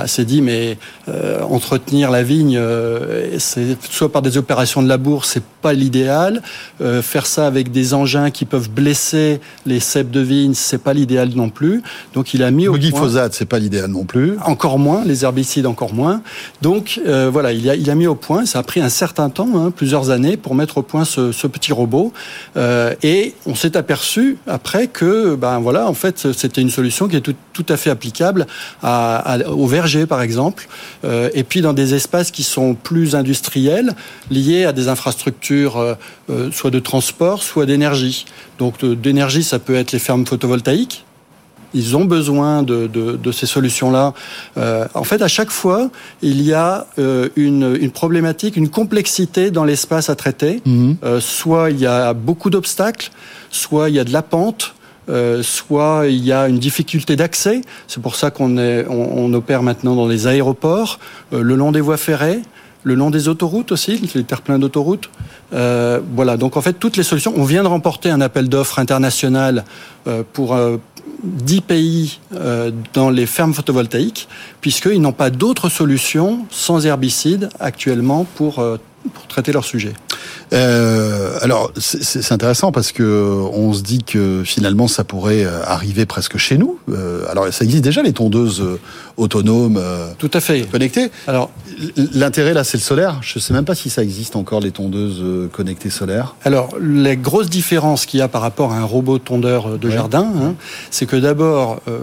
s'est 0.06 0.26
dit 0.26 0.42
mais 0.42 0.78
euh, 1.08 1.42
entretenir 1.44 2.12
la 2.12 2.24
vigne, 2.24 2.58
euh, 2.58 3.38
c'est 3.40 3.78
soit 3.90 4.12
par 4.12 4.22
des 4.22 4.38
opérations 4.38 4.82
de 4.82 4.88
labour, 4.88 5.26
c'est 5.26 5.44
pas 5.62 5.74
l'idéal. 5.74 6.42
Euh, 6.82 7.02
faire 7.02 7.26
ça 7.26 7.48
avec 7.48 7.72
des 7.72 7.94
engins 7.94 8.30
qui 8.30 8.46
peuvent 8.46 8.70
blesser 8.70 9.40
les 9.66 9.80
cèpes 9.80 10.12
de 10.12 10.20
vigne, 10.20 10.54
c'est 10.54 10.82
pas 10.82 10.94
l'idéal 10.94 11.30
non 11.36 11.50
plus. 11.50 11.82
Donc 12.14 12.34
il 12.34 12.44
a 12.44 12.52
mis 12.52 12.68
au 12.68 12.74
glyphosate, 12.74 13.34
c'est 13.34 13.46
pas 13.46 13.60
l'idéal 13.60 13.90
non 13.90 14.04
plus. 14.04 14.38
encore 14.46 14.78
moins, 14.80 15.04
les 15.06 15.24
herbicides 15.24 15.66
encore 15.66 15.94
moins. 15.94 16.22
Donc 16.62 17.00
euh, 17.08 17.30
voilà, 17.32 17.52
il 17.52 17.70
a, 17.70 17.76
il 17.76 17.90
a 17.90 17.96
mis 17.96 18.08
au 18.08 18.16
point, 18.16 18.46
ça 18.46 18.60
a 18.60 18.64
pris 18.64 18.82
un 18.82 18.90
certain 18.90 19.14
temps, 19.30 19.49
hein, 19.55 19.72
plusieurs 19.72 20.09
années, 20.09 20.38
pour 20.38 20.55
mettre 20.55 20.78
au 20.78 20.82
point 20.82 21.05
ce, 21.05 21.47
petit 21.47 21.74
robot. 21.74 22.11
Euh, 22.57 22.93
et 23.03 23.34
on 23.45 23.55
s'est 23.55 23.78
aperçu 23.78 24.38
après 24.47 24.88
que, 24.88 25.36
ben 25.36 25.59
voilà, 25.59 25.88
en 25.88 25.93
fait, 25.93 26.32
c'était 26.34 26.61
une 26.61 26.70
solution 26.70 27.07
qui 27.07 27.16
est 27.16 27.22
tout, 27.22 27.66
à 27.70 27.78
fait 27.78 27.89
applicable 27.89 28.45
à, 28.84 29.18
à- 29.18 29.49
au 29.49 29.68
verger, 29.68 30.05
par 30.05 30.22
exemple, 30.22 30.68
euh, 31.03 31.30
et 31.34 31.43
puis 31.43 31.61
dans 31.61 31.74
des 31.74 31.93
espaces 31.93 32.32
qui 32.32 32.43
sont 32.43 32.76
plus 32.76 33.16
industriels, 33.16 33.93
liés 34.30 34.66
à 34.66 34.74
des 34.74 34.88
infrastructures, 34.88 35.78
euh, 35.78 36.51
soit 36.51 36.72
de 36.72 36.80
transport, 36.80 37.43
soit 37.43 37.66
d'énergie. 37.66 38.26
Donc 38.59 38.84
d'énergie, 38.84 39.43
ça 39.43 39.59
peut 39.59 39.76
être 39.76 39.91
les 39.91 39.99
fermes 39.99 40.26
photovoltaïques. 40.26 41.05
Ils 41.76 41.96
ont 42.00 42.06
besoin 42.18 42.64
de, 42.64 42.88
de- 42.88 43.16
de 43.26 43.32
ces 43.32 43.46
solutions-là. 43.56 44.14
Euh, 44.58 44.88
en 44.94 45.04
fait, 45.04 45.22
à 45.22 45.28
chaque 45.28 45.52
fois, 45.52 45.90
il 46.22 46.42
y 46.42 46.54
a 46.54 46.88
euh, 46.98 47.30
une, 47.36 47.78
une 47.86 47.92
problématique, 47.92 48.56
une 48.58 48.70
complexité 48.70 49.52
dans 49.52 49.66
l'espace 49.66 50.10
à 50.10 50.16
traiter. 50.16 50.62
Mhm. 50.66 50.96
Euh, 51.04 51.20
soit 51.20 51.70
il 51.74 51.80
y 51.80 51.86
a 51.86 52.14
beaucoup 52.14 52.50
d'obstacles, 52.50 53.10
soit 53.52 53.90
il 53.90 53.96
y 53.96 54.00
a 54.00 54.06
de 54.06 54.14
la 54.14 54.24
pente. 54.24 54.74
euh, 55.08 55.44
soit 55.44 56.06
il 56.08 56.24
y 56.26 56.32
a 56.32 56.48
une 56.48 56.58
difficulté 56.58 57.16
d'accès, 57.16 57.62
c'est 57.88 58.02
pour 58.02 58.16
ça 58.16 58.32
qu'on 58.32 58.58
on, 58.58 59.08
on 59.24 59.34
opère 59.36 59.62
maintenant 59.62 59.94
dans 59.96 60.08
les 60.08 60.26
aéroports, 60.26 60.98
euh, 61.32 61.44
le 61.44 61.56
long 61.56 61.72
des 61.72 61.82
voies 61.88 61.98
ferrées, 62.10 62.40
le 62.84 62.96
long 62.96 63.12
des 63.12 63.28
autoroutes 63.28 63.72
aussi, 63.72 63.92
les 64.16 64.24
terre-pleins 64.24 64.58
d'autoroutes. 64.60 65.10
Euh, 65.54 66.00
voilà, 66.16 66.38
donc 66.38 66.58
en 66.58 66.62
fait, 66.62 66.74
toutes 66.74 66.98
les 66.98 67.04
solutions. 67.04 67.34
On 67.38 67.44
vient 67.44 67.62
de 67.62 67.68
remporter 67.68 68.10
un 68.10 68.20
appel 68.22 68.50
d'offres 68.50 68.80
international 68.80 69.64
euh, 70.08 70.24
pour 70.34 70.56
euh, 70.56 70.78
10 71.24 71.62
pays 71.62 72.20
euh, 72.34 72.72
dans 72.93 73.10
les 73.10 73.26
fermes 73.26 73.53
photovoltaïques, 73.53 74.28
puisqu'ils 74.62 75.01
n'ont 75.01 75.12
pas 75.12 75.30
d'autres 75.30 75.70
solutions 75.70 76.45
sans 76.49 76.86
herbicides 76.86 77.49
actuellement 77.60 78.26
pour, 78.36 78.60
euh, 78.60 78.78
pour 79.14 79.28
traiter 79.28 79.51
leur 79.51 79.66
sujet. 79.66 79.93
Euh, 80.53 81.38
alors 81.41 81.72
c'est- 81.78 82.32
intéressant 82.32 82.72
parce 82.72 82.91
que 82.91 83.03
on 83.53 83.74
se 83.74 83.82
dit 83.82 84.03
que 84.03 84.43
finalement 84.45 84.88
ça 84.88 85.03
pourrait 85.03 85.43
euh, 85.45 85.63
arriver 85.66 86.05
presque 86.05 86.38
chez 86.38 86.57
nous. 86.57 86.78
Euh, 86.89 87.24
alors 87.30 87.51
ça 87.51 87.63
existe 87.66 87.84
déjà 87.84 88.01
les 88.01 88.13
tondeuses 88.13 88.61
euh, 88.61 88.80
autonomes 89.18 89.78
euh, 89.78 90.07
Tout 90.18 90.32
à 90.34 90.39
fait. 90.39 90.61
connectées. 90.72 91.09
Alors, 91.28 91.49
L'intérêt 92.13 92.53
là 92.53 92.63
c'est 92.63 92.78
le 92.78 92.84
solaire. 92.84 93.20
Je 93.22 93.38
sais 93.39 93.53
même 93.53 93.66
pas 93.66 93.76
si 93.76 93.89
ça 93.89 94.01
existe 94.03 94.36
encore 94.36 94.59
les 94.61 94.72
tondeuses 94.72 95.20
euh, 95.22 95.47
connectées 95.51 95.89
solaires. 95.89 96.36
Alors, 96.45 96.70
les 96.82 97.18
grosses 97.18 97.49
différences 97.49 98.05
qu'il 98.05 98.20
y 98.20 98.24
a 98.24 98.28
par 98.28 98.41
rapport 98.41 98.72
à 98.72 98.78
un 98.78 98.84
robot 98.86 99.18
tondeur 99.20 99.78
de 99.78 99.88
Ouais. 99.88 99.93
jardin, 99.93 100.26
hein, 100.41 100.55
c'est 100.89 101.05
que 101.05 101.16
d'abord, 101.16 101.82
euh, 101.88 101.99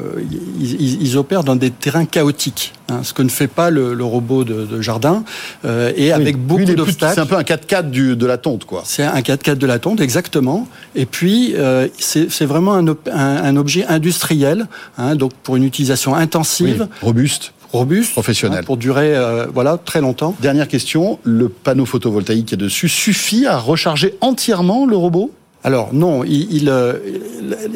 ils, 0.61 1.17
opèrent 1.17 1.45
dans 1.45 1.57
des 1.57 1.71
terrains 1.71 2.05
chaotiques, 2.05 2.73
hein, 2.89 3.01
ce 3.03 3.13
que 3.13 3.23
ne 3.23 3.29
fait 3.29 3.47
pas 3.49 3.71
le, 3.71 3.95
le 3.95 4.05
robot 4.05 4.45
de, 4.45 4.65
de 4.65 4.81
jardin, 4.81 5.25
euh, 5.65 5.93
et 5.97 6.13
avec 6.13 6.37
beaucoup 6.39 6.65
d'obstacles. 6.65 7.15
C'est 7.15 7.21
un 7.21 7.27
peu 7.27 7.37
un 7.37 7.43
4x4 7.43 7.91
du, 7.91 8.02
de 8.03 8.27
la 8.27 8.39
tonte 8.39 8.65
quoi. 8.65 8.83
C'est 8.85 9.03
un 9.05 9.21
4x4 9.21 9.57
de 9.57 9.67
la 9.67 9.79
tonte, 9.79 10.01
exactement. 10.01 10.67
Et 10.95 11.07
puis, 11.07 11.55
euh, 11.57 11.89
c'est 11.99 12.31
c'est 12.31 12.45
vraiment 12.47 12.75
un, 12.75 12.87
un- 12.89 12.95
un 13.13 13.57
objet 13.57 13.85
industriel, 13.87 14.67
hein, 14.99 15.15
donc 15.17 15.33
pour 15.43 15.57
une 15.57 15.65
utilisation 15.65 16.15
intensive, 16.15 16.87
Oui, 16.91 16.99
robuste. 17.09 17.53
robuste, 17.73 18.13
Professionnel. 18.13 18.61
hein, 18.61 18.67
pour 18.67 18.77
durer 18.77 19.17
euh, 19.17 19.47
voilà 19.53 19.79
très 19.79 20.01
longtemps. 20.01 20.35
Dernière 20.41 20.69
question, 20.69 21.19
le 21.25 21.49
panneau 21.49 21.87
photovoltaïque 21.87 22.47
qui 22.47 22.55
est 22.55 22.59
dessus 22.59 22.89
suffit 22.89 23.47
à 23.47 23.57
recharger 23.59 24.15
entièrement 24.21 24.85
le 24.87 24.97
robot? 24.97 25.31
Alors 25.65 25.95
non, 25.95 26.25
il, 26.25 26.53
il, 26.53 26.69
euh, 26.69 26.95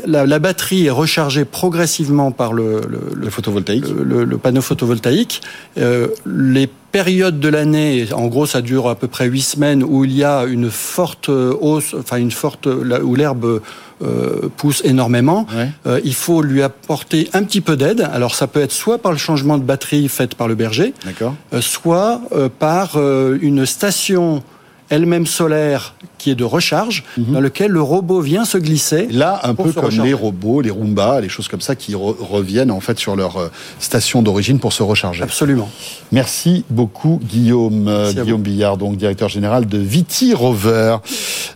la, 0.06 0.26
la 0.26 0.38
batterie 0.40 0.86
est 0.86 0.90
rechargée 0.90 1.44
progressivement 1.44 2.32
par 2.32 2.52
Le 2.52 2.80
le- 3.14 3.30
photovoltaïque 3.30 3.84
le- 3.88 4.24
le 4.24 4.38
panneau 4.38 4.60
photovoltaïque. 4.60 5.40
Euh, 5.78 6.08
les 6.26 6.68
périodes 6.96 7.40
de 7.40 7.50
l'année, 7.50 8.06
en 8.14 8.26
gros, 8.26 8.46
ça 8.46 8.62
dure 8.62 8.88
à 8.88 8.94
peu 8.94 9.06
près 9.06 9.26
huit 9.26 9.42
semaines 9.42 9.84
où 9.84 10.06
il 10.06 10.14
y 10.16 10.24
a 10.24 10.44
une 10.44 10.70
forte 10.70 11.28
hausse, 11.28 11.94
enfin 11.98 12.16
une 12.16 12.30
forte 12.30 12.64
où 12.64 13.14
l'herbe 13.14 13.60
euh, 14.02 14.48
pousse 14.56 14.80
énormément. 14.82 15.46
Ouais. 15.54 15.68
Euh, 15.86 16.00
il 16.04 16.14
faut 16.14 16.40
lui 16.40 16.62
apporter 16.62 17.28
un 17.34 17.42
petit 17.44 17.60
peu 17.60 17.76
d'aide. 17.76 18.00
Alors 18.00 18.34
ça 18.34 18.46
peut 18.46 18.62
être 18.62 18.72
soit 18.72 18.96
par 18.96 19.12
le 19.12 19.18
changement 19.18 19.58
de 19.58 19.62
batterie 19.62 20.08
fait 20.08 20.34
par 20.34 20.48
le 20.48 20.54
berger, 20.54 20.94
euh, 21.20 21.60
soit 21.60 22.22
euh, 22.32 22.48
par 22.48 22.96
euh, 22.96 23.36
une 23.42 23.66
station 23.66 24.42
elle-même 24.88 25.26
solaire 25.26 25.94
qui 26.18 26.30
est 26.30 26.34
de 26.34 26.44
recharge, 26.44 27.04
dans 27.18 27.40
lequel 27.40 27.70
le 27.70 27.82
robot 27.82 28.20
vient 28.20 28.44
se 28.44 28.58
glisser. 28.58 29.06
Là, 29.10 29.40
un 29.44 29.54
peu 29.54 29.64
comme 29.72 29.84
recharger. 29.86 30.02
les 30.02 30.14
robots, 30.14 30.60
les 30.60 30.70
Roomba, 30.70 31.20
les 31.20 31.28
choses 31.28 31.48
comme 31.48 31.60
ça 31.60 31.74
qui 31.76 31.92
re- 31.92 32.16
reviennent 32.18 32.70
en 32.70 32.80
fait 32.80 32.98
sur 32.98 33.16
leur 33.16 33.36
euh, 33.36 33.48
station 33.78 34.22
d'origine 34.22 34.58
pour 34.58 34.72
se 34.72 34.82
recharger. 34.82 35.22
Absolument. 35.22 35.68
Merci 36.12 36.64
beaucoup 36.70 37.20
Guillaume, 37.22 37.88
euh, 37.88 38.04
Merci 38.04 38.20
Guillaume 38.22 38.42
Billard, 38.42 38.76
donc 38.76 38.96
directeur 38.96 39.28
général 39.28 39.66
de 39.66 39.78
Viti 39.78 40.34
Rover. 40.34 40.96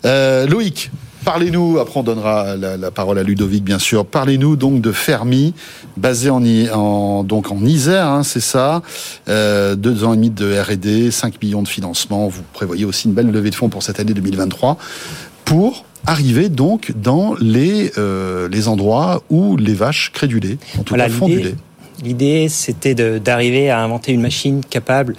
Euh, 0.05 0.47
Loïc, 0.47 0.91
parlez-nous. 1.25 1.79
Après, 1.79 2.01
on 2.01 2.03
donnera 2.03 2.57
la, 2.57 2.77
la 2.77 2.91
parole 2.91 3.19
à 3.19 3.23
Ludovic, 3.23 3.63
bien 3.65 3.79
sûr. 3.79 4.05
Parlez-nous 4.07 4.57
donc 4.57 4.81
de 4.81 4.93
Fermi, 4.93 5.55
basé 5.97 6.31
en, 6.31 6.45
I- 6.45 6.71
en 6.71 7.25
donc 7.25 7.51
en 7.51 7.65
Isère, 7.65 8.07
hein, 8.07 8.23
c'est 8.23 8.41
ça. 8.41 8.83
Euh, 9.29 9.75
deux 9.75 10.05
ans 10.05 10.13
et 10.13 10.17
demi 10.17 10.31
de 10.31 10.59
R&D, 10.61 11.11
5 11.11 11.43
millions 11.43 11.63
de 11.63 11.69
financement. 11.69 12.29
Vous 12.29 12.43
prévoyez 12.53 12.85
aussi 12.85 13.09
une 13.09 13.15
belle 13.15 13.31
levée 13.31 13.51
de 13.51 13.55
fonds 13.55 13.69
pour 13.69 13.83
cette 13.83 14.01
année 14.01 14.15
2023 14.15 14.77
pour 15.45 15.85
arriver 16.07 16.49
donc 16.49 16.93
dans 16.97 17.35
les 17.41 17.93
euh, 17.99 18.49
les 18.49 18.69
endroits 18.69 19.23
où 19.31 19.57
les 19.57 19.75
vaches 19.75 20.13
créent 20.15 20.29
du 20.29 20.41
lait, 20.41 20.57
en 20.79 20.83
tout 20.83 20.91
Voilà, 20.91 21.09
cas 21.09 21.11
font 21.15 21.27
du 21.27 21.37
l'idée- 21.37 21.49
lait. 21.51 21.55
L'idée, 22.03 22.49
c'était 22.49 22.95
d'arriver 22.95 23.69
à 23.69 23.81
inventer 23.83 24.13
une 24.13 24.23
machine 24.23 24.63
capable 24.65 25.17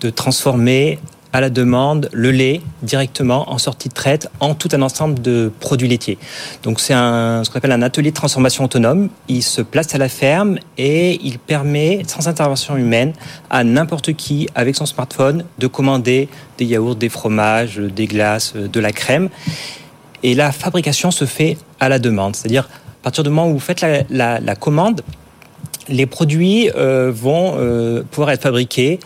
de 0.00 0.08
transformer 0.08 0.98
à 1.32 1.40
la 1.40 1.50
demande 1.50 2.08
le 2.12 2.30
lait 2.30 2.60
directement 2.82 3.50
en 3.50 3.58
sortie 3.58 3.88
de 3.88 3.94
traite 3.94 4.28
en 4.40 4.54
tout 4.54 4.68
un 4.72 4.82
ensemble 4.82 5.20
de 5.20 5.50
produits 5.60 5.88
laitiers. 5.88 6.18
Donc 6.62 6.78
c'est 6.78 6.92
ce 6.92 7.50
qu'on 7.50 7.56
appelle 7.56 7.72
un 7.72 7.82
atelier 7.82 8.10
de 8.10 8.16
transformation 8.16 8.64
autonome. 8.64 9.08
Il 9.28 9.42
se 9.42 9.62
place 9.62 9.94
à 9.94 9.98
la 9.98 10.08
ferme 10.08 10.58
et 10.76 11.18
il 11.22 11.38
permet, 11.38 12.02
sans 12.06 12.28
intervention 12.28 12.76
humaine, 12.76 13.14
à 13.50 13.64
n'importe 13.64 14.12
qui, 14.12 14.48
avec 14.54 14.76
son 14.76 14.86
smartphone, 14.86 15.44
de 15.58 15.66
commander 15.66 16.28
des 16.58 16.66
yaourts, 16.66 16.96
des 16.96 17.08
fromages, 17.08 17.78
des 17.78 18.06
glaces, 18.06 18.54
de 18.54 18.80
la 18.80 18.92
crème. 18.92 19.30
Et 20.22 20.34
la 20.34 20.52
fabrication 20.52 21.10
se 21.10 21.24
fait 21.24 21.56
à 21.80 21.88
la 21.88 21.98
demande. 21.98 22.36
C'est-à-dire, 22.36 22.64
à 22.64 23.04
partir 23.04 23.24
du 23.24 23.30
moment 23.30 23.48
où 23.48 23.54
vous 23.54 23.58
faites 23.58 23.80
la, 23.80 24.56
commande, 24.56 25.00
les 25.88 26.06
produits 26.06 26.70
euh, 26.76 27.10
vont 27.12 27.54
euh, 27.56 28.02
pouvoir 28.08 28.30
être 28.30 28.42
fabriqués 28.42 29.00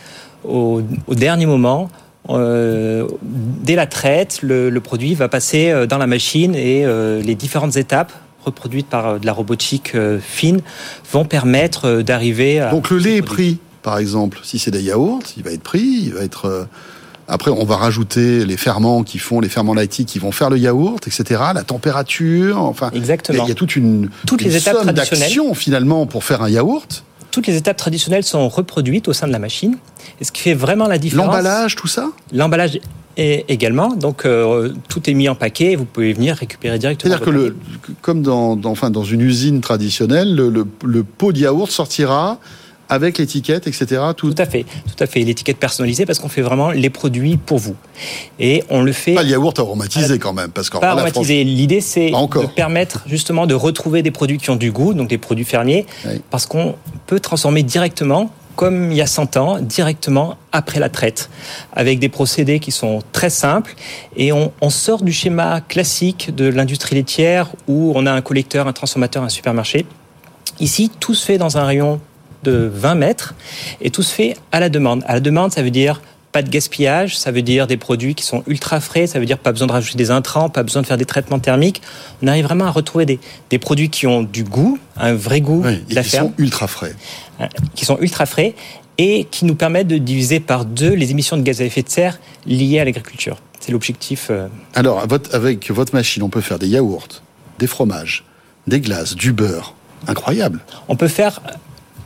au 0.45 0.83
dernier 1.09 1.47
moment. 1.47 1.89
Euh, 2.31 3.07
dès 3.23 3.75
la 3.77 3.87
traite, 3.87 4.41
le, 4.43 4.69
le 4.71 4.81
produit 4.81 5.15
va 5.15 5.29
passer 5.29 5.71
euh, 5.71 5.87
dans 5.87 5.99
la 5.99 6.07
machine 6.07 6.55
et 6.55 6.85
euh, 6.85 7.23
les 7.23 7.35
différentes 7.35 7.77
étapes 7.77 8.13
reproduites 8.45 8.87
par 8.89 9.19
de 9.21 9.27
la 9.27 9.33
robotique 9.33 9.95
euh, 9.95 10.19
fine 10.21 10.61
vont 11.13 11.25
permettre 11.25 12.03
d'arriver 12.03 12.61
à... 12.61 12.71
Donc 12.71 12.91
le 12.91 12.99
lait 12.99 13.17
est 13.17 13.23
pris, 13.23 13.59
par 13.83 13.99
exemple, 13.99 14.39
si 14.43 14.59
c'est 14.59 14.71
des 14.71 14.83
yaourts, 14.83 15.23
il 15.37 15.43
va 15.43 15.51
être 15.53 15.63
pris, 15.63 15.81
il 16.05 16.15
va 16.15 16.23
être. 16.23 16.67
Après, 17.29 17.51
on 17.51 17.65
va 17.65 17.77
rajouter 17.77 18.45
les 18.45 18.57
ferments 18.57 19.03
qui 19.03 19.19
font 19.19 19.41
les 19.41 19.49
ferments 19.49 19.75
lactiques 19.75 20.07
qui 20.07 20.21
vont 20.21 20.31
faire 20.31 20.49
le 20.49 20.59
yaourt, 20.59 21.05
etc. 21.09 21.43
La 21.55 21.65
température, 21.65 22.63
enfin, 22.63 22.91
il 22.93 22.97
y 22.97 22.99
a- 22.99 23.01
Exactement. 23.03 23.45
il 23.45 23.49
y 23.49 23.53
a 23.53 23.55
toute 23.57 23.75
une, 23.75 24.11
Toutes 24.29 24.43
une 24.43 24.49
les 24.49 24.57
étapes 24.57 24.77
somme 24.85 24.93
d'actions 24.93 25.55
finalement 25.55 26.07
pour 26.07 26.23
faire 26.23 26.43
un 26.43 26.49
yaourt. 26.49 27.03
Toutes 27.37 27.49
les 27.49 27.57
étapes 27.59 27.77
traditionnelles 27.77 28.25
sont 28.25 28.49
reproduites 28.49 29.09
au 29.09 29.13
sein 29.13 29.27
de 29.27 29.33
la 29.33 29.39
machine. 29.39 29.77
Et 30.23 30.25
ce 30.25 30.33
qui 30.33 30.41
fait 30.41 30.55
vraiment 30.55 30.89
la 30.89 30.97
différence... 30.97 31.27
L'emballage, 31.27 31.77
tout 31.77 31.87
ça? 31.87 32.09
L'emballage 32.33 32.79
est 33.19 33.45
également. 33.51 33.91
Donc, 33.95 34.25
euh, 34.25 34.73
tout 34.89 35.11
est 35.11 35.13
mis 35.13 35.29
en 35.29 35.35
paquet. 35.35 35.77
Vous 35.77 35.85
pouvez 35.85 36.15
venir 36.15 36.35
récupérer 36.37 36.79
directement. 36.79 37.11
C'est-à-dire 37.15 37.27
que 37.27 37.31
le, 37.31 37.55
comme 38.01 38.23
dans, 38.23 38.57
dans- 38.57 38.71
enfin, 38.71 38.89
dans 38.89 39.05
une 39.05 39.21
usine 39.21 39.61
traditionnelle, 39.61 40.35
le, 40.35 40.49
le- 40.49 40.67
le 40.83 41.05
pot 41.05 41.33
de 41.33 41.41
yaourt 41.41 41.71
sortira 41.71 42.39
avec 42.89 43.19
l'étiquette, 43.19 43.67
etc. 43.67 44.01
Tout, 44.17 44.33
Tout 44.33 44.43
à 44.43 44.47
fait, 44.47 44.65
tout 44.87 45.03
à 45.03 45.07
fait. 45.07 45.21
L'étiquette 45.21 45.59
personnalisée 45.59 46.07
parce 46.07 46.19
qu'on 46.19 46.29
fait 46.29 46.43
vraiment 46.43 46.71
les 46.71 46.91
produits 46.91 47.37
pour 47.37 47.59
vous. 47.59 47.75
Et 48.39 48.63
on 48.71 48.83
le 48.83 48.93
fait 48.93 49.15
pas 49.15 49.23
le 49.23 49.31
yaourt 49.31 49.59
aromatisé 49.59 50.19
quand 50.19 50.33
même, 50.33 50.51
parce 50.51 50.71
qu'en 50.71 50.81
pas 50.81 50.91
aromatisé. 50.91 51.45
L'idée, 51.45 51.81
c'est 51.81 52.11
de 52.11 52.47
permettre 52.47 53.03
justement 53.07 53.47
de 53.47 53.55
retrouver 53.55 54.03
des 54.03 54.11
produits 54.11 54.39
qui 54.39 54.51
ont 54.51 54.57
du 54.57 54.71
goût, 54.73 54.95
donc 54.95 55.09
des 55.09 55.19
produits 55.19 55.45
fermiers, 55.45 55.87
Oui. 56.07 56.21
parce 56.31 56.47
qu'on 56.47 56.77
peut 57.07 57.21
transformer 57.21 57.63
directement, 57.63 58.31
comme 58.55 58.91
il 58.91 58.97
y 58.97 59.03
a 59.03 59.07
100 59.07 59.37
ans, 59.37 59.59
directement 59.61 60.37
après 60.53 60.81
la 60.81 60.89
traite, 60.89 61.29
avec 61.75 61.99
des 61.99 62.09
procédés 62.09 62.59
qui 62.61 62.71
sont 62.73 63.03
très 63.13 63.31
simples. 63.31 63.75
Et 64.17 64.33
on, 64.33 64.53
on 64.61 64.71
sort 64.71 65.03
du 65.03 65.13
schéma 65.13 65.61
classique 65.61 66.35
de 66.35 66.47
l'industrie 66.47 66.95
laitière 66.95 67.49
où 67.69 67.93
on 67.95 68.07
a 68.07 68.13
un 68.13 68.23
collecteur, 68.23 68.67
un 68.67 68.73
transformateur, 68.73 69.23
un 69.23 69.29
supermarché. 69.29 69.85
Ici, 70.61 70.91
tout 71.01 71.15
se 71.15 71.25
fait 71.27 71.37
dans 71.37 71.59
un 71.59 71.65
rayon 71.67 72.01
de 72.49 72.71
20 72.73 72.95
mètres 72.95 73.35
et 73.81 73.91
tout 73.91 74.03
se 74.03 74.13
fait 74.15 74.37
à 74.53 74.61
la 74.61 74.69
demande. 74.69 75.03
À 75.07 75.15
la 75.15 75.21
demande, 75.21 75.53
ça 75.53 75.63
veut 75.63 75.71
dire 75.71 76.01
pas 76.33 76.43
de 76.43 76.51
gaspillage, 76.51 77.17
ça 77.17 77.31
veut 77.31 77.41
dire 77.41 77.67
des 77.67 77.79
produits 77.79 78.15
qui 78.15 78.23
sont 78.25 78.43
ultra 78.47 78.79
frais, 78.81 79.07
ça 79.07 79.19
veut 79.19 79.25
dire 79.25 79.39
pas 79.39 79.53
besoin 79.53 79.67
de 79.69 79.73
rajouter 79.73 79.97
des 79.97 80.11
intrants, 80.11 80.51
pas 80.51 80.63
besoin 80.63 80.83
de 80.83 80.87
faire 80.87 80.99
des 80.99 81.07
traitements 81.07 81.39
thermiques. 81.39 81.81
On 82.23 82.27
arrive 82.27 82.45
vraiment 82.45 82.67
à 82.67 82.71
retrouver 82.71 83.07
des, 83.07 83.19
des 83.49 83.59
produits 83.59 83.89
qui 83.89 84.07
ont 84.07 84.23
du 84.23 84.45
goût, 84.45 84.79
un 84.99 85.15
vrai 85.15 85.41
goût 85.41 85.63
Oui, 85.65 85.77
de 85.87 85.93
et 85.93 85.95
la 85.95 86.03
qui 86.03 86.11
ferme, 86.11 86.27
sont 86.29 86.35
ultra 86.37 86.67
frais. 86.67 86.95
hein, 87.41 87.49
qui 87.75 87.85
sont 87.87 87.97
ultra 88.01 88.27
frais 88.27 88.55
et 88.99 89.25
qui 89.31 89.45
nous 89.47 89.55
permettent 89.55 89.89
de 89.89 89.97
diviser 89.99 90.41
par 90.41 90.67
deux 90.67 90.93
les 90.95 91.11
émissions 91.11 91.37
de 91.39 91.43
gaz 91.43 91.61
à 91.63 91.65
effet 91.65 91.83
de 91.83 91.89
serre 91.89 92.19
liées 92.47 92.81
à 92.81 92.85
l'agriculture. 92.85 93.39
C'est 93.61 93.73
l'objectif. 93.73 94.29
euh, 94.31 94.49
Alors, 94.75 95.05
avec 95.33 95.71
votre 95.71 95.95
machine, 95.95 96.23
on 96.23 96.29
peut 96.29 96.41
faire 96.43 96.59
des 96.59 96.69
yaourts, 96.69 97.09
des 97.59 97.67
fromages, 97.67 98.25
des 98.67 98.81
glaces, 98.81 99.15
du 99.17 99.33
beurre. 99.33 99.75
Incroyable. 100.07 100.61
On 100.89 100.97
peut 100.97 101.09
faire 101.09 101.41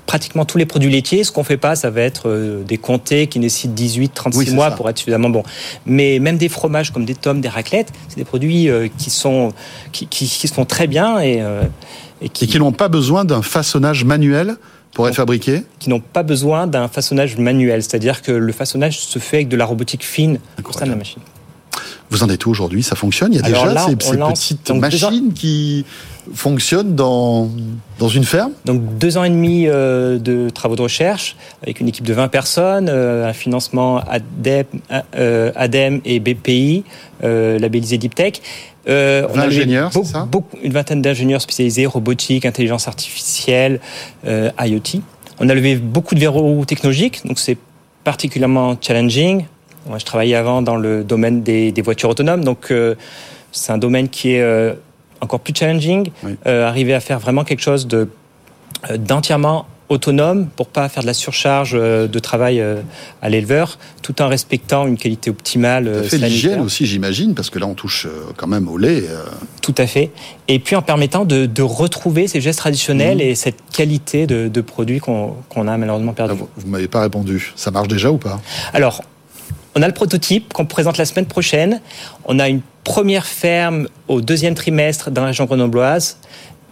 pratiquement 0.07 0.45
tous 0.45 0.59
les 0.59 0.67
produits 0.67 0.91
laitiers. 0.91 1.25
Ce 1.25 1.33
qu'on 1.33 1.45
fait 1.45 1.57
pas, 1.57 1.77
ça 1.77 1.91
va 1.91 2.01
être 2.03 2.29
euh, 2.29 2.63
des 2.65 2.79
comtés 2.79 3.27
qui 3.27 3.39
nécessitent 3.39 3.75
18, 3.75 4.13
36 4.15 4.39
Oui, 4.39 4.47
c'est 4.49 4.55
mois 4.55 4.71
ça. 4.71 4.77
pour 4.77 4.89
être 4.91 4.99
suffisamment 4.99 5.31
bons. 5.31 5.43
Mais 5.87 6.19
même 6.19 6.37
des 6.39 6.49
fromages 6.49 6.91
comme 6.93 7.05
des 7.05 7.15
tomes, 7.15 7.41
des 7.41 7.49
raclettes, 7.49 7.93
c'est 8.09 8.17
des 8.17 8.25
produits 8.25 8.69
euh, 8.69 8.89
qui 8.99 9.11
sont 9.11 9.53
qui, 9.93 10.07
qui, 10.07 10.27
qui 10.27 10.49
se 10.49 10.55
font 10.55 10.65
très 10.65 10.87
bien 10.87 11.21
et, 11.21 11.41
euh, 11.41 11.63
et 12.23 12.29
qui, 12.29 12.47
qui 12.47 12.59
n'ont 12.59 12.73
pas 12.73 12.89
besoin 12.89 13.25
d'un 13.25 13.43
façonnage 13.43 14.05
manuel 14.05 14.57
pour 14.93 15.09
être 15.09 15.15
fabriqués. 15.15 15.63
qui 15.79 15.89
n'ont 15.89 16.01
pas 16.01 16.25
besoin 16.25 16.67
d'un 16.67 16.89
façonnage 16.89 17.37
manuel. 17.37 17.83
C'est-à-dire 17.83 18.23
que 18.23 18.33
le 18.33 18.53
façonnage 18.53 18.99
se 18.99 19.19
fait 19.21 19.37
avec 19.39 19.49
de 19.49 19.57
la 19.57 19.65
robotique 19.65 20.05
fine 20.05 20.41
au 20.65 20.73
sein 20.73 20.85
de 20.87 20.91
la 20.91 20.97
machine. 20.97 21.23
Vous 22.11 22.23
en 22.25 22.29
êtes 22.29 22.45
où 22.47 22.51
aujourd'hui? 22.51 22.83
Ça 22.83 22.97
fonctionne? 22.97 23.33
Il 23.33 23.37
y 23.39 23.43
a 23.43 23.47
Alors 23.47 23.63
déjà 23.65 23.75
là, 23.75 23.87
ces, 23.89 23.95
on 24.07 24.11
ces 24.11 24.17
lance 24.17 24.41
petites 24.41 24.71
ans- 24.71 24.75
machines 24.77 25.33
qui 25.33 25.85
fonctionnent 26.35 26.95
dans, 26.95 27.49
dans 27.99 28.09
une 28.09 28.25
ferme? 28.25 28.53
Donc 28.65 28.99
deux 28.99 29.17
ans 29.17 29.25
et 29.25 29.31
demi 29.31 29.67
euh, 29.67 30.19
de 30.19 30.51
travaux 30.51 30.77
de 30.77 30.83
recherche 30.83 31.37
avec 31.63 31.81
une 31.81 31.89
équipe 31.89 32.05
de 32.05 32.13
20 32.13 32.29
personnes, 32.29 32.89
euh, 32.89 33.29
un 33.29 33.33
financement 33.33 33.99
ADEM, 34.09 34.65
euh, 35.17 35.53
ADEM 35.57 36.01
et 36.05 36.21
BPI, 36.21 36.85
labellisé 37.23 37.97
Deep 37.99 38.15
Tech. 38.15 38.35
Euh, 38.89 39.27
20 39.33 39.41
a 39.41 39.47
levé 39.47 39.57
ingénieurs, 39.59 39.91
c'est 39.93 40.05
ça? 40.05 40.27
beaucoup- 40.31 40.57
Une 40.63 40.73
vingtaine 40.73 41.03
d'ingénieurs 41.03 41.43
spécialisés, 41.43 41.87
robotique, 41.87 42.45
intelligence 42.45 42.89
artificielle, 42.89 43.81
IoT. 44.27 45.01
On 45.39 45.49
a 45.49 45.55
levé 45.55 45.77
beaucoup 45.77 46.15
de 46.15 46.21
verrous 46.21 46.65
technologiques, 46.67 47.21
donc 47.25 47.39
c'est 47.39 47.57
particulièrement 48.05 48.77
challenging. 48.81 49.45
Moi, 49.87 49.99
je 49.99 50.05
travaillais 50.05 50.35
avant 50.35 50.63
dans 50.63 50.77
le 50.77 51.03
domaine 51.05 51.43
des, 51.43 51.73
des 51.73 51.83
voitures 51.83 52.11
autonomes, 52.11 52.45
donc 52.45 52.71
euh, 52.71 52.95
c'est 53.53 53.73
un 53.73 53.79
domaine 53.79 54.09
qui 54.09 54.33
est 54.33 54.43
euh, 54.43 54.75
encore 55.21 55.41
plus 55.41 55.55
challenging. 55.57 56.11
Oui. 56.23 56.37
Euh, 56.47 56.67
arriver 56.69 56.95
à 56.95 57.01
faire 57.01 57.19
vraiment 57.19 57.45
quelque 57.45 57.63
chose 57.63 57.87
de 57.87 58.09
d'entièrement 58.97 59.67
autonome 59.91 60.47
pour 60.47 60.69
pas 60.69 60.89
faire 60.89 61.03
de 61.03 61.07
la 61.09 61.13
surcharge 61.15 61.73
de 61.73 62.19
travail 62.21 62.65
à 63.21 63.29
l'éleveur, 63.29 63.77
tout 64.03 64.23
en 64.23 64.29
respectant 64.29 64.87
une 64.87 64.97
qualité 64.97 65.29
optimale 65.31 66.05
Ça 66.05 66.11
fait 66.11 66.19
l'hygiène 66.29 66.61
aussi, 66.61 66.87
j'imagine, 66.87 67.35
parce 67.35 67.51
que 67.51 67.59
là, 67.59 67.67
on 67.67 67.75
touche 67.75 68.07
quand 68.37 68.47
même 68.47 68.69
au 68.69 68.79
lait. 68.79 69.03
Tout 69.63 69.75
à 69.77 69.87
fait. 69.89 70.13
Et 70.47 70.61
puis 70.61 70.77
en 70.77 70.83
permettant 70.83 71.25
de, 71.25 71.45
de 71.47 71.63
retrouver 71.63 72.29
ces 72.29 72.41
gestes 72.41 72.61
traditionnels 72.61 73.17
Mhm. 73.19 73.23
et 73.25 73.35
cette 73.35 73.59
qualité 73.73 74.27
de, 74.29 74.47
de 74.49 74.61
produits 74.61 75.01
qu'on 75.01 75.35
a 75.57 75.77
malheureusement 75.77 76.13
Ah, 76.15 76.27
perdu. 76.29 76.35
vous 76.39 76.49
vous 76.57 76.69
m'avez 76.69 76.89
pas 76.89 77.01
répondu. 77.03 77.53
Ça 77.57 77.73
marche 77.73 77.89
déjà 77.89 78.11
ou 78.13 78.17
pas? 78.19 78.41
Alors, 78.73 79.03
on 79.75 79.83
a 79.83 79.87
le 79.89 79.95
prototype 79.95 80.53
qu'on 80.53 80.67
présente 80.67 80.99
la 80.99 81.05
semaine 81.05 81.27
prochaine. 81.27 81.81
On 82.25 82.39
a 82.39 82.49
une 82.49 82.61
première 82.85 83.27
ferme 83.27 83.89
au 84.09 84.21
deuxième 84.21 84.55
trimestre 84.55 85.11
dans 85.11 85.21
la 85.23 85.29
région 85.29 85.45
grenobloise, 85.45 86.19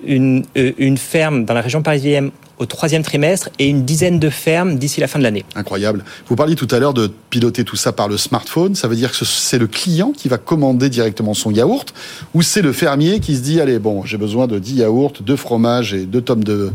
une, 0.05 0.45
euh, 0.57 0.73
une 0.79 0.97
ferme 0.99 1.45
dans 1.45 1.55
la 1.55 1.61
région 1.61 1.83
parisienne 1.83 2.31
au 2.59 2.67
troisième 2.67 3.05
trimestre 3.05 3.51
et 3.61 3.69
une 3.69 3.85
dizaine 3.85 4.19
de 4.19 4.31
fermes 4.31 4.79
d'ici 4.79 5.01
la 5.01 5.07
fin 5.07 5.21
de 5.21 5.25
l'année. 5.25 5.45
Incroyable. 5.55 6.05
Vous 6.27 6.35
parliez 6.35 6.57
tout 6.57 6.67
à 6.73 6.81
l'heure 6.81 6.93
de 6.95 7.09
piloter 7.31 7.63
tout 7.63 7.77
ça 7.77 7.93
par 7.93 8.09
le 8.09 8.17
smartphone. 8.17 8.75
Ça 8.75 8.89
veut 8.89 8.97
dire 8.97 9.11
que 9.13 9.17
ce- 9.17 9.25
c'est 9.25 9.59
le 9.59 9.69
client 9.69 10.11
qui 10.17 10.29
va 10.29 10.39
commander 10.39 10.89
directement 10.89 11.35
son 11.35 11.53
yaourt 11.53 11.95
ou 12.35 12.43
c'est 12.43 12.63
le 12.63 12.73
fermier 12.73 13.21
qui 13.21 13.37
se 13.37 13.43
dit 13.43 13.61
allez, 13.61 13.79
bon, 13.79 14.05
j'ai 14.05 14.17
besoin 14.17 14.49
de 14.49 14.59
10 14.59 14.75
yaourts, 14.77 15.13
2 15.21 15.37
fromages 15.37 15.95
et 15.95 16.05
2 16.05 16.21
tomes 16.21 16.43
de, 16.43 16.73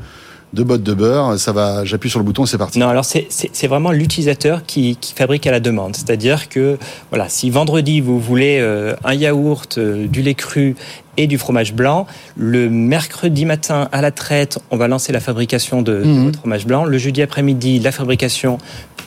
de 0.53 0.63
bottes 0.63 0.84
de 0.84 0.93
beurre. 0.93 1.38
Ça 1.39 1.51
va, 1.51 1.84
j'appuie 1.84 2.09
sur 2.09 2.19
le 2.19 2.25
bouton 2.25 2.45
c'est 2.45 2.57
parti. 2.57 2.80
Non, 2.80 2.88
alors 2.88 3.05
c'est 3.05 3.67
vraiment 3.67 3.91
l'utilisateur 3.91 4.65
qui, 4.65 4.97
qui 4.97 5.13
fabrique 5.13 5.45
à 5.47 5.51
la 5.51 5.59
demande. 5.59 5.95
C'est-à-dire 5.95 6.49
que 6.49 6.77
voilà, 7.09 7.27
si 7.30 7.49
vendredi 7.49 8.01
vous 8.01 8.19
voulez 8.19 8.59
euh, 8.59 8.95
un 9.03 9.13
yaourt, 9.13 9.77
euh, 9.77 10.07
du 10.07 10.21
lait 10.21 10.35
cru 10.35 10.75
et 11.18 11.27
du 11.27 11.38
fromage 11.38 11.73
blanc, 11.73 12.07
le 12.35 12.69
mercredi 12.69 13.45
matin 13.45 13.88
à 13.91 14.02
la 14.02 14.11
traite, 14.11 14.57
on 14.72 14.77
va 14.77 14.88
lancer 14.88 15.11
la 15.14 15.19
fabrication 15.19 15.81
de, 15.81 15.94
de 15.99 16.03
Mhm. 16.06 16.26
votre 16.26 16.40
fromage 16.40 16.65
blanc. 16.65 16.85
Le 16.85 16.98
jeudi 16.98 17.22
après-midi, 17.22 17.80
la 17.80 17.91
fabrication 17.91 18.57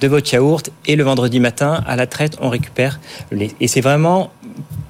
de 0.01 0.09
votre 0.09 0.33
yaourt 0.33 0.71
et 0.87 0.95
le 0.97 1.05
vendredi 1.05 1.41
matin 1.41 1.83
à 1.87 1.97
la 1.97 2.07
traite, 2.07 2.37
on 2.41 2.49
récupère 2.51 3.01
le 3.31 3.39
lait. 3.39 3.51
Et 3.61 3.69
c'est 3.69 3.81
vraiment 3.81 4.31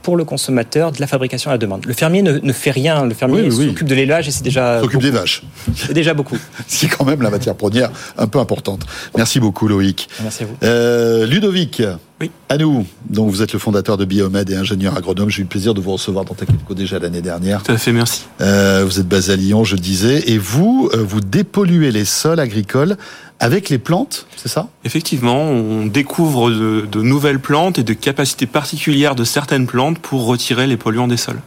pour 0.02 0.16
le 0.16 0.24
consommateur 0.24 0.92
de 0.92 1.00
la 1.00 1.08
fabrication 1.08 1.50
à 1.50 1.54
la 1.54 1.58
demande. 1.58 1.84
Le 1.84 1.92
fermier 1.92 2.22
ne, 2.22 2.38
ne 2.38 2.52
fait 2.52 2.70
rien. 2.70 3.04
Le 3.04 3.14
fermier 3.14 3.42
Oui, 3.42 3.48
oui, 3.50 3.56
oui. 3.58 3.66
s'occupe 3.68 3.88
de 3.88 3.94
l'élevage 3.96 4.28
et 4.28 4.30
c'est 4.30 4.44
déjà 4.44 4.80
S'occupe 4.80 5.00
des 5.02 5.10
vaches. 5.10 5.42
C'est 5.74 5.92
déjà 5.94 6.14
beaucoup. 6.14 6.36
C'est 6.68 6.86
quand 6.86 7.04
même 7.04 7.22
la 7.22 7.30
matière 7.30 7.56
première 7.56 7.90
un 8.16 8.28
peu 8.28 8.38
importante. 8.38 8.86
Merci 9.16 9.40
beaucoup 9.40 9.66
Loïc. 9.66 10.08
Merci 10.22 10.44
à 10.44 10.46
vous. 10.46 10.54
Euh, 10.62 11.26
Ludovic, 11.26 11.82
Oui. 12.20 12.30
à 12.48 12.56
nous. 12.56 12.86
Donc 13.10 13.30
vous 13.30 13.42
êtes 13.42 13.52
le 13.52 13.58
fondateur 13.58 13.98
de 13.98 14.06
Biomed 14.06 14.48
et 14.48 14.56
ingénieur 14.56 14.96
agronome. 14.96 15.28
J'ai 15.28 15.40
eu 15.40 15.42
le 15.42 15.48
plaisir 15.48 15.74
de 15.74 15.82
vous 15.82 15.92
recevoir 15.92 16.24
dans 16.24 16.32
Technico 16.34 16.72
déjà 16.72 16.98
l'année 16.98 17.20
dernière. 17.20 17.62
Tout 17.62 17.72
à 17.72 17.76
fait, 17.76 17.92
merci. 17.92 18.24
Euh, 18.40 18.84
vous 18.86 19.00
êtes 19.00 19.08
basé 19.08 19.34
à 19.34 19.36
Lyon, 19.36 19.64
je 19.64 19.76
disais, 19.76 20.30
et 20.30 20.38
vous, 20.38 20.88
euh, 20.94 21.02
vous 21.02 21.20
dépolluez 21.20 21.90
les 21.90 22.06
sols 22.06 22.40
agricoles 22.40 22.96
avec 23.38 23.68
les 23.68 23.76
plantes, 23.76 24.26
c'est 24.36 24.48
ça? 24.48 24.68
Effectivement, 24.84 25.42
on 25.42 25.84
découvre 25.84 26.50
de, 26.50 26.86
de 26.90 27.02
nouvelles 27.02 27.38
plantes 27.38 27.78
et 27.78 27.82
de 27.82 27.92
capacités 27.92 28.46
particulières 28.46 29.14
de 29.14 29.24
certaines 29.24 29.66
plantes 29.66 29.98
pour 29.98 30.24
retirer 30.24 30.66
les 30.66 30.78
polluants 30.78 31.08
des 31.08 31.18
sols. 31.18 31.42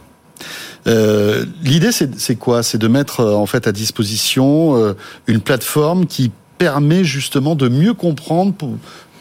Euh, 0.86 1.44
L'idée, 1.64 1.90
c'est 1.90 2.18
c'est 2.18 2.36
quoi? 2.36 2.62
C'est 2.62 2.78
de 2.78 2.86
mettre 2.88 3.20
euh, 3.20 3.34
en 3.34 3.46
fait 3.46 3.66
à 3.66 3.72
disposition 3.72 4.76
euh, 4.76 4.94
une 5.26 5.40
plateforme 5.40 6.06
qui 6.06 6.30
permet 6.58 7.04
justement 7.04 7.54
de 7.54 7.68
mieux 7.68 7.94
comprendre 7.94 8.52
pour, 8.54 8.70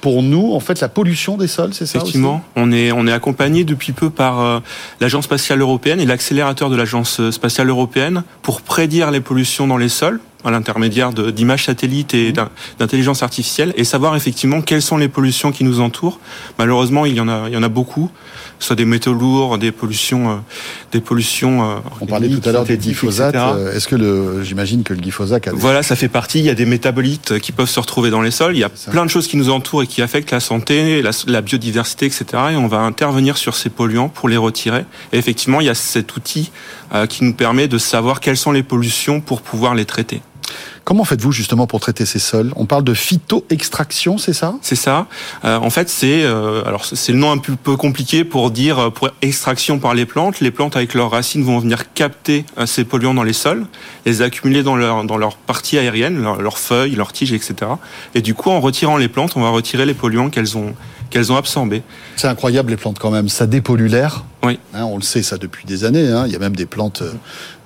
pour 0.02 0.24
nous 0.24 0.54
en 0.54 0.60
fait 0.60 0.80
la 0.82 0.90
pollution 0.90 1.36
des 1.38 1.48
sols, 1.48 1.74
c'est 1.74 1.86
ça 1.86 1.98
aussi 2.00 2.08
Effectivement, 2.10 2.44
on 2.56 2.72
est 2.72 2.92
on 2.92 3.06
est 3.08 3.12
accompagné 3.12 3.64
depuis 3.66 3.92
peu 3.92 4.10
par 4.10 4.40
euh, 4.40 4.60
l'agence 5.02 5.26
spatiale 5.26 5.60
européenne 5.62 6.00
et 6.00 6.06
l'accélérateur 6.06 6.70
de 6.70 6.76
l'agence 6.76 7.20
euh, 7.20 7.32
spatiale 7.32 7.70
européenne 7.70 8.24
pour 8.42 8.62
prédire 8.62 9.12
les 9.12 9.20
pollutions 9.22 9.68
dans 9.68 9.78
les 9.78 9.90
sols 9.90 10.20
à 10.46 10.52
l'intermédiaire 10.52 11.12
d'images 11.12 11.66
satellites 11.66 12.14
et 12.14 12.32
d'in- 12.32 12.48
d'intelligence 12.80 13.24
artificielle 13.24 13.74
et 13.76 13.84
savoir 13.84 14.16
effectivement 14.16 14.62
quelles 14.62 14.82
sont 14.82 14.96
les 14.96 15.10
pollutions 15.10 15.52
qui 15.52 15.66
nous 15.66 15.82
entourent. 15.82 16.20
Malheureusement, 16.58 17.06
il 17.06 17.14
y 17.16 17.20
en 17.20 17.28
a 17.28 17.50
il 17.50 17.54
y 17.54 17.58
en 17.58 17.64
a 17.64 17.68
beaucoup, 17.68 18.10
soit 18.60 18.76
des 18.76 18.86
métaux 18.86 19.14
lourds, 19.14 19.58
des 19.58 19.72
pollutions 19.72 20.30
euh, 20.32 20.36
des 20.92 21.00
pollutions. 21.02 21.64
euh, 21.64 21.76
On 22.02 22.06
parlait 22.06 22.30
tout 22.30 22.48
à 22.48 22.52
l'heure 22.52 22.66
des 22.66 22.78
glyphosates. 22.78 23.36
euh, 23.36 23.76
Est-ce 23.76 23.88
que 23.88 23.96
le, 23.96 24.44
j'imagine 24.44 24.84
que 24.84 24.94
le 24.94 25.00
glyphosate 25.02 25.48
a 25.48 25.52
des- 25.52 25.58
Voilà, 25.58 25.82
ça 25.84 25.96
fait 25.96 26.08
partie. 26.10 26.40
Il 26.40 26.46
y 26.46 26.50
a 26.50 26.56
des 26.56 26.66
métabolites 26.66 27.40
qui 27.40 27.52
peuvent 27.52 27.70
se 27.70 27.80
retrouver 27.80 28.10
dans 28.10 28.22
les 28.22 28.32
sols. 28.32 28.56
Il 28.56 28.60
y 28.60 28.64
a 28.64 28.70
plein 28.70 29.06
de 29.06 29.10
choses 29.10 29.28
qui 29.28 29.38
nous 29.38 29.50
entourent 29.50 29.84
et 29.84 29.88
qui 29.88 30.02
affectent 30.02 30.32
la 30.32 30.40
santé, 30.40 31.02
la, 31.02 31.12
la 31.28 31.42
biodiversité, 31.42 32.06
etc. 32.06 32.26
Et 32.52 32.56
on 32.56 32.68
va 32.68 32.80
intervenir 32.80 33.38
sur 33.38 33.56
ces 33.56 33.70
polluants 33.70 34.10
pour 34.10 34.30
les 34.30 34.38
retirer. 34.38 34.86
Et 35.14 35.18
effectivement, 35.18 35.62
il 35.62 35.68
y 35.68 35.70
a 35.70 35.76
cet 35.76 36.16
outil 36.16 36.52
euh, 36.94 37.06
qui 37.06 37.24
nous 37.24 37.34
permet 37.34 37.68
de 37.68 37.78
savoir 37.78 38.20
quelles 38.20 38.38
sont 38.38 38.52
les 38.52 38.64
pollutions 38.64 39.22
pour 39.22 39.42
pouvoir 39.42 39.76
les 39.76 39.86
traiter. 39.86 40.22
Comment 40.84 41.04
faites-vous 41.04 41.32
justement 41.32 41.68
pour 41.68 41.80
traiter 41.80 42.06
ces 42.06 42.20
sols? 42.20 42.52
On 42.56 42.66
parle 42.66 42.84
de 42.84 42.94
phytoextraction, 42.94 44.18
c'est 44.18 44.34
ça? 44.34 44.56
C'est 44.62 44.76
ça. 44.76 45.08
Euh, 45.46 45.58
en 45.58 45.70
fait, 45.70 45.90
c'est 45.90 46.24
euh, 46.24 46.64
alors 46.66 46.86
c'est 46.86 47.12
le 47.12 47.18
nom 47.20 47.32
un 47.32 47.38
peu, 47.38 47.76
compliqué 47.78 48.24
pour 48.24 48.52
dire 48.52 48.80
euh, 48.80 48.90
pour 48.90 49.10
extraction 49.22 49.80
par 49.80 49.94
les 49.94 50.06
plantes. 50.06 50.40
Les 50.40 50.52
plantes 50.52 50.76
avec 50.76 50.94
leurs 50.94 51.12
racines 51.12 51.44
vont 51.44 51.60
venir 51.60 51.94
capter 51.94 52.46
ces 52.66 52.84
polluants 52.86 53.14
dans 53.14 53.24
les 53.24 53.34
sols, 53.34 53.66
les 54.06 54.22
accumuler 54.22 54.64
dans 54.64 54.76
leur 54.76 55.04
dans 55.04 55.18
leur 55.18 55.36
partie 55.38 55.78
aérienne, 55.78 56.22
leur- 56.22 56.42
leurs 56.42 56.58
feuilles, 56.58 56.96
leurs 56.96 57.14
tiges, 57.14 57.34
etc. 57.34 57.56
Et 58.16 58.22
du 58.22 58.34
coup, 58.34 58.50
en 58.50 58.60
retirant 58.60 58.98
les 58.98 59.08
plantes, 59.08 59.34
on 59.36 59.42
va 59.42 59.50
retirer 59.50 59.86
les 59.86 59.94
polluants 59.94 60.30
qu'elles 60.30 60.58
ont 60.58 60.74
qu'elles 61.10 61.32
ont 61.32 61.38
absorbés. 61.38 61.82
C'est 62.18 62.28
incroyable 62.28 62.70
les 62.70 62.78
plantes 62.78 63.00
quand 63.00 63.10
même, 63.10 63.30
ça 63.30 63.48
dépollue 63.48 63.88
l'air. 63.88 64.26
Oui. 64.44 64.60
Hein, 64.74 64.84
on 64.86 64.96
le 64.98 65.02
sait 65.02 65.24
ça 65.24 65.38
depuis 65.38 65.66
des 65.66 65.84
années. 65.84 66.08
hein. 66.08 66.26
Il 66.28 66.32
y 66.32 66.36
a 66.36 66.40
même 66.40 66.56
des 66.56 66.68
plantes, 66.68 67.02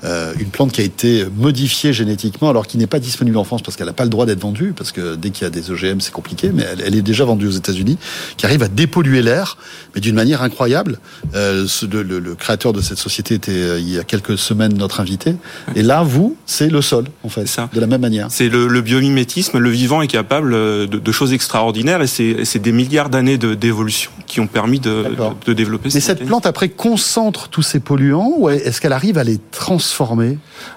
euh, 0.04 0.34
une 0.40 0.48
plante 0.48 0.72
qui 0.72 0.82
a 0.82 0.84
été 0.84 1.26
modifiée 1.38 1.94
génétiquement 1.94 2.50
alors 2.50 2.68
qui 2.68 2.78
n'est 2.78 2.88
pas 2.88 3.00
disponible 3.00 3.38
en 3.38 3.44
France 3.44 3.62
parce 3.62 3.78
qu'elle 3.78 3.88
n'a 3.88 3.94
pas 3.94 4.04
le 4.04 4.10
droit 4.10 4.26
d'être 4.26 4.42
vendue 4.42 4.74
parce 4.76 4.92
que 4.92 5.16
dès 5.16 5.30
qu'il 5.30 5.44
y 5.44 5.48
a 5.48 5.50
des 5.50 5.72
OGM 5.72 6.00
c'est 6.02 6.12
compliqué, 6.12 6.52
mais 6.54 6.64
elle, 6.72 6.82
elle 6.86 6.96
est 6.96 7.02
déjà 7.02 7.24
vendue 7.26 7.48
aux 7.48 7.52
États-Unis, 7.52 7.98
qui 8.38 8.46
arrive 8.46 8.64
à 8.64 8.68
dépolluer 8.68 9.22
l'air, 9.22 9.58
mais 9.96 10.02
d'une 10.02 10.16
manière 10.16 10.42
incroyable. 10.42 11.00
Euh, 11.36 11.66
ce- 11.68 11.86
le, 11.86 12.04
le- 12.04 12.20
le 12.20 12.36
créateur 12.36 12.74
de 12.74 12.82
cette 12.82 12.98
société 12.98 13.36
était 13.36 13.52
euh, 13.52 13.80
il 13.80 13.90
y 13.90 14.00
a 14.00 14.04
quelques 14.04 14.38
semaines 14.38 14.74
notre 14.78 15.00
invité. 15.00 15.36
Et 15.76 15.84
là, 15.84 16.04
vous, 16.04 16.36
c'est 16.46 16.70
le 16.70 16.82
sol 16.82 17.06
en 17.24 17.30
fait, 17.30 17.48
ça. 17.48 17.70
de 17.74 17.80
la 17.80 17.88
même 17.88 18.02
manière. 18.02 18.28
C'est 18.30 18.50
le, 18.50 18.68
le 18.68 18.82
biomimétisme. 18.82 19.58
Le 19.58 19.70
vivant 19.70 20.02
est 20.02 20.08
capable 20.08 20.54
euh, 20.54 20.88
de, 20.88 20.98
de 21.00 21.12
choses 21.12 21.34
extraordinaires 21.34 22.02
et 22.02 22.08
c'est 22.08 22.60
des 22.60 22.72
milliards 22.72 23.10
d'années 23.10 23.38
d'évolution 23.38 24.12
qui 24.28 24.40
ont 24.40 24.48
permis 24.48 24.80
de, 24.80 24.90
de, 25.04 25.46
de 25.46 25.54
développer. 25.54 25.90
Mais 25.94 26.00
cette 26.00 26.26
plante 26.26 26.46
après 26.46 26.70
concentre 26.70 27.48
tous 27.50 27.62
ces 27.62 27.80
polluants 27.80 28.34
ou 28.38 28.50
est-ce 28.50 28.82
qu'elle 28.82 28.94
arrive 28.94 29.18
à 29.18 29.24
les 29.24 29.40
transformer 29.52 29.93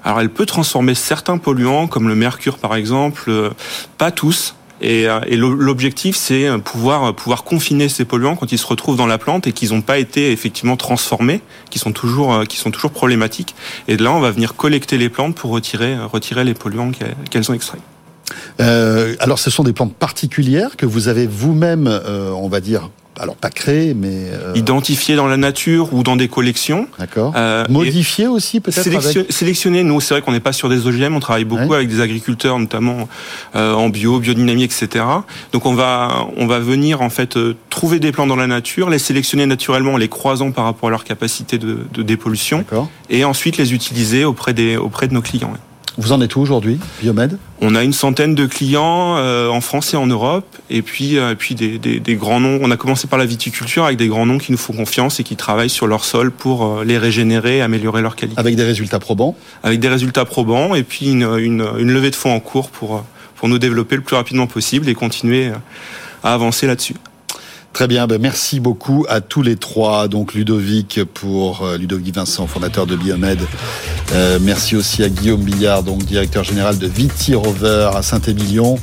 Alors 0.04 0.20
elle 0.20 0.30
peut 0.30 0.46
transformer 0.46 0.94
certains 0.94 1.38
polluants, 1.38 1.86
comme 1.86 2.08
le 2.08 2.14
mercure 2.14 2.58
par 2.58 2.74
exemple, 2.74 3.24
euh, 3.28 3.50
pas 3.98 4.10
tous. 4.10 4.54
Et, 4.82 5.08
euh, 5.08 5.20
et 5.26 5.36
l'objectif, 5.36 6.16
c'est 6.16 6.46
euh, 6.46 6.58
pouvoir 6.58 7.14
pouvoir 7.14 7.44
confiner 7.44 7.88
ces 7.88 8.04
polluants 8.04 8.36
quand 8.36 8.52
ils 8.52 8.58
se 8.58 8.66
retrouvent 8.66 8.96
dans 8.96 9.06
la 9.06 9.16
plante 9.16 9.46
et 9.46 9.52
qu'ils 9.52 9.70
n'ont 9.70 9.80
pas 9.80 9.98
été 9.98 10.32
effectivement 10.32 10.76
transformés, 10.76 11.40
qui 11.70 11.78
sont 11.78 11.92
toujours 11.92 12.44
qui 12.46 12.58
sont 12.58 12.70
toujours 12.70 12.90
problématiques. 12.90 13.54
Et 13.88 13.96
de 13.96 14.04
là, 14.04 14.12
on 14.12 14.20
va 14.20 14.30
venir 14.30 14.54
collecter 14.54 14.98
les 14.98 15.08
plantes 15.08 15.34
pour 15.34 15.50
retirer 15.50 15.96
retirer 15.98 16.44
les 16.44 16.54
polluants 16.54 16.90
qu'elles 16.90 17.16
qu'elles 17.30 17.50
ont 17.50 17.54
extraits. 17.54 17.80
Euh, 18.60 19.14
alors, 19.20 19.38
ce 19.38 19.50
sont 19.50 19.64
des 19.64 19.72
plantes 19.72 19.94
particulières 19.94 20.76
que 20.76 20.86
vous 20.86 21.08
avez 21.08 21.26
vous-même, 21.26 21.86
euh, 21.86 22.30
on 22.30 22.48
va 22.48 22.60
dire, 22.60 22.90
alors 23.20 23.36
pas 23.36 23.50
créées, 23.50 23.94
mais 23.94 24.08
euh, 24.32 24.52
Identifiés 24.54 25.16
dans 25.16 25.26
la 25.26 25.36
nature 25.36 25.92
ou 25.94 26.02
dans 26.02 26.16
des 26.16 26.28
collections. 26.28 26.86
d'accord, 26.98 27.32
Euh, 27.36 27.64
modifiées 27.68 28.26
aussi 28.26 28.60
peut-être. 28.60 28.82
Sélection- 28.82 29.20
avec- 29.22 29.32
Sélectionner, 29.32 29.82
nous, 29.82 30.00
c'est 30.00 30.14
vrai 30.14 30.22
qu'on 30.22 30.32
n'est 30.32 30.40
pas 30.40 30.52
sur 30.52 30.68
des 30.68 30.86
OGM, 30.86 31.14
on 31.16 31.20
travaille 31.20 31.44
beaucoup 31.44 31.68
Ouais. 31.70 31.76
avec 31.76 31.88
des 31.88 32.00
agriculteurs, 32.00 32.58
notamment 32.58 33.08
euh, 33.54 33.72
en 33.74 33.88
bio, 33.88 34.18
biodynamie, 34.20 34.64
etc. 34.64 35.04
Donc 35.52 35.66
on 35.66 35.74
va, 35.74 36.26
on 36.36 36.46
va 36.46 36.58
venir 36.58 37.00
en 37.02 37.10
fait 37.10 37.36
euh, 37.36 37.54
trouver 37.70 37.98
des 38.00 38.12
plantes 38.12 38.28
dans 38.28 38.36
la 38.36 38.46
nature, 38.46 38.90
les 38.90 38.98
sélectionner 38.98 39.46
naturellement 39.46 39.94
en 39.94 39.96
les 39.96 40.08
croisant 40.08 40.50
par 40.52 40.64
rapport 40.64 40.88
à 40.88 40.90
leur 40.90 41.04
capacité 41.04 41.58
de, 41.58 41.78
de 41.92 42.02
dépollution, 42.02 42.64
et 43.10 43.24
ensuite 43.24 43.56
les 43.56 43.72
utiliser 43.74 44.24
auprès 44.24 44.52
des, 44.54 44.76
auprès 44.76 45.08
de 45.08 45.14
nos 45.14 45.22
clients. 45.22 45.48
ouais. 45.52 45.58
Vous 45.98 46.12
en 46.12 46.20
êtes 46.20 46.36
où 46.36 46.40
aujourd'hui, 46.40 46.78
Biomed? 47.00 47.38
On 47.62 47.74
a 47.74 47.82
une 47.82 47.94
centaine 47.94 48.34
de 48.34 48.44
clients 48.44 49.16
euh, 49.16 49.48
en 49.48 49.62
France 49.62 49.94
et 49.94 49.96
en 49.96 50.06
Europe, 50.06 50.46
et 50.68 50.82
puis, 50.82 51.16
euh, 51.16 51.34
puis 51.34 51.54
des, 51.54 51.78
des, 51.78 52.00
des, 52.00 52.14
grands 52.16 52.38
noms. 52.38 52.58
On 52.60 52.70
a 52.70 52.76
commencé 52.76 53.06
par 53.06 53.18
la 53.18 53.24
viticulture 53.24 53.84
avec 53.86 53.96
des 53.96 54.08
grands 54.08 54.26
noms 54.26 54.36
qui 54.36 54.52
nous 54.52 54.58
font 54.58 54.74
confiance 54.74 55.20
et 55.20 55.24
qui 55.24 55.36
travaillent 55.36 55.70
sur 55.70 55.86
leur 55.86 56.04
sol 56.04 56.30
pour 56.30 56.66
euh, 56.66 56.84
les 56.84 56.98
régénérer, 56.98 57.62
améliorer 57.62 58.02
leur 58.02 58.14
qualité. 58.14 58.38
Avec 58.38 58.56
des 58.56 58.64
résultats 58.64 58.98
probants? 58.98 59.36
Avec 59.62 59.80
des 59.80 59.88
résultats 59.88 60.26
probants, 60.26 60.74
et 60.74 60.82
puis 60.82 61.10
une, 61.10 61.22
une, 61.38 61.66
une 61.78 61.90
levée 61.90 62.10
de 62.10 62.16
fonds 62.16 62.34
en 62.34 62.40
cours 62.40 62.68
pour, 62.68 63.02
pour 63.36 63.48
nous 63.48 63.58
développer 63.58 63.96
le 63.96 64.02
plus 64.02 64.16
rapidement 64.16 64.46
possible 64.46 64.88
et 64.90 64.94
continuer 64.94 65.50
à 66.22 66.34
avancer 66.34 66.66
là-dessus. 66.66 66.96
Très 67.76 67.88
bien, 67.88 68.06
ben 68.06 68.18
merci 68.18 68.58
beaucoup 68.58 69.04
à 69.06 69.20
tous 69.20 69.42
les 69.42 69.56
trois. 69.56 70.08
Donc 70.08 70.32
Ludovic 70.32 71.00
pour 71.12 71.60
euh, 71.60 71.76
Ludovic 71.76 72.14
Vincent, 72.14 72.46
fondateur 72.46 72.86
de 72.86 72.96
Biomed. 72.96 73.38
Euh, 74.14 74.38
merci 74.40 74.76
aussi 74.76 75.04
à 75.04 75.10
Guillaume 75.10 75.42
Billard, 75.42 75.82
donc 75.82 76.02
directeur 76.06 76.42
général 76.42 76.78
de 76.78 76.86
Viti 76.86 77.34
Rover 77.34 77.90
à 77.94 78.00
Saint-Émilion. 78.00 78.78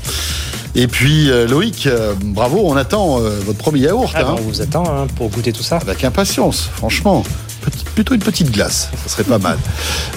Et 0.75 0.85
puis 0.85 1.31
euh, 1.31 1.47
Loïc, 1.47 1.87
euh, 1.87 2.13
bravo, 2.23 2.61
on 2.65 2.75
attend 2.77 3.19
euh, 3.19 3.39
votre 3.43 3.57
premier 3.57 3.79
yaourt. 3.79 4.13
Ah, 4.13 4.25
hein. 4.27 4.35
On 4.37 4.41
vous 4.41 4.61
attend 4.61 4.83
hein, 4.85 5.07
pour 5.15 5.29
goûter 5.29 5.53
tout 5.53 5.63
ça. 5.63 5.77
Avec 5.77 6.03
impatience, 6.03 6.69
franchement. 6.75 7.23
Plutôt 7.95 8.15
une 8.15 8.21
petite 8.21 8.51
glace, 8.51 8.89
ça 9.03 9.09
serait 9.09 9.23
pas 9.23 9.37
mal. 9.37 9.57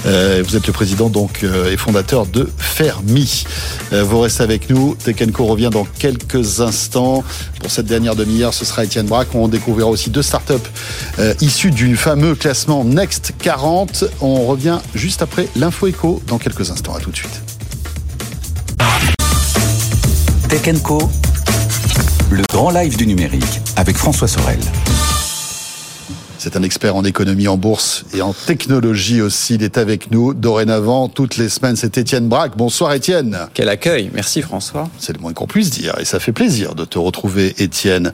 Euh, 0.06 0.42
vous 0.46 0.56
êtes 0.56 0.66
le 0.66 0.72
président 0.72 1.08
donc 1.08 1.42
euh, 1.42 1.70
et 1.70 1.76
fondateur 1.76 2.26
de 2.26 2.48
Fermi. 2.56 3.44
Euh, 3.92 4.02
vous 4.02 4.20
restez 4.20 4.42
avec 4.42 4.70
nous. 4.70 4.94
Tekenco 4.94 5.44
revient 5.44 5.70
dans 5.70 5.84
quelques 5.84 6.60
instants. 6.60 7.22
Pour 7.60 7.70
cette 7.70 7.86
dernière 7.86 8.16
demi-heure, 8.16 8.54
ce 8.54 8.64
sera 8.64 8.84
Étienne 8.84 9.06
Braque. 9.06 9.34
On 9.34 9.48
découvrira 9.48 9.88
aussi 9.90 10.10
deux 10.10 10.22
startups 10.22 10.54
issues 11.40 11.70
du 11.70 11.96
fameux 11.96 12.34
classement 12.34 12.84
Next 12.84 13.32
40. 13.38 14.04
On 14.20 14.46
revient 14.46 14.78
juste 14.94 15.22
après 15.22 15.48
l'info 15.56 15.86
éco 15.86 16.22
dans 16.26 16.38
quelques 16.38 16.70
instants. 16.70 16.94
À 16.94 17.00
tout 17.00 17.10
de 17.10 17.16
suite. 17.16 17.42
Co, 20.82 20.98
le 22.30 22.42
grand 22.48 22.70
live 22.70 22.96
du 22.96 23.06
numérique 23.06 23.60
avec 23.76 23.96
François 23.96 24.26
Sorel. 24.26 24.58
C'est 26.46 26.56
un 26.56 26.62
expert 26.62 26.94
en 26.94 27.02
économie, 27.02 27.48
en 27.48 27.56
bourse 27.56 28.04
et 28.14 28.22
en 28.22 28.32
technologie 28.32 29.20
aussi. 29.20 29.56
Il 29.56 29.64
est 29.64 29.78
avec 29.78 30.12
nous 30.12 30.32
dorénavant 30.32 31.08
toutes 31.08 31.38
les 31.38 31.48
semaines. 31.48 31.74
C'est 31.74 31.98
Étienne 31.98 32.28
Braque. 32.28 32.56
Bonsoir 32.56 32.92
Étienne. 32.92 33.36
Quel 33.52 33.68
accueil, 33.68 34.12
merci 34.14 34.42
François. 34.42 34.88
C'est 34.96 35.12
le 35.12 35.18
moins 35.18 35.32
qu'on 35.32 35.48
puisse 35.48 35.70
dire 35.70 35.96
et 35.98 36.04
ça 36.04 36.20
fait 36.20 36.30
plaisir 36.30 36.76
de 36.76 36.84
te 36.84 37.00
retrouver 37.00 37.52
Étienne. 37.58 38.12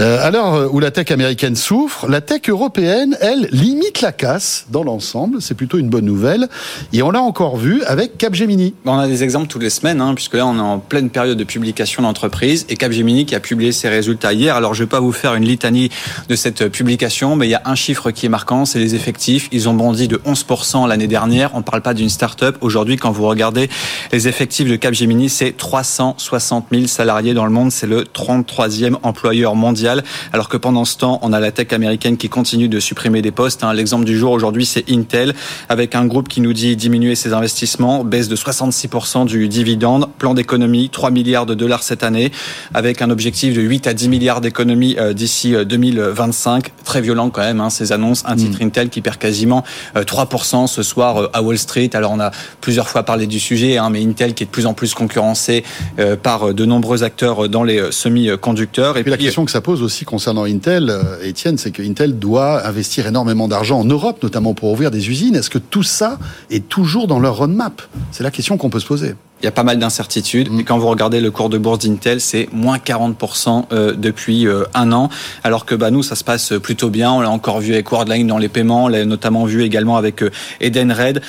Euh, 0.00 0.26
à 0.26 0.32
l'heure 0.32 0.74
où 0.74 0.80
la 0.80 0.90
tech 0.90 1.12
américaine 1.12 1.54
souffre, 1.54 2.08
la 2.08 2.20
tech 2.20 2.48
européenne, 2.48 3.16
elle, 3.20 3.46
limite 3.52 4.00
la 4.00 4.10
casse 4.10 4.66
dans 4.70 4.82
l'ensemble. 4.82 5.40
C'est 5.40 5.54
plutôt 5.54 5.78
une 5.78 5.88
bonne 5.88 6.04
nouvelle. 6.04 6.48
Et 6.92 7.02
on 7.02 7.12
l'a 7.12 7.22
encore 7.22 7.58
vu 7.58 7.84
avec 7.84 8.18
Capgemini. 8.18 8.74
On 8.86 8.98
a 8.98 9.06
des 9.06 9.22
exemples 9.22 9.46
toutes 9.46 9.62
les 9.62 9.70
semaines, 9.70 10.00
hein, 10.00 10.14
puisque 10.16 10.34
là 10.34 10.48
on 10.48 10.56
est 10.56 10.60
en 10.60 10.80
pleine 10.80 11.10
période 11.10 11.38
de 11.38 11.44
publication 11.44 12.02
d'entreprise 12.02 12.66
et 12.68 12.76
Capgemini 12.76 13.24
qui 13.24 13.36
a 13.36 13.40
publié 13.40 13.70
ses 13.70 13.88
résultats 13.88 14.32
hier. 14.32 14.56
Alors 14.56 14.74
je 14.74 14.82
vais 14.82 14.88
pas 14.88 14.98
vous 14.98 15.12
faire 15.12 15.36
une 15.36 15.44
litanie 15.44 15.90
de 16.28 16.34
cette 16.34 16.66
publication, 16.70 17.36
mais 17.36 17.46
il 17.46 17.50
y 17.50 17.54
a 17.54 17.67
un 17.68 17.74
chiffre 17.74 18.10
qui 18.10 18.24
est 18.26 18.30
marquant, 18.30 18.64
c'est 18.64 18.78
les 18.78 18.94
effectifs. 18.94 19.48
Ils 19.52 19.68
ont 19.68 19.74
bondi 19.74 20.08
de 20.08 20.16
11% 20.16 20.88
l'année 20.88 21.06
dernière. 21.06 21.50
On 21.54 21.58
ne 21.58 21.62
parle 21.62 21.82
pas 21.82 21.92
d'une 21.92 22.08
start-up. 22.08 22.56
Aujourd'hui, 22.62 22.96
quand 22.96 23.10
vous 23.10 23.26
regardez 23.26 23.68
les 24.10 24.26
effectifs 24.26 24.68
de 24.68 24.76
Capgemini, 24.76 25.28
c'est 25.28 25.54
360 25.54 26.66
000 26.72 26.86
salariés 26.86 27.34
dans 27.34 27.44
le 27.44 27.50
monde. 27.50 27.70
C'est 27.70 27.86
le 27.86 28.04
33e 28.04 28.96
employeur 29.02 29.54
mondial. 29.54 30.02
Alors 30.32 30.48
que 30.48 30.56
pendant 30.56 30.86
ce 30.86 30.96
temps, 30.96 31.18
on 31.22 31.32
a 31.34 31.40
la 31.40 31.52
tech 31.52 31.72
américaine 31.72 32.16
qui 32.16 32.30
continue 32.30 32.68
de 32.68 32.80
supprimer 32.80 33.20
des 33.20 33.32
postes. 33.32 33.62
hein. 33.62 33.74
L'exemple 33.74 34.06
du 34.06 34.16
jour 34.16 34.32
aujourd'hui, 34.32 34.64
c'est 34.64 34.90
Intel, 34.90 35.34
avec 35.68 35.94
un 35.94 36.06
groupe 36.06 36.28
qui 36.28 36.40
nous 36.40 36.54
dit 36.54 36.74
diminuer 36.74 37.14
ses 37.14 37.34
investissements, 37.34 38.02
baisse 38.02 38.28
de 38.28 38.36
66% 38.36 39.26
du 39.26 39.46
dividende, 39.48 40.08
plan 40.16 40.32
d'économie, 40.32 40.88
3 40.88 41.10
milliards 41.10 41.44
de 41.44 41.54
dollars 41.54 41.82
cette 41.82 42.02
année, 42.02 42.32
avec 42.72 43.02
un 43.02 43.10
objectif 43.10 43.54
de 43.54 43.60
8 43.60 43.86
à 43.86 43.92
10 43.92 44.08
milliards 44.08 44.40
d'économies 44.40 44.96
euh, 44.98 45.12
d'ici 45.12 45.54
euh, 45.54 45.64
2025. 45.64 46.72
Très 46.84 47.02
violent 47.02 47.28
quand 47.28 47.42
même, 47.42 47.57
hein, 47.60 47.70
ces 47.70 47.92
annonces. 47.92 48.22
Un 48.26 48.36
titre 48.36 48.58
Intel 48.62 48.88
qui 48.88 49.00
perd 49.00 49.16
quasiment 49.18 49.64
euh, 49.96 50.02
3% 50.02 50.66
ce 50.66 50.82
soir 50.82 51.16
euh, 51.16 51.28
à 51.32 51.42
Wall 51.42 51.58
Street. 51.58 51.90
Alors 51.94 52.12
on 52.12 52.20
a 52.20 52.30
plusieurs 52.60 52.88
fois 52.88 53.02
parlé 53.02 53.26
du 53.26 53.40
sujet, 53.40 53.78
hein, 53.78 53.90
mais 53.90 54.02
Intel 54.04 54.34
qui 54.34 54.42
est 54.42 54.46
de 54.46 54.50
plus 54.50 54.66
en 54.66 54.74
plus 54.74 54.94
concurrencé 54.94 55.64
euh, 55.98 56.16
par 56.16 56.48
euh, 56.48 56.54
de 56.54 56.64
nombreux 56.64 57.02
acteurs 57.02 57.44
euh, 57.44 57.48
dans 57.48 57.64
les 57.64 57.78
euh, 57.78 57.90
semi-conducteurs. 57.90 58.96
Et 58.96 59.02
puis 59.02 59.10
la 59.10 59.16
question 59.16 59.44
que 59.44 59.50
ça 59.50 59.60
pose 59.60 59.82
aussi 59.82 60.04
concernant 60.04 60.44
Intel, 60.44 60.90
euh, 60.90 61.22
Étienne, 61.22 61.58
c'est 61.58 61.70
que 61.70 61.82
Intel 61.82 62.18
doit 62.18 62.66
investir 62.66 63.06
énormément 63.06 63.48
d'argent 63.48 63.80
en 63.80 63.84
Europe, 63.84 64.22
notamment 64.22 64.54
pour 64.54 64.70
ouvrir 64.72 64.90
des 64.90 65.08
usines. 65.08 65.36
Est-ce 65.36 65.50
que 65.50 65.58
tout 65.58 65.82
ça 65.82 66.18
est 66.50 66.68
toujours 66.68 67.06
dans 67.06 67.20
leur 67.20 67.36
roadmap? 67.36 67.82
C'est 68.12 68.22
la 68.22 68.30
question 68.30 68.56
qu'on 68.56 68.70
peut 68.70 68.80
se 68.80 68.86
poser. 68.86 69.14
Il 69.40 69.44
y 69.44 69.48
a 69.48 69.52
pas 69.52 69.62
mal 69.62 69.78
d'incertitudes. 69.78 70.48
Et 70.58 70.64
quand 70.64 70.78
vous 70.78 70.88
regardez 70.88 71.20
le 71.20 71.30
cours 71.30 71.48
de 71.48 71.58
bourse 71.58 71.78
d'Intel, 71.78 72.20
c'est 72.20 72.48
moins 72.52 72.78
40% 72.78 73.66
euh, 73.70 73.94
depuis 73.96 74.48
euh, 74.48 74.64
un 74.74 74.90
an. 74.90 75.10
Alors 75.44 75.64
que 75.64 75.76
bah, 75.76 75.92
nous, 75.92 76.02
ça 76.02 76.16
se 76.16 76.24
passe 76.24 76.54
plutôt 76.60 76.90
bien. 76.90 77.12
On 77.12 77.20
l'a 77.20 77.30
encore 77.30 77.60
vu 77.60 77.74
avec 77.74 77.90
Worldline 77.92 78.26
dans 78.26 78.38
les 78.38 78.48
paiements. 78.48 78.84
On 78.84 78.88
l'a 78.88 79.04
notamment 79.04 79.44
vu 79.44 79.62
également 79.62 79.96
avec 79.96 80.22
euh, 80.22 80.30
Edenred. 80.60 81.22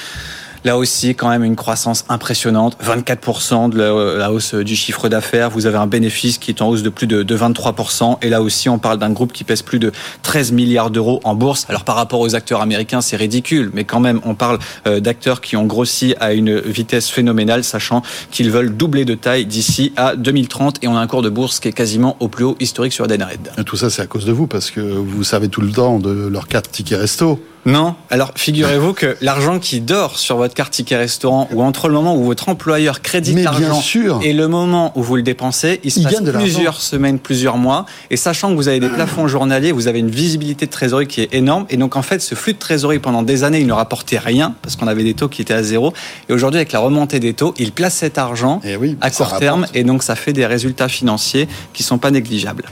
Là 0.65 0.77
aussi, 0.77 1.15
quand 1.15 1.29
même, 1.29 1.43
une 1.43 1.55
croissance 1.55 2.05
impressionnante. 2.09 2.77
24% 2.83 3.69
de 3.69 3.77
la, 3.77 4.17
la 4.17 4.31
hausse 4.31 4.53
du 4.55 4.75
chiffre 4.75 5.09
d'affaires. 5.09 5.49
Vous 5.49 5.65
avez 5.65 5.77
un 5.77 5.87
bénéfice 5.87 6.37
qui 6.37 6.51
est 6.51 6.61
en 6.61 6.69
hausse 6.69 6.83
de 6.83 6.89
plus 6.89 7.07
de, 7.07 7.23
de 7.23 7.37
23%. 7.37 8.17
Et 8.21 8.29
là 8.29 8.41
aussi, 8.41 8.69
on 8.69 8.79
parle 8.79 8.97
d'un 8.97 9.11
groupe 9.11 9.31
qui 9.31 9.43
pèse 9.43 9.61
plus 9.61 9.79
de 9.79 9.91
13 10.23 10.51
milliards 10.51 10.89
d'euros 10.89 11.19
en 11.23 11.35
bourse. 11.35 11.65
Alors, 11.69 11.83
par 11.83 11.95
rapport 11.95 12.19
aux 12.19 12.35
acteurs 12.35 12.61
américains, 12.61 13.01
c'est 13.01 13.15
ridicule. 13.15 13.71
Mais 13.73 13.83
quand 13.83 13.99
même, 13.99 14.19
on 14.23 14.35
parle 14.35 14.59
euh, 14.87 14.99
d'acteurs 14.99 15.41
qui 15.41 15.55
ont 15.55 15.65
grossi 15.65 16.15
à 16.19 16.33
une 16.33 16.59
vitesse 16.59 17.09
phénoménale, 17.09 17.63
sachant 17.63 18.01
qu'ils 18.31 18.51
veulent 18.51 18.75
doubler 18.75 19.05
de 19.05 19.15
taille 19.15 19.45
d'ici 19.45 19.93
à 19.95 20.15
2030. 20.15 20.83
Et 20.83 20.87
on 20.87 20.97
a 20.97 20.99
un 20.99 21.07
cours 21.07 21.21
de 21.21 21.29
bourse 21.29 21.59
qui 21.59 21.67
est 21.67 21.73
quasiment 21.73 22.17
au 22.19 22.27
plus 22.27 22.43
haut 22.43 22.57
historique 22.59 22.93
sur 22.93 23.05
Edenred. 23.05 23.51
Tout 23.65 23.77
ça, 23.77 23.89
c'est 23.89 24.01
à 24.01 24.07
cause 24.07 24.25
de 24.25 24.31
vous, 24.31 24.47
parce 24.47 24.71
que 24.71 24.81
vous 24.81 25.23
savez 25.23 25.47
tout 25.49 25.61
le 25.61 25.71
temps 25.71 25.99
de 25.99 26.27
leur 26.27 26.47
carte 26.47 26.71
ticket 26.71 26.95
resto. 26.95 27.39
Non. 27.69 27.95
Alors, 28.09 28.31
figurez-vous 28.35 28.93
que 28.93 29.17
l'argent 29.21 29.59
qui 29.59 29.81
dort 29.81 30.17
sur 30.17 30.37
votre 30.37 30.53
carte 30.53 30.73
ticket 30.73 30.97
restaurant 30.97 31.47
ou 31.53 31.61
entre 31.61 31.87
le 31.87 31.93
moment 31.93 32.15
où 32.15 32.23
votre 32.23 32.49
employeur 32.49 33.01
crédite 33.01 33.37
l'argent 33.43 33.81
et 34.23 34.33
le 34.33 34.47
moment 34.47 34.91
où 34.95 35.03
vous 35.03 35.15
le 35.15 35.21
dépensez, 35.21 35.79
il 35.83 35.91
se 35.91 35.99
Il 35.99 36.03
passe 36.03 36.21
plusieurs 36.21 36.81
semaines, 36.81 37.19
plusieurs 37.19 37.57
mois. 37.57 37.85
Et 38.09 38.17
sachant 38.17 38.49
que 38.49 38.55
vous 38.55 38.67
avez 38.67 38.79
des 38.79 38.89
plafonds 38.89 39.27
journaliers, 39.27 39.71
vous 39.71 39.87
avez 39.87 39.99
une 39.99 40.09
visibilité 40.09 40.65
de 40.65 40.71
trésorerie 40.71 41.07
qui 41.07 41.21
est 41.21 41.33
énorme. 41.33 41.65
Et 41.69 41.77
donc, 41.77 41.95
en 41.95 42.01
fait, 42.01 42.19
ce 42.21 42.35
flux 42.35 42.53
de 42.53 42.59
trésorerie 42.59 42.99
pendant 42.99 43.23
des 43.23 43.43
années, 43.43 43.59
il 43.59 43.67
ne 43.67 43.73
rapportait 43.73 44.17
rien 44.17 44.55
parce 44.61 44.75
qu'on 44.75 44.87
avait 44.87 45.03
des 45.03 45.13
taux 45.13 45.29
qui 45.29 45.41
étaient 45.41 45.53
à 45.53 45.63
zéro. 45.63 45.93
Et 46.29 46.33
aujourd'hui, 46.33 46.57
avec 46.59 46.71
la 46.71 46.79
remontée 46.79 47.19
des 47.19 47.33
taux, 47.33 47.53
il 47.57 47.71
place 47.71 47.95
cet 47.95 48.17
argent 48.17 48.61
Eh 48.63 48.75
oui, 48.75 48.97
à 49.01 49.11
court 49.11 49.37
terme. 49.37 49.65
Et 49.73 49.83
donc, 49.83 50.03
ça 50.03 50.15
fait 50.15 50.33
des 50.33 50.45
résultats 50.45 50.89
financiers 50.89 51.47
qui 51.73 51.83
sont 51.83 51.97
pas 51.97 52.11
négligeables. 52.11 52.65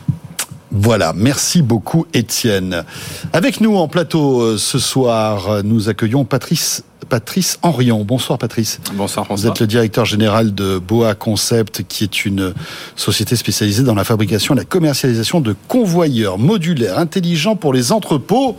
Voilà, 0.72 1.14
merci 1.16 1.62
beaucoup 1.62 2.06
Étienne. 2.14 2.84
Avec 3.34 3.62
nous 3.62 3.78
en 3.78 3.88
plateau 3.88 4.42
euh, 4.42 4.58
ce 4.58 4.80
soir, 4.80 5.50
euh, 5.50 5.62
nous 5.64 5.90
accueillons 5.90 6.26
Patrice 6.26 6.84
Patrice 7.08 7.58
Henrion. 7.62 8.04
Bonsoir 8.04 8.38
Patrice. 8.38 8.80
Bonsoir 8.94 9.24
Vous 9.24 9.28
François. 9.28 9.52
êtes 9.52 9.60
le 9.62 9.68
directeur 9.68 10.04
général 10.04 10.54
de 10.54 10.78
Boa 10.78 11.16
Concept, 11.16 11.84
qui 11.88 12.04
est 12.04 12.26
une 12.26 12.54
société 12.98 13.38
spécialisée 13.38 13.84
dans 13.84 13.96
la 13.96 14.04
fabrication 14.04 14.56
et 14.56 14.58
la 14.58 14.66
commercialisation 14.66 15.40
de 15.40 15.56
convoyeurs 15.70 16.38
modulaires 16.38 17.00
intelligents 17.00 17.56
pour 17.56 17.72
les 17.72 17.94
entrepôts. 17.94 18.58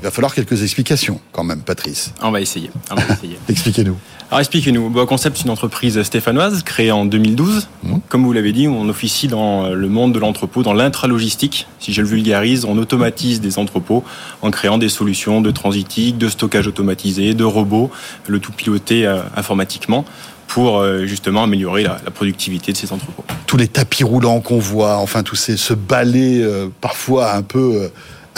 Il 0.00 0.04
va 0.04 0.10
falloir 0.10 0.34
quelques 0.34 0.62
explications 0.62 1.20
quand 1.32 1.44
même, 1.44 1.60
Patrice. 1.60 2.12
On 2.22 2.30
va 2.30 2.40
essayer. 2.40 2.70
On 2.90 2.94
va 2.94 3.02
essayer. 3.14 3.38
Expliquez-nous. 3.48 3.96
Alors 4.30 4.40
expliquez-nous. 4.40 4.90
Boa 4.90 5.06
Concept, 5.06 5.38
c'est 5.38 5.44
une 5.44 5.50
entreprise 5.50 6.02
stéphanoise 6.02 6.62
créée 6.62 6.92
en 6.92 7.06
2012. 7.06 7.66
Comme 8.10 8.24
vous 8.24 8.32
l'avez 8.34 8.52
dit, 8.52 8.68
on 8.68 8.86
officie 8.90 9.26
dans 9.26 9.70
le 9.70 9.88
monde 9.88 10.12
de 10.12 10.18
l'entrepôt, 10.18 10.62
dans 10.62 10.74
l'intralogistique. 10.74 11.66
Si 11.78 11.94
je 11.94 12.02
le 12.02 12.08
vulgarise, 12.08 12.66
on 12.66 12.76
automatise 12.76 13.40
des 13.40 13.58
entrepôts 13.58 14.04
en 14.42 14.50
créant 14.50 14.76
des 14.76 14.90
solutions 14.90 15.40
de 15.40 15.50
transitique, 15.50 16.18
de 16.18 16.28
stockage 16.28 16.66
automatisé, 16.66 17.32
de 17.32 17.44
robots, 17.44 17.90
le 18.26 18.38
tout 18.38 18.52
piloté 18.52 19.06
euh, 19.06 19.22
informatiquement 19.34 20.04
pour 20.48 20.78
euh, 20.78 21.06
justement 21.06 21.44
améliorer 21.44 21.84
la, 21.84 21.98
la 22.04 22.10
productivité 22.10 22.72
de 22.72 22.76
ces 22.76 22.92
entrepôts. 22.92 23.24
Tous 23.46 23.56
les 23.56 23.68
tapis 23.68 24.02
roulants 24.02 24.40
qu'on 24.40 24.58
voit, 24.58 24.96
enfin 24.96 25.22
tous 25.22 25.36
ces 25.36 25.56
ce 25.56 25.74
balai 25.74 26.42
euh, 26.42 26.68
parfois 26.80 27.34
un 27.34 27.42
peu 27.42 27.82
euh, 27.82 27.88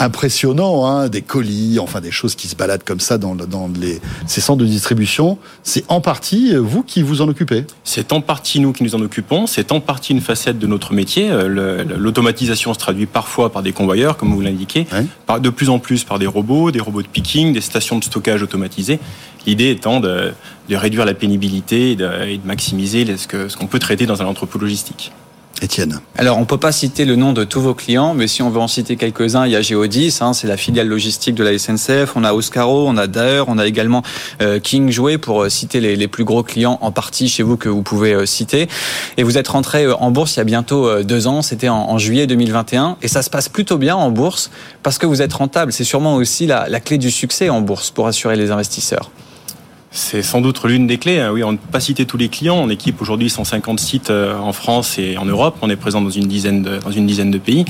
impressionnant, 0.03 0.85
hein, 0.85 1.09
des 1.09 1.21
colis, 1.21 1.79
enfin 1.79 2.01
des 2.01 2.11
choses 2.11 2.35
qui 2.35 2.47
se 2.47 2.55
baladent 2.55 2.83
comme 2.83 2.99
ça 2.99 3.17
dans, 3.17 3.33
le- 3.33 3.45
dans 3.45 3.69
les, 3.79 4.01
ces 4.27 4.41
centres 4.41 4.59
de 4.61 4.65
distribution. 4.65 5.37
C'est 5.63 5.83
en 5.87 6.01
partie 6.01 6.53
euh, 6.55 6.59
vous 6.59 6.83
qui 6.83 7.01
vous 7.01 7.21
en 7.21 7.27
occupez. 7.29 7.65
C'est 7.83 8.11
en 8.13 8.21
partie 8.21 8.59
nous 8.59 8.73
qui 8.73 8.83
nous 8.83 8.95
en 8.95 9.01
occupons, 9.01 9.47
c'est 9.47 9.71
en 9.71 9.79
partie 9.79 10.13
une 10.13 10.21
facette 10.21 10.59
de 10.59 10.67
notre 10.67 10.93
métier. 10.93 11.29
Euh, 11.31 11.83
L'automatisation 11.97 12.73
se 12.73 12.79
traduit 12.79 13.05
parfois 13.05 13.51
par 13.51 13.63
des 13.63 13.71
convoyeurs, 13.73 14.17
comme 14.17 14.33
vous 14.33 14.41
l'indiquez, 14.41 14.87
de 15.41 15.49
plus 15.49 15.69
en 15.69 15.79
plus 15.79 16.03
par 16.03 16.19
des 16.19 16.27
robots, 16.27 16.71
des 16.71 16.79
robots 16.79 17.01
de 17.01 17.07
picking, 17.07 17.53
des 17.53 17.61
stations 17.61 17.97
de 17.99 18.03
stockage 18.03 18.41
automatisées. 18.43 18.99
L'idée 19.47 19.69
étant 19.71 19.99
de, 19.99 20.33
de 20.69 20.75
réduire 20.75 21.05
la 21.05 21.13
pénibilité 21.13 21.91
et 21.91 21.95
de, 21.95 22.07
et 22.27 22.37
de 22.37 22.45
maximiser 22.45 23.05
ce 23.17 23.55
qu'on 23.57 23.67
peut 23.67 23.79
traiter 23.79 24.05
dans 24.05 24.21
un 24.21 24.25
entrepôt 24.25 24.59
logistique. 24.59 25.11
Alors, 26.17 26.39
on 26.39 26.45
peut 26.45 26.57
pas 26.57 26.71
citer 26.71 27.05
le 27.05 27.15
nom 27.15 27.33
de 27.33 27.43
tous 27.43 27.61
vos 27.61 27.75
clients, 27.75 28.13
mais 28.13 28.27
si 28.27 28.41
on 28.41 28.49
veut 28.49 28.59
en 28.59 28.67
citer 28.67 28.95
quelques-uns, 28.95 29.45
il 29.45 29.51
y 29.51 29.55
a 29.55 29.61
Geodis, 29.61 30.17
hein, 30.21 30.33
c'est 30.33 30.47
la 30.47 30.57
filiale 30.57 30.87
logistique 30.87 31.35
de 31.35 31.43
la 31.43 31.57
SNCF. 31.57 32.15
On 32.15 32.23
a 32.23 32.33
Oscaro, 32.33 32.87
on 32.87 32.97
a 32.97 33.07
Daer, 33.07 33.45
on 33.47 33.57
a 33.57 33.67
également 33.67 34.01
euh, 34.41 34.59
King 34.59 34.89
Jouet 34.89 35.17
pour 35.17 35.43
euh, 35.43 35.49
citer 35.49 35.79
les, 35.79 36.07
plus 36.07 36.23
gros 36.23 36.41
clients 36.41 36.79
en 36.81 36.91
partie 36.91 37.29
chez 37.29 37.43
vous 37.43 37.57
que 37.57 37.69
vous 37.69 37.83
pouvez 37.83 38.13
euh, 38.13 38.25
citer. 38.25 38.67
Et 39.17 39.23
vous 39.23 39.37
êtes 39.37 39.47
rentré 39.47 39.91
en 39.91 40.09
bourse 40.09 40.35
il 40.35 40.37
y 40.37 40.41
a 40.41 40.45
bientôt 40.45 41.03
deux 41.03 41.27
ans, 41.27 41.41
c'était 41.41 41.69
en, 41.69 41.97
juillet 41.97 42.25
2021, 42.25 42.97
et 43.01 43.07
ça 43.07 43.21
se 43.21 43.29
passe 43.29 43.49
plutôt 43.49 43.77
bien 43.77 43.95
en 43.95 44.09
bourse 44.09 44.49
parce 44.81 44.97
que 44.97 45.05
vous 45.05 45.21
êtes 45.21 45.33
rentable. 45.33 45.71
C'est 45.71 45.83
sûrement 45.83 46.15
aussi 46.15 46.47
la 46.47 46.79
clé 46.79 46.97
du 46.97 47.11
succès 47.11 47.49
en 47.49 47.61
bourse 47.61 47.91
pour 47.91 48.07
assurer 48.07 48.35
les 48.35 48.51
investisseurs. 48.51 49.11
C'est 49.93 50.21
sans 50.21 50.39
doute 50.39 50.63
l'une 50.63 50.87
des 50.87 50.97
clés. 50.97 51.19
Hein. 51.19 51.31
Oui, 51.33 51.43
on 51.43 51.51
ne 51.51 51.57
peut 51.57 51.69
pas 51.69 51.81
citer 51.81 52.05
tous 52.05 52.15
les 52.15 52.29
clients. 52.29 52.55
On 52.55 52.69
équipe 52.69 53.01
aujourd'hui 53.01 53.29
150 53.29 53.77
sites 53.77 54.09
euh, 54.09 54.37
en 54.37 54.53
France 54.53 54.97
et 54.97 55.17
en 55.17 55.25
Europe. 55.25 55.57
On 55.61 55.69
est 55.69 55.75
présent 55.75 55.99
dans 55.99 56.09
une 56.09 56.27
dizaine 56.27 56.63
de, 56.63 56.77
dans 56.77 56.91
une 56.91 57.05
dizaine 57.05 57.29
de 57.29 57.37
pays. 57.37 57.65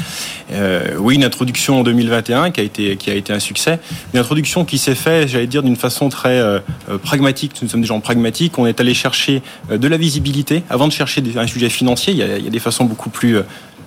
Euh, 0.52 0.98
oui, 1.00 1.16
une 1.16 1.24
introduction 1.24 1.80
en 1.80 1.84
2021 1.84 2.52
qui 2.52 2.60
a 2.60 2.64
été, 2.64 2.96
qui 2.96 3.10
a 3.10 3.16
été 3.16 3.34
un 3.34 3.40
succès. 3.40 3.80
Une 4.14 4.20
introduction 4.20 4.66
qui 4.66 4.78
s'est 4.78 4.94
faite, 4.94 5.30
j'allais 5.30 5.48
dire, 5.48 5.64
d'une 5.64 5.76
façon 5.76 6.10
très 6.10 6.40
euh, 6.40 6.60
pragmatique. 7.02 7.54
Nous 7.64 7.70
sommes 7.70 7.82
des 7.82 7.88
gens 7.88 8.00
pragmatiques. 8.02 8.60
On 8.60 8.68
est 8.68 8.80
allé 8.80 8.94
chercher 8.94 9.42
de 9.72 9.88
la 9.88 9.98
visibilité 9.98 10.62
avant 10.70 10.88
de 10.88 10.94
chercher 10.94 11.24
un 11.36 11.48
sujet 11.48 11.70
financier. 11.70 12.14
Il 12.14 12.20
y 12.20 12.24
a, 12.24 12.38
il 12.38 12.44
y 12.44 12.48
a 12.48 12.52
des 12.52 12.60
façons 12.60 12.86
beaucoup 12.86 13.10
plus 13.10 13.38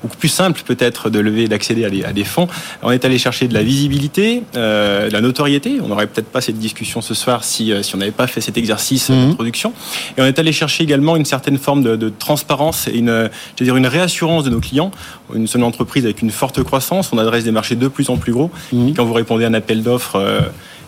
beaucoup 0.05 0.19
plus 0.19 0.29
simple 0.29 0.61
peut-être 0.65 1.09
de 1.09 1.19
lever, 1.19 1.49
d'accéder 1.49 1.85
à 1.85 1.91
des, 1.91 2.05
à 2.05 2.13
des 2.13 2.25
fonds. 2.25 2.47
On 2.83 2.91
est 2.91 3.05
allé 3.07 3.17
chercher 3.19 3.49
de 3.49 3.55
la 3.55 3.63
visibilité, 3.63 4.43
euh, 4.55 5.09
de 5.09 5.13
la 5.13 5.23
notoriété. 5.23 5.79
On 5.83 5.89
n'aurait 5.89 6.07
peut-être 6.07 6.29
pas 6.29 6.43
cette 6.43 6.59
discussion 6.59 7.01
ce 7.01 7.15
soir 7.15 7.43
si, 7.43 7.73
euh, 7.73 7.83
si 7.83 7.95
on 7.95 7.99
n'avait 7.99 8.11
pas 8.11 8.27
fait 8.27 8.43
cet 8.43 8.59
exercice 8.59 9.09
mmh. 9.09 9.29
d'introduction. 9.29 9.73
Et 10.17 10.23
on 10.23 10.27
est 10.27 10.39
allé 10.39 10.53
chercher 10.53 10.85
également 10.85 11.17
une 11.17 11.25
certaine 11.25 11.57
forme 11.57 11.83
de, 11.83 11.97
de 11.97 12.11
transparence 12.11 12.87
et 12.87 12.99
une, 12.99 13.31
je 13.59 13.65
dire, 13.65 13.77
une 13.77 13.87
réassurance 13.87 14.45
de 14.45 14.51
nos 14.51 14.61
clients. 14.61 14.91
Une 15.35 15.47
seule 15.47 15.63
entreprise 15.63 16.05
avec 16.05 16.21
une 16.21 16.31
forte 16.31 16.63
croissance, 16.63 17.11
on 17.13 17.19
adresse 17.19 17.45
des 17.45 17.51
marchés 17.51 17.77
de 17.77 17.89
plus 17.89 18.11
en 18.11 18.19
plus 18.19 18.33
gros. 18.33 18.51
Mmh. 18.73 18.89
Et 18.89 18.93
quand 18.93 19.07
vous 19.07 19.15
répondez 19.15 19.45
à 19.45 19.49
un 19.49 19.55
appel 19.55 19.83
d'offres 19.83 20.17
euh, 20.17 20.41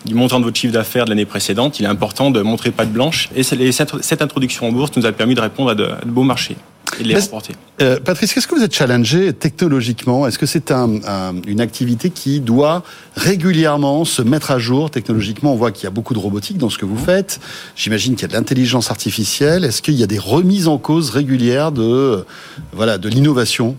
du 0.05 0.15
montant 0.15 0.39
de 0.41 0.45
votre 0.45 0.59
chiffre 0.59 0.75
d'affaires 0.75 1.07
de 1.07 1.11
l'année 1.11 1.25
précédente, 1.25 1.81
il 1.81 1.87
est 1.87 1.89
important 1.89 2.31
de 2.31 2.43
montrer 2.43 2.71
pas 2.71 2.85
de 2.85 2.91
blanche. 2.91 3.31
Et 3.35 3.43
cette, 3.43 4.03
cette 4.03 4.23
introduction 4.23 4.69
en 4.69 4.73
bourse 4.73 4.91
nous 4.97 5.07
a 5.07 5.13
permis 5.13 5.35
de 5.35 5.41
répondre 5.41 5.71
à 5.71 5.75
de, 5.75 5.85
à 5.85 6.05
de 6.05 6.11
beaux 6.11 6.23
marchés 6.23 6.57
et 6.98 7.02
de 7.02 7.09
les 7.09 7.18
remporter. 7.18 7.55
Euh, 7.82 8.01
Patrice, 8.01 8.32
qu'est-ce 8.32 8.47
que 8.47 8.55
vous 8.55 8.62
êtes 8.62 8.74
challengé 8.74 9.32
technologiquement? 9.32 10.27
Est-ce 10.27 10.39
que 10.39 10.47
c'est 10.47 10.70
un, 10.70 11.01
un, 11.06 11.35
une 11.47 11.60
activité 11.60 12.10
qui 12.10 12.40
doit 12.40 12.82
régulièrement 13.16 14.05
se 14.05 14.23
mettre 14.23 14.51
à 14.51 14.59
jour 14.59 14.90
technologiquement? 14.90 15.52
On 15.52 15.56
voit 15.56 15.73
qu'il 15.73 15.85
y 15.85 15.86
a 15.86 15.90
beaucoup 15.90 16.14
de 16.14 16.18
robotique 16.18 16.59
dans 16.59 16.70
ce 16.70 16.78
que 16.78 16.86
vous 16.86 16.98
faites. 16.98 17.40
J'imagine 17.74 18.14
qu'il 18.14 18.23
y 18.23 18.24
a 18.27 18.28
de 18.28 18.35
l'intelligence 18.35 18.90
artificielle. 18.90 19.64
Est-ce 19.64 19.82
qu'il 19.82 19.94
y 19.94 20.02
a 20.02 20.06
des 20.06 20.18
remises 20.18 20.68
en 20.68 20.78
cause 20.78 21.10
régulières 21.10 21.73
de, 21.73 22.24
voilà, 22.73 22.98
de 22.98 23.09
l'innovation? 23.09 23.77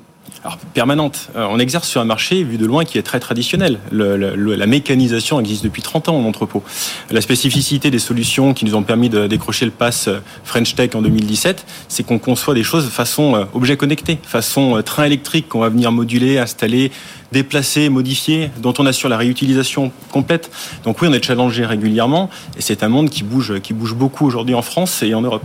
Alors, 0.47 0.59
permanente. 0.73 1.27
Euh, 1.35 1.45
on 1.49 1.59
exerce 1.59 1.89
sur 1.89 1.99
un 1.99 2.05
marché, 2.05 2.41
vu 2.41 2.57
de 2.57 2.65
loin, 2.65 2.85
qui 2.85 2.97
est 2.97 3.01
très 3.01 3.19
traditionnel. 3.19 3.79
Le, 3.91 4.15
le, 4.15 4.55
la 4.55 4.65
mécanisation 4.65 5.41
existe 5.41 5.61
depuis 5.61 5.81
30 5.81 6.07
ans 6.07 6.15
en 6.15 6.23
entrepôt. 6.23 6.63
La 7.11 7.19
spécificité 7.19 7.91
des 7.91 7.99
solutions 7.99 8.53
qui 8.53 8.63
nous 8.63 8.73
ont 8.75 8.83
permis 8.83 9.09
de 9.09 9.27
décrocher 9.27 9.65
le 9.65 9.71
pass 9.71 10.07
euh, 10.07 10.19
French 10.45 10.73
Tech 10.73 10.91
en 10.95 11.01
2017, 11.01 11.65
c'est 11.89 12.03
qu'on 12.03 12.17
conçoit 12.17 12.53
des 12.53 12.63
choses 12.63 12.87
façon 12.87 13.35
euh, 13.35 13.43
objet 13.53 13.75
connecté, 13.75 14.19
façon 14.23 14.81
train 14.85 15.03
électrique 15.03 15.49
qu'on 15.49 15.59
va 15.59 15.67
venir 15.67 15.91
moduler, 15.91 16.37
installer, 16.37 16.93
déplacer, 17.33 17.89
modifier, 17.89 18.49
dont 18.61 18.73
on 18.79 18.85
assure 18.85 19.09
la 19.09 19.17
réutilisation 19.17 19.91
complète. 20.13 20.49
Donc 20.85 21.01
oui, 21.01 21.09
on 21.11 21.13
est 21.13 21.21
challengé 21.21 21.65
régulièrement, 21.65 22.29
et 22.57 22.61
c'est 22.61 22.83
un 22.83 22.89
monde 22.89 23.09
qui 23.09 23.23
bouge, 23.23 23.59
qui 23.59 23.73
bouge 23.73 23.95
beaucoup 23.95 24.25
aujourd'hui 24.25 24.55
en 24.55 24.61
France 24.61 25.03
et 25.03 25.13
en 25.13 25.23
Europe, 25.23 25.43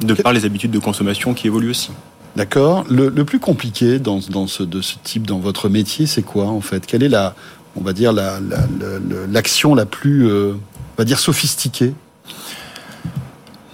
de 0.00 0.14
par 0.14 0.32
les 0.32 0.44
habitudes 0.44 0.72
de 0.72 0.80
consommation 0.80 1.34
qui 1.34 1.46
évoluent 1.46 1.70
aussi. 1.70 1.92
D'accord. 2.36 2.84
Le, 2.88 3.10
plus 3.24 3.40
compliqué 3.40 3.98
de 3.98 4.80
ce 4.80 4.94
type 5.02 5.26
dans 5.26 5.38
votre 5.38 5.68
métier, 5.68 6.06
c'est 6.06 6.22
quoi 6.22 6.46
en 6.46 6.60
fait? 6.60 6.86
Quelle 6.86 7.02
est 7.02 7.08
la, 7.08 7.34
on 7.76 7.80
va 7.80 7.92
dire 7.92 8.12
la, 8.12 8.38
l'action 9.30 9.74
la, 9.74 9.82
la, 9.82 9.86
plus, 9.86 10.28
euh, 10.28 10.52
on 10.54 10.98
va 10.98 11.04
dire 11.04 11.18
sophistiquée? 11.18 11.92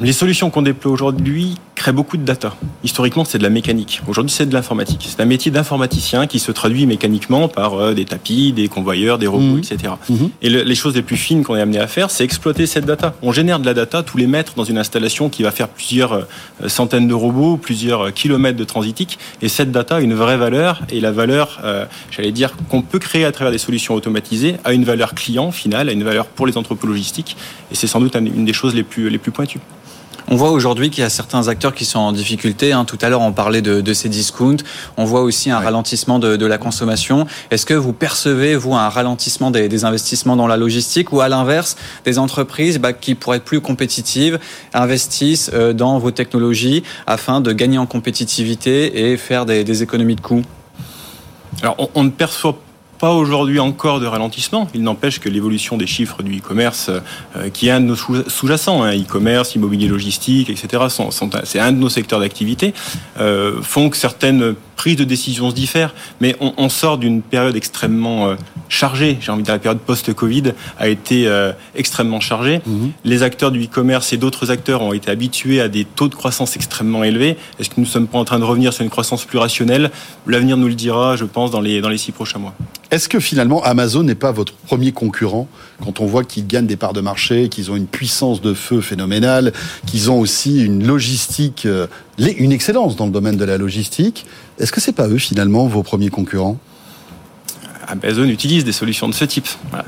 Les 0.00 0.12
solutions 0.12 0.50
qu'on 0.50 0.62
déploie 0.62 0.92
aujourd'hui 0.92 1.56
beaucoup 1.92 2.16
de 2.16 2.24
data. 2.24 2.54
Historiquement, 2.84 3.24
c'est 3.24 3.38
de 3.38 3.42
la 3.42 3.50
mécanique. 3.50 4.00
Aujourd'hui, 4.08 4.32
c'est 4.32 4.46
de 4.46 4.54
l'informatique. 4.54 5.06
C'est 5.08 5.20
un 5.20 5.26
métier 5.26 5.50
d'informaticien 5.50 6.26
qui 6.26 6.38
se 6.38 6.52
traduit 6.52 6.86
mécaniquement 6.86 7.48
par 7.48 7.74
euh, 7.74 7.94
des 7.94 8.04
tapis, 8.04 8.52
des 8.52 8.68
convoyeurs, 8.68 9.18
des 9.18 9.26
robots, 9.26 9.56
mmh. 9.56 9.58
etc. 9.58 9.92
Mmh. 10.08 10.14
Et 10.42 10.50
le, 10.50 10.62
les 10.62 10.74
choses 10.74 10.94
les 10.94 11.02
plus 11.02 11.16
fines 11.16 11.44
qu'on 11.44 11.56
est 11.56 11.60
amené 11.60 11.78
à 11.78 11.86
faire, 11.86 12.10
c'est 12.10 12.24
exploiter 12.24 12.66
cette 12.66 12.84
data. 12.84 13.14
On 13.22 13.32
génère 13.32 13.58
de 13.58 13.66
la 13.66 13.74
data, 13.74 14.02
tous 14.02 14.16
les 14.16 14.26
mettre 14.26 14.54
dans 14.54 14.64
une 14.64 14.78
installation 14.78 15.28
qui 15.28 15.42
va 15.42 15.50
faire 15.50 15.68
plusieurs 15.68 16.12
euh, 16.12 16.68
centaines 16.68 17.08
de 17.08 17.14
robots, 17.14 17.56
plusieurs 17.56 18.12
kilomètres 18.12 18.58
de 18.58 18.64
transitique. 18.64 19.18
Et 19.42 19.48
cette 19.48 19.72
data 19.72 19.96
a 19.96 20.00
une 20.00 20.14
vraie 20.14 20.36
valeur. 20.36 20.82
Et 20.90 21.00
la 21.00 21.12
valeur, 21.12 21.60
euh, 21.64 21.84
j'allais 22.10 22.32
dire, 22.32 22.52
qu'on 22.68 22.82
peut 22.82 22.98
créer 22.98 23.24
à 23.24 23.32
travers 23.32 23.52
des 23.52 23.58
solutions 23.58 23.94
automatisées, 23.94 24.56
a 24.64 24.72
une 24.72 24.84
valeur 24.84 25.14
client 25.14 25.50
finale, 25.50 25.88
a 25.88 25.92
une 25.92 26.04
valeur 26.04 26.26
pour 26.26 26.46
les 26.46 26.56
entrepôts 26.56 26.86
logistiques. 26.86 27.36
Et 27.70 27.74
c'est 27.74 27.86
sans 27.86 28.00
doute 28.00 28.14
une 28.14 28.44
des 28.44 28.52
choses 28.52 28.74
les 28.74 28.82
plus, 28.82 29.10
les 29.10 29.18
plus 29.18 29.32
pointues. 29.32 29.60
On 30.28 30.34
voit 30.34 30.50
aujourd'hui 30.50 30.90
qu'il 30.90 31.02
y 31.02 31.06
a 31.06 31.10
certains 31.10 31.46
acteurs 31.46 31.72
qui 31.72 31.84
sont 31.84 32.00
en 32.00 32.10
difficulté. 32.10 32.72
Hein. 32.72 32.84
Tout 32.84 32.98
à 33.00 33.08
l'heure, 33.08 33.20
on 33.20 33.32
parlait 33.32 33.62
de, 33.62 33.80
de, 33.80 33.94
ces 33.94 34.08
discounts. 34.08 34.56
On 34.96 35.04
voit 35.04 35.22
aussi 35.22 35.50
un 35.50 35.58
ouais. 35.58 35.64
ralentissement 35.64 36.18
de, 36.18 36.36
de, 36.36 36.46
la 36.46 36.58
consommation. 36.58 37.26
Est-ce 37.52 37.64
que 37.64 37.74
vous 37.74 37.92
percevez, 37.92 38.56
vous, 38.56 38.74
un 38.74 38.88
ralentissement 38.88 39.52
des, 39.52 39.68
des 39.68 39.84
investissements 39.84 40.34
dans 40.34 40.48
la 40.48 40.56
logistique 40.56 41.12
ou 41.12 41.20
à 41.20 41.28
l'inverse, 41.28 41.76
des 42.04 42.18
entreprises 42.18 42.78
bah, 42.78 42.92
qui, 42.92 43.14
pour 43.14 43.36
être 43.36 43.44
plus 43.44 43.60
compétitives, 43.60 44.40
investissent 44.74 45.50
euh, 45.54 45.72
dans 45.72 45.98
vos 45.98 46.10
technologies 46.10 46.82
afin 47.06 47.40
de 47.40 47.52
gagner 47.52 47.78
en 47.78 47.86
compétitivité 47.86 49.12
et 49.12 49.16
faire 49.16 49.46
des, 49.46 49.62
des 49.62 49.82
économies 49.84 50.16
de 50.16 50.20
coûts? 50.20 50.42
Alors, 51.62 51.76
on, 51.78 51.88
on 51.94 52.04
ne 52.04 52.10
perçoit 52.10 52.58
pas 53.06 53.12
aujourd'hui 53.12 53.60
encore 53.60 54.00
de 54.00 54.06
ralentissement. 54.06 54.66
Il 54.74 54.82
n'empêche 54.82 55.20
que 55.20 55.28
l'évolution 55.28 55.76
des 55.76 55.86
chiffres 55.86 56.24
du 56.24 56.38
e-commerce, 56.38 56.90
euh, 56.90 57.50
qui 57.50 57.68
est 57.68 57.70
un 57.70 57.80
de 57.80 57.86
nos 57.86 57.94
sous-jacents, 57.94 58.82
hein, 58.82 58.96
e-commerce, 58.96 59.54
immobilier 59.54 59.86
logistique, 59.86 60.50
etc., 60.50 60.82
sont, 60.88 61.12
sont 61.12 61.30
c'est 61.44 61.60
un 61.60 61.70
de 61.70 61.78
nos 61.78 61.88
secteurs 61.88 62.18
d'activité, 62.18 62.74
euh, 63.20 63.62
font 63.62 63.90
que 63.90 63.96
certaines 63.96 64.56
prises 64.74 64.96
de 64.96 65.04
décision 65.04 65.50
se 65.50 65.54
diffèrent. 65.54 65.94
Mais 66.20 66.34
on, 66.40 66.52
on 66.56 66.68
sort 66.68 66.98
d'une 66.98 67.22
période 67.22 67.54
extrêmement 67.54 68.26
euh, 68.26 68.34
chargée. 68.68 69.18
J'ai 69.20 69.30
envie 69.30 69.42
de 69.42 69.46
dire 69.46 69.54
la 69.54 69.60
période 69.60 69.78
post-Covid 69.78 70.54
a 70.76 70.88
été 70.88 71.30
extrêmement 71.76 72.18
chargée. 72.18 72.60
Mmh. 72.66 72.88
Les 73.04 73.22
acteurs 73.22 73.52
du 73.52 73.62
e-commerce 73.62 74.12
et 74.12 74.16
d'autres 74.16 74.50
acteurs 74.50 74.82
ont 74.82 74.92
été 74.92 75.12
habitués 75.12 75.60
à 75.60 75.68
des 75.68 75.84
taux 75.84 76.08
de 76.08 76.16
croissance 76.16 76.56
extrêmement 76.56 77.04
élevés. 77.04 77.36
Est-ce 77.60 77.70
que 77.70 77.74
nous 77.76 77.84
ne 77.84 77.88
sommes 77.88 78.08
pas 78.08 78.18
en 78.18 78.24
train 78.24 78.40
de 78.40 78.44
revenir 78.44 78.72
sur 78.72 78.82
une 78.82 78.90
croissance 78.90 79.24
plus 79.24 79.38
rationnelle? 79.38 79.92
L'avenir 80.26 80.56
nous 80.56 80.66
le 80.66 80.74
dira, 80.74 81.14
je 81.14 81.24
pense, 81.24 81.52
dans 81.52 81.60
les, 81.60 81.80
dans 81.80 81.88
les 81.88 81.98
six 81.98 82.10
prochains 82.10 82.40
mois. 82.40 82.54
Est-ce 82.96 83.10
que 83.10 83.20
finalement 83.20 83.62
Amazon 83.62 84.04
n'est 84.04 84.14
pas 84.14 84.32
votre 84.32 84.54
premier 84.54 84.90
concurrent 84.90 85.48
quand 85.84 86.00
on 86.00 86.06
voit 86.06 86.24
qu'ils 86.24 86.46
gagnent 86.46 86.66
des 86.66 86.78
parts 86.78 86.94
de 86.94 87.02
marché, 87.02 87.50
qu'ils 87.50 87.70
ont 87.70 87.76
une 87.76 87.88
puissance 87.88 88.40
de 88.40 88.54
feu 88.54 88.80
phénoménale, 88.80 89.52
qu'ils 89.84 90.10
ont 90.10 90.18
aussi 90.18 90.64
une 90.64 90.86
logistique, 90.86 91.66
euh, 91.66 91.88
une 92.16 92.52
excellence 92.52 92.96
dans 92.96 93.04
le 93.04 93.12
domaine 93.12 93.36
de 93.36 93.44
la 93.44 93.58
logistique? 93.58 94.24
Est-ce 94.58 94.72
que 94.72 94.80
c'est 94.80 94.94
pas 94.94 95.08
eux 95.08 95.18
finalement 95.18 95.66
vos 95.66 95.82
premiers 95.82 96.08
concurrents? 96.08 96.56
Amazon 97.86 98.24
utilise 98.24 98.64
des 98.64 98.72
solutions 98.72 99.10
de 99.10 99.14
ce 99.14 99.26
type. 99.26 99.48
Voilà. 99.68 99.84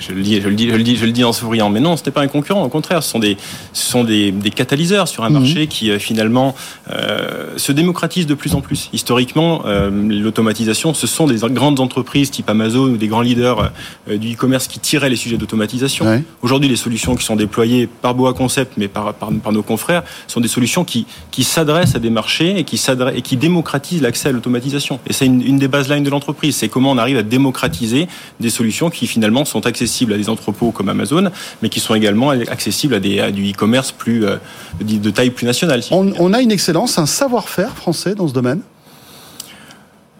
Je 0.00 0.12
le 0.12 0.22
dis, 0.22 0.40
je 0.40 0.48
le 0.48 0.54
dis, 0.54 0.68
je 0.68 0.76
le 0.76 0.82
dis, 0.82 0.96
je 0.96 1.06
le 1.06 1.12
dis 1.12 1.24
en 1.24 1.32
souriant. 1.32 1.70
Mais 1.70 1.80
non, 1.80 1.96
ce 1.96 2.04
n'est 2.04 2.12
pas 2.12 2.22
un 2.22 2.28
concurrent. 2.28 2.62
Au 2.62 2.68
contraire, 2.68 3.02
ce 3.02 3.10
sont 3.10 3.18
des, 3.18 3.36
ce 3.72 3.90
sont 3.90 4.04
des, 4.04 4.30
des 4.30 4.50
catalyseurs 4.50 5.08
sur 5.08 5.24
un 5.24 5.30
mmh. 5.30 5.32
marché 5.32 5.66
qui 5.66 5.90
euh, 5.90 5.98
finalement 5.98 6.54
euh, 6.90 7.56
se 7.56 7.72
démocratise 7.72 8.26
de 8.26 8.34
plus 8.34 8.54
en 8.54 8.60
plus. 8.60 8.90
Historiquement, 8.92 9.62
euh, 9.66 9.90
l'automatisation, 9.90 10.92
ce 10.94 11.06
sont 11.06 11.26
des 11.26 11.38
grandes 11.50 11.80
entreprises 11.80 12.30
type 12.30 12.50
Amazon 12.50 12.90
ou 12.90 12.96
des 12.96 13.08
grands 13.08 13.22
leaders 13.22 13.72
euh, 14.10 14.18
du 14.18 14.34
e-commerce 14.34 14.68
qui 14.68 14.78
tiraient 14.78 15.08
les 15.08 15.16
sujets 15.16 15.38
d'automatisation. 15.38 16.04
Ouais. 16.04 16.22
Aujourd'hui, 16.42 16.68
les 16.68 16.76
solutions 16.76 17.14
qui 17.14 17.24
sont 17.24 17.36
déployées 17.36 17.86
par 17.86 18.14
Boa 18.14 18.34
Concept, 18.34 18.74
mais 18.76 18.88
par, 18.88 19.14
par, 19.14 19.30
par 19.32 19.52
nos 19.52 19.62
confrères, 19.62 20.02
sont 20.26 20.40
des 20.40 20.48
solutions 20.48 20.84
qui, 20.84 21.06
qui 21.30 21.44
s'adressent 21.44 21.94
à 21.94 22.00
des 22.00 22.10
marchés 22.10 22.58
et 22.58 22.64
qui, 22.64 22.78
et 23.14 23.22
qui 23.22 23.36
démocratisent 23.36 24.02
l'accès 24.02 24.28
à 24.28 24.32
l'automatisation. 24.32 25.00
Et 25.06 25.12
c'est 25.12 25.26
une, 25.26 25.40
une 25.40 25.58
des 25.58 25.68
baselines 25.68 26.04
de 26.04 26.10
l'entreprise. 26.10 26.56
C'est 26.56 26.68
comment 26.68 26.90
on 26.90 26.98
arrive 26.98 27.16
à 27.16 27.22
démocratiser 27.22 28.08
des 28.40 28.50
solutions 28.50 28.90
qui 28.90 29.06
finalement 29.06 29.44
sont 29.44 29.64
accessibles 29.66 29.85
accessibles 29.86 30.12
à 30.14 30.16
des 30.16 30.28
entrepôts 30.28 30.72
comme 30.72 30.88
Amazon, 30.88 31.30
mais 31.62 31.68
qui 31.68 31.78
sont 31.78 31.94
également 31.94 32.30
accessibles 32.30 32.94
à, 32.94 33.00
des, 33.00 33.20
à 33.20 33.30
du 33.30 33.48
e-commerce 33.48 33.92
plus 33.92 34.24
euh, 34.24 34.36
de, 34.80 35.10
taille 35.10 35.30
plus 35.30 35.46
nationale. 35.46 35.82
Si 35.82 35.92
on, 35.92 36.12
on 36.18 36.32
a 36.32 36.40
une 36.40 36.50
excellence, 36.50 36.98
un 36.98 37.06
savoir-faire 37.06 37.70
français 37.76 38.16
dans 38.16 38.26
ce 38.26 38.34
domaine? 38.34 38.60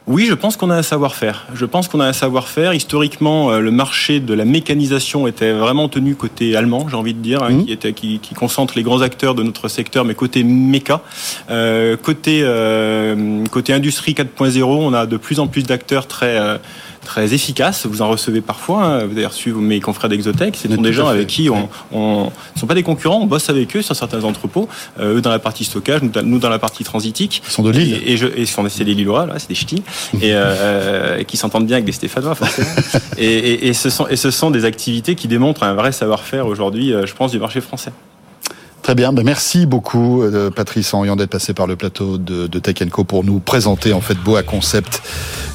Oui, 0.08 0.26
je 0.26 0.34
pense 0.34 0.56
qu'on 0.56 0.70
a 0.70 0.76
un 0.76 0.84
savoir-faire. 0.84 1.46
Je 1.52 1.64
pense 1.64 1.88
qu'on 1.88 1.98
a 1.98 2.06
un 2.06 2.12
savoir-faire. 2.12 2.72
Historiquement, 2.72 3.50
euh, 3.50 3.58
le 3.58 3.72
marché 3.72 4.20
de 4.20 4.34
la 4.34 4.44
mécanisation 4.44 5.26
était 5.26 5.52
vraiment 5.52 5.88
tenu 5.88 6.14
côté 6.14 6.54
allemand, 6.54 6.86
j'ai 6.88 6.94
envie 6.94 7.12
de 7.12 7.18
dire, 7.18 7.42
hein, 7.42 7.50
mmh. 7.50 7.64
qui, 7.64 7.72
était, 7.72 7.92
qui, 7.92 8.20
qui, 8.20 8.34
concentre 8.34 8.74
les 8.76 8.84
grands 8.84 9.00
acteurs 9.00 9.34
de 9.34 9.42
notre 9.42 9.66
secteur, 9.66 10.04
mais 10.04 10.14
côté 10.14 10.44
méca. 10.44 11.00
Euh, 11.50 11.96
côté, 11.96 12.42
euh, 12.44 13.44
côté 13.50 13.72
industrie 13.72 14.12
4.0, 14.12 14.62
on 14.62 14.94
a 14.94 15.06
de 15.06 15.16
plus 15.16 15.40
en 15.40 15.48
plus 15.48 15.64
d'acteurs 15.64 16.06
très 16.06 16.38
très 17.06 17.32
efficaces. 17.32 17.86
Vous 17.86 18.02
en 18.02 18.08
recevez 18.08 18.40
parfois. 18.42 18.84
hein. 18.84 19.04
Vous 19.06 19.16
avez 19.16 19.26
reçu 19.26 19.52
mes 19.54 19.80
confrères 19.80 20.10
d'Exotech. 20.10 20.56
Ce 20.56 20.68
Oui, 20.68 20.74
sont 20.76 20.82
des 20.82 20.92
gens 20.92 21.06
avec 21.08 21.26
qui 21.28 21.48
on, 21.48 21.68
on 21.92 22.24
ne 22.54 22.60
sont 22.60 22.66
pas 22.66 22.74
des 22.74 22.82
concurrents. 22.82 23.20
On 23.22 23.26
bosse 23.26 23.48
avec 23.48 23.74
eux 23.76 23.82
sur 23.82 23.96
certains 23.96 24.22
entrepôts. 24.24 24.68
Euh, 25.00 25.16
eux 25.16 25.20
dans 25.22 25.30
la 25.30 25.38
partie 25.38 25.64
stockage, 25.64 26.02
nous, 26.02 26.38
dans- 26.38 26.48
la 26.50 26.58
partie 26.58 26.84
transitique. 26.84 27.42
Ils 27.46 27.50
sont 27.50 27.62
de 27.62 27.70
Lille. 27.70 28.00
Et, 28.04 28.12
et 28.12 28.16
je, 28.16 28.26
et 28.36 28.44
sont- 28.46 28.68
c'est 28.68 28.84
des 28.84 28.94
Lillois, 28.94 29.26
là, 29.26 29.34
c'est 29.38 29.48
des 29.48 29.54
ch'tis, 29.54 29.82
et, 30.20 30.32
euh, 30.34 31.18
et 31.18 31.24
qui 31.24 31.36
s'entendent 31.36 31.66
bien 31.66 31.76
avec 31.76 31.86
des 31.86 31.92
Stéphanois, 31.92 32.34
forcément. 32.34 32.68
et, 33.18 33.24
et, 33.24 33.68
et 33.68 33.72
ce 33.72 33.88
sont, 33.90 34.06
et 34.08 34.16
ce 34.16 34.30
sont 34.30 34.50
des 34.50 34.64
activités 34.64 35.14
qui 35.14 35.28
démontrent 35.28 35.62
un 35.62 35.74
vrai 35.74 35.92
savoir-faire 35.92 36.46
aujourd'hui, 36.46 36.92
euh, 36.92 37.06
je 37.06 37.14
pense, 37.14 37.30
du 37.30 37.38
marché 37.38 37.60
français. 37.60 37.92
Très 38.86 38.94
bien, 38.94 39.12
ben 39.12 39.24
merci 39.24 39.66
beaucoup 39.66 40.22
euh, 40.22 40.48
Patrice 40.48 40.94
Henrion 40.94 41.16
d'être 41.16 41.30
passé 41.30 41.52
par 41.52 41.66
le 41.66 41.74
plateau 41.74 42.18
de, 42.18 42.46
de 42.46 42.58
Tech 42.60 42.88
Co 42.88 43.02
pour 43.02 43.24
nous 43.24 43.40
présenter 43.40 43.92
en 43.92 44.00
fait 44.00 44.14
Boa 44.14 44.44
Concept. 44.44 45.02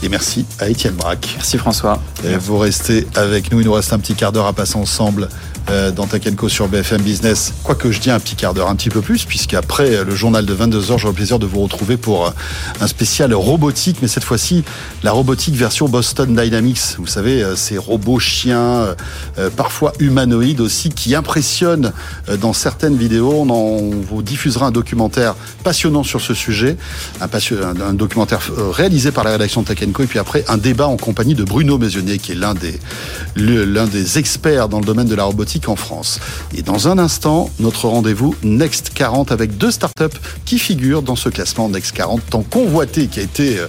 Et 0.03 0.09
merci 0.09 0.45
à 0.59 0.67
Étienne 0.67 0.95
Braque. 0.95 1.29
Merci 1.37 1.57
François. 1.57 2.01
Et 2.25 2.35
vous 2.35 2.57
restez 2.57 3.07
avec 3.15 3.53
nous, 3.53 3.61
il 3.61 3.67
nous 3.67 3.71
reste 3.71 3.93
un 3.93 3.99
petit 3.99 4.15
quart 4.15 4.33
d'heure 4.33 4.47
à 4.47 4.53
passer 4.53 4.75
ensemble 4.75 5.29
euh, 5.69 5.91
dans 5.91 6.07
Tech 6.07 6.23
Co 6.35 6.49
sur 6.49 6.67
BFM 6.67 7.01
Business. 7.03 7.53
Quoique 7.63 7.89
je 7.91 8.01
dis 8.01 8.11
un 8.11 8.19
petit 8.19 8.35
quart 8.35 8.53
d'heure, 8.53 8.67
un 8.67 8.75
petit 8.75 8.89
peu 8.89 8.99
plus, 8.99 9.23
puisqu'après 9.23 9.95
euh, 9.95 10.03
le 10.03 10.13
journal 10.13 10.45
de 10.45 10.53
22h, 10.53 10.97
j'aurai 10.97 11.05
le 11.05 11.13
plaisir 11.13 11.39
de 11.39 11.45
vous 11.45 11.61
retrouver 11.61 11.95
pour 11.95 12.33
un 12.81 12.87
spécial 12.87 13.33
robotique, 13.33 13.99
mais 14.01 14.09
cette 14.09 14.25
fois-ci 14.25 14.65
la 15.03 15.13
robotique 15.13 15.55
version 15.55 15.87
Boston 15.87 16.35
Dynamics. 16.35 16.97
Vous 16.97 17.07
savez, 17.07 17.45
ces 17.55 17.77
robots 17.77 18.19
chiens, 18.19 18.95
euh, 19.37 19.49
parfois 19.55 19.93
humanoïdes 19.99 20.59
aussi, 20.59 20.89
qui 20.89 21.15
impressionnent 21.15 21.93
dans 22.41 22.53
certaines 22.53 22.97
vidéos. 22.97 23.20
On, 23.21 23.91
vous 23.91 24.21
diffusera 24.21 24.67
un 24.67 24.71
documentaire 24.71 25.35
passionnant 25.63 26.03
sur 26.03 26.21
ce 26.21 26.33
sujet, 26.33 26.77
un, 27.19 27.93
documentaire 27.93 28.39
euh, 28.57 28.69
réalisé 28.69 29.11
par 29.11 29.23
la 29.23 29.31
rédaction 29.31 29.61
de 29.61 29.91
Co, 29.91 30.03
et 30.03 30.07
puis 30.07 30.19
après 30.19 30.43
un 30.47 30.57
débat 30.57 30.87
en 30.87 30.97
compagnie 30.97 31.35
de 31.35 31.43
Bruno 31.43 31.77
Maisonnier, 31.77 32.17
qui 32.17 32.33
est 32.33 32.35
l'un 32.35 32.53
des 32.53 34.17
experts 34.17 34.69
dans 34.69 34.79
le 34.79 34.85
domaine 34.85 35.07
de 35.07 35.15
la 35.15 35.23
robotique 35.23 35.69
en 35.69 35.75
France. 35.75 36.19
Et 36.55 36.61
dans 36.61 36.87
un 36.87 36.97
instant, 36.97 37.49
notre 37.59 37.87
rendez-vous 37.87 38.35
Next 38.43 38.91
40 38.93 39.31
avec 39.31 39.57
deux 39.57 39.71
startups 39.71 40.17
qui 40.45 40.59
figurent 40.59 41.01
dans 41.01 41.15
ce 41.15 41.29
classement 41.29 41.69
Next 41.69 41.91
40 41.93 42.21
tant 42.29 42.43
convoité 42.43 43.07
qui 43.07 43.19
a 43.19 43.23
été 43.23 43.59
euh, 43.59 43.67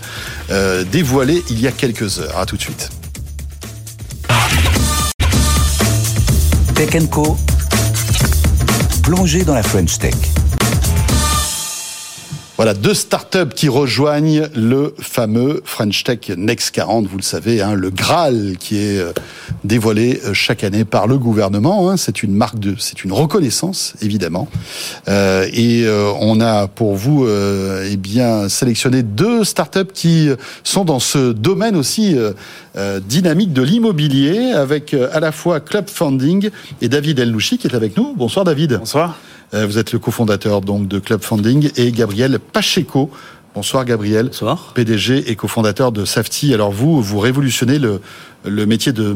euh, 0.50 0.84
dévoilé 0.84 1.42
il 1.50 1.60
y 1.60 1.66
a 1.66 1.72
quelques 1.72 2.18
heures. 2.18 2.38
À 2.38 2.46
tout 2.46 2.56
de 2.56 2.62
suite. 2.62 2.90
Tech. 6.74 6.94
Plongez 9.02 9.44
dans 9.44 9.54
la 9.54 9.62
French 9.64 9.98
Tech. 9.98 10.31
Voilà, 12.62 12.74
deux 12.74 12.94
startups 12.94 13.52
qui 13.56 13.68
rejoignent 13.68 14.46
le 14.54 14.94
fameux 15.00 15.62
French 15.64 16.04
Tech 16.04 16.30
Next 16.36 16.70
40, 16.70 17.08
vous 17.08 17.16
le 17.16 17.22
savez, 17.24 17.60
hein, 17.60 17.74
le 17.74 17.90
Graal 17.90 18.56
qui 18.56 18.76
est 18.76 19.00
euh, 19.00 19.12
dévoilé 19.64 20.20
euh, 20.24 20.32
chaque 20.32 20.62
année 20.62 20.84
par 20.84 21.08
le 21.08 21.18
gouvernement. 21.18 21.90
hein. 21.90 21.96
c'est 21.96 22.22
une 22.22 22.32
marque 22.32 22.60
de, 22.60 22.76
reconnaissance 23.10 23.94
évidemment. 24.00 24.46
Euh, 25.08 25.48
et 25.52 25.84
on 26.20 26.40
a 26.40 26.68
pour 26.68 26.94
vous, 26.94 27.26
eh 27.26 27.96
bien, 27.96 28.48
sélectionné 28.48 29.02
deux 29.02 29.42
startups 29.42 29.92
qui 29.92 30.28
sont 30.62 30.84
dans 30.84 31.00
ce 31.00 31.32
domaine 31.32 31.74
aussi 31.74 32.16
dynamique 33.08 33.52
de 33.52 33.62
l'immobilier, 33.62 34.52
avec 34.52 34.94
à 34.94 35.18
la 35.18 35.32
fois 35.32 35.58
Club 35.58 35.88
Funding 35.88 36.50
et 36.80 36.88
David 36.88 37.18
Elnouchi 37.18 37.58
qui 37.58 37.66
est 37.66 37.74
avec 37.74 37.96
nous. 37.96 38.14
Bonsoir 38.16 38.44
David. 38.44 38.78
Bonsoir. 38.78 39.18
Euh, 39.54 39.66
Vous 39.66 39.78
êtes 39.78 39.92
le 39.92 39.98
cofondateur 39.98 40.60
donc 40.60 40.88
de 40.88 40.98
Club 40.98 41.22
Funding 41.22 41.70
et 41.76 41.92
Gabriel 41.92 42.38
Pacheco. 42.38 43.10
Bonsoir 43.54 43.84
Gabriel. 43.84 44.26
Bonsoir. 44.26 44.72
PDG 44.74 45.30
et 45.30 45.36
cofondateur 45.36 45.92
de 45.92 46.04
Safety. 46.04 46.54
Alors 46.54 46.72
vous, 46.72 47.02
vous 47.02 47.18
révolutionnez 47.18 47.78
le, 47.78 48.00
le 48.46 48.66
métier 48.66 48.92
de 48.92 49.14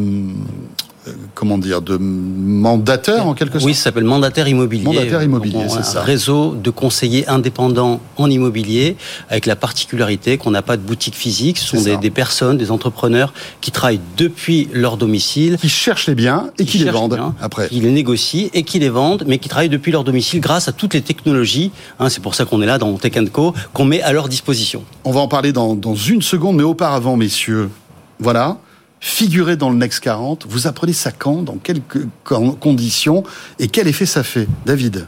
comment 1.34 1.58
dire 1.58 1.82
de 1.82 1.96
mandateur 1.96 3.26
en 3.26 3.34
quelque 3.34 3.58
sorte. 3.58 3.64
Oui, 3.64 3.74
ça 3.74 3.84
s'appelle 3.84 4.04
mandataire 4.04 4.48
immobilier. 4.48 4.84
Mandataire 4.84 5.22
immobilier, 5.22 5.66
c'est 5.68 5.84
ça. 5.84 6.00
Un 6.00 6.04
réseau 6.04 6.54
de 6.54 6.70
conseillers 6.70 7.28
indépendants 7.28 8.00
en 8.16 8.30
immobilier, 8.30 8.96
avec 9.28 9.46
la 9.46 9.56
particularité 9.56 10.38
qu'on 10.38 10.50
n'a 10.50 10.62
pas 10.62 10.76
de 10.76 10.82
boutique 10.82 11.14
physique. 11.14 11.58
Ce 11.58 11.76
sont 11.76 11.98
des, 11.98 12.10
personnes, 12.10 12.58
des 12.58 12.70
entrepreneurs 12.70 13.32
qui 13.60 13.70
travaillent 13.70 14.00
depuis 14.16 14.68
leur 14.72 14.96
domicile. 14.96 15.56
Qui 15.60 15.68
cherchent 15.68 16.06
les 16.06 16.14
biens 16.14 16.50
et 16.58 16.64
qui 16.64 16.78
les 16.78 16.90
vendent 16.90 17.14
biens, 17.14 17.34
après. 17.40 17.68
Qui 17.68 17.80
les 17.80 17.90
négocient 17.90 18.48
et 18.52 18.62
qui 18.62 18.78
les 18.78 18.88
vendent, 18.88 19.24
mais 19.26 19.38
qui 19.38 19.48
travaillent 19.48 19.68
depuis 19.68 19.92
leur 19.92 20.04
domicile 20.04 20.40
grâce 20.40 20.68
à 20.68 20.72
toutes 20.72 20.94
les 20.94 21.02
technologies. 21.02 21.70
hein, 21.98 22.08
c'est 22.08 22.22
pour 22.22 22.34
ça 22.34 22.44
qu'on 22.44 22.62
est 22.62 22.66
là 22.66 22.78
dans 22.78 22.92
Tech 22.94 23.12
Co, 23.32 23.54
qu'on 23.72 23.84
met 23.84 24.02
à 24.02 24.12
leur 24.12 24.28
disposition. 24.28 24.84
On 25.04 25.12
va 25.12 25.20
en 25.20 25.28
parler 25.28 25.52
dans, 25.52 25.74
dans 25.74 25.94
une 25.94 26.22
seconde, 26.22 26.56
mais 26.56 26.62
auparavant, 26.62 27.16
messieurs, 27.16 27.70
voilà, 28.18 28.58
figurez 29.10 29.56
dans 29.56 29.70
le 29.70 29.76
Next 29.76 30.00
40. 30.00 30.46
Vous 30.48 30.66
apprenez 30.66 30.92
ça 30.92 31.12
quand, 31.12 31.42
dans 31.42 31.56
quelles 31.62 31.80
co- 32.24 32.52
conditions 32.58 33.22
et 33.60 33.68
quel 33.68 33.86
effet 33.86 34.04
ça 34.06 34.22
fait, 34.24 34.48
David? 34.66 35.06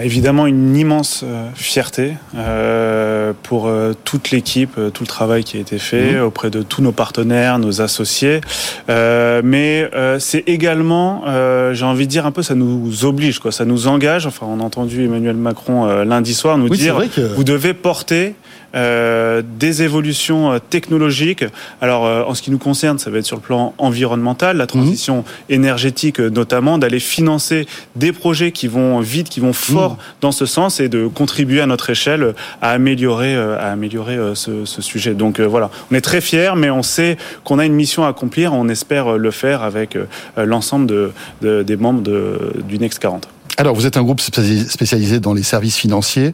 Évidemment, 0.00 0.46
une 0.46 0.76
immense 0.76 1.22
euh, 1.24 1.48
fierté 1.56 2.14
euh, 2.36 3.32
pour 3.42 3.66
euh, 3.66 3.94
toute 4.04 4.30
l'équipe, 4.30 4.74
tout 4.94 5.02
le 5.02 5.06
travail 5.08 5.42
qui 5.44 5.56
a 5.56 5.60
été 5.60 5.78
fait 5.78 6.12
Mhm. 6.12 6.22
auprès 6.22 6.50
de 6.50 6.62
tous 6.62 6.82
nos 6.82 6.92
partenaires, 6.92 7.58
nos 7.58 7.80
associés. 7.82 8.40
Mais 8.88 9.90
c'est 10.20 10.44
également, 10.46 11.24
j'ai 11.72 11.84
envie 11.84 12.06
de 12.06 12.10
dire 12.10 12.26
un 12.26 12.30
peu, 12.30 12.42
ça 12.42 12.54
nous 12.54 13.04
oblige, 13.04 13.40
quoi, 13.40 13.50
ça 13.52 13.64
nous 13.64 13.88
engage. 13.88 14.26
Enfin, 14.26 14.46
on 14.48 14.60
a 14.60 14.62
entendu 14.62 15.04
Emmanuel 15.04 15.36
Macron 15.36 15.86
lundi 16.04 16.32
soir 16.34 16.56
nous 16.58 16.68
Oui, 16.68 16.78
dire 16.78 16.96
que- 17.14 17.34
vous 17.34 17.44
devez 17.44 17.74
porter 17.74 18.34
euh, 18.74 19.42
des 19.58 19.82
évolutions 19.82 20.52
euh, 20.52 20.58
technologiques. 20.58 21.44
Alors, 21.80 22.04
euh, 22.06 22.22
en 22.24 22.34
ce 22.34 22.42
qui 22.42 22.50
nous 22.50 22.58
concerne, 22.58 22.98
ça 22.98 23.10
va 23.10 23.18
être 23.18 23.26
sur 23.26 23.36
le 23.36 23.42
plan 23.42 23.74
environnemental, 23.78 24.56
la 24.56 24.66
transition 24.66 25.24
énergétique 25.48 26.20
euh, 26.20 26.30
notamment, 26.30 26.78
d'aller 26.78 27.00
financer 27.00 27.66
des 27.96 28.12
projets 28.12 28.52
qui 28.52 28.68
vont 28.68 29.00
vite, 29.00 29.28
qui 29.28 29.40
vont 29.40 29.52
fort 29.52 29.96
dans 30.20 30.32
ce 30.32 30.46
sens 30.46 30.80
et 30.80 30.88
de 30.88 31.06
contribuer 31.06 31.60
à 31.60 31.66
notre 31.66 31.90
échelle 31.90 32.34
à 32.62 32.70
améliorer, 32.72 33.34
à 33.34 33.70
améliorer 33.72 34.18
ce, 34.34 34.64
ce 34.64 34.82
sujet. 34.82 35.14
Donc 35.14 35.40
euh, 35.40 35.46
voilà, 35.46 35.70
on 35.90 35.94
est 35.94 36.00
très 36.00 36.20
fiers, 36.20 36.52
mais 36.56 36.70
on 36.70 36.82
sait 36.82 37.16
qu'on 37.44 37.58
a 37.58 37.64
une 37.66 37.74
mission 37.74 38.04
à 38.04 38.08
accomplir. 38.08 38.52
On 38.52 38.68
espère 38.68 39.16
le 39.16 39.30
faire 39.30 39.62
avec 39.62 39.96
l'ensemble 40.36 40.86
de, 40.86 41.12
de- 41.42 41.62
des 41.62 41.76
membres 41.76 42.02
de, 42.02 42.52
du 42.68 42.78
Next 42.78 42.98
40. 42.98 43.28
Alors, 43.60 43.74
vous 43.74 43.86
êtes 43.86 43.96
un 43.96 44.04
groupe 44.04 44.20
spécialisé 44.20 45.18
dans 45.18 45.34
les 45.34 45.42
services 45.42 45.76
financiers 45.76 46.32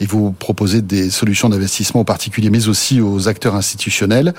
et 0.00 0.06
vous 0.06 0.32
proposez 0.32 0.80
des 0.80 1.10
solutions 1.10 1.50
d'investissement 1.50 2.00
aux 2.00 2.04
particuliers, 2.04 2.48
mais 2.48 2.66
aussi 2.66 2.98
aux 3.02 3.28
acteurs 3.28 3.54
institutionnels. 3.54 4.32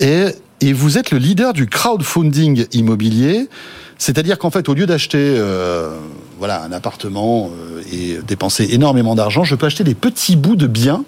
Et, 0.00 0.24
et 0.60 0.72
vous 0.72 0.98
êtes 0.98 1.12
le 1.12 1.18
leader 1.18 1.52
du 1.52 1.68
crowdfunding 1.68 2.66
immobilier. 2.72 3.48
C'est-à-dire 3.96 4.38
qu'en 4.38 4.50
fait, 4.50 4.68
au 4.68 4.74
lieu 4.74 4.86
d'acheter 4.86 5.36
euh, 5.38 5.96
voilà, 6.36 6.64
un 6.64 6.72
appartement 6.72 7.48
euh, 7.52 7.80
et 7.92 8.18
dépenser 8.26 8.66
énormément 8.72 9.14
d'argent, 9.14 9.44
je 9.44 9.54
peux 9.54 9.66
acheter 9.66 9.84
des 9.84 9.94
petits 9.94 10.34
bouts 10.34 10.56
de 10.56 10.66
biens 10.66 11.04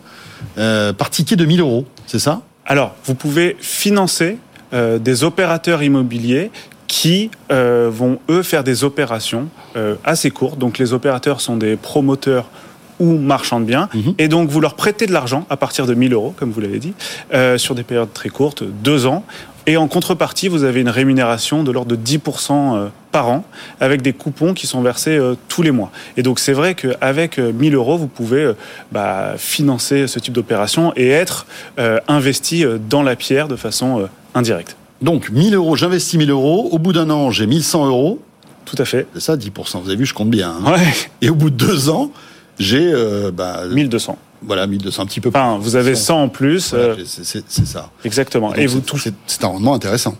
euh, 0.56 0.92
par 0.92 1.10
ticket 1.10 1.34
de 1.34 1.46
1000 1.46 1.62
euros. 1.62 1.84
C'est 2.06 2.20
ça? 2.20 2.42
Alors, 2.64 2.94
vous 3.06 3.16
pouvez 3.16 3.56
financer 3.60 4.38
euh, 4.72 5.00
des 5.00 5.24
opérateurs 5.24 5.82
immobiliers 5.82 6.52
qui 6.90 7.30
euh, 7.52 7.88
vont, 7.88 8.18
eux, 8.28 8.42
faire 8.42 8.64
des 8.64 8.82
opérations 8.82 9.46
euh, 9.76 9.94
assez 10.02 10.32
courtes. 10.32 10.58
Donc, 10.58 10.76
les 10.76 10.92
opérateurs 10.92 11.40
sont 11.40 11.56
des 11.56 11.76
promoteurs 11.76 12.50
ou 12.98 13.16
marchands 13.16 13.60
de 13.60 13.64
biens. 13.64 13.88
Et 14.18 14.26
donc, 14.26 14.50
vous 14.50 14.60
leur 14.60 14.74
prêtez 14.74 15.06
de 15.06 15.12
l'argent 15.12 15.46
à 15.48 15.56
partir 15.56 15.86
de 15.86 15.94
1000 15.94 16.12
euros, 16.12 16.34
comme 16.36 16.50
vous 16.50 16.60
l'avez 16.60 16.80
dit, 16.80 16.92
euh, 17.32 17.58
sur 17.58 17.76
des 17.76 17.84
périodes 17.84 18.12
très 18.12 18.28
courtes, 18.28 18.64
deux 18.64 19.06
ans. 19.06 19.24
Et 19.66 19.76
en 19.76 19.86
contrepartie, 19.86 20.48
vous 20.48 20.64
avez 20.64 20.80
une 20.80 20.88
rémunération 20.88 21.62
de 21.62 21.70
l'ordre 21.70 21.96
de 21.96 22.02
10% 22.02 22.76
euh, 22.76 22.88
par 23.12 23.28
an, 23.28 23.44
avec 23.78 24.02
des 24.02 24.12
coupons 24.12 24.52
qui 24.52 24.66
sont 24.66 24.82
versés 24.82 25.16
euh, 25.16 25.36
tous 25.46 25.62
les 25.62 25.70
mois. 25.70 25.92
Et 26.16 26.24
donc, 26.24 26.40
c'est 26.40 26.52
vrai 26.52 26.74
qu'avec 26.74 27.38
euh, 27.38 27.52
1000 27.52 27.76
euros, 27.76 27.96
vous 27.96 28.08
pouvez 28.08 28.42
euh, 28.42 28.56
bah, 28.90 29.34
financer 29.38 30.08
ce 30.08 30.18
type 30.18 30.34
d'opération 30.34 30.92
et 30.96 31.08
être 31.10 31.46
euh, 31.78 32.00
investi 32.08 32.64
euh, 32.64 32.78
dans 32.78 33.04
la 33.04 33.14
pierre 33.14 33.46
de 33.46 33.54
façon 33.54 34.00
euh, 34.00 34.06
indirecte. 34.34 34.76
Donc, 35.02 35.30
1000 35.30 35.54
euros, 35.54 35.76
j'investis 35.76 36.18
1000 36.18 36.30
euros. 36.30 36.68
Au 36.72 36.78
bout 36.78 36.92
d'un 36.92 37.08
an, 37.10 37.30
j'ai 37.30 37.46
1100 37.46 37.86
euros. 37.86 38.20
Tout 38.64 38.76
à 38.78 38.84
fait. 38.84 39.06
C'est 39.14 39.20
ça, 39.20 39.36
10%. 39.36 39.80
Vous 39.82 39.88
avez 39.88 39.96
vu, 39.96 40.06
je 40.06 40.14
compte 40.14 40.30
bien. 40.30 40.50
hein. 40.64 40.72
Ouais. 40.72 40.92
Et 41.22 41.30
au 41.30 41.34
bout 41.34 41.50
de 41.50 41.56
deux 41.56 41.88
ans, 41.90 42.10
j'ai... 42.58 42.90
euh, 42.92 43.30
bah, 43.32 43.62
1200. 43.70 44.18
Voilà, 44.42 44.66
1200, 44.66 45.02
un 45.02 45.06
petit 45.06 45.20
peu 45.20 45.28
Enfin, 45.30 45.58
vous 45.60 45.76
avez 45.76 45.94
100 45.94 46.22
en 46.22 46.28
plus. 46.28 46.70
Voilà, 46.70 46.84
euh, 46.94 46.96
c'est- 47.04 47.44
ça. 47.66 47.90
Exactement. 48.04 48.54
Et 48.54 48.60
Et 48.62 48.64
donc, 48.66 48.74
vous 48.74 48.80
c'est- 48.80 48.86
touchez. 48.86 49.12
C'est 49.26 49.44
un 49.44 49.48
rendement 49.48 49.74
intéressant. 49.74 50.16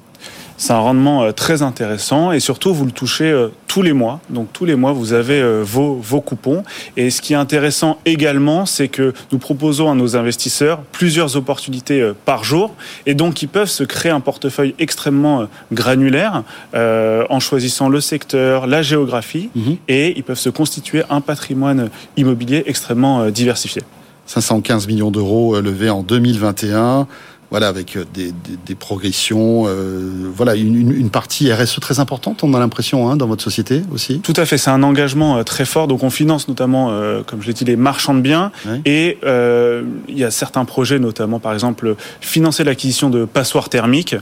C'est 0.61 0.75
un 0.75 0.79
rendement 0.79 1.23
euh, 1.23 1.33
très 1.33 1.63
intéressant 1.63 2.33
et 2.33 2.39
surtout 2.39 2.75
vous 2.75 2.85
le 2.85 2.91
touchez 2.91 3.31
euh, 3.31 3.49
tous 3.67 3.81
les 3.81 3.95
mois. 3.95 4.21
Donc 4.29 4.53
tous 4.53 4.67
les 4.67 4.75
mois 4.75 4.93
vous 4.93 5.15
avez 5.15 5.41
euh, 5.41 5.63
vos, 5.65 5.95
vos 5.95 6.21
coupons. 6.21 6.65
Et 6.99 7.09
ce 7.09 7.23
qui 7.23 7.33
est 7.33 7.37
intéressant 7.37 7.97
également, 8.05 8.67
c'est 8.67 8.89
que 8.89 9.15
nous 9.33 9.39
proposons 9.39 9.91
à 9.91 9.95
nos 9.95 10.19
investisseurs 10.19 10.83
plusieurs 10.93 11.35
opportunités 11.39 12.13
par 12.27 12.45
jour 12.45 12.75
et 13.07 13.15
donc 13.15 13.41
ils 13.41 13.49
peuvent 13.49 13.71
se 13.71 13.85
créer 13.85 14.13
un 14.13 14.21
portefeuille 14.21 14.75
extrêmement 14.79 15.47
granulaire 15.73 16.43
euh, 16.75 17.25
en 17.31 17.41
choisissant 17.41 17.89
le 17.89 18.03
secteur, 18.03 18.67
la 18.67 18.83
géographie 18.83 19.49
et 19.89 20.13
ils 20.19 20.23
peuvent 20.23 20.39
se 20.39 20.51
constituer 20.51 21.05
un 21.09 21.23
patrimoine 21.23 21.89
immobilier 22.19 22.65
extrêmement 22.67 23.31
diversifié. 23.31 23.81
515 24.27 24.87
millions 24.87 25.11
d'euros 25.11 25.59
levés 25.61 25.89
en 25.89 26.03
2021. 26.03 27.09
Voilà, 27.51 27.69
avec 27.69 27.97
euh, 27.97 28.05
des, 28.15 28.27
des, 28.33 28.57
des 28.65 28.75
progressions, 28.75 29.65
euh, 29.67 30.31
voilà, 30.35 30.55
une, 30.55 30.77
une, 30.77 30.93
une 30.93 31.11
partie 31.11 31.53
RSE 31.53 31.81
très 31.81 31.99
importante, 31.99 32.45
on 32.45 32.55
a 32.55 32.59
l'impression, 32.59 33.11
hein, 33.11 33.17
dans 33.17 33.27
votre 33.27 33.43
société 33.43 33.83
aussi. 33.93 34.21
Tout 34.21 34.35
à 34.37 34.45
fait, 34.45 34.59
c'est 34.59 34.71
un 34.71 34.83
engagement 34.83 35.39
euh, 35.39 35.43
très 35.43 35.65
fort. 35.65 35.89
Donc 35.89 36.03
on 36.03 36.11
finance 36.11 36.49
notamment, 36.49 36.91
euh, 36.91 37.23
comme 37.25 37.43
je 37.43 37.49
l'ai 37.49 37.53
dit, 37.53 37.65
les 37.65 37.77
marchands 37.77 38.15
de 38.15 38.21
biens. 38.21 38.53
Ouais. 38.67 38.81
Et 38.85 39.19
euh, 39.25 39.83
il 40.09 40.19
y 40.19 40.25
a 40.25 40.31
certains 40.31 40.65
projets, 40.65 40.99
notamment 40.99 41.41
par 41.41 41.53
exemple 41.53 41.97
financer 42.21 42.65
l'acquisition 42.65 43.11
de 43.11 43.25
passoires 43.25 43.69
thermiques, 43.69 44.17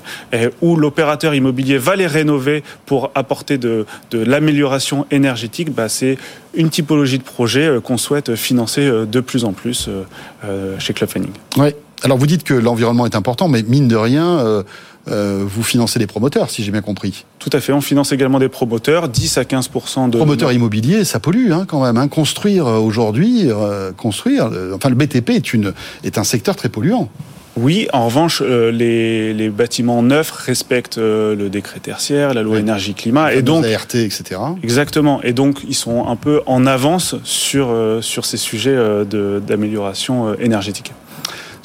où 0.62 0.76
l'opérateur 0.76 1.34
immobilier 1.34 1.78
va 1.78 1.96
les 1.96 2.06
rénover 2.06 2.62
pour 2.86 3.10
apporter 3.14 3.58
de, 3.58 3.86
de 4.10 4.18
l'amélioration 4.18 5.06
énergétique. 5.10 5.74
Bah, 5.74 5.88
c'est 5.88 6.16
une 6.54 6.70
typologie 6.70 7.18
de 7.18 7.22
projet 7.22 7.66
euh, 7.66 7.80
qu'on 7.80 7.98
souhaite 7.98 8.34
financer 8.34 8.82
euh, 8.82 9.06
de 9.06 9.20
plus 9.20 9.44
en 9.44 9.52
plus 9.52 9.86
euh, 9.88 10.02
euh, 10.44 10.78
chez 10.78 10.92
Club 10.94 11.10
Fanning. 11.10 11.32
Ouais. 11.56 11.76
Alors 12.04 12.18
vous 12.18 12.26
dites 12.26 12.44
que 12.44 12.54
l'environnement 12.54 13.06
est 13.06 13.16
important, 13.16 13.48
mais 13.48 13.62
mine 13.62 13.88
de 13.88 13.96
rien, 13.96 14.38
euh, 14.38 14.62
euh, 15.08 15.44
vous 15.44 15.62
financez 15.62 15.98
des 15.98 16.06
promoteurs, 16.06 16.50
si 16.50 16.62
j'ai 16.62 16.70
bien 16.70 16.80
compris. 16.80 17.24
Tout 17.38 17.50
à 17.52 17.60
fait. 17.60 17.72
On 17.72 17.80
finance 17.80 18.12
également 18.12 18.38
des 18.38 18.48
promoteurs, 18.48 19.08
10 19.08 19.38
à 19.38 19.42
15% 19.42 20.10
de 20.10 20.16
Promoteur 20.16 20.52
immobilier, 20.52 21.04
ça 21.04 21.18
pollue 21.18 21.50
hein, 21.50 21.64
quand 21.66 21.82
même. 21.82 21.96
Hein. 21.96 22.08
Construire 22.08 22.66
euh, 22.66 22.78
aujourd'hui, 22.78 23.46
euh, 23.46 23.90
construire, 23.92 24.50
enfin 24.74 24.90
le 24.90 24.94
BTP 24.94 25.30
est 25.30 25.52
une 25.52 25.72
est 26.04 26.18
un 26.18 26.24
secteur 26.24 26.54
très 26.56 26.68
polluant. 26.68 27.08
Oui, 27.60 27.88
en 27.92 28.04
revanche, 28.06 28.40
euh, 28.44 28.70
les, 28.70 29.34
les 29.34 29.48
bâtiments 29.48 30.02
neufs 30.02 30.30
respectent 30.30 30.98
euh, 30.98 31.34
le 31.34 31.50
décret 31.50 31.80
tertiaire, 31.80 32.32
la 32.32 32.42
loi 32.42 32.54
Oui. 32.54 32.60
énergie-climat, 32.60 33.34
et 33.34 33.42
donc 33.42 33.64
ART, 33.64 33.96
etc. 33.96 34.40
exactement. 34.62 35.20
Et 35.22 35.32
donc, 35.32 35.62
ils 35.68 35.74
sont 35.74 36.06
un 36.06 36.14
peu 36.14 36.40
en 36.46 36.66
avance 36.66 37.16
sur 37.24 37.68
euh, 37.70 38.00
sur 38.00 38.24
ces 38.26 38.36
sujets 38.36 38.76
d'amélioration 39.46 40.34
énergétique. 40.34 40.92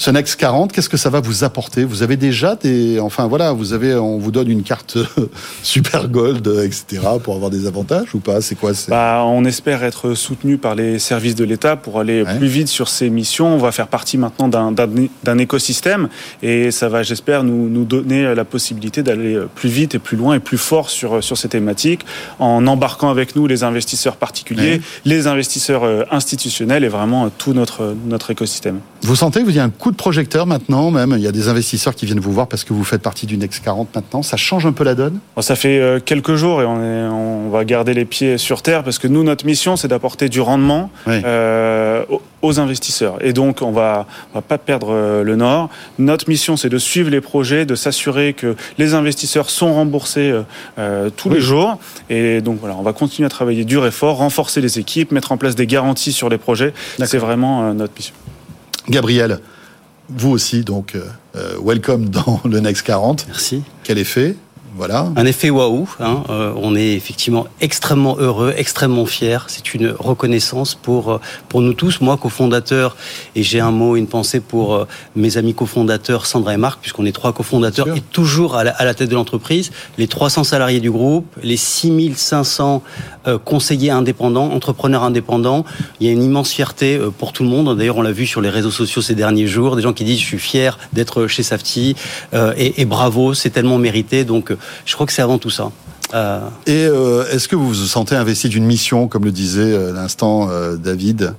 Ce 0.03 0.11
Next 0.11 0.35
40, 0.35 0.73
qu'est-ce 0.73 0.89
que 0.89 0.97
ça 0.97 1.09
va 1.09 1.21
vous 1.21 1.45
apporter? 1.45 1.85
Vous 1.85 2.03
avez 2.03 2.17
déjà 2.17 2.57
des, 2.57 2.99
enfin 2.99 3.25
voilà, 3.27 3.53
vous 3.53 3.71
avez, 3.71 3.95
on 3.95 4.17
vous 4.17 4.31
donne 4.31 4.49
une 4.49 4.61
carte 4.63 4.97
super 5.63 6.09
gold, 6.09 6.45
euh, 6.45 6.65
etc. 6.65 7.01
pour 7.23 7.35
avoir 7.35 7.49
des 7.49 7.67
avantages 7.67 8.13
ou 8.13 8.19
pas? 8.19 8.41
C'est 8.41 8.55
quoi 8.55 8.73
Bah, 8.89 9.23
on 9.25 9.45
espère 9.45 9.81
être 9.81 10.13
soutenu 10.13 10.57
par 10.57 10.75
les 10.75 10.99
services 10.99 11.35
de 11.35 11.45
l'État 11.45 11.77
pour 11.77 12.01
aller 12.01 12.23
Ouais. 12.23 12.37
plus 12.37 12.47
vite 12.47 12.67
sur 12.67 12.89
ces 12.89 13.09
missions. 13.09 13.47
On 13.55 13.57
va 13.57 13.71
faire 13.71 13.87
partie 13.87 14.17
maintenant 14.17 14.49
d'un- 14.49 15.37
écosystème 15.37 16.09
et 16.41 16.69
ça 16.71 16.89
va, 16.89 17.01
j'espère, 17.01 17.45
nous, 17.45 17.69
nous 17.69 17.85
donner 17.85 18.35
la 18.35 18.43
possibilité 18.43 19.03
d'aller 19.03 19.39
plus 19.55 19.69
vite 19.69 19.95
et 19.95 19.99
plus 19.99 20.17
loin 20.17 20.35
et 20.35 20.39
plus 20.41 20.57
fort 20.57 20.89
sur, 20.89 21.23
sur 21.23 21.37
ces 21.37 21.47
thématiques 21.47 22.05
en 22.39 22.67
embarquant 22.67 23.09
avec 23.09 23.37
nous 23.37 23.47
les 23.47 23.63
investisseurs 23.63 24.17
particuliers, 24.17 24.63
Ouais. 24.73 24.81
les 25.05 25.27
investisseurs 25.27 25.85
euh, 25.85 26.03
institutionnels 26.11 26.83
et 26.83 26.89
vraiment 26.89 27.29
tout 27.29 27.53
notre, 27.53 27.95
notre 28.05 28.31
écosystème. 28.31 28.81
Vous 29.01 29.15
sentez 29.15 29.39
que 29.39 29.45
vous 29.45 29.55
y 29.55 29.59
a 29.59 29.63
un 29.63 29.69
coup 29.69 29.91
de 29.91 29.92
projecteur 29.95 30.45
maintenant, 30.45 30.91
même 30.91 31.13
il 31.17 31.23
y 31.23 31.27
a 31.27 31.31
des 31.31 31.47
investisseurs 31.49 31.95
qui 31.95 32.05
viennent 32.05 32.19
vous 32.19 32.31
voir 32.31 32.47
parce 32.47 32.63
que 32.63 32.73
vous 32.73 32.83
faites 32.83 33.01
partie 33.01 33.25
du 33.25 33.37
Next 33.37 33.63
40 33.63 33.93
maintenant. 33.95 34.21
Ça 34.23 34.37
change 34.37 34.65
un 34.65 34.71
peu 34.71 34.83
la 34.83 34.95
donne? 34.95 35.19
Bon, 35.35 35.41
ça 35.41 35.55
fait 35.55 35.79
euh, 35.79 35.99
quelques 36.03 36.35
jours 36.35 36.61
et 36.61 36.65
on, 36.65 36.81
est, 36.83 37.07
on 37.09 37.49
va 37.49 37.65
garder 37.65 37.93
les 37.93 38.05
pieds 38.05 38.37
sur 38.37 38.61
terre 38.61 38.83
parce 38.83 38.99
que 38.99 39.07
nous, 39.07 39.23
notre 39.23 39.45
mission, 39.45 39.75
c'est 39.75 39.87
d'apporter 39.87 40.29
du 40.29 40.41
rendement 40.41 40.89
Oui. 41.07 41.21
euh, 41.25 42.03
aux- 42.41 42.59
investisseurs. 42.59 43.17
Et 43.25 43.31
donc, 43.33 43.61
on 43.61 43.71
va, 43.71 44.05
on 44.33 44.37
va 44.37 44.41
pas 44.41 44.57
perdre 44.57 44.89
euh, 44.91 45.23
le 45.23 45.35
nord. 45.37 45.69
Notre 45.97 46.27
mission, 46.29 46.57
c'est 46.57 46.67
de 46.69 46.77
suivre 46.77 47.09
les 47.09 47.21
projets, 47.21 47.65
de 47.65 47.73
s'assurer 47.75 48.33
que 48.33 48.55
les 48.77 48.93
investisseurs 48.93 49.49
sont 49.49 49.73
remboursés 49.73 50.33
euh, 50.77 51.09
tous 51.15 51.29
les 51.29 51.39
jours. 51.39 51.79
Et 52.09 52.41
donc, 52.41 52.59
voilà, 52.59 52.75
on 52.77 52.83
va 52.83 52.91
continuer 52.93 53.25
à 53.25 53.29
travailler 53.29 53.63
dur 53.63 53.85
et 53.87 53.91
fort, 53.91 54.17
renforcer 54.17 54.59
les 54.61 54.77
équipes, 54.77 55.11
mettre 55.13 55.31
en 55.31 55.37
place 55.37 55.55
des 55.55 55.65
garanties 55.67 56.11
sur 56.11 56.27
les 56.29 56.37
projets. 56.37 56.73
C'est 57.05 57.17
vraiment 57.17 57.63
euh, 57.69 57.73
notre 57.73 57.93
mission. 57.95 58.13
Gabriel, 58.89 59.39
vous 60.09 60.31
aussi, 60.31 60.63
donc, 60.63 60.95
euh, 60.95 61.05
euh, 61.35 61.57
welcome 61.63 62.09
dans 62.09 62.41
le 62.45 62.59
Next 62.59 62.85
40. 62.85 63.25
Merci. 63.27 63.63
Quel 63.83 63.97
effet 63.97 64.35
Voilà. 64.75 65.07
Un 65.15 65.25
effet 65.25 65.49
waouh. 65.49 65.87
Hein. 65.99 66.23
Euh, 66.29 66.53
on 66.55 66.75
est 66.75 66.93
effectivement 66.93 67.47
extrêmement 67.61 68.17
heureux, 68.17 68.53
extrêmement 68.57 69.05
fiers. 69.05 69.39
C'est 69.47 69.73
une 69.73 69.89
reconnaissance 69.97 70.75
pour 70.75 71.11
euh, 71.11 71.19
pour 71.49 71.61
nous 71.61 71.73
tous. 71.73 72.01
Moi, 72.01 72.17
cofondateur, 72.17 72.95
et 73.35 73.43
j'ai 73.43 73.59
un 73.59 73.71
mot, 73.71 73.95
une 73.95 74.07
pensée 74.07 74.39
pour 74.39 74.75
euh, 74.75 74.87
mes 75.15 75.37
amis 75.37 75.53
cofondateurs 75.53 76.25
Sandra 76.25 76.53
et 76.53 76.57
Marc, 76.57 76.79
puisqu'on 76.81 77.05
est 77.05 77.11
trois 77.11 77.33
cofondateurs 77.33 77.87
et 77.95 78.01
toujours 78.01 78.55
à 78.55 78.63
la, 78.63 78.71
à 78.71 78.85
la 78.85 78.93
tête 78.93 79.09
de 79.09 79.15
l'entreprise. 79.15 79.71
Les 79.97 80.07
300 80.07 80.43
salariés 80.43 80.79
du 80.79 80.91
groupe, 80.91 81.27
les 81.41 81.57
6500 81.57 82.81
euh, 83.27 83.37
conseillers 83.37 83.91
indépendants, 83.91 84.51
entrepreneurs 84.51 85.03
indépendants. 85.03 85.65
Il 85.99 86.07
y 86.07 86.09
a 86.09 86.13
une 86.13 86.23
immense 86.23 86.51
fierté 86.51 86.99
pour 87.17 87.31
tout 87.33 87.43
le 87.43 87.49
monde. 87.49 87.77
D'ailleurs, 87.77 87.97
on 87.97 88.01
l'a 88.01 88.11
vu 88.11 88.25
sur 88.25 88.41
les 88.41 88.49
réseaux 88.49 88.71
sociaux 88.71 89.01
ces 89.01 89.15
derniers 89.15 89.47
jours. 89.47 89.75
Des 89.75 89.81
gens 89.81 89.93
qui 89.93 90.03
disent 90.03 90.19
je 90.19 90.25
suis 90.25 90.39
fier 90.39 90.77
d'être 90.93 91.27
chez 91.27 91.43
Safety 91.43 91.95
euh, 92.33 92.53
et, 92.57 92.81
et 92.81 92.85
bravo, 92.85 93.33
c'est 93.33 93.49
tellement 93.49 93.77
mérité. 93.77 94.23
Donc, 94.23 94.51
je 94.85 94.93
crois 94.93 95.05
que 95.05 95.13
c'est 95.13 95.21
avant 95.21 95.37
tout 95.37 95.49
ça. 95.49 95.71
Euh, 96.13 96.41
Et 96.67 96.85
euh, 96.85 97.25
est-ce 97.31 97.47
que 97.47 97.55
vous 97.55 97.67
vous 97.69 97.73
sentez 97.73 98.15
investi 98.15 98.49
d'une 98.49 98.65
mission, 98.65 99.07
comme 99.07 99.25
le 99.25 99.31
disait 99.31 99.75
à 99.75 99.91
l'instant 99.91 100.49
euh, 100.49 100.75
David? 100.75 101.33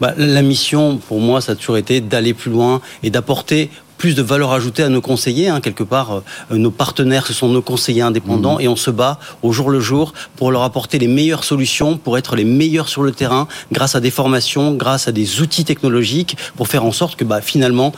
Bah, 0.00 0.14
la 0.16 0.42
mission, 0.42 0.98
pour 0.98 1.20
moi, 1.20 1.40
ça 1.40 1.52
a 1.52 1.54
toujours 1.54 1.76
été 1.76 2.00
d'aller 2.00 2.34
plus 2.34 2.50
loin 2.50 2.80
et 3.02 3.10
d'apporter 3.10 3.70
plus 3.98 4.14
de 4.14 4.22
valeur 4.22 4.52
ajoutée 4.52 4.82
à 4.82 4.88
nos 4.88 5.00
conseillers. 5.00 5.48
Hein. 5.48 5.60
Quelque 5.60 5.82
part, 5.84 6.12
euh, 6.50 6.56
nos 6.56 6.70
partenaires, 6.70 7.26
ce 7.26 7.32
sont 7.32 7.48
nos 7.48 7.62
conseillers 7.62 8.02
indépendants 8.02 8.58
et 8.58 8.68
on 8.68 8.76
se 8.76 8.90
bat 8.90 9.18
au 9.42 9.52
jour 9.52 9.70
le 9.70 9.80
jour 9.80 10.12
pour 10.36 10.50
leur 10.52 10.62
apporter 10.62 10.98
les 10.98 11.08
meilleures 11.08 11.44
solutions, 11.44 11.96
pour 11.96 12.18
être 12.18 12.36
les 12.36 12.44
meilleurs 12.44 12.88
sur 12.88 13.02
le 13.02 13.12
terrain, 13.12 13.48
grâce 13.72 13.94
à 13.94 14.00
des 14.00 14.10
formations, 14.10 14.74
grâce 14.74 15.08
à 15.08 15.12
des 15.12 15.40
outils 15.40 15.64
technologiques, 15.64 16.36
pour 16.56 16.68
faire 16.68 16.84
en 16.84 16.92
sorte 16.92 17.16
que 17.16 17.24
bah, 17.24 17.40
finalement, 17.40 17.92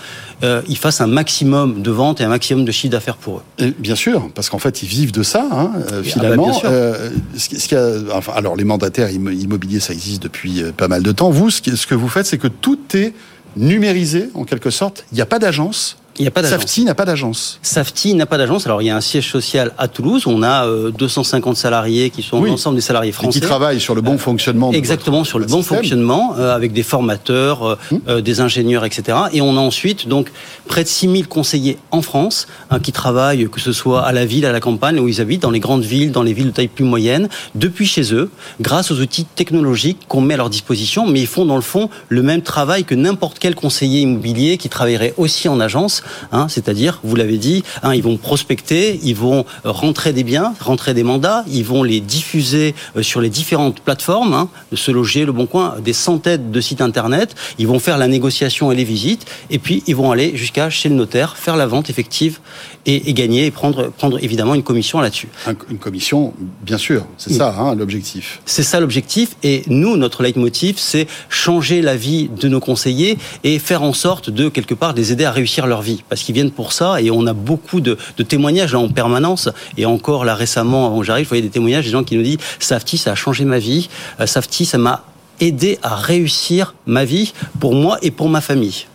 euh, 0.45 0.63
ils 0.69 0.77
fassent 0.79 1.01
un 1.01 1.07
maximum 1.07 1.83
de 1.83 1.91
ventes 1.91 2.21
et 2.21 2.25
un 2.25 2.29
maximum 2.29 2.65
de 2.65 2.73
chiffre 2.73 2.93
d'affaires 2.93 3.17
pour 3.17 3.39
eux. 3.39 3.43
Et 3.59 3.71
Bien 3.79 3.97
sûr, 3.97 4.29
parce 4.35 4.49
qu'en 4.51 4.59
fait, 4.59 4.83
ils 4.83 4.89
vivent 4.89 5.13
de 5.13 5.23
ça, 5.23 5.47
hein, 5.51 5.73
euh, 5.77 5.81
Ah 5.89 5.91
bah, 5.97 6.03
finalement. 6.03 6.45
bien 6.51 6.53
sûr. 6.53 6.69
Euh, 6.71 7.11
ce 7.37 7.49
qui- 7.49 7.59
ce 7.61 7.69
qui 7.69 7.75
a- 7.75 7.97
enfin, 8.15 8.33
alors, 8.37 8.55
les 8.57 8.65
mandataires 8.65 9.11
immo- 9.11 9.31
immobiliers, 9.31 9.81
ça 9.81 9.93
existe 9.93 10.23
depuis 10.23 10.63
euh, 10.63 10.73
pas 10.73 10.89
mal 10.89 11.03
de 11.03 11.13
temps. 11.13 11.31
Vous, 11.31 11.51
ce 11.51 11.61
que 11.87 11.95
vous 11.95 12.09
faites, 12.09 12.27
c'est 12.27 12.39
que 12.39 12.49
tout 12.49 12.79
est 12.95 13.13
numérisé, 13.59 14.31
en 14.35 14.45
quelque 14.45 14.71
sorte. 14.71 15.05
Il 15.13 15.17
n'y 15.17 15.21
a 15.21 15.27
pas 15.27 15.39
d'agence. 15.39 15.98
Il 16.19 16.23
n'y 16.23 16.29
a 16.29 16.31
pas 16.31 16.43
d'agence. 16.43 16.59
Safety 16.61 16.85
n'a 16.85 16.95
pas 16.95 17.05
d'agence. 17.05 17.59
Safety 17.63 18.15
n'a 18.15 18.27
pas 18.27 18.39
d'agence. 18.39 18.67
Alors, 18.67 18.83
il 18.83 18.87
y 18.87 18.91
a 18.91 18.97
un 18.97 19.01
siège 19.01 19.31
social 19.31 19.73
à 19.79 19.89
Toulouse. 19.89 20.25
On 20.27 20.43
a 20.43 20.67
euh, 20.67 20.91
250 20.91 21.57
salariés 21.57 22.11
qui 22.11 22.23
sont 22.23 22.39
Oui. 22.41 22.51
l'ensemble 22.51 22.77
des 22.77 22.83
salariés 22.83 23.11
Et 23.11 23.13
français. 23.13 23.39
qui 23.41 23.47
travaillent 23.47 23.81
sur 23.81 23.95
le 23.95 24.01
bon 24.01 24.19
fonctionnement. 24.19 24.71
de 24.73 24.77
Exactement, 24.77 25.25
sur 25.25 25.39
le 25.39 25.47
bon 25.47 25.59
système. 25.59 25.79
fonctionnement, 25.79 26.35
euh, 26.39 26.55
avec 26.55 26.73
des 26.73 26.83
formateurs, 26.83 27.63
euh, 27.67 27.75
Mmh. 27.91 27.97
euh, 28.09 28.21
des 28.21 28.41
ingénieurs, 28.41 28.85
etc. 28.85 29.17
Et 29.33 29.41
on 29.41 29.57
a 29.57 29.61
ensuite 29.61 30.09
donc 30.09 30.31
près 30.67 30.83
de 30.83 30.89
6000 30.89 31.29
conseillers 31.29 31.79
en 31.93 32.03
France 32.03 32.47
hein, 32.71 32.81
qui 32.81 32.93
travaillent, 32.93 33.49
que 33.49 33.61
ce 33.61 33.73
soit 33.73 34.03
à 34.05 34.13
la 34.13 34.27
ville, 34.27 34.45
à 34.47 34.53
la 34.53 34.61
campagne, 34.61 34.99
où 34.99 35.09
ils 35.09 35.21
habitent, 35.21 35.43
dans 35.43 35.51
les 35.51 35.61
grandes 35.61 35.85
villes, 35.85 36.11
dans 36.13 36.23
les 36.23 36.33
villes 36.33 36.47
de 36.49 36.51
taille 36.53 36.69
plus 36.69 36.85
moyenne, 36.85 37.29
depuis 37.55 37.87
chez 37.87 38.13
eux, 38.13 38.31
grâce 38.61 38.91
aux 38.91 39.01
outils 39.01 39.25
technologiques 39.25 39.99
qu'on 40.09 40.21
met 40.21 40.35
à 40.35 40.39
leur 40.39 40.51
disposition. 40.51 41.07
Mais 41.07 41.21
ils 41.21 41.27
font 41.27 41.47
dans 41.47 41.57
le 41.57 41.63
fond 41.63 41.89
le 42.09 42.23
même 42.23 42.43
travail 42.43 42.85
que 42.85 42.95
n'importe 42.95 43.39
quel 43.39 43.55
conseiller 43.55 44.01
immobilier 44.01 44.59
qui 44.59 44.69
travaillerait 44.69 45.15
aussi 45.17 45.49
en 45.49 45.61
agence, 45.61 46.03
hein, 46.33 46.47
c'est-à-dire, 46.49 47.01
vous 47.03 47.17
l'avez 47.17 47.39
dit, 47.39 47.63
hein, 47.83 47.95
ils 47.95 48.03
vont 48.03 48.17
prospecter, 48.17 48.99
ils 49.03 49.15
vont 49.17 49.45
rentrer 49.65 50.13
des 50.13 50.25
biens, 50.25 50.55
rentrer 50.61 50.95
des 50.95 51.03
mandats, 51.03 51.45
ils 51.51 51.65
vont 51.65 51.83
les 51.83 52.01
diffuser 52.01 52.75
euh, 52.97 53.03
sur 53.03 53.21
les 53.21 53.31
différentes 53.31 53.81
plateformes, 53.81 54.35
hein, 54.35 54.49
Se 54.75 54.91
Loger, 54.91 55.25
Le 55.25 55.33
Bon 55.33 55.47
Coin, 55.47 55.77
des 55.85 55.93
centaines 55.93 56.51
de 56.51 56.61
sites 56.61 56.81
internet. 56.81 57.35
Ils 57.59 57.67
vont 57.67 57.79
faire 57.79 57.99
la 57.99 58.09
négociation 58.09 58.71
et 58.73 58.75
les 58.77 58.85
visites, 58.85 59.27
et 59.51 59.59
puis 59.59 59.83
ils 59.87 59.97
vont 59.97 60.11
aller 60.13 60.37
jusqu'à 60.37 60.71
chez 60.71 60.89
le 60.89 60.95
notaire, 60.95 61.37
faire 61.37 61.57
la 61.57 61.67
vente 61.67 61.91
effective 61.91 62.39
et, 62.87 63.09
et 63.11 63.15
gagner 63.15 63.47
et 63.47 63.51
prendre, 63.51 63.91
prendre 63.91 64.23
évidemment 64.23 64.55
une 64.55 64.63
commission 64.63 65.01
là-dessus. 65.01 65.29
Un- 65.47 65.55
Une 65.71 65.79
commission, 65.79 66.33
bien 66.63 66.79
sûr, 66.79 67.07
c'est 67.17 67.33
ça 67.33 67.55
hein, 67.59 67.75
l'objectif. 67.75 68.41
C'est 68.47 68.63
ça 68.63 68.81
l'objectif. 68.81 69.37
Et 69.43 69.63
nous, 69.67 69.97
notre 69.97 70.23
leitmotiv, 70.23 70.77
c'est 70.79 71.07
changer 71.29 71.83
la 71.83 71.97
vie 71.97 72.29
de 72.41 72.49
nos 72.49 72.61
conseillers 72.61 73.19
et 73.45 73.59
faire 73.59 73.83
en 73.83 73.93
sorte 73.93 74.31
de, 74.31 74.49
quelque 74.49 74.75
part, 74.75 74.93
les 74.95 75.13
aider 75.13 75.25
à 75.25 75.33
réussir 75.33 75.67
leur 75.67 75.83
vie. 75.83 75.98
Parce 76.09 76.23
qu'ils 76.23 76.35
viennent 76.35 76.51
pour 76.51 76.73
ça 76.73 77.01
et 77.01 77.11
on 77.11 77.27
a 77.27 77.33
beaucoup 77.33 77.81
de, 77.81 77.97
témoignages 78.27 78.75
en 78.75 78.89
permanence. 78.89 79.49
Et 79.77 79.87
encore 79.87 80.25
là 80.25 80.35
récemment, 80.35 80.87
avant 80.87 81.01
que 81.01 81.07
j'arrive, 81.07 81.25
je 81.25 81.29
voyais 81.29 81.43
des 81.43 81.51
témoignages 81.51 81.85
des 81.85 81.91
gens 81.91 82.05
qui 82.05 82.17
nous 82.17 82.23
disent 82.23 82.39
Safety, 82.59 82.99
ça 82.99 83.13
a 83.13 83.15
changé 83.15 83.45
ma 83.45 83.59
vie. 83.59 83.89
Euh, 84.21 84.27
Safety, 84.27 84.65
ça 84.65 84.79
m'a 84.79 85.05
aidé 85.41 85.79
à 85.83 85.95
réussir 85.95 86.75
ma 86.87 87.05
vie 87.05 87.33
pour 87.61 87.75
moi 87.75 87.99
et 88.03 88.11
pour 88.11 88.29
ma 88.29 88.41
famille. 88.41 88.87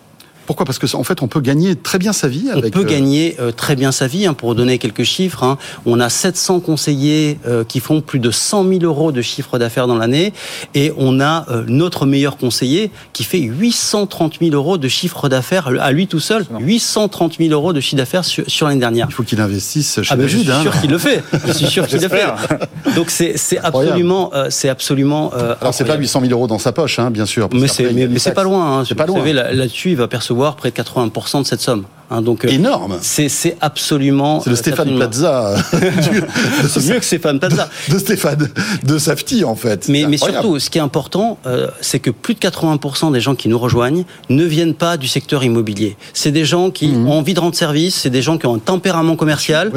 Pourquoi? 0.46 0.66
Parce 0.66 0.80
que 0.80 0.94
en 0.96 1.04
fait, 1.04 1.22
on 1.22 1.28
peut 1.28 1.40
gagner 1.40 1.76
très 1.76 2.00
bien 2.00 2.14
sa 2.14 2.28
vie. 2.28 2.46
On 2.54 2.58
Avec, 2.58 2.74
peut 2.74 2.82
euh, 2.82 2.84
gagner 2.84 3.36
euh, 3.40 3.52
très 3.52 3.76
bien 3.76 3.92
sa 3.92 4.08
vie. 4.08 4.26
hein, 4.26 4.34
pour 4.34 4.56
donner 4.56 4.78
quelques 4.78 5.04
chiffres, 5.04 5.44
hein. 5.44 5.58
on 5.86 6.00
a 6.00 6.10
700 6.10 6.60
conseillers 6.60 7.40
euh, 7.48 7.64
qui 7.64 7.80
font 7.80 8.02
plus 8.02 8.20
de 8.20 8.32
100 8.32 8.68
000 8.68 8.84
euros 8.84 9.12
de 9.12 9.22
chiffre 9.22 9.58
d'affaires 9.58 9.88
dans 9.88 9.96
l'année, 9.96 10.34
et 10.76 10.92
on 10.98 11.20
a 11.20 11.46
euh, 11.50 11.64
notre 11.68 12.06
meilleur 12.06 12.38
conseiller 12.38 12.92
qui 13.14 13.24
fait 13.24 13.40
830 13.40 14.40
000 14.42 14.54
euros 14.54 14.78
de 14.78 14.88
chiffre 14.88 15.30
d'affaires 15.30 15.70
à 15.80 15.92
lui 15.92 16.08
tout 16.08 16.20
seul. 16.20 16.46
830 16.60 17.38
000 17.40 17.52
euros 17.52 17.74
de 17.74 17.80
chiffre 17.80 17.98
d'affaires 17.98 18.26
sur, 18.26 18.44
sur 18.48 18.68
l'année 18.68 18.80
dernière. 18.80 19.08
Il 19.10 19.14
faut 19.14 19.24
qu'il 19.24 19.40
investisse 19.40 20.02
chez 20.02 20.10
Ah 20.12 20.16
ben, 20.16 20.28
je 20.28 20.38
suis 20.38 20.52
hein. 20.52 20.62
sûr 20.62 20.82
qu'il 20.82 20.90
le 20.90 20.98
fait. 20.98 21.24
Je 21.48 21.54
suis 21.54 21.68
sûr 21.68 21.88
qu'il 21.88 22.02
le 22.02 22.10
fait. 22.10 22.26
Donc 22.96 23.10
c'est 23.10 23.36
absolument, 23.64 24.32
c'est 24.50 24.70
absolument. 24.70 25.32
Alors 25.32 25.74
c'est 25.74 25.86
pas 25.86 25.94
incroyable. 25.94 26.04
800 26.04 26.22
000 26.22 26.32
euros 26.34 26.48
dans 26.48 26.60
sa 26.60 26.72
poche, 26.72 27.00
hein, 27.00 27.12
bien 27.12 27.26
sûr. 27.26 27.50
Mais 27.54 27.68
c'est 27.68 28.34
pas 28.34 28.44
loin. 28.44 28.80
Hein. 28.80 28.84
C'est 28.86 28.96
pas 28.96 29.06
loin. 29.06 29.24
là-dessus, 29.34 29.92
il 29.92 29.96
va 29.96 30.08
percevoir 30.08 30.33
près 30.56 30.72
de 30.72 30.76
80% 30.76 31.40
de 31.40 31.44
cette 31.46 31.62
somme. 31.62 31.86
Hein, 32.12 32.22
donc, 32.22 32.46
euh, 32.46 32.50
Énorme. 32.50 32.98
C'est, 33.02 33.30
c'est 33.30 33.58
absolument. 33.62 34.40
C'est 34.42 34.50
le 34.50 34.54
euh, 34.56 34.58
Stéphane 34.58 34.88
certainement- 34.88 35.00
Plaza. 35.00 35.56
c'est 36.68 36.86
mieux 36.90 37.00
que 37.00 37.06
Stéphane 37.06 37.40
Plaza. 37.40 37.70
De 37.90 37.98
Stéphane, 37.98 38.50
de 38.84 38.98
Safety, 38.98 39.44
en 39.44 39.56
fait. 39.56 39.88
Mais, 39.90 40.06
mais 40.08 40.18
surtout, 40.18 40.60
ce 40.60 40.70
qui 40.70 40.78
est 40.78 40.82
important, 40.82 41.38
euh, 41.46 41.68
c'est 41.82 42.00
que 42.00 42.10
plus 42.12 42.34
de 42.36 42.40
80% 42.40 43.12
des 43.12 43.20
gens 43.20 43.36
qui 43.36 43.48
nous 43.50 43.58
rejoignent 43.60 44.04
ne 44.30 44.44
viennent 44.44 44.74
pas 44.76 44.98
du 44.98 45.08
secteur 45.08 45.44
immobilier. 45.44 45.96
C'est 46.14 46.32
des 46.32 46.46
gens 46.46 46.72
qui 46.72 46.88
Mhm. 46.90 47.08
ont 47.08 47.14
envie 47.20 47.34
de 47.34 47.40
rendre 47.40 47.56
service, 47.56 47.96
c'est 47.96 48.10
des 48.10 48.22
gens 48.22 48.38
qui 48.38 48.46
ont 48.46 48.56
un 48.56 48.60
tempérament 48.60 49.16
commercial 49.16 49.72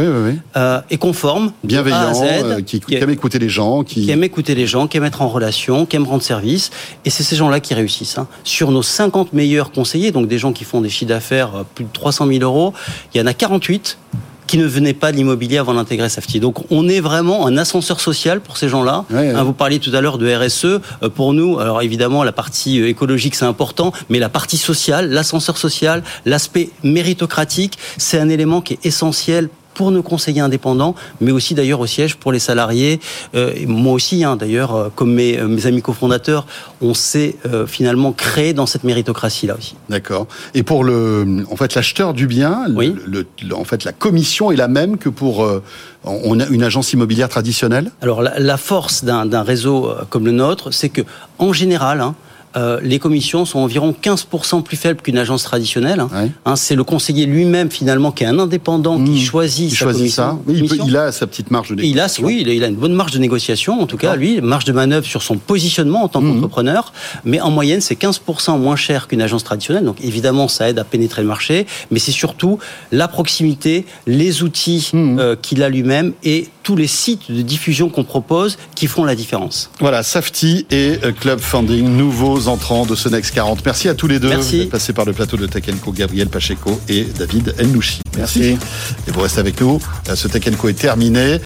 euh, 0.57 0.81
et 0.91 0.99
conforme, 0.99 1.53
Bienveillant, 1.65 2.15
Z, 2.15 2.23
euh, 2.23 2.61
qui, 2.63 2.81
qui 2.81 2.95
aime 2.97 3.11
écouter 3.11 3.39
les 3.39 3.49
gens, 3.49 3.83
qui... 3.83 4.05
qui 4.05 4.11
aiment 4.11 4.25
écouter 4.25 4.55
les 4.55 4.67
gens, 4.67 4.87
qui 4.87 4.97
aiment 4.97 5.05
être 5.05 5.23
en 5.23 5.29
relation, 5.29 5.87
qui 5.87 5.97
aiment 5.97 6.07
rendre 6.07 6.23
service. 6.23 6.71
Et 7.05 7.11
c'est 7.11 7.23
ces 7.23 7.37
gens-là 7.37 7.61
qui 7.61 7.75
réussissent. 7.75 8.19
hein. 8.19 8.27
Sur 8.45 8.71
nos 8.71 8.83
50 8.83 9.33
meilleurs 9.33 9.71
conseillers, 9.73 10.11
donc 10.13 10.29
des 10.29 10.39
gens 10.39 10.53
qui 10.53 10.65
font 10.65 10.81
des 10.81 10.89
chiffres 10.89 11.09
d'affaires 11.09 11.65
plus 11.75 11.85
de 11.85 11.91
300 11.93 12.16
000 12.25 12.39
euros, 12.43 12.73
il 13.13 13.19
y 13.19 13.21
en 13.21 13.27
a 13.27 13.35
48 13.35 13.99
qui 14.47 14.59
ne 14.59 14.67
venaient 14.67 14.95
pas 14.95 15.13
de 15.13 15.17
l'immobilier 15.17 15.59
avant 15.59 15.75
d'intégrer 15.75 16.09
Safety. 16.09 16.41
Donc 16.41 16.71
on 16.71 16.89
est 16.89 17.01
vraiment 17.01 17.47
un 17.47 17.57
ascenseur 17.57 18.01
social 18.01 18.41
pour 18.41 18.57
ces 18.57 18.69
gens-là. 18.69 19.05
Hein, 19.13 19.43
vous 19.43 19.53
parliez 19.53 19.81
tout 19.81 19.91
à 19.93 20.01
l'heure 20.01 20.19
de 20.19 20.33
RSE. 20.33 20.65
Euh, 20.65 20.81
Pour 21.15 21.33
nous, 21.33 21.59
alors 21.59 21.83
évidemment 21.83 22.23
la 22.23 22.33
partie 22.33 22.81
euh, 22.81 22.89
écologique 22.89 23.35
c'est 23.35 23.45
important, 23.45 23.93
mais 24.09 24.19
la 24.19 24.29
partie 24.29 24.57
sociale, 24.57 25.11
l'ascenseur 25.11 25.59
social, 25.59 26.03
l'aspect 26.25 26.71
méritocratique, 26.83 27.79
c'est 27.99 28.19
un 28.19 28.29
élément 28.29 28.61
qui 28.61 28.75
est 28.75 28.87
essentiel 28.87 29.49
pour 29.77 29.91
nos 29.91 30.03
conseillers 30.03 30.41
indépendants, 30.41 30.95
mais 31.21 31.31
aussi 31.31 31.55
d'ailleurs 31.55 31.81
au 31.81 31.87
siège 31.87 32.17
pour 32.17 32.33
les 32.33 32.39
salariés. 32.39 32.99
Euh, 33.35 33.53
moi 33.67 33.93
aussi, 33.93 34.25
hein, 34.25 34.37
d'ailleurs, 34.37 34.75
euh, 34.75 34.89
comme 34.95 35.13
mes, 35.13 35.39
euh, 35.39 35.47
mes 35.47 35.67
amis 35.67 35.83
cofondateurs, 35.83 36.47
on 36.81 36.95
s'est 36.95 37.37
euh, 37.45 37.67
finalement 37.67 38.13
créé 38.13 38.55
dans 38.55 38.67
cette 38.67 38.85
méritocratie-là 38.85 39.55
aussi. 39.59 39.77
D'accord. 39.91 40.27
Et 40.55 40.63
pour 40.63 40.83
le, 40.83 41.45
en 41.51 41.57
fait, 41.57 41.75
l'acheteur 41.75 42.15
du 42.15 42.27
bien, 42.27 42.65
le- 42.69 42.95
le- 43.07 43.27
le- 43.43 43.55
en 43.55 43.65
fait, 43.65 43.85
la 43.85 43.93
commission 43.93 44.51
est 44.51 44.57
la 44.57 44.69
même 44.69 44.97
que 44.97 45.11
pour 45.11 45.45
euh, 45.45 45.63
on 46.05 46.41
a 46.41 46.47
une 46.47 46.63
agence 46.63 46.93
immobilière 46.93 47.29
traditionnelle? 47.29 47.91
Alors 48.01 48.23
la, 48.23 48.39
la 48.39 48.57
force 48.57 49.05
d'un 49.05 49.27
d'un 49.27 49.43
réseau 49.43 49.89
euh, 49.91 50.05
comme 50.09 50.25
le 50.25 50.33
nôtre, 50.33 50.71
c'est 50.73 50.89
que 50.89 51.03
en 51.39 51.53
général, 51.53 52.01
hein, 52.01 52.15
euh, 52.57 52.81
les 52.83 52.99
commissions 52.99 53.45
sont 53.45 53.59
environ 53.59 53.95
15% 54.03 54.63
plus 54.63 54.77
faibles 54.77 55.01
qu'une 55.03 55.19
agence 55.19 55.43
traditionnelle. 55.43 56.01
hein. 56.01 56.29
Hein, 56.45 56.57
c'est 56.57 56.75
le 56.75 56.85
conseiller 56.85 57.27
lui-même 57.27 57.71
finalement 57.71 58.13
qui 58.13 58.25
est 58.25 58.27
un 58.27 58.39
indépendant 58.39 59.03
qui 59.03 59.21
choisit 59.21 59.67
Mmh. 59.67 59.69
Il 59.69 59.71
sa 59.71 59.77
choisit 59.77 59.99
commission. 60.17 60.23
ça. 60.47 60.53
Il, 60.53 60.69
peut- 60.69 60.79
il 60.87 60.97
a 60.97 61.13
sa 61.13 61.27
petite 61.27 61.51
marge 61.51 61.71
de 61.75 61.83
Et 61.83 61.87
il 61.87 61.99
a, 62.01 62.05
négociation. 62.05 62.27
oui, 62.27 62.39
il 62.41 62.49
a, 62.49 62.53
il 62.55 62.65
a 62.65 62.67
une 62.69 62.77
bonne 62.77 62.93
marge 62.95 63.13
de 63.13 63.19
négociation, 63.19 63.81
en 63.81 63.87
tout 63.87 63.97
cas, 63.97 64.17
lui, 64.17 64.41
marge 64.41 64.65
de 64.65 64.73
manœuvre 64.73 65.07
sur 65.07 65.23
son 65.23 65.37
positionnement 65.37 66.03
en 66.05 66.09
tant 66.09 66.21
Mmh. 66.21 66.35
qu'entrepreneur. 66.35 66.93
Mais 67.25 67.41
en 67.41 67.51
moyenne, 67.51 67.81
c'est 67.81 67.95
15% 67.95 68.59
moins 68.59 68.77
cher 68.77 69.07
qu'une 69.09 69.23
agence 69.23 69.45
traditionnelle. 69.45 69.85
Donc 69.85 69.97
évidemment, 70.03 70.49
ça 70.49 70.69
aide 70.69 70.79
à 70.79 70.85
pénétrer 70.85 71.23
le 71.23 71.29
marché. 71.29 71.67
Mais 71.91 71.99
c'est 71.99 72.13
surtout 72.13 72.59
la 72.93 73.09
proximité, 73.09 73.85
les 74.07 74.43
outils 74.43 74.91
Mmh. 74.93 75.19
euh, 75.19 75.37
qu'il 75.41 75.63
a 75.63 75.69
lui-même 75.69 76.13
et 76.25 76.49
tous 76.67 76.75
les 76.75 76.89
sites 76.89 77.31
de 77.31 77.43
diffusion 77.43 77.89
qu'on 77.89 78.03
propose 78.03 78.59
qui 78.75 78.89
font 78.89 79.05
la 79.05 79.15
différence. 79.15 79.71
Voilà, 79.79 80.03
Safety 80.03 80.67
et 80.73 80.99
euh, 81.05 81.13
Club 81.13 81.39
Funding, 81.39 81.87
nouveaux 81.97 82.49
entrants 82.49 82.85
de 82.87 82.97
ce 82.97 83.09
Next 83.09 83.33
40. 83.33 83.65
Merci 83.65 83.89
à 83.89 83.95
tous 83.95 84.09
les 84.09 84.19
deux. 84.19 84.31
Merci. 84.31 84.67
Passés 84.67 84.93
par 84.93 85.05
le 85.05 85.13
plateau 85.13 85.37
de 85.37 85.47
Tech 85.47 85.63
Co, 85.85 85.93
Gabriel 85.93 86.27
Pacheco 86.27 86.81
et 86.89 87.05
David 87.05 87.55
Ennouchi. 87.61 88.01
Merci. 88.17 88.59
Et 89.07 89.11
vous 89.13 89.21
restez 89.21 89.39
avec 89.39 89.61
nous. 89.61 89.81
Euh, 90.09 90.17
Ce 90.17 90.27
Tech 90.27 90.43
Co 90.57 90.69
est 90.69 90.73
terminé. 90.73 91.35